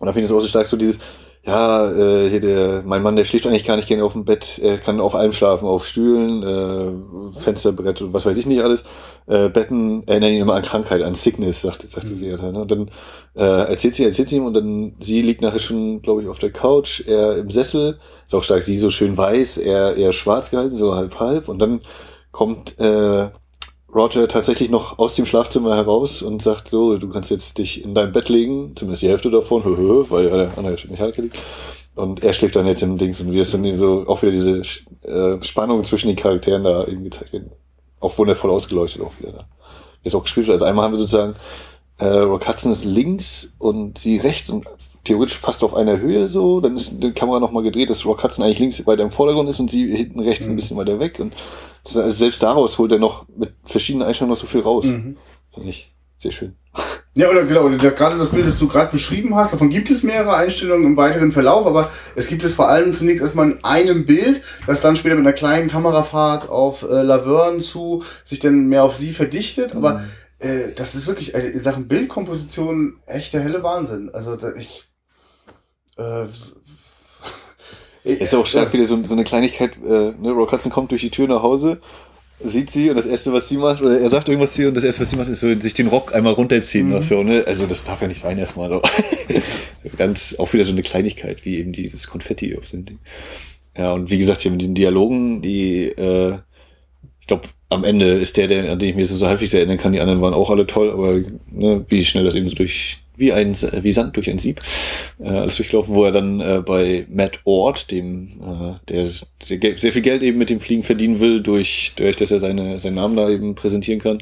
Und 0.00 0.06
da 0.06 0.12
finde 0.12 0.24
ich 0.24 0.30
es 0.30 0.36
auch 0.36 0.40
so 0.40 0.48
stark 0.48 0.66
so 0.66 0.76
dieses, 0.76 0.98
ja, 1.44 1.90
äh, 1.90 2.28
hier 2.28 2.40
der, 2.40 2.82
mein 2.84 3.02
Mann, 3.02 3.16
der 3.16 3.24
schläft 3.24 3.46
eigentlich 3.46 3.64
gar 3.64 3.76
nicht 3.76 3.88
gerne 3.88 4.04
auf 4.04 4.12
dem 4.12 4.24
Bett, 4.24 4.58
er 4.62 4.78
kann 4.78 5.00
auf 5.00 5.14
allem 5.14 5.32
schlafen, 5.32 5.66
auf 5.66 5.86
Stühlen, 5.86 6.42
äh, 6.42 7.38
Fensterbrett 7.38 8.02
und 8.02 8.12
was 8.12 8.26
weiß 8.26 8.36
ich 8.36 8.46
nicht 8.46 8.62
alles. 8.62 8.84
Äh, 9.26 9.48
Betten 9.48 10.06
erinnern 10.06 10.32
ihn 10.32 10.42
immer 10.42 10.54
an 10.54 10.62
Krankheit, 10.62 11.02
an 11.02 11.14
Sickness, 11.14 11.62
sagte, 11.62 11.86
sagte 11.86 12.08
sie 12.08 12.28
ja 12.28 12.36
da. 12.36 12.52
Ne? 12.52 12.60
Und 12.62 12.70
dann 12.70 12.90
äh, 13.34 13.70
erzählt 13.70 13.94
sie, 13.94 14.04
erzählt 14.04 14.28
sie 14.28 14.36
ihm 14.36 14.46
und 14.46 14.54
dann 14.54 14.94
sie 15.00 15.22
liegt 15.22 15.42
nachher 15.42 15.58
schon, 15.58 16.02
glaube 16.02 16.22
ich, 16.22 16.28
auf 16.28 16.38
der 16.38 16.52
Couch, 16.52 17.02
er 17.06 17.38
im 17.38 17.50
Sessel, 17.50 17.98
ist 18.26 18.34
auch 18.34 18.42
stark, 18.42 18.62
sie 18.62 18.76
so 18.76 18.90
schön 18.90 19.16
weiß, 19.16 19.58
er 19.58 19.96
eher 19.96 20.12
schwarz 20.12 20.50
gehalten, 20.50 20.74
so 20.74 20.94
halb 20.94 21.18
halb 21.20 21.48
und 21.48 21.58
dann 21.60 21.80
kommt 22.30 22.78
äh, 22.78 23.30
Roger 23.94 24.28
tatsächlich 24.28 24.68
noch 24.68 24.98
aus 24.98 25.14
dem 25.14 25.24
Schlafzimmer 25.24 25.74
heraus 25.74 26.22
und 26.22 26.42
sagt 26.42 26.68
so, 26.68 26.96
du 26.98 27.08
kannst 27.08 27.30
jetzt 27.30 27.58
dich 27.58 27.82
in 27.82 27.94
dein 27.94 28.12
Bett 28.12 28.28
legen, 28.28 28.72
zumindest 28.76 29.02
die 29.02 29.08
Hälfte 29.08 29.30
davon, 29.30 29.62
weil 30.10 30.26
er 30.26 30.58
an 30.58 30.64
der 30.64 30.72
Mechaniker 30.88 31.22
liegt. 31.22 31.38
Und 31.94 32.22
er 32.22 32.32
schläft 32.32 32.54
dann 32.54 32.66
jetzt 32.66 32.82
im 32.82 32.96
Dings 32.96 33.20
und 33.20 33.32
wir 33.32 33.44
sind 33.44 33.74
so 33.74 34.04
auch 34.06 34.22
wieder 34.22 34.30
diese 34.30 34.62
äh, 35.02 35.42
Spannung 35.42 35.82
zwischen 35.82 36.06
den 36.06 36.16
Charakteren 36.16 36.62
da 36.62 36.86
eben 36.86 37.02
gezeigt 37.02 37.32
werden. 37.32 37.50
Auch 37.98 38.16
wundervoll 38.18 38.50
ausgeleuchtet 38.50 39.02
auch 39.02 39.18
wieder 39.18 39.32
da. 39.32 39.48
Wie 40.02 40.08
es 40.08 40.14
auch 40.14 40.22
gespielt 40.22 40.46
wird. 40.46 40.54
Also 40.54 40.66
einmal 40.66 40.84
haben 40.84 40.92
wir 40.92 41.00
sozusagen 41.00 41.34
äh, 41.98 42.06
Rock 42.06 42.46
Hudson 42.46 42.70
ist 42.70 42.84
links 42.84 43.56
und 43.58 43.98
sie 43.98 44.18
rechts 44.18 44.50
und 44.50 44.66
theoretisch 45.02 45.38
fast 45.38 45.64
auf 45.64 45.74
einer 45.74 45.98
Höhe 45.98 46.28
so. 46.28 46.60
Dann 46.60 46.76
ist 46.76 47.02
die 47.02 47.12
Kamera 47.12 47.40
nochmal 47.40 47.64
gedreht, 47.64 47.90
dass 47.90 48.06
Rock 48.06 48.22
Hudson 48.22 48.44
eigentlich 48.44 48.60
links 48.60 48.86
weiter 48.86 49.02
im 49.02 49.10
Vordergrund 49.10 49.48
ist 49.48 49.58
und 49.58 49.70
sie 49.70 49.92
hinten 49.96 50.20
rechts 50.20 50.46
ein 50.46 50.54
bisschen 50.54 50.76
weiter 50.76 51.00
weg. 51.00 51.18
Und 51.18 51.32
das, 51.84 51.96
also 51.96 52.10
selbst 52.10 52.42
daraus 52.42 52.78
holt 52.78 52.92
er 52.92 52.98
noch 52.98 53.26
mit 53.36 53.52
verschiedenen 53.64 54.06
Einstellungen 54.06 54.34
noch 54.34 54.40
so 54.40 54.46
viel 54.46 54.60
raus. 54.60 54.86
Mhm. 54.86 55.16
Finde 55.52 55.70
ich 55.70 55.92
sehr 56.18 56.32
schön. 56.32 56.56
Ja, 57.14 57.30
oder 57.30 57.44
genau, 57.44 57.62
oder 57.62 57.76
gerade 57.76 58.16
das 58.16 58.30
Bild, 58.30 58.46
das 58.46 58.58
du 58.58 58.68
gerade 58.68 58.92
beschrieben 58.92 59.34
hast, 59.34 59.52
davon 59.52 59.70
gibt 59.70 59.90
es 59.90 60.04
mehrere 60.04 60.36
Einstellungen 60.36 60.86
im 60.86 60.96
weiteren 60.96 61.32
Verlauf, 61.32 61.66
aber 61.66 61.90
es 62.14 62.28
gibt 62.28 62.44
es 62.44 62.54
vor 62.54 62.68
allem 62.68 62.94
zunächst 62.94 63.22
erstmal 63.22 63.50
in 63.50 63.64
einem 63.64 64.06
Bild, 64.06 64.42
das 64.66 64.80
dann 64.80 64.94
später 64.94 65.16
mit 65.16 65.26
einer 65.26 65.34
kleinen 65.34 65.68
Kamerafahrt 65.68 66.48
auf 66.48 66.82
äh, 66.82 67.02
Laverne 67.02 67.58
zu 67.58 68.04
sich 68.24 68.38
dann 68.38 68.68
mehr 68.68 68.84
auf 68.84 68.94
sie 68.94 69.12
verdichtet, 69.12 69.74
aber 69.74 70.04
äh, 70.38 70.72
das 70.76 70.94
ist 70.94 71.08
wirklich 71.08 71.34
äh, 71.34 71.48
in 71.48 71.62
Sachen 71.62 71.88
Bildkomposition 71.88 73.00
echt 73.06 73.32
der 73.32 73.40
helle 73.40 73.64
Wahnsinn. 73.64 74.10
Also 74.12 74.36
da, 74.36 74.52
ich 74.54 74.84
äh, 75.96 76.26
Ist 78.08 78.34
auch 78.34 78.46
stark 78.46 78.72
wieder 78.72 78.84
so, 78.84 79.02
so 79.04 79.14
eine 79.14 79.24
Kleinigkeit, 79.24 79.72
äh, 79.84 80.12
ne, 80.20 80.30
Rock 80.30 80.52
Hudson 80.52 80.72
kommt 80.72 80.90
durch 80.90 81.02
die 81.02 81.10
Tür 81.10 81.28
nach 81.28 81.42
Hause, 81.42 81.78
sieht 82.40 82.70
sie 82.70 82.88
und 82.88 82.96
das 82.96 83.06
erste, 83.06 83.32
was 83.32 83.48
sie 83.48 83.56
macht, 83.56 83.82
oder 83.82 84.00
er 84.00 84.10
sagt 84.10 84.28
irgendwas 84.28 84.54
zu 84.54 84.62
ihr 84.62 84.68
und 84.68 84.74
das 84.74 84.84
erste, 84.84 85.02
was 85.02 85.10
sie 85.10 85.16
macht, 85.16 85.28
ist 85.28 85.40
so, 85.40 85.52
sich 85.54 85.74
den 85.74 85.88
Rock 85.88 86.14
einmal 86.14 86.32
runterziehen. 86.32 86.88
Mhm. 86.88 87.02
So, 87.02 87.22
ne? 87.22 87.44
Also 87.46 87.66
das 87.66 87.84
darf 87.84 88.00
ja 88.00 88.08
nicht 88.08 88.20
sein 88.20 88.38
erstmal 88.38 88.70
so. 88.70 88.82
Ganz, 89.96 90.36
auch 90.38 90.52
wieder 90.52 90.64
so 90.64 90.72
eine 90.72 90.82
Kleinigkeit, 90.82 91.44
wie 91.44 91.58
eben 91.58 91.72
dieses 91.72 92.06
Konfetti 92.08 92.56
auf 92.56 92.70
dem 92.70 92.84
Ding. 92.84 92.98
Ja, 93.76 93.92
und 93.92 94.10
wie 94.10 94.18
gesagt, 94.18 94.40
hier 94.40 94.50
mit 94.50 94.60
diesen 94.60 94.74
Dialogen, 94.74 95.42
die, 95.42 95.88
äh, 95.88 96.38
ich 97.20 97.26
glaube, 97.26 97.48
am 97.68 97.84
Ende 97.84 98.18
ist 98.18 98.36
der, 98.36 98.48
der, 98.48 98.72
an 98.72 98.78
den 98.78 98.90
ich 98.90 98.96
mich 98.96 99.08
so 99.08 99.28
häufig 99.28 99.50
sehr 99.50 99.60
erinnern 99.60 99.78
kann, 99.78 99.92
die 99.92 100.00
anderen 100.00 100.20
waren 100.20 100.34
auch 100.34 100.50
alle 100.50 100.66
toll, 100.66 100.90
aber 100.90 101.20
ne, 101.50 101.84
wie 101.88 102.04
schnell 102.04 102.24
das 102.24 102.34
eben 102.34 102.48
so 102.48 102.54
durch, 102.54 102.98
wie 103.18 103.32
ein 103.32 103.54
wie 103.54 103.92
Sand 103.92 104.16
durch 104.16 104.30
ein 104.30 104.38
Sieb, 104.38 104.60
äh, 105.18 105.28
alles 105.28 105.56
durchlaufen, 105.56 105.94
wo 105.94 106.04
er 106.04 106.12
dann 106.12 106.40
äh, 106.40 106.62
bei 106.64 107.06
Matt 107.08 107.40
Ord, 107.44 107.90
dem, 107.90 108.30
äh, 108.40 108.74
der 108.88 109.06
sehr, 109.06 109.78
sehr 109.78 109.92
viel 109.92 110.02
Geld 110.02 110.22
eben 110.22 110.38
mit 110.38 110.50
dem 110.50 110.60
Fliegen 110.60 110.82
verdienen 110.82 111.20
will, 111.20 111.42
durch, 111.42 111.92
durch 111.96 112.16
dass 112.16 112.30
er 112.30 112.38
seine, 112.38 112.78
seinen 112.78 112.96
Namen 112.96 113.16
da 113.16 113.28
eben 113.28 113.54
präsentieren 113.54 114.00
kann, 114.00 114.18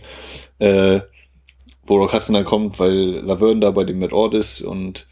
äh, 0.58 1.00
wo 1.84 1.96
Rock 1.98 2.12
Hudson 2.12 2.34
dann 2.34 2.44
kommt, 2.44 2.78
weil 2.78 3.20
Laverne 3.20 3.60
da 3.60 3.70
bei 3.70 3.84
dem 3.84 3.98
Matt 3.98 4.12
Ord 4.12 4.34
ist 4.34 4.62
und 4.62 5.06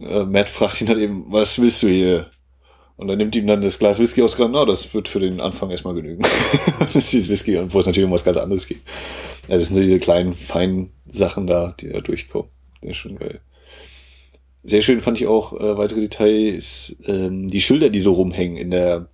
äh, 0.00 0.24
Matt 0.24 0.48
fragt 0.48 0.80
ihn 0.80 0.86
dann 0.86 1.00
eben, 1.00 1.26
was 1.28 1.60
willst 1.60 1.82
du 1.82 1.88
hier? 1.88 2.30
Und 2.96 3.08
dann 3.08 3.18
nimmt 3.18 3.36
ihm 3.36 3.46
dann 3.46 3.60
das 3.60 3.78
Glas 3.78 3.98
Whisky 3.98 4.22
aus, 4.22 4.38
na, 4.38 4.64
das 4.64 4.94
wird 4.94 5.08
für 5.08 5.20
den 5.20 5.40
Anfang 5.40 5.70
erstmal 5.70 5.94
genügen. 5.94 6.22
das 6.94 7.12
ist 7.12 7.28
Whisky, 7.28 7.60
wo 7.68 7.80
es 7.80 7.86
natürlich 7.86 8.06
um 8.06 8.12
was 8.12 8.24
ganz 8.24 8.38
anderes 8.38 8.66
geht. 8.66 8.80
Ja, 9.48 9.56
das 9.56 9.66
sind 9.66 9.74
so 9.74 9.82
diese 9.82 9.98
kleinen, 9.98 10.32
feinen 10.32 10.92
Sachen 11.06 11.46
da, 11.46 11.74
die 11.78 11.90
da 11.90 12.00
durchkommen. 12.00 12.50
Das 12.86 12.96
ist 12.96 13.02
schon 13.02 13.16
geil. 13.16 13.40
Sehr 14.62 14.82
schön 14.82 15.00
fand 15.00 15.20
ich 15.20 15.26
auch, 15.26 15.52
äh, 15.52 15.76
weitere 15.76 16.00
Details, 16.00 16.96
ähm, 17.06 17.48
die 17.48 17.60
Schilder, 17.60 17.90
die 17.90 18.00
so 18.00 18.12
rumhängen 18.12 18.56
in 18.56 18.70
der, 18.70 19.08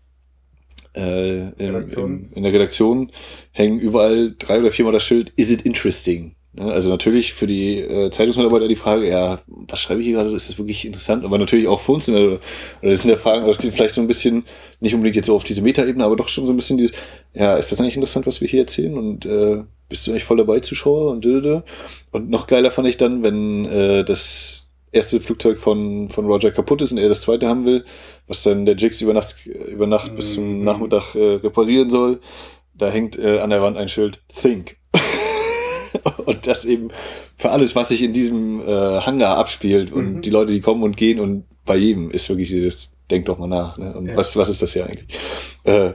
äh, 0.94 1.40
im, 1.40 1.74
Redaktion. 1.74 2.10
im, 2.10 2.32
in 2.34 2.42
der 2.42 2.52
Redaktion, 2.52 3.12
hängen 3.50 3.78
überall 3.78 4.34
drei 4.38 4.60
oder 4.60 4.70
viermal 4.70 4.92
das 4.92 5.04
Schild, 5.04 5.32
is 5.36 5.50
it 5.50 5.62
interesting? 5.62 6.34
Ne, 6.52 6.70
Also 6.70 6.90
natürlich 6.90 7.32
für 7.32 7.46
die 7.46 7.78
äh, 7.78 8.10
Zeitungsmitarbeiter 8.10 8.68
die 8.68 8.76
Frage, 8.76 9.08
ja, 9.08 9.40
was 9.46 9.80
schreibe 9.80 10.00
ich 10.00 10.06
hier 10.06 10.18
gerade, 10.18 10.34
ist 10.34 10.50
das 10.50 10.58
wirklich 10.58 10.84
interessant? 10.84 11.24
Aber 11.24 11.38
natürlich 11.38 11.66
auch 11.66 11.80
für 11.80 11.92
uns, 11.92 12.08
in 12.08 12.14
der, 12.14 12.24
oder 12.24 12.40
das 12.82 13.02
sind 13.02 13.10
ja 13.10 13.16
Fragen, 13.16 13.50
die 13.62 13.70
vielleicht 13.70 13.94
so 13.94 14.02
ein 14.02 14.06
bisschen, 14.06 14.44
nicht 14.80 14.94
unbedingt 14.94 15.16
jetzt 15.16 15.26
so 15.26 15.36
auf 15.36 15.44
diese 15.44 15.62
Metaebene, 15.62 16.04
aber 16.04 16.16
doch 16.16 16.28
schon 16.28 16.44
so 16.44 16.52
ein 16.52 16.56
bisschen 16.56 16.76
dieses, 16.76 16.94
ja, 17.32 17.56
ist 17.56 17.72
das 17.72 17.80
eigentlich 17.80 17.96
interessant, 17.96 18.26
was 18.26 18.42
wir 18.42 18.48
hier 18.48 18.60
erzählen? 18.60 18.98
Und 18.98 19.24
äh, 19.24 19.64
bist 19.92 20.06
du 20.06 20.10
eigentlich 20.10 20.24
voll 20.24 20.38
dabei, 20.38 20.60
Zuschauer? 20.60 21.10
Und 21.10 21.22
dödö. 21.22 21.60
Und 22.12 22.30
noch 22.30 22.46
geiler 22.46 22.70
fand 22.70 22.88
ich 22.88 22.96
dann, 22.96 23.22
wenn 23.22 23.66
äh, 23.66 24.04
das 24.04 24.66
erste 24.90 25.20
Flugzeug 25.20 25.58
von, 25.58 26.08
von 26.08 26.24
Roger 26.24 26.50
kaputt 26.50 26.80
ist 26.80 26.92
und 26.92 26.98
er 26.98 27.10
das 27.10 27.20
zweite 27.20 27.46
haben 27.46 27.66
will, 27.66 27.84
was 28.26 28.42
dann 28.42 28.64
der 28.64 28.74
Jigs 28.76 29.02
über 29.02 29.12
Nacht, 29.12 29.46
über 29.46 29.86
Nacht 29.86 30.14
bis 30.16 30.32
zum 30.34 30.60
Nachmittag 30.60 31.14
äh, 31.14 31.34
reparieren 31.34 31.90
soll. 31.90 32.20
Da 32.74 32.88
hängt 32.88 33.18
äh, 33.18 33.40
an 33.40 33.50
der 33.50 33.60
Wand 33.60 33.76
ein 33.76 33.88
Schild 33.88 34.20
Think. 34.34 34.76
und 36.24 36.46
das 36.46 36.64
eben 36.64 36.88
für 37.36 37.50
alles, 37.50 37.76
was 37.76 37.88
sich 37.88 38.02
in 38.02 38.14
diesem 38.14 38.60
äh, 38.60 39.00
Hangar 39.00 39.36
abspielt 39.36 39.92
und 39.92 40.22
die 40.22 40.30
Leute, 40.30 40.52
die 40.52 40.60
kommen 40.60 40.82
und 40.82 40.96
gehen 40.96 41.20
und 41.20 41.44
bei 41.66 41.76
jedem 41.76 42.10
ist 42.10 42.28
wirklich 42.30 42.48
dieses, 42.48 42.92
denk 43.10 43.26
doch 43.26 43.38
mal 43.38 43.46
nach, 43.46 43.76
ne? 43.76 43.94
Und 43.94 44.06
Ja. 44.06 44.16
was, 44.16 44.36
was 44.36 44.48
ist 44.48 44.62
das 44.62 44.72
hier 44.72 44.86
eigentlich? 44.86 45.18
Äh, 45.64 45.92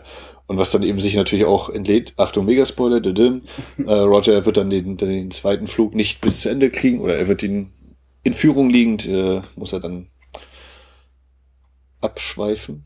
und 0.47 0.57
was 0.57 0.71
dann 0.71 0.83
eben 0.83 0.99
sich 1.01 1.15
natürlich 1.15 1.45
auch 1.45 1.69
entlädt, 1.69 2.13
Achtung, 2.17 2.45
Megaspoiler, 2.45 3.01
äh, 3.05 3.91
Roger 3.93 4.45
wird 4.45 4.57
dann 4.57 4.69
den, 4.69 4.95
den 4.97 5.29
zweiten 5.31 5.67
Flug 5.67 5.93
nicht 5.93 6.21
bis 6.21 6.41
zu 6.41 6.49
Ende 6.49 6.69
kriegen 6.69 7.01
oder 7.01 7.17
er 7.17 7.27
wird 7.27 7.43
ihn 7.43 7.71
in 8.23 8.33
Führung 8.33 8.69
liegend, 8.69 9.07
äh, 9.07 9.41
muss 9.55 9.73
er 9.73 9.79
dann 9.79 10.07
abschweifen. 12.01 12.85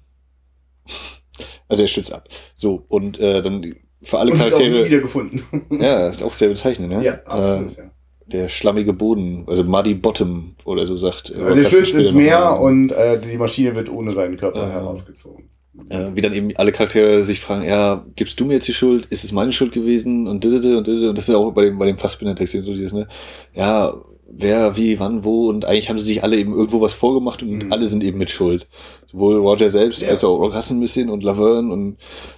Also 1.67 1.83
er 1.83 1.87
stützt 1.87 2.13
ab. 2.13 2.27
So, 2.55 2.83
und 2.87 3.19
äh, 3.19 3.41
dann 3.41 3.75
für 4.01 4.19
alle 4.19 4.31
und 4.31 4.41
auch 4.41 4.49
Charaktere. 4.49 4.85
wieder 4.85 4.99
gefunden. 4.99 5.41
Ja, 5.81 6.07
ist 6.07 6.23
auch 6.23 6.33
sehr 6.33 6.49
bezeichnend, 6.49 6.89
ne? 6.89 7.03
ja, 7.03 7.13
absolut. 7.25 7.77
Äh, 7.77 7.81
ja. 7.81 7.91
der 8.25 8.49
schlammige 8.49 8.93
Boden, 8.93 9.45
also 9.47 9.63
Muddy 9.63 9.93
Bottom 9.93 10.55
oder 10.65 10.85
so 10.87 10.97
sagt. 10.97 11.29
äh, 11.29 11.41
Also 11.41 11.59
er 11.61 11.65
stürzt 11.65 11.93
ins 11.93 12.11
Meer 12.11 12.59
und 12.59 12.91
äh, 12.91 13.19
die 13.21 13.37
Maschine 13.37 13.75
wird 13.75 13.89
ohne 13.89 14.13
seinen 14.13 14.37
Körper 14.37 14.69
herausgezogen. 14.71 15.50
Äh, 15.89 16.09
wie 16.13 16.21
dann 16.21 16.33
eben 16.33 16.51
alle 16.57 16.71
Charaktere 16.71 17.23
sich 17.23 17.39
fragen, 17.39 17.63
ja, 17.63 18.05
gibst 18.15 18.39
du 18.39 18.45
mir 18.45 18.55
jetzt 18.55 18.67
die 18.67 18.73
Schuld? 18.73 19.05
Ist 19.09 19.23
es 19.23 19.31
meine 19.31 19.51
Schuld 19.51 19.71
gewesen? 19.71 20.27
Und 20.27 20.33
und 20.35 20.43
didede. 20.43 20.77
und 20.77 21.15
das 21.15 21.27
ist 21.27 21.33
ja 21.33 21.37
auch 21.37 21.51
bei 21.51 21.63
dem, 21.65 21.77
bei 21.79 21.85
dem 21.85 21.97
Fassbinder-Text 21.97 22.55
eben 22.55 22.65
so 22.65 22.73
dieses, 22.73 22.93
ne? 22.93 23.07
Ja, 23.53 23.93
wer, 24.33 24.77
wie, 24.77 24.99
wann, 24.99 25.23
wo 25.25 25.49
und 25.49 25.65
eigentlich 25.65 25.89
haben 25.89 25.99
sie 25.99 26.05
sich 26.05 26.23
alle 26.23 26.37
eben 26.37 26.53
irgendwo 26.53 26.79
was 26.81 26.93
vorgemacht 26.93 27.43
und 27.43 27.65
Mhm. 27.65 27.71
alle 27.73 27.85
sind 27.87 28.03
eben 28.03 28.17
mit 28.17 28.29
Schuld. 28.29 28.67
Sowohl 29.11 29.35
Roger 29.37 29.69
selbst 29.69 30.01
Ja. 30.01 30.09
als 30.09 30.23
auch 30.23 30.39
Hudson 30.55 30.77
ein 30.77 30.81
bisschen 30.81 31.09
und 31.09 31.21
Laverne 31.23 31.71
und 31.71 31.97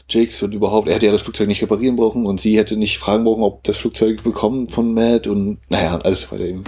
Jakes 0.09 0.41
und 0.41 0.53
überhaupt, 0.53 0.87
er 0.87 0.95
hätte 0.95 1.05
ja 1.05 1.11
das 1.11 1.21
Flugzeug 1.21 1.47
nicht 1.47 1.61
reparieren 1.61 1.95
brauchen 1.95 2.25
und 2.25 2.41
sie 2.41 2.57
hätte 2.57 2.77
nicht 2.77 2.97
fragen 2.97 3.23
brauchen, 3.25 3.43
ob 3.43 3.63
das 3.63 3.77
Flugzeug 3.77 4.23
bekommen 4.23 4.69
von 4.69 4.93
Matt 4.93 5.27
und 5.27 5.59
naja, 5.69 5.99
alles 6.03 6.31
weiter 6.31 6.45
eben. 6.45 6.63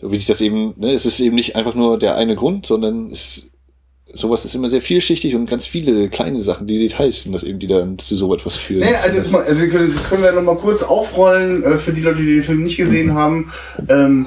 So 0.00 0.10
wie 0.12 0.16
sich 0.16 0.26
das 0.26 0.40
eben, 0.40 0.74
ne, 0.76 0.92
es 0.92 1.06
ist 1.06 1.20
eben 1.20 1.36
nicht 1.36 1.54
einfach 1.56 1.74
nur 1.76 1.98
der 1.98 2.16
eine 2.16 2.34
Grund, 2.36 2.66
sondern 2.66 3.10
es 3.10 3.50
sowas 4.12 4.44
ist 4.44 4.54
immer 4.54 4.70
sehr 4.70 4.82
vielschichtig 4.82 5.34
und 5.34 5.48
ganz 5.48 5.66
viele 5.66 6.08
kleine 6.08 6.40
Sachen, 6.40 6.66
die 6.66 6.78
Details 6.78 7.22
sind 7.22 7.32
das 7.32 7.44
eben, 7.44 7.58
die 7.58 7.66
dann 7.66 7.98
zu 7.98 8.16
so 8.16 8.32
etwas 8.34 8.56
führen. 8.56 8.80
Nee, 8.80 8.94
also, 8.94 9.18
also 9.38 9.66
das 9.66 10.08
können 10.08 10.22
wir 10.22 10.32
noch 10.32 10.42
mal 10.42 10.56
kurz 10.56 10.82
aufrollen 10.82 11.62
äh, 11.62 11.78
für 11.78 11.92
die 11.92 12.00
Leute, 12.00 12.22
die 12.22 12.36
den 12.36 12.42
Film 12.42 12.62
nicht 12.62 12.76
gesehen 12.76 13.14
haben. 13.14 13.52
Ähm, 13.88 14.26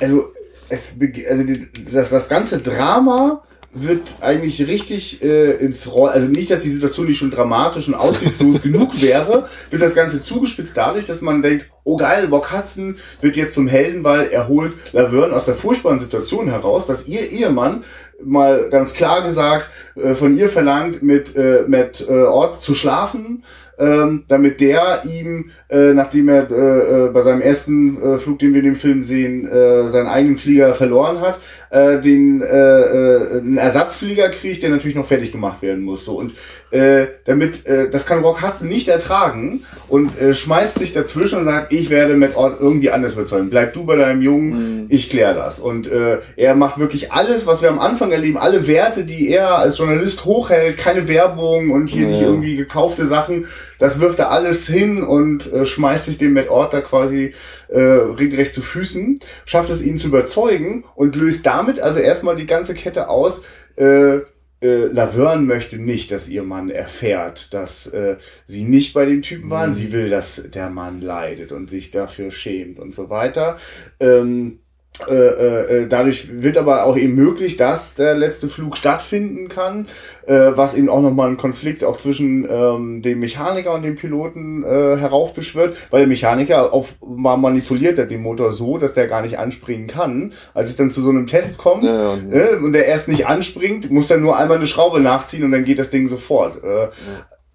also, 0.00 0.24
es, 0.68 0.96
also 1.28 1.44
das, 1.92 2.10
das 2.10 2.28
ganze 2.28 2.58
Drama 2.58 3.42
wird 3.74 4.16
eigentlich 4.20 4.66
richtig 4.66 5.22
äh, 5.22 5.52
ins 5.52 5.90
Roll, 5.92 6.10
also 6.10 6.28
nicht, 6.28 6.50
dass 6.50 6.62
die 6.62 6.68
Situation 6.68 7.06
nicht 7.06 7.18
schon 7.18 7.30
dramatisch 7.30 7.88
und 7.88 7.94
aussichtslos 7.94 8.60
genug 8.62 9.00
wäre, 9.00 9.48
wird 9.70 9.80
das 9.80 9.94
Ganze 9.94 10.20
zugespitzt 10.20 10.76
dadurch, 10.76 11.06
dass 11.06 11.22
man 11.22 11.40
denkt, 11.40 11.66
oh 11.84 11.96
geil, 11.96 12.28
Bock 12.28 12.52
Hudson 12.52 12.96
wird 13.22 13.36
jetzt 13.36 13.54
zum 13.54 13.68
Helden, 13.68 14.04
weil 14.04 14.26
er 14.26 14.48
holt 14.48 14.74
Laverne 14.92 15.34
aus 15.34 15.46
der 15.46 15.54
furchtbaren 15.54 15.98
Situation 15.98 16.48
heraus, 16.48 16.86
dass 16.86 17.08
ihr 17.08 17.30
Ehemann 17.30 17.84
mal 18.24 18.68
ganz 18.70 18.94
klar 18.94 19.22
gesagt 19.22 19.70
äh, 19.96 20.14
von 20.14 20.36
ihr 20.36 20.48
verlangt, 20.48 21.02
mit 21.02 21.36
äh, 21.36 21.64
Matt 21.66 22.04
äh, 22.08 22.22
Ort 22.22 22.60
zu 22.60 22.74
schlafen 22.74 23.42
ähm, 23.78 24.24
damit 24.28 24.60
der 24.60 25.02
ihm, 25.04 25.50
äh, 25.68 25.92
nachdem 25.92 26.28
er 26.28 26.50
äh, 26.50 27.06
äh, 27.06 27.08
bei 27.08 27.22
seinem 27.22 27.40
ersten 27.40 28.00
äh, 28.00 28.18
Flug, 28.18 28.38
den 28.38 28.52
wir 28.52 28.60
in 28.60 28.66
dem 28.66 28.76
Film 28.76 29.02
sehen, 29.02 29.48
seinen 29.88 30.06
eigenen 30.06 30.36
Flieger 30.36 30.74
verloren 30.74 31.20
hat, 31.20 31.38
äh, 31.72 32.00
den 32.00 32.42
äh, 32.42 32.46
äh, 32.46 33.38
einen 33.40 33.56
Ersatzflieger 33.56 34.28
kriegt, 34.28 34.62
der 34.62 34.70
natürlich 34.70 34.94
noch 34.94 35.06
fertig 35.06 35.32
gemacht 35.32 35.62
werden 35.62 35.82
muss. 35.82 36.04
So 36.04 36.18
und 36.18 36.34
äh, 36.70 37.06
damit 37.24 37.66
äh, 37.66 37.90
das 37.90 38.06
kann 38.06 38.22
Rock 38.22 38.42
Hudson 38.42 38.68
nicht 38.68 38.88
ertragen 38.88 39.64
und 39.88 40.20
äh, 40.20 40.34
schmeißt 40.34 40.78
sich 40.78 40.92
dazwischen 40.92 41.38
und 41.38 41.44
sagt, 41.46 41.72
ich 41.72 41.88
werde 41.88 42.14
mit 42.14 42.36
Ort 42.36 42.60
irgendwie 42.60 42.90
anders 42.90 43.14
überzeugen. 43.14 43.48
Bleib 43.48 43.72
du 43.72 43.84
bei 43.84 43.96
deinem 43.96 44.20
Jungen, 44.20 44.82
mhm. 44.82 44.86
ich 44.90 45.08
klär 45.08 45.32
das. 45.32 45.60
Und 45.60 45.90
äh, 45.90 46.18
er 46.36 46.54
macht 46.54 46.78
wirklich 46.78 47.12
alles, 47.12 47.46
was 47.46 47.62
wir 47.62 47.70
am 47.70 47.80
Anfang 47.80 48.12
erleben, 48.12 48.36
alle 48.36 48.66
Werte, 48.66 49.04
die 49.04 49.30
er 49.30 49.56
als 49.56 49.78
Journalist 49.78 50.26
hochhält, 50.26 50.76
keine 50.76 51.08
Werbung 51.08 51.70
und 51.70 51.88
hier 51.88 52.02
ja. 52.02 52.08
nicht 52.10 52.22
irgendwie 52.22 52.56
gekaufte 52.56 53.06
Sachen, 53.06 53.46
das 53.78 53.98
wirft 53.98 54.18
er 54.18 54.30
alles 54.30 54.66
hin 54.66 55.02
und 55.02 55.52
äh, 55.52 55.64
schmeißt 55.64 56.06
sich 56.06 56.18
dem 56.18 56.38
Ort 56.48 56.72
da 56.74 56.80
quasi 56.80 57.34
äh, 57.72 57.80
regelrecht 57.80 58.54
zu 58.54 58.62
Füßen, 58.62 59.20
schafft 59.44 59.70
es 59.70 59.82
ihn 59.82 59.98
zu 59.98 60.08
überzeugen 60.08 60.84
und 60.94 61.16
löst 61.16 61.46
damit 61.46 61.80
also 61.80 62.00
erstmal 62.00 62.36
die 62.36 62.46
ganze 62.46 62.74
Kette 62.74 63.08
aus. 63.08 63.42
Äh, 63.76 64.20
äh, 64.62 64.86
Laverne 64.86 65.42
möchte 65.42 65.78
nicht, 65.78 66.12
dass 66.12 66.28
ihr 66.28 66.44
Mann 66.44 66.70
erfährt, 66.70 67.52
dass 67.52 67.88
äh, 67.88 68.16
sie 68.46 68.62
nicht 68.62 68.94
bei 68.94 69.04
dem 69.04 69.22
Typen 69.22 69.50
waren. 69.50 69.70
Mhm. 69.70 69.74
Sie 69.74 69.92
will, 69.92 70.08
dass 70.08 70.50
der 70.50 70.70
Mann 70.70 71.00
leidet 71.00 71.50
und 71.50 71.68
sich 71.68 71.90
dafür 71.90 72.30
schämt 72.30 72.78
und 72.78 72.94
so 72.94 73.10
weiter. 73.10 73.58
Ähm, 73.98 74.60
äh, 75.08 75.14
äh, 75.14 75.86
dadurch 75.88 76.42
wird 76.42 76.58
aber 76.58 76.84
auch 76.84 76.98
eben 76.98 77.14
möglich, 77.14 77.56
dass 77.56 77.94
der 77.94 78.14
letzte 78.14 78.48
Flug 78.48 78.76
stattfinden 78.76 79.48
kann, 79.48 79.88
äh, 80.26 80.50
was 80.54 80.74
eben 80.74 80.90
auch 80.90 81.00
nochmal 81.00 81.28
einen 81.28 81.38
Konflikt 81.38 81.82
auch 81.82 81.96
zwischen 81.96 82.46
ähm, 82.48 83.00
dem 83.00 83.20
Mechaniker 83.20 83.72
und 83.72 83.82
dem 83.82 83.96
Piloten 83.96 84.62
äh, 84.62 84.96
heraufbeschwört, 84.98 85.76
weil 85.90 86.00
der 86.00 86.08
Mechaniker 86.08 86.74
auf, 86.74 86.94
mal 87.00 87.38
manipuliert 87.38 87.98
er 87.98 88.04
den 88.04 88.20
Motor 88.20 88.52
so, 88.52 88.76
dass 88.76 88.92
der 88.92 89.08
gar 89.08 89.22
nicht 89.22 89.38
anspringen 89.38 89.86
kann. 89.86 90.34
Als 90.52 90.68
es 90.68 90.76
dann 90.76 90.90
zu 90.90 91.00
so 91.00 91.08
einem 91.08 91.26
Test 91.26 91.56
kommt 91.56 91.84
ja, 91.84 92.14
ja. 92.14 92.16
Äh, 92.30 92.56
und 92.56 92.74
der 92.74 92.84
erst 92.86 93.08
nicht 93.08 93.26
anspringt, 93.26 93.90
muss 93.90 94.08
dann 94.08 94.20
nur 94.20 94.36
einmal 94.36 94.58
eine 94.58 94.66
Schraube 94.66 95.00
nachziehen 95.00 95.44
und 95.44 95.52
dann 95.52 95.64
geht 95.64 95.78
das 95.78 95.90
Ding 95.90 96.06
sofort. 96.06 96.62
Äh, 96.62 96.82
ja 96.84 96.90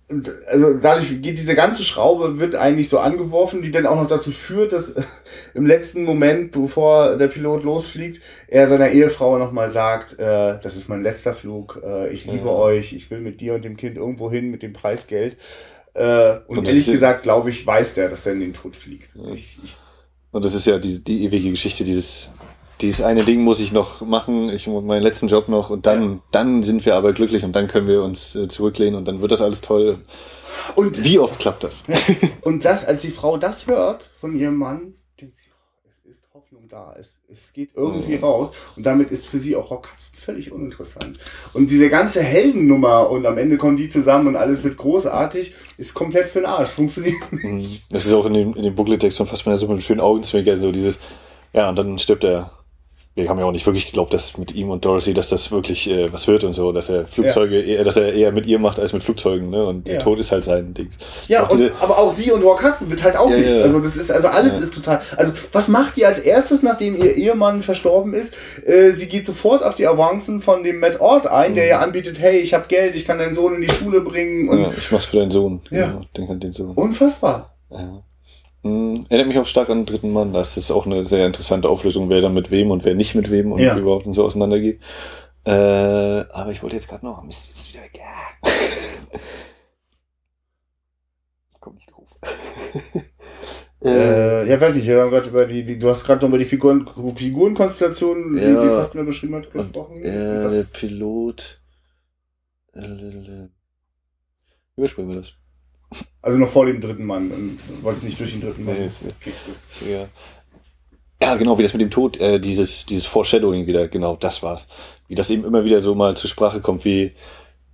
also 0.09 0.73
dadurch 0.75 1.21
geht 1.21 1.37
diese 1.37 1.55
ganze 1.55 1.83
Schraube 1.83 2.39
wird 2.39 2.55
eigentlich 2.55 2.87
so 2.87 2.99
angeworfen, 2.99 3.61
die 3.61 3.71
dann 3.71 3.85
auch 3.85 3.97
noch 3.97 4.07
dazu 4.07 4.31
führt, 4.31 4.71
dass 4.71 4.95
im 5.53 5.65
letzten 5.65 6.05
Moment, 6.05 6.51
bevor 6.51 7.17
der 7.17 7.27
Pilot 7.27 7.63
losfliegt, 7.63 8.21
er 8.47 8.67
seiner 8.67 8.89
Ehefrau 8.89 9.37
nochmal 9.37 9.71
sagt, 9.71 10.17
äh, 10.17 10.59
das 10.61 10.77
ist 10.77 10.87
mein 10.87 11.03
letzter 11.03 11.33
Flug, 11.33 11.81
äh, 11.83 12.09
ich 12.09 12.25
liebe 12.25 12.45
ja. 12.45 12.53
euch, 12.53 12.93
ich 12.93 13.11
will 13.11 13.19
mit 13.19 13.41
dir 13.41 13.55
und 13.55 13.65
dem 13.65 13.75
Kind 13.75 13.97
irgendwo 13.97 14.31
hin 14.31 14.49
mit 14.49 14.63
dem 14.63 14.71
Preisgeld. 14.71 15.35
Äh, 15.93 16.37
und, 16.47 16.59
und 16.59 16.67
ehrlich 16.67 16.85
gesagt, 16.85 17.23
glaube 17.23 17.49
ich, 17.49 17.67
weiß 17.67 17.95
der, 17.95 18.07
dass 18.07 18.25
er 18.25 18.33
in 18.33 18.39
den 18.39 18.53
Tod 18.53 18.77
fliegt. 18.77 19.09
Ich, 19.33 19.59
ich, 19.61 19.75
und 20.31 20.45
das 20.45 20.53
ist 20.53 20.67
ja 20.67 20.77
die, 20.77 21.03
die 21.03 21.25
ewige 21.25 21.49
Geschichte 21.49 21.83
dieses 21.83 22.31
dieses 22.81 23.01
eine 23.01 23.23
Ding 23.23 23.41
muss 23.41 23.59
ich 23.59 23.71
noch 23.71 24.01
machen, 24.01 24.49
ich 24.49 24.67
meinen 24.67 25.01
letzten 25.01 25.27
Job 25.27 25.49
noch 25.49 25.69
und 25.69 25.85
dann, 25.85 26.11
ja. 26.11 26.19
dann 26.31 26.63
sind 26.63 26.85
wir 26.85 26.95
aber 26.95 27.13
glücklich 27.13 27.43
und 27.43 27.55
dann 27.55 27.67
können 27.67 27.87
wir 27.87 28.03
uns 28.03 28.35
äh, 28.35 28.47
zurücklehnen 28.47 28.95
und 28.95 29.05
dann 29.07 29.21
wird 29.21 29.31
das 29.31 29.41
alles 29.41 29.61
toll. 29.61 29.99
Und 30.75 31.03
wie 31.03 31.19
oft 31.19 31.39
klappt 31.39 31.63
das? 31.63 31.83
und 32.41 32.65
das, 32.65 32.85
als 32.85 33.01
die 33.01 33.11
Frau 33.11 33.37
das 33.37 33.67
hört 33.67 34.09
von 34.19 34.37
ihrem 34.37 34.57
Mann, 34.57 34.93
denkt 35.19 35.35
sie, 35.35 35.49
oh, 35.49 35.87
es 35.89 36.05
ist 36.05 36.21
Hoffnung 36.33 36.67
da, 36.67 36.95
es, 36.99 37.19
es 37.31 37.53
geht 37.53 37.71
irgendwie 37.73 38.17
mhm. 38.17 38.23
raus 38.23 38.51
und 38.75 38.85
damit 38.85 39.09
ist 39.09 39.27
für 39.27 39.39
sie 39.39 39.55
auch 39.55 39.71
Rockkatzen 39.71 40.17
völlig 40.17 40.51
uninteressant. 40.51 41.17
Und 41.53 41.71
diese 41.71 41.89
ganze 41.89 42.21
Heldennummer 42.21 43.09
und 43.09 43.25
am 43.25 43.39
Ende 43.39 43.57
kommen 43.57 43.77
die 43.77 43.89
zusammen 43.89 44.27
und 44.27 44.35
alles 44.35 44.63
wird 44.63 44.77
großartig, 44.77 45.55
ist 45.77 45.93
komplett 45.95 46.29
für 46.29 46.39
den 46.39 46.47
Arsch, 46.47 46.69
funktioniert 46.69 47.15
nicht. 47.31 47.83
Das 47.89 48.05
ist 48.05 48.13
auch 48.13 48.25
in 48.25 48.33
dem, 48.33 48.55
in 48.55 48.63
dem 48.63 48.75
Booklet-Text 48.75 49.17
von 49.17 49.25
Fassbinder 49.25 49.57
so 49.57 49.65
mit 49.65 49.73
einem 49.73 49.81
schönen 49.81 50.01
Augenzwinkern, 50.01 50.59
so 50.59 50.71
dieses, 50.71 50.99
ja, 51.53 51.69
und 51.69 51.75
dann 51.75 51.97
stirbt 51.97 52.23
er 52.23 52.56
wir 53.17 53.29
haben 53.29 53.39
ja 53.39 53.45
auch 53.45 53.51
nicht 53.51 53.65
wirklich 53.65 53.87
geglaubt, 53.87 54.13
dass 54.13 54.37
mit 54.37 54.53
ihm 54.53 54.69
und 54.69 54.85
Dorothy, 54.85 55.13
dass 55.13 55.29
das 55.29 55.51
wirklich 55.51 55.89
äh, 55.89 56.13
was 56.13 56.27
wird 56.27 56.43
und 56.43 56.53
so, 56.53 56.71
dass 56.71 56.89
er 56.89 57.07
Flugzeuge, 57.07 57.59
ja. 57.59 57.77
eher, 57.77 57.83
dass 57.83 57.97
er 57.97 58.13
eher 58.13 58.31
mit 58.31 58.45
ihr 58.45 58.59
macht 58.59 58.79
als 58.79 58.93
mit 58.93 59.01
Flugzeugen, 59.01 59.49
ne? 59.49 59.65
Und 59.65 59.87
ja. 59.87 59.95
der 59.95 60.03
Tod 60.03 60.19
ist 60.19 60.31
halt 60.31 60.43
sein 60.43 60.75
Ding. 60.75 60.89
Ja, 61.27 61.47
auch 61.47 61.49
und, 61.49 61.71
aber 61.81 61.97
auch 61.97 62.13
sie 62.13 62.31
und 62.31 62.43
Rock 62.43 62.63
Hudson 62.63 62.91
wird 62.91 63.01
halt 63.01 63.17
auch 63.17 63.31
ja, 63.31 63.37
nichts. 63.37 63.59
Also 63.59 63.79
das 63.79 63.97
ist, 63.97 64.11
also 64.11 64.27
alles 64.27 64.59
ist 64.59 64.75
total. 64.75 65.01
Also 65.17 65.33
was 65.51 65.67
macht 65.67 65.97
ihr 65.97 66.07
als 66.07 66.19
erstes, 66.19 66.61
nachdem 66.61 66.95
ihr 66.95 67.15
Ehemann 67.15 67.63
verstorben 67.63 68.13
ist? 68.13 68.35
Äh, 68.65 68.91
sie 68.91 69.07
geht 69.07 69.25
sofort 69.25 69.63
auf 69.63 69.73
die 69.73 69.87
Avancen 69.87 70.39
von 70.41 70.63
dem 70.63 70.79
Matt 70.79 70.99
Ort 70.99 71.25
ein, 71.25 71.51
mhm. 71.51 71.55
der 71.55 71.67
ihr 71.67 71.79
anbietet, 71.79 72.19
hey, 72.19 72.37
ich 72.37 72.53
habe 72.53 72.67
Geld, 72.67 72.95
ich 72.95 73.05
kann 73.05 73.17
deinen 73.17 73.33
Sohn 73.33 73.55
in 73.55 73.61
die 73.61 73.69
Schule 73.69 74.01
bringen. 74.01 74.47
Und 74.47 74.61
ja, 74.61 74.71
ich 74.77 74.91
mach's 74.91 75.05
für 75.05 75.17
deinen 75.17 75.31
Sohn. 75.31 75.61
Ja. 75.71 76.01
Denk 76.15 76.29
an 76.29 76.39
den 76.39 76.53
Sohn. 76.53 76.71
Unfassbar. 76.75 77.55
Ja. 77.71 78.03
Hm, 78.67 79.05
erinnert 79.09 79.27
mich 79.27 79.39
auch 79.39 79.45
stark 79.45 79.69
an 79.69 79.79
den 79.79 79.85
dritten 79.85 80.11
Mann. 80.11 80.33
Das 80.33 80.57
ist 80.57 80.71
auch 80.71 80.85
eine 80.85 81.05
sehr 81.05 81.25
interessante 81.25 81.69
Auflösung, 81.69 82.09
wer 82.09 82.21
dann 82.21 82.33
mit 82.33 82.51
wem 82.51 82.71
und 82.71 82.83
wer 82.85 82.95
nicht 82.95 83.15
mit 83.15 83.31
wem 83.31 83.51
und 83.51 83.59
ja. 83.59 83.77
überhaupt 83.77 84.05
und 84.05 84.13
so 84.13 84.23
auseinandergeht. 84.25 84.81
Äh, 85.45 85.51
aber 85.51 86.51
ich 86.51 86.61
wollte 86.61 86.75
jetzt 86.75 86.89
gerade 86.89 87.05
noch, 87.05 87.23
Mist, 87.23 87.49
jetzt 87.49 87.73
wieder 87.73 87.83
weg. 87.83 87.97
Ja. 87.97 88.49
ich 91.49 91.59
komm 91.59 91.75
nicht 91.75 91.89
drauf. 91.89 92.09
äh, 93.83 94.49
ja, 94.49 94.59
weiß 94.59 94.75
ich, 94.75 94.87
wir 94.87 95.01
haben 95.01 95.11
gerade 95.11 95.29
über 95.29 95.45
die, 95.45 95.63
die, 95.63 95.79
du 95.79 95.89
hast 95.89 96.03
gerade 96.03 96.21
noch 96.21 96.29
über 96.29 96.37
die 96.37 96.45
Figuren, 96.45 96.85
Figurenkonstellation, 97.15 98.37
ja, 98.37 98.43
die, 98.43 98.49
die 98.49 98.67
fast 98.67 98.93
mir 98.95 99.05
beschrieben 99.05 99.35
hat, 99.35 99.49
gesprochen. 99.49 100.03
Ja, 100.03 100.49
der 100.49 100.63
Pilot. 100.63 101.61
Äh, 102.73 103.47
überspringen 104.75 105.09
wir 105.09 105.17
das. 105.17 105.33
Also 106.21 106.39
noch 106.39 106.49
vor 106.49 106.65
dem 106.65 106.81
dritten 106.81 107.05
Mann 107.05 107.31
und 107.31 107.59
wollte 107.83 107.99
es 107.99 108.03
nicht 108.03 108.19
durch 108.19 108.31
den 108.31 108.41
dritten 108.41 108.65
Mann. 108.65 108.75
Nee, 108.75 109.91
ja. 109.91 110.07
ja, 111.21 111.35
genau, 111.35 111.57
wie 111.57 111.63
das 111.63 111.73
mit 111.73 111.81
dem 111.81 111.91
Tod, 111.91 112.17
äh, 112.17 112.39
dieses, 112.39 112.85
dieses 112.85 113.05
Foreshadowing 113.05 113.65
wieder, 113.65 113.87
genau, 113.87 114.15
das 114.17 114.43
war's. 114.43 114.67
Wie 115.07 115.15
das 115.15 115.29
eben 115.29 115.45
immer 115.45 115.63
wieder 115.63 115.79
so 115.79 115.95
mal 115.95 116.17
zur 116.17 116.29
Sprache 116.29 116.59
kommt, 116.59 116.83
wie, 116.83 117.13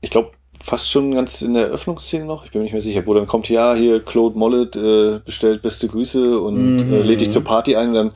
ich 0.02 0.12
glaube, 0.12 0.32
fast 0.62 0.90
schon 0.90 1.14
ganz 1.14 1.42
in 1.42 1.56
der 1.56 1.68
Eröffnungsszene 1.68 2.26
noch, 2.26 2.46
ich 2.46 2.52
bin 2.52 2.62
mir 2.62 2.64
nicht 2.64 2.74
mehr 2.74 2.82
sicher, 2.82 3.06
wo 3.06 3.14
dann 3.14 3.28
kommt, 3.28 3.50
ja, 3.50 3.74
hier 3.74 4.00
Claude 4.04 4.38
Mollet 4.38 4.76
äh, 4.76 5.20
bestellt 5.26 5.62
beste 5.62 5.88
Grüße 5.88 6.40
und 6.40 6.88
mhm. 6.88 6.94
äh, 6.94 7.02
lädt 7.02 7.22
dich 7.22 7.32
zur 7.32 7.44
Party 7.44 7.76
ein 7.76 7.90
und 7.90 7.94
dann 7.96 8.12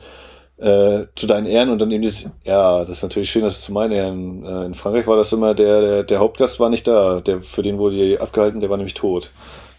äh, 0.58 1.06
zu 1.14 1.26
deinen 1.26 1.46
Ehren 1.46 1.68
und 1.68 1.78
dann 1.78 1.90
eben 1.90 2.02
dieses, 2.02 2.30
ja, 2.44 2.80
das 2.80 2.98
ist 2.98 3.02
natürlich 3.02 3.30
schön, 3.30 3.42
dass 3.42 3.58
es 3.58 3.62
zu 3.62 3.72
meinen 3.72 3.92
Ehren. 3.92 4.44
Äh, 4.44 4.64
in 4.66 4.74
Frankreich 4.74 5.06
war 5.06 5.16
das 5.16 5.32
immer, 5.32 5.54
der, 5.54 5.80
der, 5.80 6.02
der 6.04 6.18
Hauptgast 6.20 6.58
war 6.58 6.70
nicht 6.70 6.86
da, 6.86 7.20
der, 7.20 7.42
für 7.42 7.62
den 7.62 7.78
wurde 7.78 7.96
die 7.96 8.18
abgehalten, 8.18 8.60
der 8.60 8.70
war 8.70 8.76
nämlich 8.76 8.94
tot. 8.94 9.30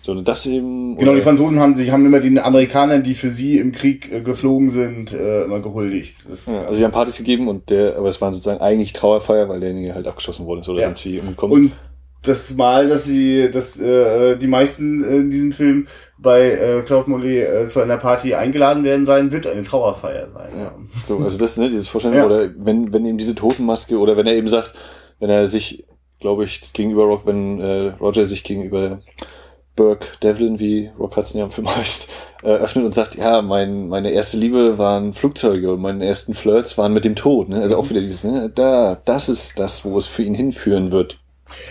So, 0.01 0.15
das 0.21 0.45
eben. 0.45 0.97
Genau, 0.97 1.13
die 1.13 1.21
Franzosen 1.21 1.59
haben 1.59 1.75
sich, 1.75 1.91
haben 1.91 2.05
immer 2.05 2.19
den 2.19 2.39
Amerikanern, 2.39 3.03
die 3.03 3.15
für 3.15 3.29
sie 3.29 3.59
im 3.59 3.73
Krieg 3.73 4.11
äh, 4.11 4.21
geflogen 4.21 4.69
sind, 4.69 5.13
äh, 5.13 5.43
immer 5.43 5.59
gehuldigt. 5.59 6.15
Ja, 6.47 6.61
also 6.61 6.75
sie 6.75 6.85
haben 6.85 6.91
Partys 6.91 7.17
gegeben 7.17 7.47
und 7.47 7.69
der, 7.69 7.97
aber 7.97 8.07
es 8.07 8.21
waren 8.21 8.33
sozusagen 8.33 8.61
eigentlich 8.61 8.93
Trauerfeier, 8.93 9.49
weil 9.49 9.59
derjenige 9.59 9.93
halt 9.93 10.07
abgeschossen 10.07 10.45
wurde, 10.45 10.63
so, 10.63 10.71
oder 10.71 10.81
ja. 10.81 10.87
sonst 10.87 11.05
wie 11.05 11.19
umgekommen. 11.19 11.65
Und 11.65 11.71
das 12.21 12.53
Mal, 12.55 12.87
dass 12.87 13.05
sie, 13.05 13.49
dass 13.51 13.79
äh, 13.79 14.37
die 14.37 14.47
meisten 14.47 15.03
äh, 15.03 15.17
in 15.17 15.31
diesem 15.31 15.51
Film 15.51 15.87
bei 16.17 16.51
äh, 16.51 16.81
Claude 16.81 17.09
Mollet 17.09 17.47
äh, 17.47 17.67
zu 17.69 17.79
einer 17.81 17.97
Party 17.97 18.35
eingeladen 18.35 18.83
werden 18.83 19.05
sein, 19.05 19.31
wird 19.31 19.47
eine 19.47 19.63
Trauerfeier 19.63 20.27
sein. 20.33 20.49
Ja. 20.57 20.75
So, 21.05 21.17
also 21.19 21.37
das, 21.37 21.57
ne, 21.57 21.69
dieses 21.69 21.87
Vorstellung, 21.87 22.17
ja. 22.17 22.25
oder 22.25 22.49
wenn, 22.57 22.91
wenn 22.91 23.05
eben 23.05 23.17
diese 23.17 23.35
Totenmaske, 23.35 23.97
oder 23.97 24.17
wenn 24.17 24.27
er 24.27 24.33
eben 24.33 24.49
sagt, 24.49 24.73
wenn 25.19 25.29
er 25.29 25.47
sich, 25.47 25.85
glaube 26.19 26.43
ich, 26.43 26.73
gegenüber 26.73 27.03
Rock, 27.03 27.25
wenn 27.25 27.61
äh, 27.61 27.93
Roger 27.99 28.25
sich 28.25 28.43
gegenüber 28.43 29.01
Burke 29.79 30.07
Devlin, 30.21 30.59
wie 30.59 30.91
Rock 30.99 31.15
Hudson 31.15 31.39
ja 31.39 31.45
im 31.45 31.51
Film 31.51 31.73
heißt, 31.75 32.09
äh, 32.43 32.47
öffnet 32.47 32.85
und 32.85 32.93
sagt, 32.93 33.15
ja, 33.15 33.41
mein, 33.41 33.87
meine 33.87 34.11
erste 34.11 34.35
Liebe 34.35 34.77
waren 34.77 35.13
Flugzeuge 35.13 35.71
und 35.71 35.79
meine 35.79 36.05
ersten 36.05 36.33
Flirts 36.33 36.77
waren 36.77 36.93
mit 36.93 37.05
dem 37.05 37.15
Tod. 37.15 37.47
Ne? 37.47 37.61
Also 37.61 37.77
auch 37.77 37.89
wieder 37.89 38.01
dieses, 38.01 38.25
ne, 38.25 38.51
da, 38.53 38.99
das 39.05 39.29
ist 39.29 39.57
das, 39.57 39.85
wo 39.85 39.97
es 39.97 40.05
für 40.05 40.23
ihn 40.23 40.33
hinführen 40.33 40.91
wird. 40.91 41.19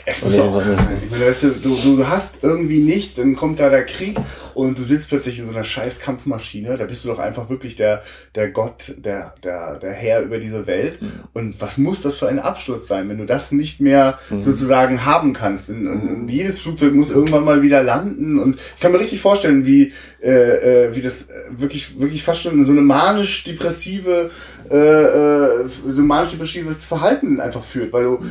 Es 0.05 0.25
muss 0.25 0.39
auch 0.39 0.61
sein. 0.63 0.99
Ich 1.05 1.11
meine, 1.11 1.27
weißt 1.27 1.43
du, 1.45 1.51
du, 1.51 1.97
du 1.97 2.07
hast 2.07 2.43
irgendwie 2.43 2.81
nichts, 2.81 3.15
dann 3.15 3.37
kommt 3.37 3.61
da 3.61 3.69
der 3.71 3.85
Krieg 3.85 4.17
und 4.55 4.79
du 4.79 4.83
sitzt 4.83 5.09
plötzlich 5.09 5.39
in 5.39 5.47
so 5.47 5.53
einer 5.53 5.63
scheiß 5.63 6.01
Kampfmaschine. 6.01 6.77
Da 6.77 6.85
bist 6.85 7.05
du 7.05 7.09
doch 7.09 7.21
einfach 7.21 7.49
wirklich 7.49 7.77
der, 7.77 8.03
der 8.35 8.51
Gott, 8.51 8.95
der, 8.99 9.35
der, 9.45 9.77
der 9.77 9.93
Herr 9.93 10.23
über 10.23 10.39
diese 10.39 10.67
Welt. 10.67 11.01
Mhm. 11.01 11.13
Und 11.33 11.61
was 11.61 11.79
muss 11.79 12.03
das 12.03 12.17
für 12.17 12.29
ein 12.29 12.41
Absturz 12.41 12.89
sein, 12.89 13.09
wenn 13.09 13.19
du 13.19 13.25
das 13.25 13.53
nicht 13.53 13.81
mehr 13.81 14.19
mhm. 14.31 14.43
sozusagen 14.43 15.05
haben 15.05 15.33
kannst? 15.33 15.71
Und, 15.71 15.87
und, 15.87 16.09
und, 16.09 16.29
jedes 16.29 16.59
Flugzeug 16.61 16.95
muss 16.95 17.11
irgendwann 17.11 17.45
mal 17.45 17.63
wieder 17.63 17.85
landen. 17.85 18.39
Und 18.39 18.57
ich 18.57 18.81
kann 18.81 18.91
mir 18.91 18.99
richtig 18.99 19.21
vorstellen, 19.21 19.65
wie, 19.65 19.93
äh, 20.21 20.87
äh 20.87 20.97
wie 20.97 21.03
das 21.03 21.29
wirklich, 21.51 22.01
wirklich 22.01 22.25
fast 22.25 22.43
schon 22.43 22.65
so 22.65 22.73
eine 22.73 22.81
manisch-depressive, 22.81 24.31
äh, 24.71 24.77
äh, 24.77 25.69
so 25.69 26.03
manisch-depressives 26.03 26.85
Verhalten 26.85 27.41
einfach 27.41 27.63
führt, 27.63 27.93
weil 27.93 28.05
du 28.05 28.25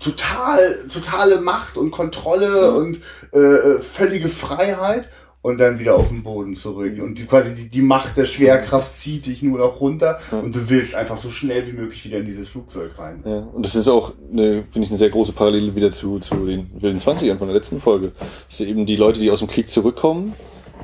total, 0.00 0.84
totale 0.92 1.40
Macht 1.40 1.76
und 1.76 1.90
Kontrolle 1.90 2.70
mhm. 2.70 2.76
und 2.76 3.00
äh, 3.32 3.38
äh, 3.38 3.80
völlige 3.80 4.28
Freiheit 4.28 5.10
und 5.44 5.58
dann 5.58 5.78
wieder 5.78 5.94
auf 5.94 6.08
den 6.08 6.22
Boden 6.22 6.54
zurück. 6.54 6.94
Und 7.02 7.18
die, 7.18 7.26
quasi 7.26 7.54
die, 7.54 7.68
die 7.68 7.82
Macht 7.82 8.16
der 8.16 8.24
Schwerkraft 8.24 8.94
zieht 8.94 9.26
dich 9.26 9.42
nur 9.42 9.58
noch 9.58 9.78
runter 9.78 10.18
Ja. 10.32 10.38
und 10.38 10.54
du 10.54 10.70
willst 10.70 10.94
einfach 10.94 11.18
so 11.18 11.30
schnell 11.30 11.66
wie 11.66 11.72
möglich 11.72 12.02
wieder 12.04 12.16
in 12.16 12.24
dieses 12.24 12.48
Flugzeug 12.48 12.98
rein. 12.98 13.22
Ja, 13.26 13.40
und 13.52 13.62
das 13.62 13.74
ist 13.74 13.88
auch, 13.88 14.14
finde 14.30 14.64
ich, 14.72 14.88
eine 14.88 14.96
sehr 14.96 15.10
große 15.10 15.32
Parallele 15.32 15.76
wieder 15.76 15.92
zu, 15.92 16.18
zu 16.18 16.34
den 16.46 16.70
wilden 16.80 16.98
20ern 16.98 17.36
von 17.36 17.48
der 17.48 17.54
letzten 17.54 17.78
Folge. 17.78 18.12
Das 18.48 18.56
sind 18.56 18.70
eben 18.70 18.86
die 18.86 18.96
Leute, 18.96 19.20
die 19.20 19.30
aus 19.30 19.40
dem 19.40 19.48
Krieg 19.48 19.68
zurückkommen, 19.68 20.32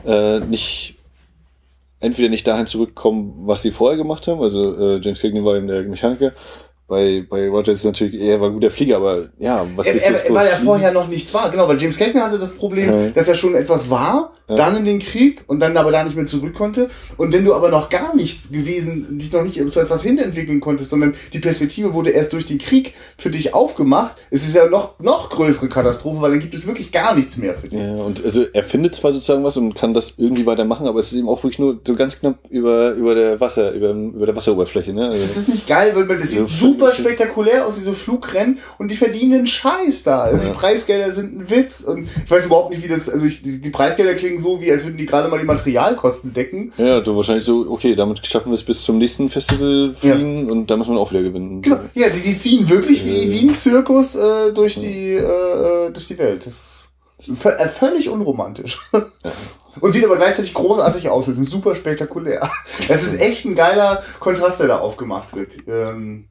äh, 0.05 0.41
nicht, 0.41 0.97
entweder 2.01 2.29
nicht 2.29 2.47
dahin 2.47 2.67
zurückkommen, 2.67 3.33
was 3.47 3.63
sie 3.63 3.71
vorher 3.71 3.97
gemacht 3.97 4.27
haben, 4.29 4.43
also 4.43 4.77
äh, 4.77 5.01
James 5.01 5.21
Cagney 5.21 5.43
war 5.43 5.57
eben 5.57 5.69
der 5.69 5.85
Mechaniker, 5.85 6.33
bei, 6.91 7.25
bei 7.31 7.49
Roger 7.49 7.73
ist 7.73 7.85
natürlich, 7.85 8.21
er 8.21 8.41
war 8.41 8.49
ein 8.49 8.55
guter 8.55 8.71
Flieger, 8.71 8.97
aber 8.97 9.29
ja, 9.39 9.65
was 9.77 9.87
Er, 9.87 9.95
er, 9.95 10.13
groß 10.13 10.35
weil 10.35 10.47
er 10.49 10.57
vorher 10.57 10.93
noch 10.93 11.09
nichts 11.09 11.33
war, 11.33 11.49
genau, 11.51 11.67
weil 11.69 11.81
James 11.81 11.97
Cagney 11.97 12.21
hatte 12.21 12.39
das 12.39 12.53
Problem, 12.57 12.91
Ja. 12.91 13.09
dass 13.11 13.29
er 13.29 13.37
schon 13.37 13.55
etwas 13.55 13.89
war, 13.89 14.33
Ja. 14.49 14.57
dann 14.57 14.77
in 14.77 14.85
den 14.85 14.99
Krieg 14.99 15.43
und 15.47 15.61
dann 15.61 15.77
aber 15.77 15.93
da 15.93 16.03
nicht 16.03 16.17
mehr 16.17 16.27
zurück 16.27 16.53
konnte. 16.55 16.91
Und 17.17 17.33
wenn 17.33 17.45
du 17.45 17.55
aber 17.55 17.69
noch 17.69 17.89
gar 17.89 18.17
nicht 18.17 18.53
gewesen, 18.53 19.17
dich 19.19 19.33
noch 19.33 19.45
nicht 19.45 19.55
zu 19.73 19.79
etwas 19.81 20.03
hinentwickeln 20.03 20.59
konntest, 20.61 20.91
sondern 20.91 21.15
die 21.33 21.39
Perspektive 21.39 21.95
wurde 21.95 22.11
erst 22.11 22.33
durch 22.33 22.47
den 22.47 22.59
Krieg 22.59 22.95
für 23.17 23.31
dich 23.31 23.55
aufgemacht, 23.55 24.17
ist 24.31 24.49
es 24.49 24.53
ja 24.55 24.67
noch, 24.67 24.99
noch 24.99 25.31
größere 25.31 25.69
Katastrophe, 25.69 26.21
weil 26.21 26.33
dann 26.33 26.41
gibt 26.41 26.55
es 26.55 26.67
wirklich 26.67 26.91
gar 26.91 27.15
nichts 27.15 27.37
mehr 27.37 27.55
für 27.55 27.69
dich. 27.69 27.79
Ja, 27.81 27.95
und 27.95 28.25
also 28.25 28.45
er 28.53 28.65
findet 28.65 28.97
zwar 28.97 29.13
sozusagen 29.13 29.45
was 29.45 29.57
und 29.57 29.75
kann 29.75 29.95
das 29.95 30.15
irgendwie 30.19 30.45
weitermachen, 30.47 30.89
aber 30.89 30.99
es 30.99 31.13
ist 31.13 31.19
eben 31.19 31.29
auch 31.29 31.41
wirklich 31.45 31.61
nur 31.61 31.79
so 31.87 31.95
ganz 31.95 32.19
knapp 32.19 32.39
über, 32.51 32.91
über 32.95 33.15
der 33.15 33.39
Wasser, 33.41 33.71
über, 33.73 33.91
über 33.91 34.27
der 34.27 34.35
Wasseroberfläche, 34.35 34.93
ne? 34.93 35.11
Das 35.11 35.21
Also, 35.21 35.41
ist 35.41 35.49
nicht 35.49 35.69
geil, 35.69 35.93
weil 35.95 36.07
man, 36.07 36.19
das 36.19 36.33
So 36.33 36.47
sieht 36.47 36.80
super 36.81 36.95
spektakulär 36.95 37.67
aus, 37.67 37.77
diese 37.77 37.93
Flugrennen, 37.93 38.59
und 38.79 38.91
die 38.91 38.97
verdienen 38.97 39.35
einen 39.35 39.47
Scheiß 39.47 40.03
da. 40.03 40.23
Also 40.23 40.47
Ja. 40.47 40.53
die 40.53 40.59
Preisgelder 40.59 41.13
sind 41.13 41.39
ein 41.39 41.51
Witz. 41.51 41.81
Und 41.83 42.09
ich 42.25 42.31
weiß 42.31 42.47
überhaupt 42.47 42.71
nicht, 42.71 42.83
wie 42.83 42.89
das, 42.89 43.09
also 43.09 43.25
ich, 43.27 43.43
die, 43.43 43.61
die 43.61 43.71
Preisgelder 43.71 44.15
klingen 44.15 44.39
so, 44.39 44.61
wie 44.61 44.71
als 44.73 44.85
würden 44.85 44.97
die 44.99 45.07
gerade 45.07 45.29
mal 45.29 45.39
die 45.39 45.45
Materialkosten 45.45 46.33
decken. 46.33 46.73
ja, 46.77 47.05
so 47.05 47.15
wahrscheinlich 47.17 47.45
so, 47.45 47.67
okay, 47.71 47.95
damit 47.95 48.27
schaffen 48.27 48.51
wir 48.51 48.55
es 48.55 48.65
bis 48.65 48.83
zum 48.83 48.99
nächsten 48.99 49.29
Festival 49.29 49.95
fliegen 49.95 50.51
und 50.51 50.69
da 50.71 50.77
muss 50.77 50.89
man 50.89 50.99
auch 50.99 51.11
wieder 51.13 51.23
gewinnen. 51.23 51.63
Genau. 51.63 51.81
Ja, 51.95 52.09
die, 52.09 52.21
die 52.21 52.37
ziehen 52.37 52.69
wirklich 52.69 53.05
wie, 53.05 53.25
Ja. 53.27 53.31
wie 53.33 53.49
ein 53.49 53.55
Zirkus 53.55 54.15
äh, 54.17 54.53
durch, 54.53 54.75
die, 54.77 55.15
äh, 55.15 55.91
durch 55.93 56.07
die 56.07 56.19
Welt. 56.19 56.47
Das 56.47 56.89
ist 57.19 57.45
äh, 57.45 57.69
völlig 57.69 58.09
unromantisch. 58.09 58.81
Und 59.81 59.93
sieht 59.93 60.05
aber 60.05 60.17
gleichzeitig 60.17 60.53
großartig 60.53 61.09
aus. 61.11 61.27
Das 61.27 61.39
ist 61.39 61.51
super 61.51 61.75
spektakulär. 61.75 62.51
Es 62.89 63.05
ist 63.05 63.21
echt 63.21 63.45
ein 63.45 63.55
geiler 63.55 64.03
Kontrast, 64.19 64.59
der 64.61 64.67
da 64.69 64.79
aufgemacht 64.79 65.35
wird. 65.37 65.53
Ähm, 65.69 66.27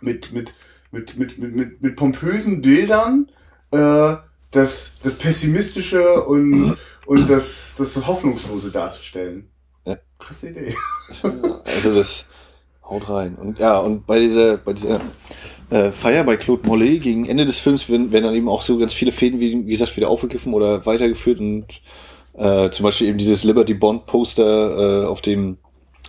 mit, 0.00 0.32
mit, 0.32 0.52
mit, 0.90 1.16
mit, 1.18 1.38
mit, 1.38 1.54
mit, 1.54 1.82
mit 1.82 1.96
pompösen 1.96 2.60
Bildern, 2.60 3.28
äh, 3.70 4.16
das, 4.50 4.92
das 5.02 5.16
Pessimistische 5.16 6.22
und, 6.24 6.76
und 7.06 7.30
das, 7.30 7.74
das 7.76 8.06
Hoffnungslose 8.06 8.70
darzustellen. 8.70 9.50
Ja. 9.86 9.96
Krasse 10.18 10.50
Idee. 10.50 10.74
Also 11.64 11.94
das 11.94 12.26
haut 12.88 13.08
rein. 13.08 13.36
Und 13.36 13.58
ja, 13.58 13.78
und 13.78 14.06
bei 14.06 14.20
dieser, 14.20 14.56
bei 14.56 14.72
dieser 14.72 15.00
äh, 15.70 15.92
Feier 15.92 16.24
bei 16.24 16.36
Claude 16.36 16.66
Mollet 16.66 17.02
gegen 17.02 17.26
Ende 17.26 17.44
des 17.44 17.58
Films 17.58 17.88
werden, 17.88 18.10
werden 18.12 18.24
dann 18.24 18.34
eben 18.34 18.48
auch 18.48 18.62
so 18.62 18.78
ganz 18.78 18.94
viele 18.94 19.12
Fäden, 19.12 19.40
wie, 19.40 19.66
wie 19.66 19.70
gesagt, 19.70 19.96
wieder 19.96 20.08
aufgegriffen 20.08 20.54
oder 20.54 20.86
weitergeführt 20.86 21.40
und 21.40 21.82
äh, 22.34 22.70
zum 22.70 22.84
Beispiel 22.84 23.08
eben 23.08 23.18
dieses 23.18 23.44
Liberty 23.44 23.74
Bond 23.74 24.06
Poster, 24.06 25.02
äh, 25.02 25.06
auf 25.06 25.20
dem 25.20 25.58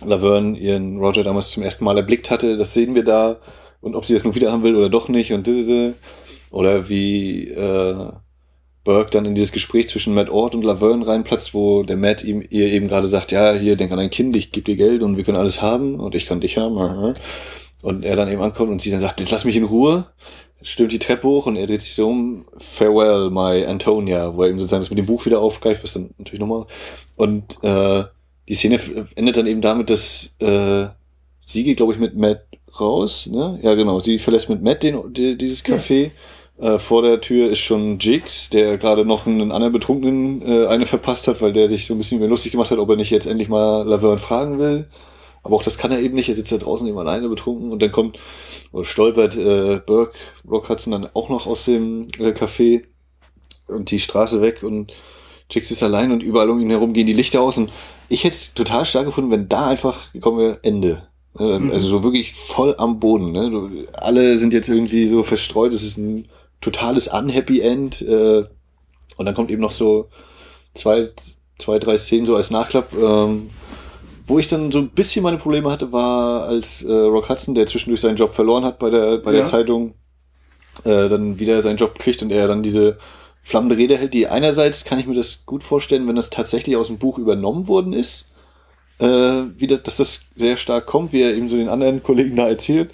Laverne 0.04 0.56
ihren 0.56 0.98
Roger 0.98 1.24
damals 1.24 1.50
zum 1.50 1.62
ersten 1.62 1.84
Mal 1.84 1.98
erblickt 1.98 2.30
hatte, 2.30 2.56
das 2.56 2.72
sehen 2.72 2.94
wir 2.94 3.04
da 3.04 3.38
und 3.80 3.94
ob 3.94 4.04
sie 4.04 4.14
das 4.14 4.24
nun 4.24 4.34
wieder 4.34 4.52
haben 4.52 4.62
will 4.62 4.76
oder 4.76 4.88
doch 4.88 5.08
nicht 5.08 5.32
und 5.32 5.48
oder 6.50 6.88
wie 6.88 7.48
äh, 7.48 8.10
Burke 8.84 9.10
dann 9.10 9.26
in 9.26 9.34
dieses 9.34 9.52
Gespräch 9.52 9.88
zwischen 9.88 10.14
Matt 10.14 10.30
Ord 10.30 10.54
und 10.54 10.64
Laverne 10.64 11.06
reinplatzt, 11.06 11.54
wo 11.54 11.82
der 11.82 11.96
Matt 11.96 12.24
ihm 12.24 12.42
ihr 12.48 12.68
eben 12.68 12.88
gerade 12.88 13.06
sagt, 13.06 13.30
ja, 13.30 13.52
hier, 13.52 13.76
denk 13.76 13.92
an 13.92 13.98
dein 13.98 14.10
Kind, 14.10 14.34
ich 14.36 14.52
gebe 14.52 14.64
dir 14.64 14.76
Geld 14.76 15.02
und 15.02 15.16
wir 15.16 15.24
können 15.24 15.36
alles 15.36 15.60
haben 15.60 16.00
und 16.00 16.14
ich 16.14 16.26
kann 16.26 16.40
dich 16.40 16.56
haben. 16.56 16.78
aha. 16.78 17.14
Und 17.82 18.04
er 18.04 18.16
dann 18.16 18.30
eben 18.30 18.42
ankommt 18.42 18.70
und 18.70 18.80
sie 18.80 18.90
dann 18.90 19.00
sagt, 19.00 19.20
jetzt 19.20 19.30
lass 19.30 19.44
mich 19.44 19.56
in 19.56 19.64
Ruhe. 19.64 20.06
Stürmt 20.62 20.92
die 20.92 20.98
Treppe 20.98 21.26
hoch 21.26 21.46
und 21.46 21.56
er 21.56 21.66
dreht 21.66 21.80
sich 21.80 21.94
so 21.94 22.08
um, 22.08 22.44
farewell, 22.58 23.30
my 23.30 23.64
Antonia, 23.64 24.34
wo 24.34 24.42
er 24.42 24.50
eben 24.50 24.58
sozusagen 24.58 24.82
das 24.82 24.90
mit 24.90 24.98
dem 24.98 25.06
Buch 25.06 25.24
wieder 25.24 25.40
aufgreift, 25.40 25.82
was 25.82 25.94
dann 25.94 26.10
natürlich 26.18 26.40
nochmal. 26.40 26.66
Und 27.16 27.58
äh, 27.62 28.04
die 28.46 28.54
Szene 28.54 28.78
endet 29.14 29.38
dann 29.38 29.46
eben 29.46 29.62
damit, 29.62 29.88
dass 29.88 30.36
äh, 30.40 30.88
sie 31.46 31.64
geht, 31.64 31.78
glaube 31.78 31.94
ich, 31.94 31.98
mit 31.98 32.14
Matt 32.14 32.44
raus, 32.78 33.28
ne? 33.30 33.58
Ja, 33.62 33.74
genau. 33.74 34.00
Sie 34.00 34.18
verlässt 34.18 34.48
mit 34.48 34.62
Matt 34.62 34.82
den, 34.82 35.12
die, 35.12 35.36
dieses 35.36 35.64
Café. 35.64 36.12
Äh, 36.58 36.78
vor 36.78 37.02
der 37.02 37.20
Tür 37.22 37.48
ist 37.50 37.60
schon 37.60 37.98
Jigs, 37.98 38.50
der 38.50 38.76
gerade 38.76 39.06
noch 39.06 39.26
einen 39.26 39.50
anderen 39.50 39.72
Betrunkenen 39.72 40.42
äh, 40.42 40.66
eine 40.66 40.84
verpasst 40.84 41.26
hat, 41.26 41.40
weil 41.40 41.54
der 41.54 41.68
sich 41.68 41.86
so 41.86 41.94
ein 41.94 41.98
bisschen 41.98 42.18
über 42.18 42.28
lustig 42.28 42.52
gemacht 42.52 42.70
hat, 42.70 42.78
ob 42.78 42.90
er 42.90 42.96
nicht 42.96 43.10
jetzt 43.10 43.26
endlich 43.26 43.48
mal 43.48 43.82
Laverne 43.88 44.18
fragen 44.18 44.58
will. 44.58 44.86
Aber 45.42 45.56
auch 45.56 45.62
das 45.62 45.78
kann 45.78 45.90
er 45.90 46.00
eben 46.00 46.14
nicht. 46.14 46.28
Er 46.28 46.34
sitzt 46.34 46.52
da 46.52 46.58
draußen 46.58 46.86
eben 46.86 46.98
alleine 46.98 47.28
betrunken 47.30 47.72
und 47.72 47.80
dann 47.80 47.92
kommt 47.92 48.18
oder 48.72 48.84
stolpert 48.84 49.36
äh, 49.36 49.80
Burke, 49.84 50.12
Rock 50.48 50.68
Hudson 50.68 50.92
dann 50.92 51.08
auch 51.14 51.30
noch 51.30 51.46
aus 51.46 51.64
dem 51.64 52.08
äh, 52.18 52.32
Café 52.32 52.82
und 53.66 53.90
die 53.90 54.00
Straße 54.00 54.42
weg 54.42 54.62
und 54.62 54.92
Jigs 55.50 55.70
ist 55.70 55.82
allein 55.82 56.12
und 56.12 56.22
überall 56.22 56.50
um 56.50 56.60
ihn 56.60 56.70
herum 56.70 56.92
gehen 56.92 57.06
die 57.06 57.12
Lichter 57.12 57.40
aus 57.40 57.58
und 57.58 57.70
ich 58.08 58.24
hätte 58.24 58.36
es 58.36 58.54
total 58.54 58.84
stark 58.84 59.06
gefunden, 59.06 59.30
wenn 59.30 59.48
da 59.48 59.68
einfach 59.68 60.12
gekommen 60.12 60.38
wäre 60.38 60.58
Ende. 60.62 61.09
Ne, 61.38 61.58
Mhm. 61.60 61.70
Also 61.70 61.88
so 61.88 62.02
wirklich 62.02 62.34
voll 62.34 62.74
am 62.78 62.98
Boden. 63.00 63.32
Ne? 63.32 63.50
Du, 63.50 63.70
alle 63.94 64.38
sind 64.38 64.52
jetzt 64.52 64.68
irgendwie 64.68 65.06
so 65.08 65.22
verstreut. 65.22 65.72
Es 65.72 65.82
ist 65.82 65.96
ein 65.98 66.28
totales 66.60 67.08
Unhappy 67.08 67.60
End. 67.60 68.02
Äh, 68.02 68.44
und 69.16 69.26
dann 69.26 69.34
kommt 69.34 69.50
eben 69.50 69.62
noch 69.62 69.70
so 69.70 70.08
zwei, 70.74 71.10
zwei, 71.58 71.78
drei 71.78 71.96
Szenen 71.96 72.26
so 72.26 72.36
als 72.36 72.50
Nachklapp. 72.50 72.92
Ähm, 72.94 73.50
wo 74.26 74.38
ich 74.38 74.48
dann 74.48 74.70
so 74.70 74.78
ein 74.78 74.90
bisschen 74.90 75.22
meine 75.24 75.38
Probleme 75.38 75.70
hatte, 75.70 75.92
war 75.92 76.44
als 76.44 76.82
äh, 76.82 76.92
Rock 76.92 77.28
Hudson, 77.28 77.54
der 77.54 77.66
zwischendurch 77.66 78.00
seinen 78.00 78.16
Job 78.16 78.32
verloren 78.32 78.64
hat 78.64 78.78
bei 78.78 78.88
der, 78.90 79.18
bei 79.18 79.32
der 79.32 79.40
Ja. 79.40 79.44
Zeitung, 79.44 79.94
äh, 80.84 81.08
dann 81.08 81.38
wieder 81.40 81.60
seinen 81.62 81.76
Job 81.78 81.98
kriegt 81.98 82.22
und 82.22 82.30
er 82.30 82.46
dann 82.46 82.62
diese 82.62 82.98
flammende 83.42 83.76
Rede 83.76 83.96
hält, 83.96 84.14
die 84.14 84.28
einerseits 84.28 84.84
kann 84.84 85.00
ich 85.00 85.06
mir 85.06 85.14
das 85.16 85.46
gut 85.46 85.64
vorstellen, 85.64 86.06
wenn 86.06 86.14
das 86.14 86.30
tatsächlich 86.30 86.76
aus 86.76 86.86
dem 86.88 86.98
Buch 86.98 87.18
übernommen 87.18 87.66
worden 87.66 87.92
ist, 87.92 88.26
äh, 89.00 89.46
wie 89.56 89.66
das, 89.66 89.82
dass 89.82 89.96
das 89.96 90.26
sehr 90.34 90.56
stark 90.56 90.86
kommt, 90.86 91.12
wie 91.12 91.22
er 91.22 91.34
eben 91.34 91.48
so 91.48 91.56
den 91.56 91.68
anderen 91.68 92.02
Kollegen 92.02 92.36
da 92.36 92.48
erzählt. 92.48 92.90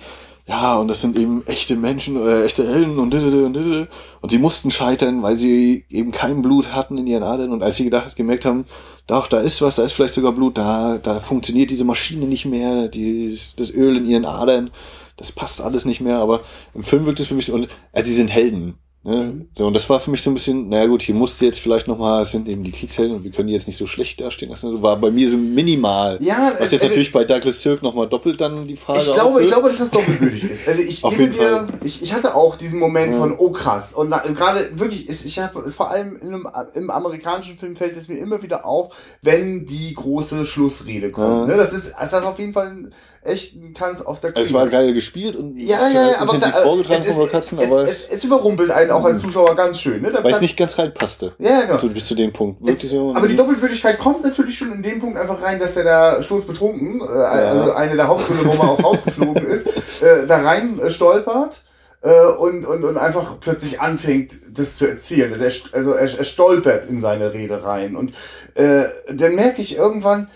Ja, 0.49 0.77
und 0.77 0.87
das 0.87 1.01
sind 1.01 1.19
eben 1.19 1.45
echte 1.47 1.75
Menschen, 1.75 2.17
äh, 2.17 2.45
echte 2.45 2.65
Helden 2.67 3.01
und 3.01 3.13
und. 3.13 3.89
Und 4.21 4.31
sie 4.31 4.39
mussten 4.39 4.71
scheitern, 4.71 5.23
weil 5.23 5.37
sie 5.37 5.85
eben 5.91 6.13
kein 6.13 6.41
Blut 6.41 6.73
hatten 6.73 6.97
in 6.99 7.07
ihren 7.09 7.25
Adern. 7.25 7.51
Und 7.51 7.65
als 7.65 7.77
sie 7.77 7.85
gedacht, 7.85 8.15
gemerkt 8.15 8.45
haben, 8.45 8.65
doch, 9.09 9.27
da 9.27 9.39
ist 9.41 9.61
was, 9.61 9.77
da 9.77 9.83
ist 9.83 9.93
vielleicht 9.93 10.15
sogar 10.15 10.33
Blut, 10.33 10.57
da, 10.57 10.99
da 10.99 11.19
funktioniert 11.19 11.71
diese 11.71 11.85
Maschine 11.85 12.27
nicht 12.27 12.47
mehr, 12.47 12.87
die, 12.87 13.37
das 13.57 13.71
Öl 13.71 13.97
in 13.97 14.07
ihren 14.07 14.25
Adern, 14.25 14.71
das 15.17 15.33
passt 15.33 15.61
alles 15.61 15.85
nicht 15.85 16.01
mehr. 16.01 16.19
Aber 16.19 16.43
im 16.75 16.85
Film 16.85 17.07
wirkt 17.07 17.19
es 17.19 17.27
für 17.27 17.35
mich 17.35 17.47
so, 17.47 17.55
und, 17.55 17.69
also 17.93 18.09
sie 18.09 18.15
sind 18.15 18.29
Helden. 18.29 18.79
Ne? 19.07 19.47
So, 19.57 19.69
und 19.69 19.75
das 19.75 19.89
war 19.89 20.01
für 20.01 20.11
mich 20.11 20.21
so 20.21 20.31
ein 20.31 20.35
bisschen, 20.35 20.69
naja 20.69 20.87
gut, 20.87 21.01
hier 21.01 21.15
musste 21.15 21.47
jetzt 21.47 21.61
vielleicht 21.61 21.87
nochmal, 21.87 22.23
es 22.23 22.33
sind 22.33 22.49
eben 22.49 22.65
die 22.65 22.73
Kriegshelden 22.73 23.15
und 23.15 23.23
wir 23.23 23.31
können 23.31 23.47
die 23.47 23.55
jetzt 23.55 23.69
nicht 23.69 23.77
so 23.77 23.87
schlecht 23.87 24.21
dastehen 24.21 24.51
lassen. 24.51 24.67
Also 24.67 24.83
war 24.83 24.97
bei 24.97 25.13
mir 25.13 25.31
so 25.31 25.37
minimal. 25.37 26.19
Ja, 26.21 26.51
Was 26.59 26.73
jetzt 26.73 26.83
also- 26.83 26.87
natürlich 26.87 27.13
bei 27.13 27.23
Douglas 27.25 27.63
Sirk 27.63 27.83
nochmal 27.85 28.09
doppelt 28.09 28.41
dann 28.41 28.67
die 28.67 28.77
Frage 28.77 28.99
Ich 28.99 29.15
glaube, 29.15 29.43
ich 29.43 29.47
glaube, 29.49 29.69
dass 29.69 29.79
das 29.79 29.93
doppelbödig 29.93 30.43
ist. 30.51 30.67
Also 30.67 30.83
ich 30.83 31.03
gebe 31.11 31.29
dir, 31.29 31.69
ich, 31.85 32.03
ich 32.03 32.13
hatte 32.13 32.35
auch 32.35 32.57
diesen 32.57 32.81
Moment 32.81 33.13
Ja. 33.13 33.19
von, 33.21 33.37
oh 33.39 33.51
krass. 33.51 33.95
Und 33.95 34.11
gerade 34.11 34.71
wirklich, 34.75 35.09
ist, 35.09 35.25
ich 35.25 35.39
habe 35.39 35.69
vor 35.71 35.89
allem 35.91 36.17
in 36.17 36.29
einem, 36.29 36.49
im 36.75 36.91
amerikanischen 36.91 37.57
Film 37.59 37.77
fällt 37.77 37.97
es 37.97 38.09
mir 38.09 38.19
immer 38.19 38.43
wieder 38.43 38.67
auf, 38.67 38.93
wenn 39.23 39.67
die 39.67 39.95
große 39.95 40.45
Schlussrede 40.45 41.13
kommt. 41.13 41.49
Ja. 41.49 41.55
Ne? 41.55 41.57
Das 41.57 41.73
ist, 41.73 41.93
das 41.97 42.13
ist 42.13 42.25
auf 42.25 42.41
jeden 42.41 42.53
Fall 42.55 42.67
ein, 42.69 42.93
echt 43.27 43.55
ein 43.55 43.74
Tanz 43.74 44.01
auf 44.01 44.20
der 44.20 44.31
Also 44.37 44.49
es 44.49 44.53
war 44.53 44.68
geil 44.68 44.93
gespielt 44.93 45.37
und 45.37 45.57
ja, 45.59 45.89
ja, 45.89 46.11
ja, 46.11 46.18
aber 46.20 46.39
da, 46.39 46.49
vorgetragen 46.49 47.01
es, 47.01 47.07
ist, 47.07 47.14
von 47.14 47.22
Rock 47.22 47.35
Hudson, 47.35 47.59
es, 47.59 47.70
aber 47.70 47.83
es, 47.85 48.09
es 48.09 48.24
überrumpelt 48.24 48.70
einen 48.70 48.91
auch 48.91 49.05
als 49.05 49.20
Zuschauer 49.20 49.55
ganz 49.55 49.81
schön. 49.81 50.03
Ne? 50.03 50.12
Weil 50.12 50.33
es 50.33 50.41
nicht 50.41 50.57
ganz 50.57 50.79
reinpasste. 50.79 51.35
ja, 51.39 51.62
genau. 51.62 51.79
So 51.79 51.89
bis 51.89 52.07
zu 52.07 52.14
dem 52.14 52.33
Punkt. 52.33 52.64
Wirklich 52.64 52.91
so, 52.91 53.14
Aber 53.14 53.29
die 53.29 53.37
Doppelbödigkeit 53.37 53.99
kommt 53.99 54.22
natürlich 54.22 54.57
schon 54.57 54.72
in 54.72 54.83
dem 54.83 55.01
Punkt 55.01 55.18
einfach 55.18 55.43
rein, 55.43 55.59
dass 55.59 55.74
der 55.74 55.85
da 55.85 56.22
sturzbetrunken, 56.22 57.01
äh, 57.01 57.05
also 57.05 57.72
eine 57.72 57.97
der 57.97 58.09
Hauptgründe, 58.09 58.47
warum 58.47 58.61
er 58.61 58.70
auch 58.70 58.85
rausgeflogen 58.85 59.47
ist, 59.49 59.66
äh, 59.66 60.27
da 60.27 60.43
rein 60.43 60.79
äh, 60.79 60.91
stolpert 60.91 61.62
äh, 62.03 62.27
und, 62.39 62.64
und, 62.64 62.85
und 62.85 62.97
einfach 62.97 63.41
plötzlich 63.41 63.81
anfängt, 63.81 64.33
das 64.51 64.77
zu 64.77 64.87
erzählen. 64.87 65.33
Also 65.33 65.45
er, 65.45 65.53
also 65.77 65.93
er, 65.93 66.18
er 66.18 66.24
stolpert 66.24 66.87
in 66.87 67.01
seine 67.01 67.33
Rede 67.33 67.64
rein. 67.64 67.97
Und 67.97 68.12
äh, 68.55 68.85
dann 69.12 69.35
merke 69.35 69.61
ich 69.61 69.77
irgendwann, 69.77 70.29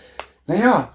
naja, 0.47 0.93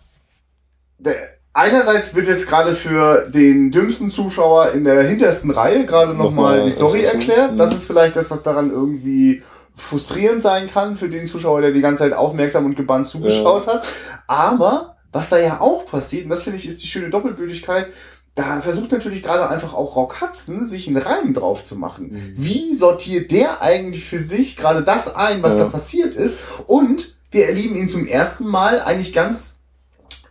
der, 0.99 1.14
einerseits 1.57 2.14
wird 2.14 2.28
jetzt 2.28 2.48
gerade 2.48 2.74
für 2.74 3.28
den 3.30 3.72
dümmsten 3.72 4.11
Zuschauer 4.11 4.72
in 4.72 4.84
der 4.84 5.02
hintersten 5.02 5.50
Reihe 5.50 5.86
gerade 5.86 6.14
nochmal 6.14 6.62
die 6.62 6.70
Story 6.70 7.02
erklärt. 7.02 7.52
Mhm. 7.52 7.57
Das 7.57 7.72
ist 7.72 7.86
vielleicht 7.86 8.14
das, 8.14 8.30
was 8.30 8.42
daran 8.42 8.70
irgendwie 8.70 9.42
frustrierend 9.74 10.42
sein 10.42 10.70
kann 10.70 10.96
für 10.96 11.09
den 11.09 11.26
Zuschauer, 11.26 11.62
der 11.62 11.70
die 11.70 11.80
ganze 11.80 12.04
Zeit 12.04 12.12
aufmerksam 12.12 12.66
und 12.66 12.76
gebannt 12.76 13.07
zugeschaut 13.07 13.66
hat. 13.66 13.84
Aber 14.26 14.96
was 15.12 15.30
da 15.30 15.38
ja 15.38 15.61
auch 15.61 15.86
passiert, 15.86 16.24
und 16.24 16.30
das 16.30 16.42
finde 16.42 16.59
ich 16.59 16.66
ist 16.66 16.82
die 16.82 16.86
schöne 16.86 17.11
Doppelbödigkeit, 17.11 17.88
da 18.34 18.61
versucht 18.61 18.92
natürlich 18.92 19.22
gerade 19.22 19.48
einfach 19.48 19.72
auch 19.72 19.96
Rock 19.96 20.20
Hudson, 20.20 20.66
sich 20.66 20.88
einen 20.88 20.98
Reim 20.98 21.32
drauf 21.32 21.64
zu 21.64 21.76
machen. 21.76 22.34
Wie 22.36 22.76
sortiert 22.76 23.30
der 23.32 23.62
eigentlich 23.62 24.04
für 24.04 24.18
sich 24.18 24.57
gerade 24.57 24.82
das 24.82 25.14
ein, 25.16 25.42
was 25.42 25.54
Ja. 25.54 25.61
da 25.61 25.64
passiert 25.66 26.14
ist? 26.14 26.38
Und 26.66 27.16
wir 27.30 27.46
erleben 27.46 27.76
ihn 27.76 27.88
zum 27.88 28.07
ersten 28.07 28.46
Mal 28.46 28.80
eigentlich 28.83 29.14
ganz, 29.14 29.55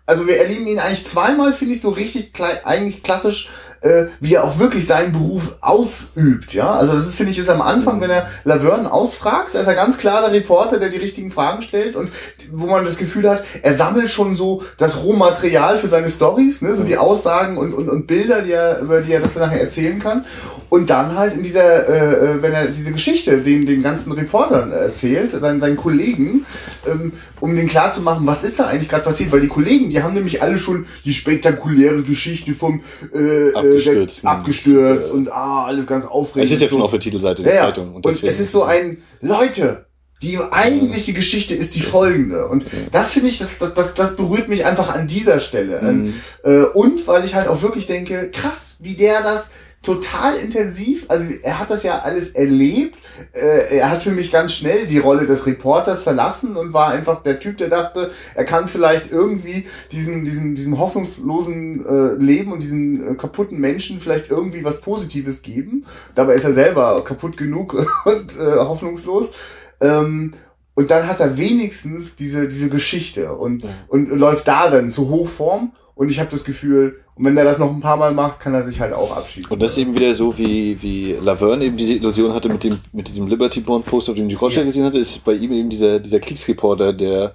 also 0.06 0.28
wir 0.28 0.38
erleben 0.38 0.68
ihn 0.68 0.80
eigentlich 0.80 1.06
zweimal, 1.06 1.54
finde 1.54 1.74
ich, 1.74 1.82
so 1.82 1.90
richtig 1.90 2.32
eigentlich 2.64 3.04
klassisch 3.04 3.50
äh, 3.86 4.08
wie 4.20 4.34
er 4.34 4.44
auch 4.44 4.60
wirklich 4.60 4.86
seinen 4.86 5.12
Beruf 5.12 5.56
ausübt, 5.62 6.54
ja. 6.54 6.72
Also 6.72 6.94
das 6.94 7.08
ist, 7.08 7.16
finde 7.16 7.32
ich, 7.32 7.38
ist 7.38 7.50
am 7.50 7.62
Anfang, 7.62 8.02
wenn 8.02 8.10
er 8.10 8.28
Laverne 8.44 8.92
ausfragt, 8.92 9.54
da 9.54 9.60
ist 9.60 9.68
er 9.68 9.76
ganz 9.76 9.98
klar 9.98 10.22
der 10.22 10.32
Reporter, 10.32 10.80
der 10.80 10.90
die 10.90 10.98
richtigen 10.98 11.32
Fragen 11.32 11.62
stellt 11.62 11.96
und 11.96 12.10
wo 12.52 12.66
man 12.66 12.84
das 12.84 12.98
Gefühl 12.98 13.30
hat, 13.30 13.44
er 13.62 13.74
sammelt 13.74 14.10
schon 14.10 14.36
so 14.36 14.64
das 14.78 15.04
Rohmaterial 15.04 15.78
für 15.78 15.88
seine 15.88 16.10
Stories, 16.10 16.62
ne, 16.62 16.74
so 16.74 16.84
die 16.84 16.98
Aussagen 16.98 17.58
und, 17.58 17.74
und, 17.74 17.90
und 17.90 18.08
Bilder, 18.08 18.42
die 18.42 18.52
er, 18.52 18.80
über 18.80 19.02
die 19.02 19.14
er 19.14 19.22
das 19.22 19.34
dann 19.34 19.50
nachher 19.50 19.62
erzählen 19.62 20.00
kann. 20.00 20.26
Und 20.70 20.90
dann 20.90 21.16
halt 21.16 21.34
in 21.34 21.44
dieser, 21.44 21.88
äh, 21.88 22.36
äh, 22.36 22.42
wenn 22.42 22.52
er 22.52 22.68
diese 22.68 22.92
Geschichte 22.92 23.38
den, 23.38 23.66
den 23.66 23.84
ganzen 23.84 24.12
Reportern 24.12 24.72
erzählt, 24.72 25.32
seinen, 25.32 25.60
seinen 25.60 25.78
Kollegen, 25.78 26.46
ähm, 26.88 27.14
um 27.40 27.56
den 27.56 27.68
klar 27.68 27.92
zu 27.92 28.02
machen, 28.02 28.26
was 28.26 28.44
ist 28.44 28.60
da 28.60 28.68
eigentlich 28.68 28.90
gerade 28.90 29.04
passiert, 29.04 29.32
weil 29.32 29.42
die 29.42 29.48
Kollegen, 29.48 29.90
die 29.90 30.02
haben 30.02 30.16
nämlich 30.16 30.42
alle 30.42 30.58
schon 30.58 30.86
die 31.06 31.14
spektakuläre 31.14 32.02
Geschichte 32.02 32.54
vom 32.54 32.82
äh, 33.14 33.75
abgestürzt, 33.76 34.24
der, 34.24 34.32
abgestürzt 34.32 35.12
und 35.12 35.32
ah, 35.32 35.66
alles 35.66 35.88
ganz 35.88 36.06
aufregend. 36.06 36.46
Es 36.46 36.52
ist 36.52 36.62
ja 36.62 36.68
schon 36.68 36.82
auf 36.82 36.92
der 36.92 37.00
Titelseite 37.00 37.44
der 37.44 37.56
ja, 37.56 37.62
Zeitung. 37.62 37.96
Und, 37.96 38.06
und 38.06 38.24
es 38.24 38.40
ist 38.40 38.52
so 38.52 38.64
ein, 38.64 39.02
Leute, 39.22 39.86
die 40.22 40.40
eigentliche 40.40 41.14
Geschichte 41.14 41.54
ist 41.54 41.76
die 41.76 41.82
folgende. 41.82 42.48
Und 42.48 42.66
das 42.92 43.12
finde 43.12 43.30
ich, 43.30 43.38
das, 43.38 43.58
das, 43.60 43.94
das 43.94 44.16
berührt 44.16 44.48
mich 44.48 44.66
einfach 44.66 44.94
an 44.94 45.08
dieser 45.08 45.40
Stelle. 45.40 45.82
Mhm. 45.82 46.14
Äh, 46.44 46.62
und 46.64 47.06
weil 47.08 47.26
ich 47.26 47.36
halt 47.36 47.48
auch 47.48 47.62
wirklich 47.62 47.86
denke, 47.86 48.32
krass, 48.32 48.78
wie 48.80 48.96
der 48.96 49.22
das 49.22 49.52
total 49.86 50.36
intensiv, 50.36 51.06
also 51.08 51.26
er 51.44 51.60
hat 51.60 51.70
das 51.70 51.84
ja 51.84 52.00
alles 52.00 52.32
erlebt. 52.32 52.98
Äh, 53.34 53.78
er 53.78 53.92
hat 53.92 54.02
für 54.02 54.12
mich 54.12 54.32
ganz 54.32 54.54
schnell 54.54 54.88
die 54.88 54.98
Rolle 54.98 55.26
des 55.26 55.46
Reporters 55.46 56.02
verlassen 56.04 56.58
und 56.58 56.74
war 56.74 56.90
einfach 56.90 57.22
der 57.22 57.40
Typ, 57.40 57.58
der 57.58 57.70
dachte, 57.70 58.12
er 58.34 58.46
kann 58.46 58.68
vielleicht 58.68 59.12
irgendwie 59.12 59.68
diesem, 59.92 60.26
diesem, 60.26 60.56
diesem 60.56 60.80
hoffnungslosen 60.80 61.86
äh, 61.86 62.14
Leben 62.16 62.52
und 62.52 62.64
diesen 62.64 63.14
äh, 63.14 63.16
kaputten 63.16 63.60
Menschen 63.60 64.00
vielleicht 64.00 64.30
irgendwie 64.32 64.64
was 64.66 64.82
Positives 64.82 65.42
geben. 65.42 65.86
Dabei 66.16 66.34
ist 66.34 66.44
er 66.44 66.52
selber 66.52 67.04
kaputt 67.04 67.38
genug 67.38 67.74
und 68.06 68.38
äh, 68.38 68.58
hoffnungslos. 68.58 69.34
Ähm, 69.80 70.34
und 70.74 70.92
dann 70.92 71.08
hat 71.08 71.22
er 71.22 71.38
wenigstens 71.38 72.16
diese, 72.16 72.50
diese 72.50 72.70
Geschichte 72.70 73.34
und, 73.34 73.64
ja. 73.64 73.70
und 73.88 74.10
läuft 74.10 74.48
da 74.48 74.70
dann 74.70 74.92
zu 74.92 75.10
Hochform. 75.10 75.72
Und 75.96 76.12
ich 76.12 76.20
habe 76.20 76.30
das 76.30 76.44
Gefühl, 76.44 77.05
und 77.18 77.24
wenn 77.24 77.38
er 77.38 77.46
das 77.46 77.60
noch 77.60 77.72
ein 77.72 77.80
paar 77.80 77.96
Mal 77.96 78.14
macht, 78.14 78.42
kann 78.42 78.54
er 78.54 78.62
sich 78.62 78.82
halt 78.82 78.94
auch 78.94 79.16
abschießen. 79.16 79.50
Und 79.50 79.62
das 79.62 79.72
ist 79.72 79.78
eben 79.78 79.96
wieder 79.96 80.14
so, 80.14 80.38
wie, 80.38 80.82
wie 80.82 81.14
Laverne 81.14 81.64
eben 81.64 81.78
diese 81.78 81.94
Illusion 81.94 82.34
hatte 82.34 82.50
mit 82.50 82.64
dem, 82.66 82.80
mit 82.92 83.08
diesem 83.08 83.28
Liberty 83.28 83.62
Bond 83.62 83.86
Poster, 83.86 84.14
den 84.14 84.28
die 84.28 84.36
Roger 84.36 84.60
ja. 84.60 84.66
gesehen 84.66 84.84
hatte, 84.84 84.98
ist 84.98 85.24
bei 85.24 85.34
ihm 85.34 85.54
eben 85.54 85.70
dieser, 85.70 86.00
dieser 86.00 86.20
Kriegsreporter, 86.20 86.92
der 86.92 87.34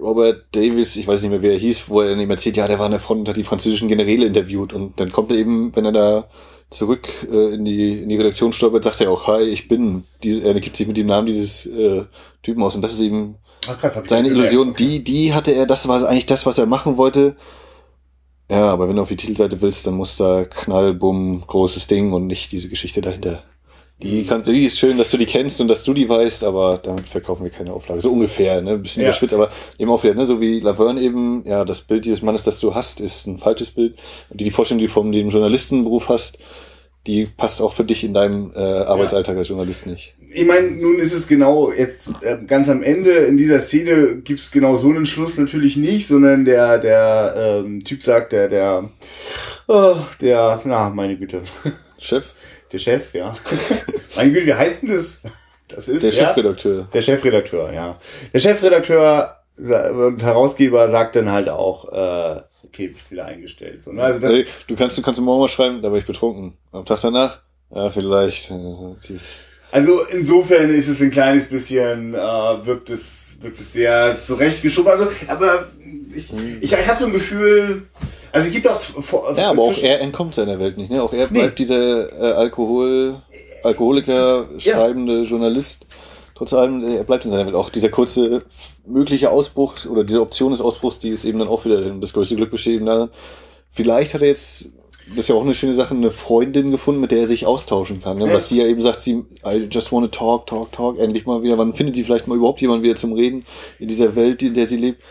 Robert 0.00 0.44
Davis, 0.52 0.96
ich 0.96 1.06
weiß 1.06 1.20
nicht 1.22 1.30
mehr, 1.30 1.42
wer 1.42 1.52
er 1.52 1.58
hieß, 1.58 1.90
wo 1.90 2.00
er 2.00 2.16
ihm 2.16 2.30
erzählt, 2.30 2.56
ja, 2.56 2.66
der 2.66 2.78
war 2.78 2.86
an 2.86 2.92
der 2.92 3.00
Front 3.00 3.20
und 3.20 3.28
hat 3.28 3.36
die 3.36 3.44
französischen 3.44 3.88
Generäle 3.88 4.26
interviewt. 4.26 4.72
Und 4.72 4.98
dann 4.98 5.12
kommt 5.12 5.30
er 5.30 5.36
eben, 5.36 5.76
wenn 5.76 5.84
er 5.84 5.92
da 5.92 6.28
zurück 6.70 7.06
äh, 7.30 7.54
in, 7.54 7.66
die, 7.66 7.98
in 7.98 8.08
die 8.08 8.16
Redaktion 8.16 8.54
stolpert, 8.54 8.84
sagt 8.84 9.02
er 9.02 9.10
auch, 9.10 9.26
hi, 9.26 9.42
ich 9.42 9.68
bin, 9.68 10.04
diese, 10.22 10.42
er 10.42 10.54
gibt 10.54 10.76
sich 10.76 10.86
mit 10.86 10.96
dem 10.96 11.06
Namen 11.06 11.26
dieses 11.26 11.66
äh, 11.66 12.04
Typen 12.42 12.62
aus. 12.62 12.76
Und 12.76 12.82
das 12.82 12.94
ist 12.94 13.00
eben 13.00 13.36
Ach, 13.68 13.78
krass, 13.78 14.00
seine 14.06 14.28
Illusion. 14.28 14.74
Die, 14.74 15.04
die 15.04 15.34
hatte 15.34 15.52
er, 15.52 15.66
das 15.66 15.86
war 15.86 16.02
eigentlich 16.08 16.26
das, 16.26 16.46
was 16.46 16.56
er 16.56 16.66
machen 16.66 16.96
wollte 16.96 17.36
ja, 18.50 18.70
aber 18.70 18.88
wenn 18.88 18.96
du 18.96 19.02
auf 19.02 19.08
die 19.08 19.16
Titelseite 19.16 19.60
willst, 19.60 19.86
dann 19.86 19.94
muss 19.94 20.16
da 20.16 20.44
Knall, 20.44 20.94
Bumm, 20.94 21.42
großes 21.46 21.86
Ding 21.86 22.12
und 22.12 22.26
nicht 22.26 22.52
diese 22.52 22.68
Geschichte 22.68 23.00
dahinter. 23.00 23.42
Die, 24.02 24.22
mhm. 24.22 24.26
kannst, 24.26 24.46
die 24.46 24.66
ist 24.66 24.78
schön, 24.78 24.98
dass 24.98 25.10
du 25.10 25.16
die 25.16 25.24
kennst 25.24 25.58
und 25.60 25.68
dass 25.68 25.82
du 25.82 25.94
die 25.94 26.06
weißt, 26.06 26.44
aber 26.44 26.76
damit 26.76 27.08
verkaufen 27.08 27.44
wir 27.44 27.50
keine 27.50 27.72
Auflage. 27.72 28.02
So 28.02 28.12
ungefähr, 28.12 28.60
ne? 28.60 28.72
Ein 28.72 28.82
bisschen 28.82 29.02
ja. 29.02 29.08
überspitzt, 29.08 29.32
aber 29.32 29.50
eben 29.78 29.90
auch 29.90 30.04
wieder, 30.04 30.14
ne? 30.14 30.26
So 30.26 30.38
wie 30.38 30.60
Laverne 30.60 31.00
eben, 31.00 31.42
ja, 31.46 31.64
das 31.64 31.80
Bild 31.80 32.04
dieses 32.04 32.20
Mannes, 32.20 32.42
das 32.42 32.60
du 32.60 32.74
hast, 32.74 33.00
ist 33.00 33.26
ein 33.26 33.38
falsches 33.38 33.70
Bild. 33.70 33.98
Und 34.28 34.40
die 34.40 34.50
Vorstellung, 34.50 34.80
die 34.80 34.86
du 34.86 34.92
von 34.92 35.10
dem 35.12 35.30
Journalistenberuf 35.30 36.10
hast, 36.10 36.38
die 37.06 37.26
passt 37.26 37.60
auch 37.60 37.72
für 37.72 37.84
dich 37.84 38.04
in 38.04 38.14
deinem 38.14 38.52
äh, 38.54 38.58
Arbeitsalltag 38.58 39.34
ja. 39.34 39.38
als 39.38 39.48
Journalist 39.48 39.86
nicht. 39.86 40.14
Ich 40.28 40.44
meine, 40.44 40.70
nun 40.70 40.98
ist 40.98 41.12
es 41.12 41.28
genau 41.28 41.70
jetzt 41.70 42.10
äh, 42.22 42.38
ganz 42.46 42.68
am 42.68 42.82
Ende 42.82 43.10
in 43.10 43.36
dieser 43.36 43.60
Szene 43.60 44.22
gibt's 44.22 44.50
genau 44.50 44.76
so 44.76 44.88
einen 44.88 45.06
Schluss 45.06 45.38
natürlich 45.38 45.76
nicht, 45.76 46.06
sondern 46.08 46.44
der 46.44 46.78
der 46.78 47.62
ähm, 47.64 47.84
Typ 47.84 48.02
sagt, 48.02 48.32
der 48.32 48.48
der 48.48 48.90
oh, 49.68 49.96
der 50.20 50.60
na 50.64 50.90
meine 50.90 51.16
Güte 51.16 51.42
Chef, 51.98 52.32
der 52.72 52.78
Chef, 52.78 53.14
ja. 53.14 53.34
meine 54.16 54.32
Güte, 54.32 54.46
wie 54.46 54.54
heißt 54.54 54.82
denn 54.82 54.90
das? 54.90 55.20
Das 55.68 55.88
ist 55.88 56.04
der 56.04 56.12
Chefredakteur. 56.12 56.88
Der 56.92 57.02
Chefredakteur, 57.02 57.72
ja. 57.72 57.98
Der 58.32 58.38
Chefredakteur 58.38 59.36
und 59.58 60.22
Herausgeber 60.22 60.90
sagt 60.90 61.16
dann 61.16 61.30
halt 61.30 61.48
auch. 61.48 61.92
Äh, 61.92 62.42
okay, 62.66 62.88
bist 62.88 63.10
wieder 63.10 63.26
eingestellt. 63.26 63.82
So, 63.82 63.92
ne? 63.92 64.02
also 64.02 64.20
das, 64.20 64.32
du 64.66 64.76
kannst, 64.76 64.98
du 64.98 65.02
kannst 65.02 65.20
morgen 65.20 65.40
mal 65.40 65.48
schreiben, 65.48 65.82
da 65.82 65.90
war 65.90 65.98
ich 65.98 66.06
betrunken. 66.06 66.54
Am 66.72 66.84
Tag 66.84 67.00
danach, 67.00 67.40
ja, 67.74 67.90
vielleicht. 67.90 68.50
Äh, 68.50 69.16
also 69.72 70.02
insofern 70.04 70.70
ist 70.70 70.88
es 70.88 71.00
ein 71.00 71.10
kleines 71.10 71.48
bisschen, 71.48 72.14
äh, 72.14 72.18
wirkt 72.18 72.90
es, 72.90 73.38
wirkt 73.40 73.58
es 73.58 73.72
sehr 73.72 74.18
zurechtgeschoben. 74.18 74.90
Also, 74.90 75.08
aber 75.28 75.68
ich, 76.14 76.30
hm. 76.30 76.58
ich, 76.60 76.72
ich 76.72 76.88
habe 76.88 76.98
so 76.98 77.06
ein 77.06 77.12
Gefühl, 77.12 77.82
also 78.32 78.48
es 78.48 78.52
gibt 78.52 78.68
auch 78.68 78.80
vor, 78.80 79.34
Ja, 79.36 79.50
aber 79.50 79.62
auch 79.62 79.82
er 79.82 80.00
entkommt 80.00 80.34
seiner 80.34 80.58
Welt 80.58 80.76
nicht, 80.76 80.90
ne? 80.90 81.02
Auch 81.02 81.12
er 81.12 81.26
bleibt 81.26 81.58
nee. 81.58 81.64
dieser 81.64 82.12
äh, 82.12 82.32
Alkohol, 82.34 83.16
Alkoholiker, 83.62 84.46
schreibende 84.58 85.22
ja. 85.22 85.22
Journalist 85.22 85.86
trotz 86.36 86.52
allem, 86.52 86.84
er 86.84 87.02
bleibt 87.02 87.24
in 87.24 87.32
seiner 87.32 87.46
Welt. 87.46 87.56
Auch 87.56 87.70
dieser 87.70 87.88
kurze 87.88 88.44
mögliche 88.86 89.30
Ausbruch 89.30 89.86
oder 89.86 90.04
diese 90.04 90.20
Option 90.20 90.52
des 90.52 90.60
Ausbruchs, 90.60 90.98
die 91.00 91.08
ist 91.08 91.24
eben 91.24 91.38
dann 91.38 91.48
auch 91.48 91.64
wieder 91.64 91.90
das 91.90 92.12
größte 92.12 92.36
Glück 92.36 92.50
beschrieben 92.50 92.86
darin. 92.86 93.08
Vielleicht 93.70 94.14
hat 94.14 94.20
er 94.20 94.28
jetzt, 94.28 94.70
das 95.08 95.18
ist 95.18 95.28
ja 95.28 95.34
auch 95.34 95.42
eine 95.42 95.54
schöne 95.54 95.74
Sache, 95.74 95.94
eine 95.94 96.10
Freundin 96.10 96.70
gefunden, 96.70 97.00
mit 97.00 97.10
der 97.10 97.20
er 97.20 97.26
sich 97.26 97.46
austauschen 97.46 98.02
kann. 98.02 98.18
Ne? 98.18 98.32
Was 98.32 98.50
sie 98.50 98.58
ja 98.58 98.66
eben 98.66 98.82
sagt, 98.82 99.00
sie, 99.00 99.24
I 99.44 99.66
just 99.70 99.92
want 99.92 100.12
to 100.12 100.18
talk, 100.18 100.46
talk, 100.46 100.72
talk, 100.72 100.98
endlich 100.98 101.26
mal 101.26 101.42
wieder. 101.42 101.58
Wann 101.58 101.74
findet 101.74 101.96
sie 101.96 102.04
vielleicht 102.04 102.28
mal 102.28 102.36
überhaupt 102.36 102.60
jemanden 102.60 102.84
wieder 102.84 102.96
zum 102.96 103.14
Reden 103.14 103.44
in 103.78 103.88
dieser 103.88 104.14
Welt, 104.14 104.42
in 104.42 104.54
der 104.54 104.66
sie 104.66 104.76
lebt? 104.76 105.02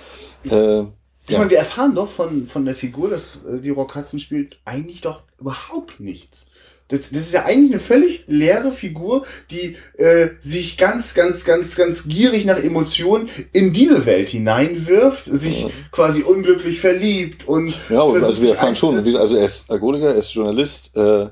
Äh, 0.50 0.82
ich 1.28 1.32
ja. 1.32 1.40
meine, 1.40 1.50
wir 1.50 1.58
erfahren 1.58 1.96
doch 1.96 2.08
von, 2.08 2.48
von 2.48 2.66
der 2.66 2.76
Figur, 2.76 3.10
dass 3.10 3.40
äh, 3.48 3.60
die 3.60 3.72
Rock 3.72 3.96
Hudson 3.96 4.20
spielt, 4.20 4.60
eigentlich 4.64 5.02
doch 5.02 5.24
überhaupt 5.40 6.00
nichts. 6.00 6.46
Das, 6.88 7.10
das 7.10 7.20
ist 7.20 7.34
ja 7.34 7.46
eigentlich 7.46 7.72
eine 7.72 7.80
völlig 7.80 8.26
leere 8.28 8.72
Figur, 8.72 9.26
die 9.50 9.76
äh, 9.98 10.30
sich 10.40 10.78
ganz, 10.78 11.16
ganz, 11.16 11.44
ganz, 11.44 11.76
ganz 11.76 12.08
gierig 12.08 12.46
nach 12.46 12.64
Emotionen 12.64 13.28
in 13.54 13.74
diese 13.74 14.06
Welt 14.06 14.30
hineinwirft, 14.30 15.26
sich 15.26 15.64
ja. 15.64 15.70
quasi 15.92 16.22
unglücklich 16.22 16.80
verliebt 16.80 17.48
und. 17.48 17.74
Ja, 17.90 18.04
also 18.04 18.40
wir 18.40 18.52
erfahren 18.52 18.76
schon, 18.76 19.00
also 19.16 19.36
er 19.36 19.46
ist 19.46 19.72
Alkoholiker, 19.72 20.10
er 20.10 20.18
ist 20.18 20.32
Journalist, 20.34 20.96
äh, 20.96 21.30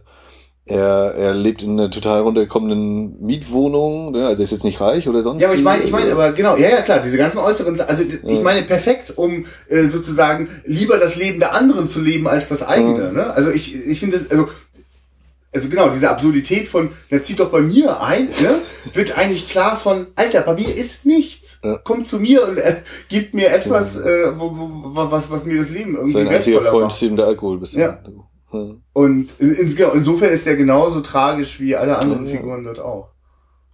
er, 0.66 1.14
er 1.16 1.34
lebt 1.34 1.62
in 1.62 1.72
einer 1.72 1.92
total 1.92 2.22
runtergekommenen 2.22 3.22
Mietwohnung, 3.22 4.14
ne? 4.14 4.26
also 4.26 4.42
er 4.42 4.46
ist 4.46 4.52
jetzt 4.52 4.64
nicht 4.64 4.80
reich 4.80 5.10
oder 5.10 5.22
sonst. 5.22 5.42
Ja, 5.42 5.50
aber 5.50 5.58
ich 5.58 5.64
meine, 5.64 5.84
ich 5.84 5.92
meine, 5.92 6.12
aber 6.14 6.32
genau, 6.32 6.56
ja, 6.56 6.70
ja, 6.70 6.82
klar, 6.82 7.00
diese 7.00 7.18
ganzen 7.18 7.40
äußeren, 7.40 7.80
also 7.82 8.02
ich 8.02 8.42
meine, 8.42 8.64
perfekt, 8.64 9.12
um 9.18 9.46
äh, 9.68 9.86
sozusagen 9.88 10.48
lieber 10.64 10.98
das 10.98 11.18
Leben 11.18 11.40
der 11.40 11.54
anderen 11.54 11.88
zu 11.88 12.00
leben 12.00 12.28
als 12.28 12.48
das 12.48 12.64
eigene. 12.64 13.04
Ja. 13.04 13.12
Ne? 13.12 13.34
Also 13.34 13.52
ich, 13.52 13.76
ich 13.76 14.00
finde, 14.00 14.26
also 14.30 14.48
also 15.54 15.70
genau, 15.70 15.90
diese 15.90 16.10
Absurdität 16.10 16.68
von, 16.68 16.90
der 17.12 17.22
zieht 17.22 17.40
doch 17.40 17.52
bei 17.52 17.62
mir 17.62 18.02
ein, 18.02 18.26
ne, 18.26 18.62
wird 18.94 19.18
eigentlich 19.18 19.48
klar 19.48 19.78
von, 19.78 20.08
Alter, 20.16 20.42
bei 20.42 20.56
mir 20.56 20.76
ist 20.76 21.06
nichts. 21.06 21.60
Ja. 21.64 21.78
Kommt 21.78 22.08
zu 22.08 22.20
mir 22.20 22.48
und 22.48 22.58
äh, 22.58 22.82
gibt 23.08 23.34
mir 23.34 23.52
etwas, 23.52 23.98
äh, 23.98 24.32
wo, 24.38 24.52
wo, 24.52 25.12
was, 25.12 25.30
was 25.30 25.46
mir 25.46 25.58
das 25.58 25.70
Leben 25.70 25.96
irgendwie 25.96 26.14
Sein 26.14 26.28
einziger 26.28 26.62
Freund 26.62 26.92
ist 26.92 27.02
eben 27.04 27.16
der 27.16 27.28
Alkohol. 27.28 27.60
Bis 27.60 27.74
ja. 27.74 28.00
ja. 28.52 28.76
Und 28.94 29.30
in, 29.40 29.56
in, 29.56 29.76
genau, 29.76 29.92
insofern 29.92 30.32
ist 30.32 30.46
der 30.46 30.56
genauso 30.56 31.02
tragisch 31.02 31.60
wie 31.60 31.76
alle 31.76 31.98
anderen 31.98 32.26
ja, 32.26 32.36
Figuren 32.36 32.64
dort 32.64 32.80
auch. 32.80 33.10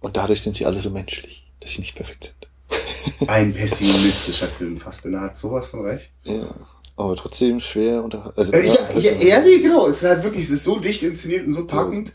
Und 0.00 0.16
dadurch 0.16 0.42
sind 0.42 0.56
sie 0.56 0.66
alle 0.66 0.80
so 0.80 0.90
menschlich, 0.90 1.50
dass 1.60 1.72
sie 1.72 1.80
nicht 1.80 1.94
perfekt 1.94 2.34
sind. 2.34 3.28
Ein 3.28 3.52
pessimistischer 3.54 4.46
Film, 4.46 4.78
Fassbinder 4.78 5.20
hat 5.20 5.36
sowas 5.36 5.66
von 5.66 5.84
recht. 5.84 6.12
Ja 6.24 6.54
aber 7.00 7.16
trotzdem 7.16 7.60
schwer 7.60 8.02
unter. 8.04 8.32
Also, 8.36 8.52
äh, 8.52 8.66
ja, 8.66 8.74
also, 8.74 9.00
ja, 9.00 9.40
nee, 9.40 9.58
genau. 9.58 9.86
Es 9.86 10.02
ist 10.02 10.08
halt 10.08 10.22
wirklich, 10.22 10.44
es 10.44 10.50
ist 10.50 10.64
so 10.64 10.78
dicht 10.78 11.02
inszeniert 11.02 11.46
und 11.46 11.54
so 11.54 11.66
packend. 11.66 12.12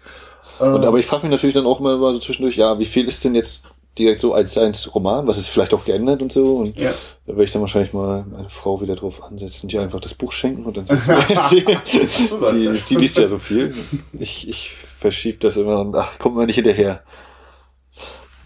Und, 0.60 0.84
äh, 0.84 0.86
aber 0.86 0.99
ich 0.99 1.06
frage 1.06 1.24
mich 1.24 1.32
natürlich 1.32 1.56
dann 1.56 1.66
auch 1.66 1.80
mal 1.80 1.98
so 2.14 2.20
zwischendurch, 2.20 2.56
ja, 2.56 2.80
wie 2.80 2.86
viel 2.86 3.07
ist 3.07 3.24
denn 3.24 3.36
jetzt 3.36 3.66
direkt 3.98 4.22
so 4.22 4.34
als 4.34 4.57
eins 4.57 4.94
Roman, 4.94 5.26
was 5.28 5.38
ist 5.38 5.48
vielleicht 5.48 5.74
auch 5.74 5.86
geändert 5.86 6.22
und 6.22 6.32
so. 6.32 6.57
Und 6.57 6.78
ja. 6.78 6.94
da 7.26 7.34
werde 7.34 7.44
ich 7.44 7.52
dann 7.52 7.62
wahrscheinlich 7.62 7.94
mal 7.94 8.26
meine 8.30 8.49
Frau 8.49 8.82
wieder 8.82 8.95
drauf 8.95 9.24
ansetzen 9.24 9.64
und 9.64 9.74
ihr 9.74 9.82
einfach 9.82 9.99
das 9.99 10.14
Buch 10.14 10.32
schenken 10.32 10.66
und 10.66 10.78
dann 10.78 10.86
sie, 11.49 11.66
sie, 11.86 12.74
sie 12.74 12.95
liest 12.95 13.18
ja 13.18 13.28
so 13.28 13.38
viel. 13.38 13.74
Ich, 14.14 14.48
ich 14.49 14.72
verschiebe 14.72 15.38
das 15.40 15.57
immer 15.57 15.80
und 15.82 15.95
ach, 15.95 16.20
kommt 16.20 16.36
mal 16.36 16.45
nicht 16.45 16.56
hinterher. 16.56 17.03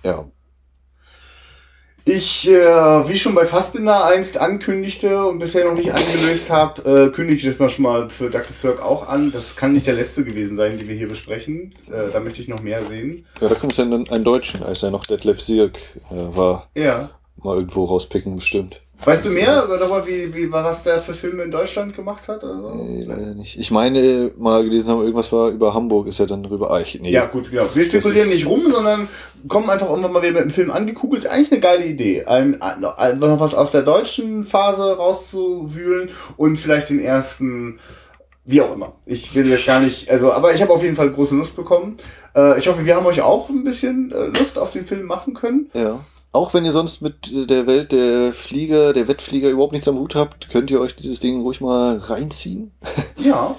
Ja, 0.04 0.30
ich, 2.10 2.50
äh, 2.50 2.54
wie 3.08 3.18
schon 3.18 3.36
bei 3.36 3.46
Fassbinder 3.46 4.06
einst 4.06 4.38
ankündigte 4.38 5.26
und 5.26 5.40
bisher 5.40 5.66
noch 5.66 5.74
nicht 5.74 5.94
eingelöst 5.94 6.50
habe, 6.50 6.82
äh, 6.82 7.10
kündige 7.10 7.38
ich 7.38 7.46
das 7.46 7.60
mal 7.60 7.70
schon 7.70 7.84
mal 7.84 8.10
für 8.10 8.30
Douglas 8.30 8.62
Sirk 8.62 8.82
auch 8.82 9.08
an. 9.08 9.32
Das 9.32 9.56
kann 9.56 9.74
nicht 9.74 9.88
der 9.88 9.94
letzte 9.94 10.24
gewesen 10.24 10.56
sein, 10.56 10.78
die 10.78 10.88
wir 10.88 10.96
hier 10.96 11.08
besprechen. 11.08 11.74
Äh, 11.88 12.12
da 12.12 12.20
möchte 12.20 12.42
ich 12.42 12.48
noch 12.48 12.62
mehr 12.62 12.84
sehen. 12.84 13.26
Ja, 13.40 13.48
da 13.48 13.56
kommt 13.56 13.74
es 13.74 13.78
ja 13.78 13.84
einen, 13.84 14.10
einen 14.10 14.24
Deutschen, 14.24 14.64
als 14.64 14.84
er 14.84 14.92
noch 14.92 15.06
Detlef 15.06 15.40
Sirk 15.42 15.78
äh, 16.12 16.16
war. 16.36 16.68
Ja. 16.76 17.12
mal 17.38 17.56
irgendwo 17.58 17.86
rauspicken, 17.86 18.36
bestimmt. 18.36 18.82
Weißt 19.06 19.26
du 19.26 19.30
mehr 19.30 19.66
darüber, 19.66 20.06
wie, 20.06 20.34
wie, 20.34 20.52
was 20.52 20.84
der 20.84 21.00
für 21.00 21.14
Filme 21.14 21.44
in 21.44 21.52
Deutschland 21.52 21.96
gemacht 21.96 22.28
hat? 22.28 22.44
Oder 22.44 22.60
so? 22.60 22.76
Nee, 22.76 23.04
leider 23.04 23.34
nicht. 23.34 23.58
Ich 23.58 23.72
meine, 23.72 24.32
mal 24.38 24.64
gelesen 24.64 24.90
haben, 24.90 25.02
irgendwas 25.02 25.32
war 25.32 25.50
über 25.50 25.74
Hamburg, 25.74 26.08
ist 26.08 26.20
ja 26.20 26.26
dann 26.26 26.44
rüber 26.44 26.72
Eich. 26.72 27.00
Nee. 27.02 27.12
Ja, 27.12 27.26
gut, 27.26 27.50
genau. 27.50 27.64
Wir 27.74 27.84
spekulieren 27.86 28.28
nicht 28.28 28.46
rum, 28.46 28.70
sondern 28.70 29.08
kommen 29.48 29.70
einfach 29.70 29.90
irgendwann 29.90 30.12
mal 30.12 30.22
wieder 30.22 30.34
mit 30.34 30.44
dem 30.44 30.52
Film 30.52 30.72
angekugelt. 30.72 31.28
Eigentlich 31.28 31.52
eine 31.52 31.62
geile 31.62 31.86
Idee. 31.86 32.26
Ein, 32.26 32.62
ein, 32.62 33.20
noch 33.20 33.40
was 33.40 33.56
aus 33.56 33.72
der 33.72 33.84
deutschen 33.84 34.44
Phase 34.44 34.98
rauszuwühlen 34.98 36.10
und 36.36 36.58
vielleicht 36.58 36.90
den 36.90 37.00
ersten, 37.00 37.80
wie 38.44 38.62
auch 38.62 38.74
immer. 38.74 38.96
Ich 39.06 39.34
will 39.34 39.48
jetzt 39.48 39.66
gar 39.66 39.80
nicht, 39.80 40.10
also, 40.10 40.34
aber 40.34 40.54
ich 40.54 40.62
habe 40.62 40.74
auf 40.74 40.84
jeden 40.84 40.98
Fall 40.98 41.10
große 41.10 41.36
Lust 41.36 41.56
bekommen. 41.56 41.96
Äh, 42.36 42.60
ich 42.60 42.68
hoffe, 42.68 42.86
wir 42.86 42.98
haben 42.98 43.06
euch 43.06 43.22
auch 43.22 43.50
ein 43.50 43.64
bisschen 43.64 44.12
äh, 44.12 44.26
Lust 44.38 44.58
auf 44.58 44.72
den 44.72 44.84
Film 44.84 45.06
machen 45.06 45.34
können. 45.34 45.70
Ja. 45.74 46.02
Auch 46.32 46.54
wenn 46.54 46.66
ihr 46.66 46.72
sonst 46.72 47.02
mit 47.02 47.50
der 47.50 47.66
Welt 47.66 47.92
der 47.92 48.34
Flieger, 48.34 48.94
der 48.94 49.08
Wettflieger 49.08 49.50
überhaupt 49.50 49.74
nichts 49.74 49.88
am 49.88 49.98
Hut 49.98 50.14
habt, 50.14 50.50
könnt 50.50 50.70
ihr 50.70 50.80
euch 50.80 50.96
dieses 50.96 51.20
Ding 51.20 51.42
ruhig 51.42 51.62
mal 51.62 51.98
reinziehen. 51.98 52.72
Ja. 53.18 53.58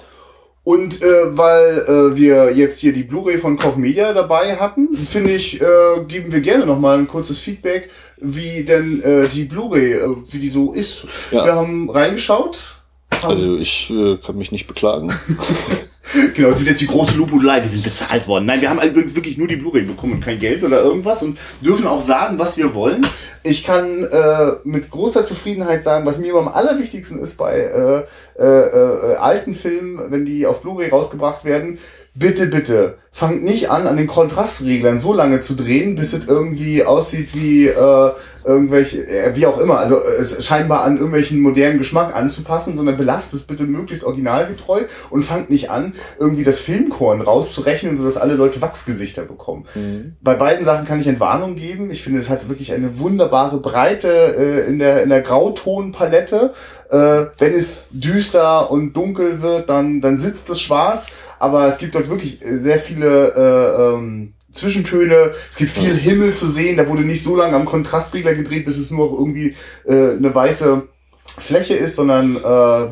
Und 0.62 1.02
äh, 1.02 1.36
weil 1.36 1.78
äh, 1.86 2.16
wir 2.16 2.54
jetzt 2.54 2.80
hier 2.80 2.92
die 2.92 3.02
Blu-ray 3.02 3.38
von 3.38 3.58
Koch 3.58 3.76
Media 3.76 4.12
dabei 4.12 4.56
hatten, 4.56 4.94
finde 4.94 5.32
ich, 5.32 5.60
äh, 5.60 6.04
geben 6.06 6.32
wir 6.32 6.40
gerne 6.40 6.64
nochmal 6.64 6.98
ein 6.98 7.08
kurzes 7.08 7.38
Feedback, 7.38 7.90
wie 8.18 8.64
denn 8.64 9.02
äh, 9.02 9.28
die 9.28 9.44
Blu-ray, 9.44 9.92
äh, 9.92 10.16
wie 10.30 10.38
die 10.38 10.50
so 10.50 10.72
ist. 10.72 11.04
Ja. 11.30 11.44
Wir 11.44 11.54
haben 11.54 11.90
reingeschaut. 11.90 12.76
Haben 13.22 13.30
also 13.30 13.56
ich 13.56 13.90
äh, 13.90 14.16
kann 14.18 14.36
mich 14.36 14.52
nicht 14.52 14.66
beklagen. 14.66 15.12
genau, 16.34 16.48
es 16.48 16.58
wird 16.58 16.68
jetzt 16.68 16.80
die 16.80 16.86
große 16.86 17.16
Lobhudelei, 17.16 17.60
wir 17.60 17.68
sind 17.68 17.84
bezahlt 17.84 18.26
worden. 18.26 18.46
Nein, 18.46 18.60
wir 18.60 18.70
haben 18.70 18.80
übrigens 18.80 19.14
wirklich 19.14 19.36
nur 19.36 19.46
die 19.46 19.56
Blu-ray 19.56 19.82
bekommen 19.82 20.14
und 20.14 20.24
kein 20.24 20.38
Geld 20.38 20.64
oder 20.64 20.82
irgendwas 20.82 21.22
und 21.22 21.38
dürfen 21.60 21.86
auch 21.86 22.00
sagen, 22.00 22.38
was 22.38 22.56
wir 22.56 22.74
wollen. 22.74 23.06
Ich 23.42 23.64
kann 23.64 24.04
äh, 24.04 24.52
mit 24.64 24.90
großer 24.90 25.24
Zufriedenheit 25.24 25.84
sagen, 25.84 26.06
was 26.06 26.18
mir 26.18 26.34
am 26.34 26.48
allerwichtigsten 26.48 27.18
ist 27.18 27.36
bei 27.36 27.54
äh, 27.58 28.42
äh, 28.42 28.46
äh, 28.46 29.16
alten 29.16 29.54
Filmen, 29.54 30.10
wenn 30.10 30.24
die 30.24 30.46
auf 30.46 30.62
Blu-ray 30.62 30.88
rausgebracht 30.88 31.44
werden, 31.44 31.78
bitte, 32.14 32.46
bitte, 32.46 32.98
fangt 33.12 33.42
nicht 33.42 33.70
an, 33.70 33.86
an 33.86 33.96
den 33.96 34.06
Kontrastreglern 34.06 34.98
so 34.98 35.12
lange 35.12 35.40
zu 35.40 35.54
drehen, 35.54 35.94
bis 35.96 36.12
es 36.12 36.26
irgendwie 36.26 36.84
aussieht 36.84 37.34
wie 37.34 37.66
äh, 37.66 38.10
irgendwelche, 38.44 39.06
äh, 39.06 39.34
wie 39.34 39.46
auch 39.46 39.58
immer, 39.58 39.78
also 39.78 39.96
äh, 39.96 40.20
es 40.20 40.44
scheinbar 40.46 40.82
an 40.82 40.96
irgendwelchen 40.96 41.40
modernen 41.40 41.78
Geschmack 41.78 42.14
anzupassen, 42.14 42.76
sondern 42.76 42.96
belasst 42.96 43.34
es 43.34 43.42
bitte 43.42 43.64
möglichst 43.64 44.04
originalgetreu 44.04 44.82
und 45.10 45.22
fangt 45.22 45.50
nicht 45.50 45.70
an, 45.70 45.92
irgendwie 46.18 46.44
das 46.44 46.60
Filmkorn 46.60 47.20
rauszurechnen, 47.20 47.96
sodass 47.96 48.16
alle 48.16 48.34
Leute 48.34 48.62
Wachsgesichter 48.62 49.22
bekommen. 49.22 49.66
Mhm. 49.74 50.16
Bei 50.20 50.34
beiden 50.34 50.64
Sachen 50.64 50.86
kann 50.86 51.00
ich 51.00 51.06
Entwarnung 51.06 51.56
geben. 51.56 51.90
Ich 51.90 52.02
finde, 52.02 52.20
es 52.20 52.30
hat 52.30 52.48
wirklich 52.48 52.72
eine 52.72 52.98
wunderbare 52.98 53.58
Breite 53.58 54.08
äh, 54.08 54.68
in 54.68 54.78
der, 54.78 55.02
in 55.02 55.08
der 55.08 55.20
Grautonpalette. 55.20 56.52
Äh, 56.90 57.26
wenn 57.38 57.54
es 57.54 57.82
düster 57.90 58.70
und 58.70 58.94
dunkel 58.94 59.42
wird, 59.42 59.68
dann, 59.68 60.00
dann 60.00 60.18
sitzt 60.18 60.48
es 60.50 60.60
schwarz. 60.60 61.08
Aber 61.40 61.66
es 61.66 61.78
gibt 61.78 61.94
dort 61.94 62.08
wirklich 62.08 62.38
sehr 62.44 62.78
viele 62.78 63.34
äh, 63.34 63.94
ähm, 63.94 64.34
Zwischentöne. 64.52 65.32
Es 65.50 65.56
gibt 65.56 65.70
viel 65.70 65.94
Himmel 65.94 66.34
zu 66.34 66.46
sehen. 66.46 66.76
Da 66.76 66.86
wurde 66.88 67.02
nicht 67.02 67.22
so 67.22 67.34
lange 67.34 67.56
am 67.56 67.64
Kontrastregler 67.64 68.34
gedreht, 68.34 68.64
bis 68.64 68.78
es 68.78 68.90
nur 68.90 69.10
irgendwie 69.10 69.56
äh, 69.86 70.12
eine 70.12 70.34
weiße 70.34 70.82
Fläche 71.26 71.74
ist, 71.74 71.96
sondern 71.96 72.36
äh, 72.36 72.42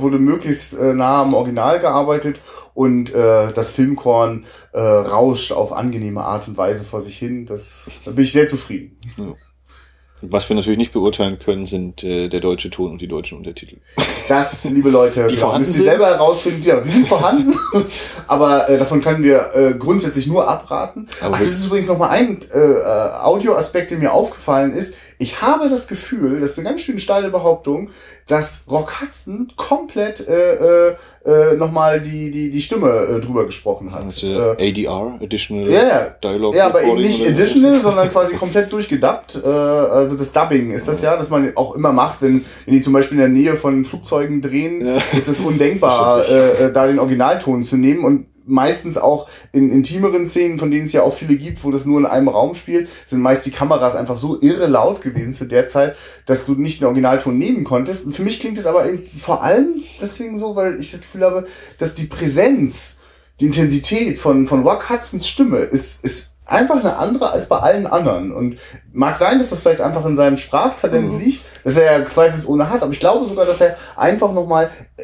wurde 0.00 0.18
möglichst 0.18 0.74
äh, 0.74 0.94
nah 0.94 1.22
am 1.22 1.34
Original 1.34 1.78
gearbeitet 1.80 2.40
und 2.74 3.12
äh, 3.12 3.52
das 3.52 3.72
Filmkorn 3.72 4.46
äh, 4.72 4.80
rauscht 4.80 5.52
auf 5.52 5.72
angenehme 5.72 6.22
Art 6.22 6.46
und 6.48 6.56
Weise 6.56 6.84
vor 6.84 7.00
sich 7.00 7.18
hin. 7.18 7.44
Das, 7.44 7.90
da 8.04 8.12
bin 8.12 8.24
ich 8.24 8.32
sehr 8.32 8.46
zufrieden. 8.46 8.96
Ja. 9.16 9.34
Was 10.22 10.48
wir 10.48 10.56
natürlich 10.56 10.78
nicht 10.78 10.92
beurteilen 10.92 11.38
können, 11.38 11.66
sind 11.66 12.02
äh, 12.02 12.28
der 12.28 12.40
deutsche 12.40 12.70
Ton 12.70 12.90
und 12.92 13.00
die 13.00 13.06
deutschen 13.06 13.38
Untertitel. 13.38 13.76
Das, 14.28 14.64
liebe 14.64 14.90
Leute, 14.90 15.26
die 15.28 15.36
vorhanden 15.36 15.66
müsst 15.66 15.78
ihr 15.78 15.84
selber 15.84 16.06
herausfinden. 16.06 16.60
Ja, 16.62 16.80
die 16.80 16.88
sind 16.88 17.06
vorhanden, 17.06 17.54
aber 18.26 18.68
äh, 18.68 18.78
davon 18.78 19.00
können 19.00 19.22
wir 19.22 19.54
äh, 19.54 19.74
grundsätzlich 19.74 20.26
nur 20.26 20.48
abraten. 20.48 21.06
Aber 21.20 21.36
Ach, 21.36 21.38
das 21.38 21.48
ist 21.48 21.66
übrigens 21.66 21.86
nochmal 21.86 22.10
ein 22.10 22.40
äh, 22.52 22.58
äh, 22.58 23.12
Audioaspekt, 23.22 23.92
der 23.92 23.98
mir 23.98 24.12
aufgefallen 24.12 24.72
ist. 24.72 24.94
Ich 25.18 25.42
habe 25.42 25.68
das 25.68 25.88
Gefühl, 25.88 26.40
das 26.40 26.52
ist 26.52 26.58
eine 26.58 26.68
ganz 26.68 26.82
schön 26.82 26.98
steile 26.98 27.30
Behauptung, 27.30 27.90
dass 28.26 28.64
Rock 28.70 29.00
Hudson 29.00 29.48
komplett 29.56 30.26
äh, 30.28 30.90
äh, 30.90 30.96
äh, 31.28 31.56
nochmal 31.56 32.00
die, 32.00 32.30
die, 32.30 32.48
die 32.48 32.62
Stimme 32.62 32.88
äh, 32.88 33.20
drüber 33.20 33.44
gesprochen 33.44 33.92
hat. 33.92 34.04
Also, 34.04 34.26
äh, 34.26 34.70
ADR, 34.70 35.18
Additional 35.22 35.68
ja, 35.68 35.82
ja. 35.82 36.06
Dialogue. 36.24 36.56
Ja, 36.56 36.66
aber 36.66 36.82
eben 36.82 36.96
nicht 36.96 37.26
Additional, 37.26 37.80
sondern 37.82 38.08
quasi 38.08 38.34
komplett 38.34 38.72
durchgedubbt. 38.72 39.42
Äh, 39.44 39.48
also 39.48 40.16
das 40.16 40.32
Dubbing 40.32 40.70
ist 40.70 40.88
das 40.88 41.02
ja, 41.02 41.16
dass 41.16 41.28
man 41.28 41.52
auch 41.54 41.74
immer 41.74 41.92
macht, 41.92 42.22
wenn, 42.22 42.44
wenn 42.64 42.74
die 42.74 42.80
zum 42.80 42.94
Beispiel 42.94 43.18
in 43.18 43.20
der 43.20 43.28
Nähe 43.28 43.56
von 43.56 43.84
Flugzeugen 43.84 44.40
drehen, 44.40 44.86
ja. 44.86 44.96
ist 45.14 45.28
es 45.28 45.40
undenkbar, 45.40 46.26
äh, 46.28 46.64
äh, 46.64 46.72
da 46.72 46.86
den 46.86 46.98
Originalton 46.98 47.62
zu 47.62 47.76
nehmen 47.76 48.04
und 48.04 48.26
meistens 48.48 48.96
auch 48.96 49.28
in 49.52 49.70
intimeren 49.70 50.26
Szenen, 50.26 50.58
von 50.58 50.70
denen 50.70 50.86
es 50.86 50.92
ja 50.92 51.02
auch 51.02 51.14
viele 51.14 51.36
gibt, 51.36 51.64
wo 51.64 51.70
das 51.70 51.84
nur 51.84 52.00
in 52.00 52.06
einem 52.06 52.28
Raum 52.28 52.54
spielt, 52.54 52.88
sind 53.06 53.20
meist 53.20 53.46
die 53.46 53.50
Kameras 53.50 53.94
einfach 53.94 54.16
so 54.16 54.40
irre 54.40 54.66
laut 54.66 55.02
gewesen 55.02 55.32
zu 55.32 55.46
der 55.46 55.66
Zeit, 55.66 55.96
dass 56.26 56.46
du 56.46 56.54
nicht 56.54 56.80
den 56.80 56.86
Originalton 56.86 57.36
nehmen 57.38 57.64
konntest. 57.64 58.06
Und 58.06 58.14
für 58.14 58.22
mich 58.22 58.40
klingt 58.40 58.58
es 58.58 58.66
aber 58.66 58.86
eben 58.86 59.04
vor 59.06 59.42
allem 59.42 59.82
deswegen 60.00 60.38
so, 60.38 60.56
weil 60.56 60.80
ich 60.80 60.90
das 60.90 61.00
Gefühl 61.00 61.24
habe, 61.24 61.46
dass 61.78 61.94
die 61.94 62.04
Präsenz, 62.04 62.98
die 63.40 63.46
Intensität 63.46 64.18
von, 64.18 64.46
von 64.46 64.62
Rock 64.62 64.90
Hudsons 64.90 65.28
Stimme 65.28 65.58
ist, 65.58 66.04
ist 66.04 66.34
einfach 66.48 66.80
eine 66.80 66.96
andere 66.96 67.30
als 67.30 67.48
bei 67.48 67.58
allen 67.58 67.86
anderen. 67.86 68.32
Und 68.32 68.58
mag 68.92 69.16
sein, 69.16 69.38
dass 69.38 69.50
das 69.50 69.60
vielleicht 69.60 69.80
einfach 69.80 70.04
in 70.06 70.16
seinem 70.16 70.36
Sprachtalent 70.36 71.12
mhm. 71.12 71.20
liegt, 71.20 71.44
dass 71.64 71.76
er 71.76 71.98
ja 71.98 72.04
zweifelsohne 72.04 72.68
hat, 72.70 72.82
aber 72.82 72.92
ich 72.92 73.00
glaube 73.00 73.26
sogar, 73.26 73.46
dass 73.46 73.60
er 73.60 73.76
einfach 73.96 74.32
nochmal 74.32 74.70
äh, 74.96 75.02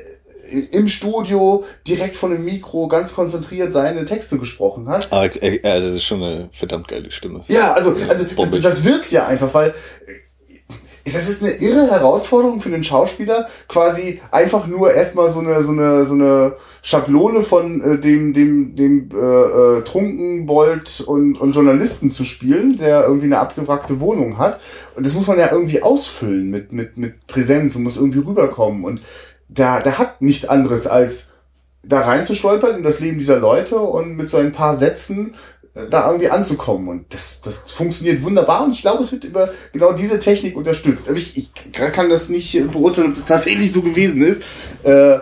im 0.70 0.89
Studio 0.89 1.64
direkt 1.86 2.16
von 2.16 2.31
dem 2.31 2.44
Mikro 2.44 2.89
ganz 2.89 3.14
konzentriert 3.14 3.72
seine 3.72 4.05
Texte 4.05 4.39
gesprochen 4.39 4.89
hat. 4.89 5.12
Aber 5.12 5.43
äh, 5.43 5.60
das 5.60 5.97
ist 5.97 6.05
schon 6.05 6.22
eine 6.22 6.48
verdammt 6.52 6.89
geile 6.89 7.10
Stimme. 7.10 7.44
Ja, 7.48 7.72
also, 7.72 7.97
also 8.09 8.24
das 8.59 8.85
wirkt 8.85 9.10
ja 9.12 9.26
einfach, 9.26 9.52
weil 9.55 9.70
äh, 9.70 11.12
das 11.12 11.28
ist 11.28 11.43
eine 11.43 11.52
irre 11.52 11.90
Herausforderung 11.90 12.60
für 12.60 12.70
den 12.70 12.82
Schauspieler, 12.82 13.47
quasi 13.68 14.20
einfach 14.31 14.66
nur 14.66 14.93
erstmal 14.93 15.31
so 15.31 15.40
eine, 15.40 15.62
so 15.62 15.72
eine, 15.72 16.05
so 16.05 16.14
eine 16.14 16.56
Schablone 16.82 17.43
von 17.43 17.81
äh, 17.81 17.98
dem, 17.98 18.32
dem, 18.32 18.74
dem 18.74 19.10
äh, 19.12 19.16
äh, 19.16 19.82
Trunkenbold 19.85 21.02
und, 21.02 21.39
und 21.39 21.55
Journalisten 21.55 22.10
zu 22.10 22.24
spielen, 22.24 22.76
der 22.76 23.05
irgendwie 23.05 23.26
eine 23.26 23.39
abgewrackte 23.39 24.01
Wohnung 24.01 24.39
hat. 24.39 24.60
Und 24.94 25.05
das 25.05 25.14
muss 25.14 25.26
man 25.26 25.39
ja 25.39 25.51
irgendwie 25.51 25.82
ausfüllen 25.82 26.51
mit, 26.51 26.72
mit, 26.72 26.97
mit 26.97 27.26
Präsenz 27.26 27.76
und 27.76 27.82
muss 27.82 27.97
irgendwie 27.97 28.20
rüberkommen. 28.20 28.85
Und 28.85 29.01
da, 29.48 29.80
der 29.80 29.98
hat 29.98 30.22
nichts 30.22 30.46
anderes 30.46 30.86
als 30.86 31.30
da 31.86 32.00
reinzustolpern 32.00 32.76
in 32.76 32.82
das 32.82 33.00
Leben 33.00 33.18
dieser 33.18 33.38
Leute 33.38 33.76
und 33.76 34.16
mit 34.16 34.30
so 34.30 34.38
ein 34.38 34.52
paar 34.52 34.76
Sätzen 34.76 35.34
äh, 35.74 35.82
da 35.90 36.06
irgendwie 36.06 36.30
anzukommen. 36.30 36.88
Und 36.88 37.12
das, 37.12 37.42
das 37.42 37.70
funktioniert 37.70 38.22
wunderbar 38.22 38.64
und 38.64 38.72
ich 38.72 38.80
glaube, 38.80 39.02
es 39.02 39.12
wird 39.12 39.24
über 39.24 39.50
genau 39.72 39.92
diese 39.92 40.18
Technik 40.18 40.56
unterstützt. 40.56 41.08
Aber 41.08 41.18
ich, 41.18 41.36
ich 41.36 41.50
kann 41.72 42.08
das 42.08 42.28
nicht 42.28 42.72
beurteilen, 42.72 43.08
ob 43.08 43.14
das 43.14 43.26
tatsächlich 43.26 43.72
so 43.72 43.82
gewesen 43.82 44.22
ist. 44.22 44.42
Äh, 44.82 45.18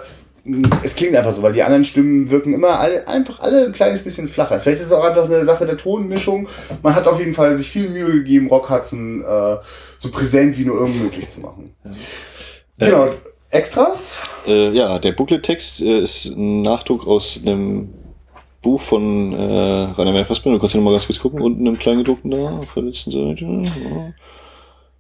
es 0.83 0.97
klingt 0.97 1.15
einfach 1.15 1.35
so, 1.35 1.43
weil 1.43 1.53
die 1.53 1.63
anderen 1.63 1.85
Stimmen 1.85 2.31
wirken 2.31 2.53
immer 2.53 2.81
alle, 2.81 3.07
einfach 3.07 3.41
alle 3.41 3.67
ein 3.67 3.73
kleines 3.73 4.03
bisschen 4.03 4.29
flacher. 4.29 4.59
Vielleicht 4.59 4.81
ist 4.81 4.87
es 4.87 4.93
auch 4.93 5.05
einfach 5.05 5.27
eine 5.27 5.45
Sache 5.45 5.67
der 5.67 5.77
Tonmischung. 5.77 6.49
Man 6.83 6.97
hat 6.97 7.07
auf 7.07 7.21
jeden 7.21 7.33
Fall 7.35 7.57
sich 7.57 7.71
viel 7.71 7.89
Mühe 7.89 8.13
gegeben, 8.13 8.49
Rock 8.49 8.69
Hudson 8.69 9.23
äh, 9.23 9.59
so 9.99 10.11
präsent 10.11 10.59
wie 10.59 10.65
nur 10.65 10.81
irgend 10.81 11.01
möglich 11.01 11.29
zu 11.29 11.41
machen. 11.41 11.75
Ja. 11.85 12.87
Genau. 12.87 13.11
Extras? 13.53 14.21
Äh, 14.47 14.71
ja, 14.71 14.99
der 14.99 15.13
Booklet-Text 15.13 15.83
äh, 15.83 16.01
ist 16.01 16.27
ein 16.27 16.63
Nachdruck 16.63 17.07
aus 17.07 17.39
einem 17.45 17.93
Buch 18.63 18.81
von 18.81 19.33
äh, 19.33 19.83
Rainer 19.93 20.13
Mehr 20.13 20.25
Fassbinder. 20.25 20.57
Du 20.57 20.61
kannst 20.61 20.75
ja 20.75 20.81
noch 20.81 20.87
mal 20.87 20.93
ganz 20.93 21.07
kurz 21.07 21.19
gucken. 21.19 21.43
Unten 21.43 21.67
im 21.67 21.79
Kleingedruckten 21.79 22.31
da, 22.31 22.59
auf 22.59 22.73
der 22.75 22.85
letzten 22.85 23.11
Seite. 23.11 23.45
Ja. 23.45 24.13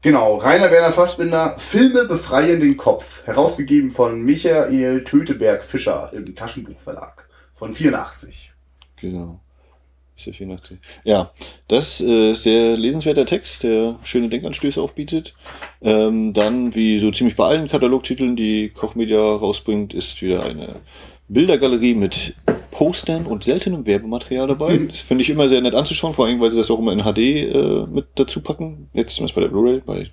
Genau, 0.02 0.36
Rainer 0.36 0.70
Werner 0.70 0.92
Fassbinder, 0.92 1.54
Filme 1.58 2.04
befreien 2.04 2.60
den 2.60 2.76
Kopf. 2.76 3.24
Herausgegeben 3.24 3.90
von 3.90 4.20
Michael 4.20 5.04
Töteberg 5.04 5.64
Fischer 5.64 6.10
im 6.12 6.34
Taschenbuchverlag 6.34 7.28
von 7.54 7.72
84. 7.72 8.52
Genau. 8.96 9.40
Ja, 11.04 11.32
das 11.68 12.00
äh, 12.00 12.34
sehr 12.34 12.76
lesenswerter 12.76 13.26
Text, 13.26 13.64
der 13.64 13.96
schöne 14.04 14.28
Denkanstöße 14.28 14.80
aufbietet. 14.80 15.34
Ähm, 15.82 16.32
dann, 16.32 16.74
wie 16.74 16.98
so 16.98 17.10
ziemlich 17.10 17.36
bei 17.36 17.46
allen 17.46 17.68
Katalogtiteln, 17.68 18.36
die 18.36 18.68
Kochmedia 18.70 19.18
rausbringt, 19.18 19.94
ist 19.94 20.22
wieder 20.22 20.44
eine 20.44 20.76
Bildergalerie 21.28 21.94
mit 21.94 22.34
Postern 22.70 23.26
und 23.26 23.44
seltenem 23.44 23.86
Werbematerial 23.86 24.48
dabei. 24.48 24.78
Mhm. 24.78 24.88
Das 24.88 25.00
finde 25.00 25.22
ich 25.22 25.30
immer 25.30 25.48
sehr 25.48 25.60
nett 25.60 25.74
anzuschauen, 25.74 26.14
vor 26.14 26.26
allem, 26.26 26.40
weil 26.40 26.50
sie 26.50 26.56
das 26.56 26.70
auch 26.70 26.78
immer 26.78 26.92
in 26.92 27.00
HD 27.00 27.18
äh, 27.18 27.86
mit 27.86 28.06
dazu 28.14 28.40
packen. 28.40 28.88
Jetzt 28.92 29.14
zumindest 29.14 29.34
bei 29.34 29.42
der 29.42 29.48
Blu-ray, 29.48 29.80
bei 29.84 30.10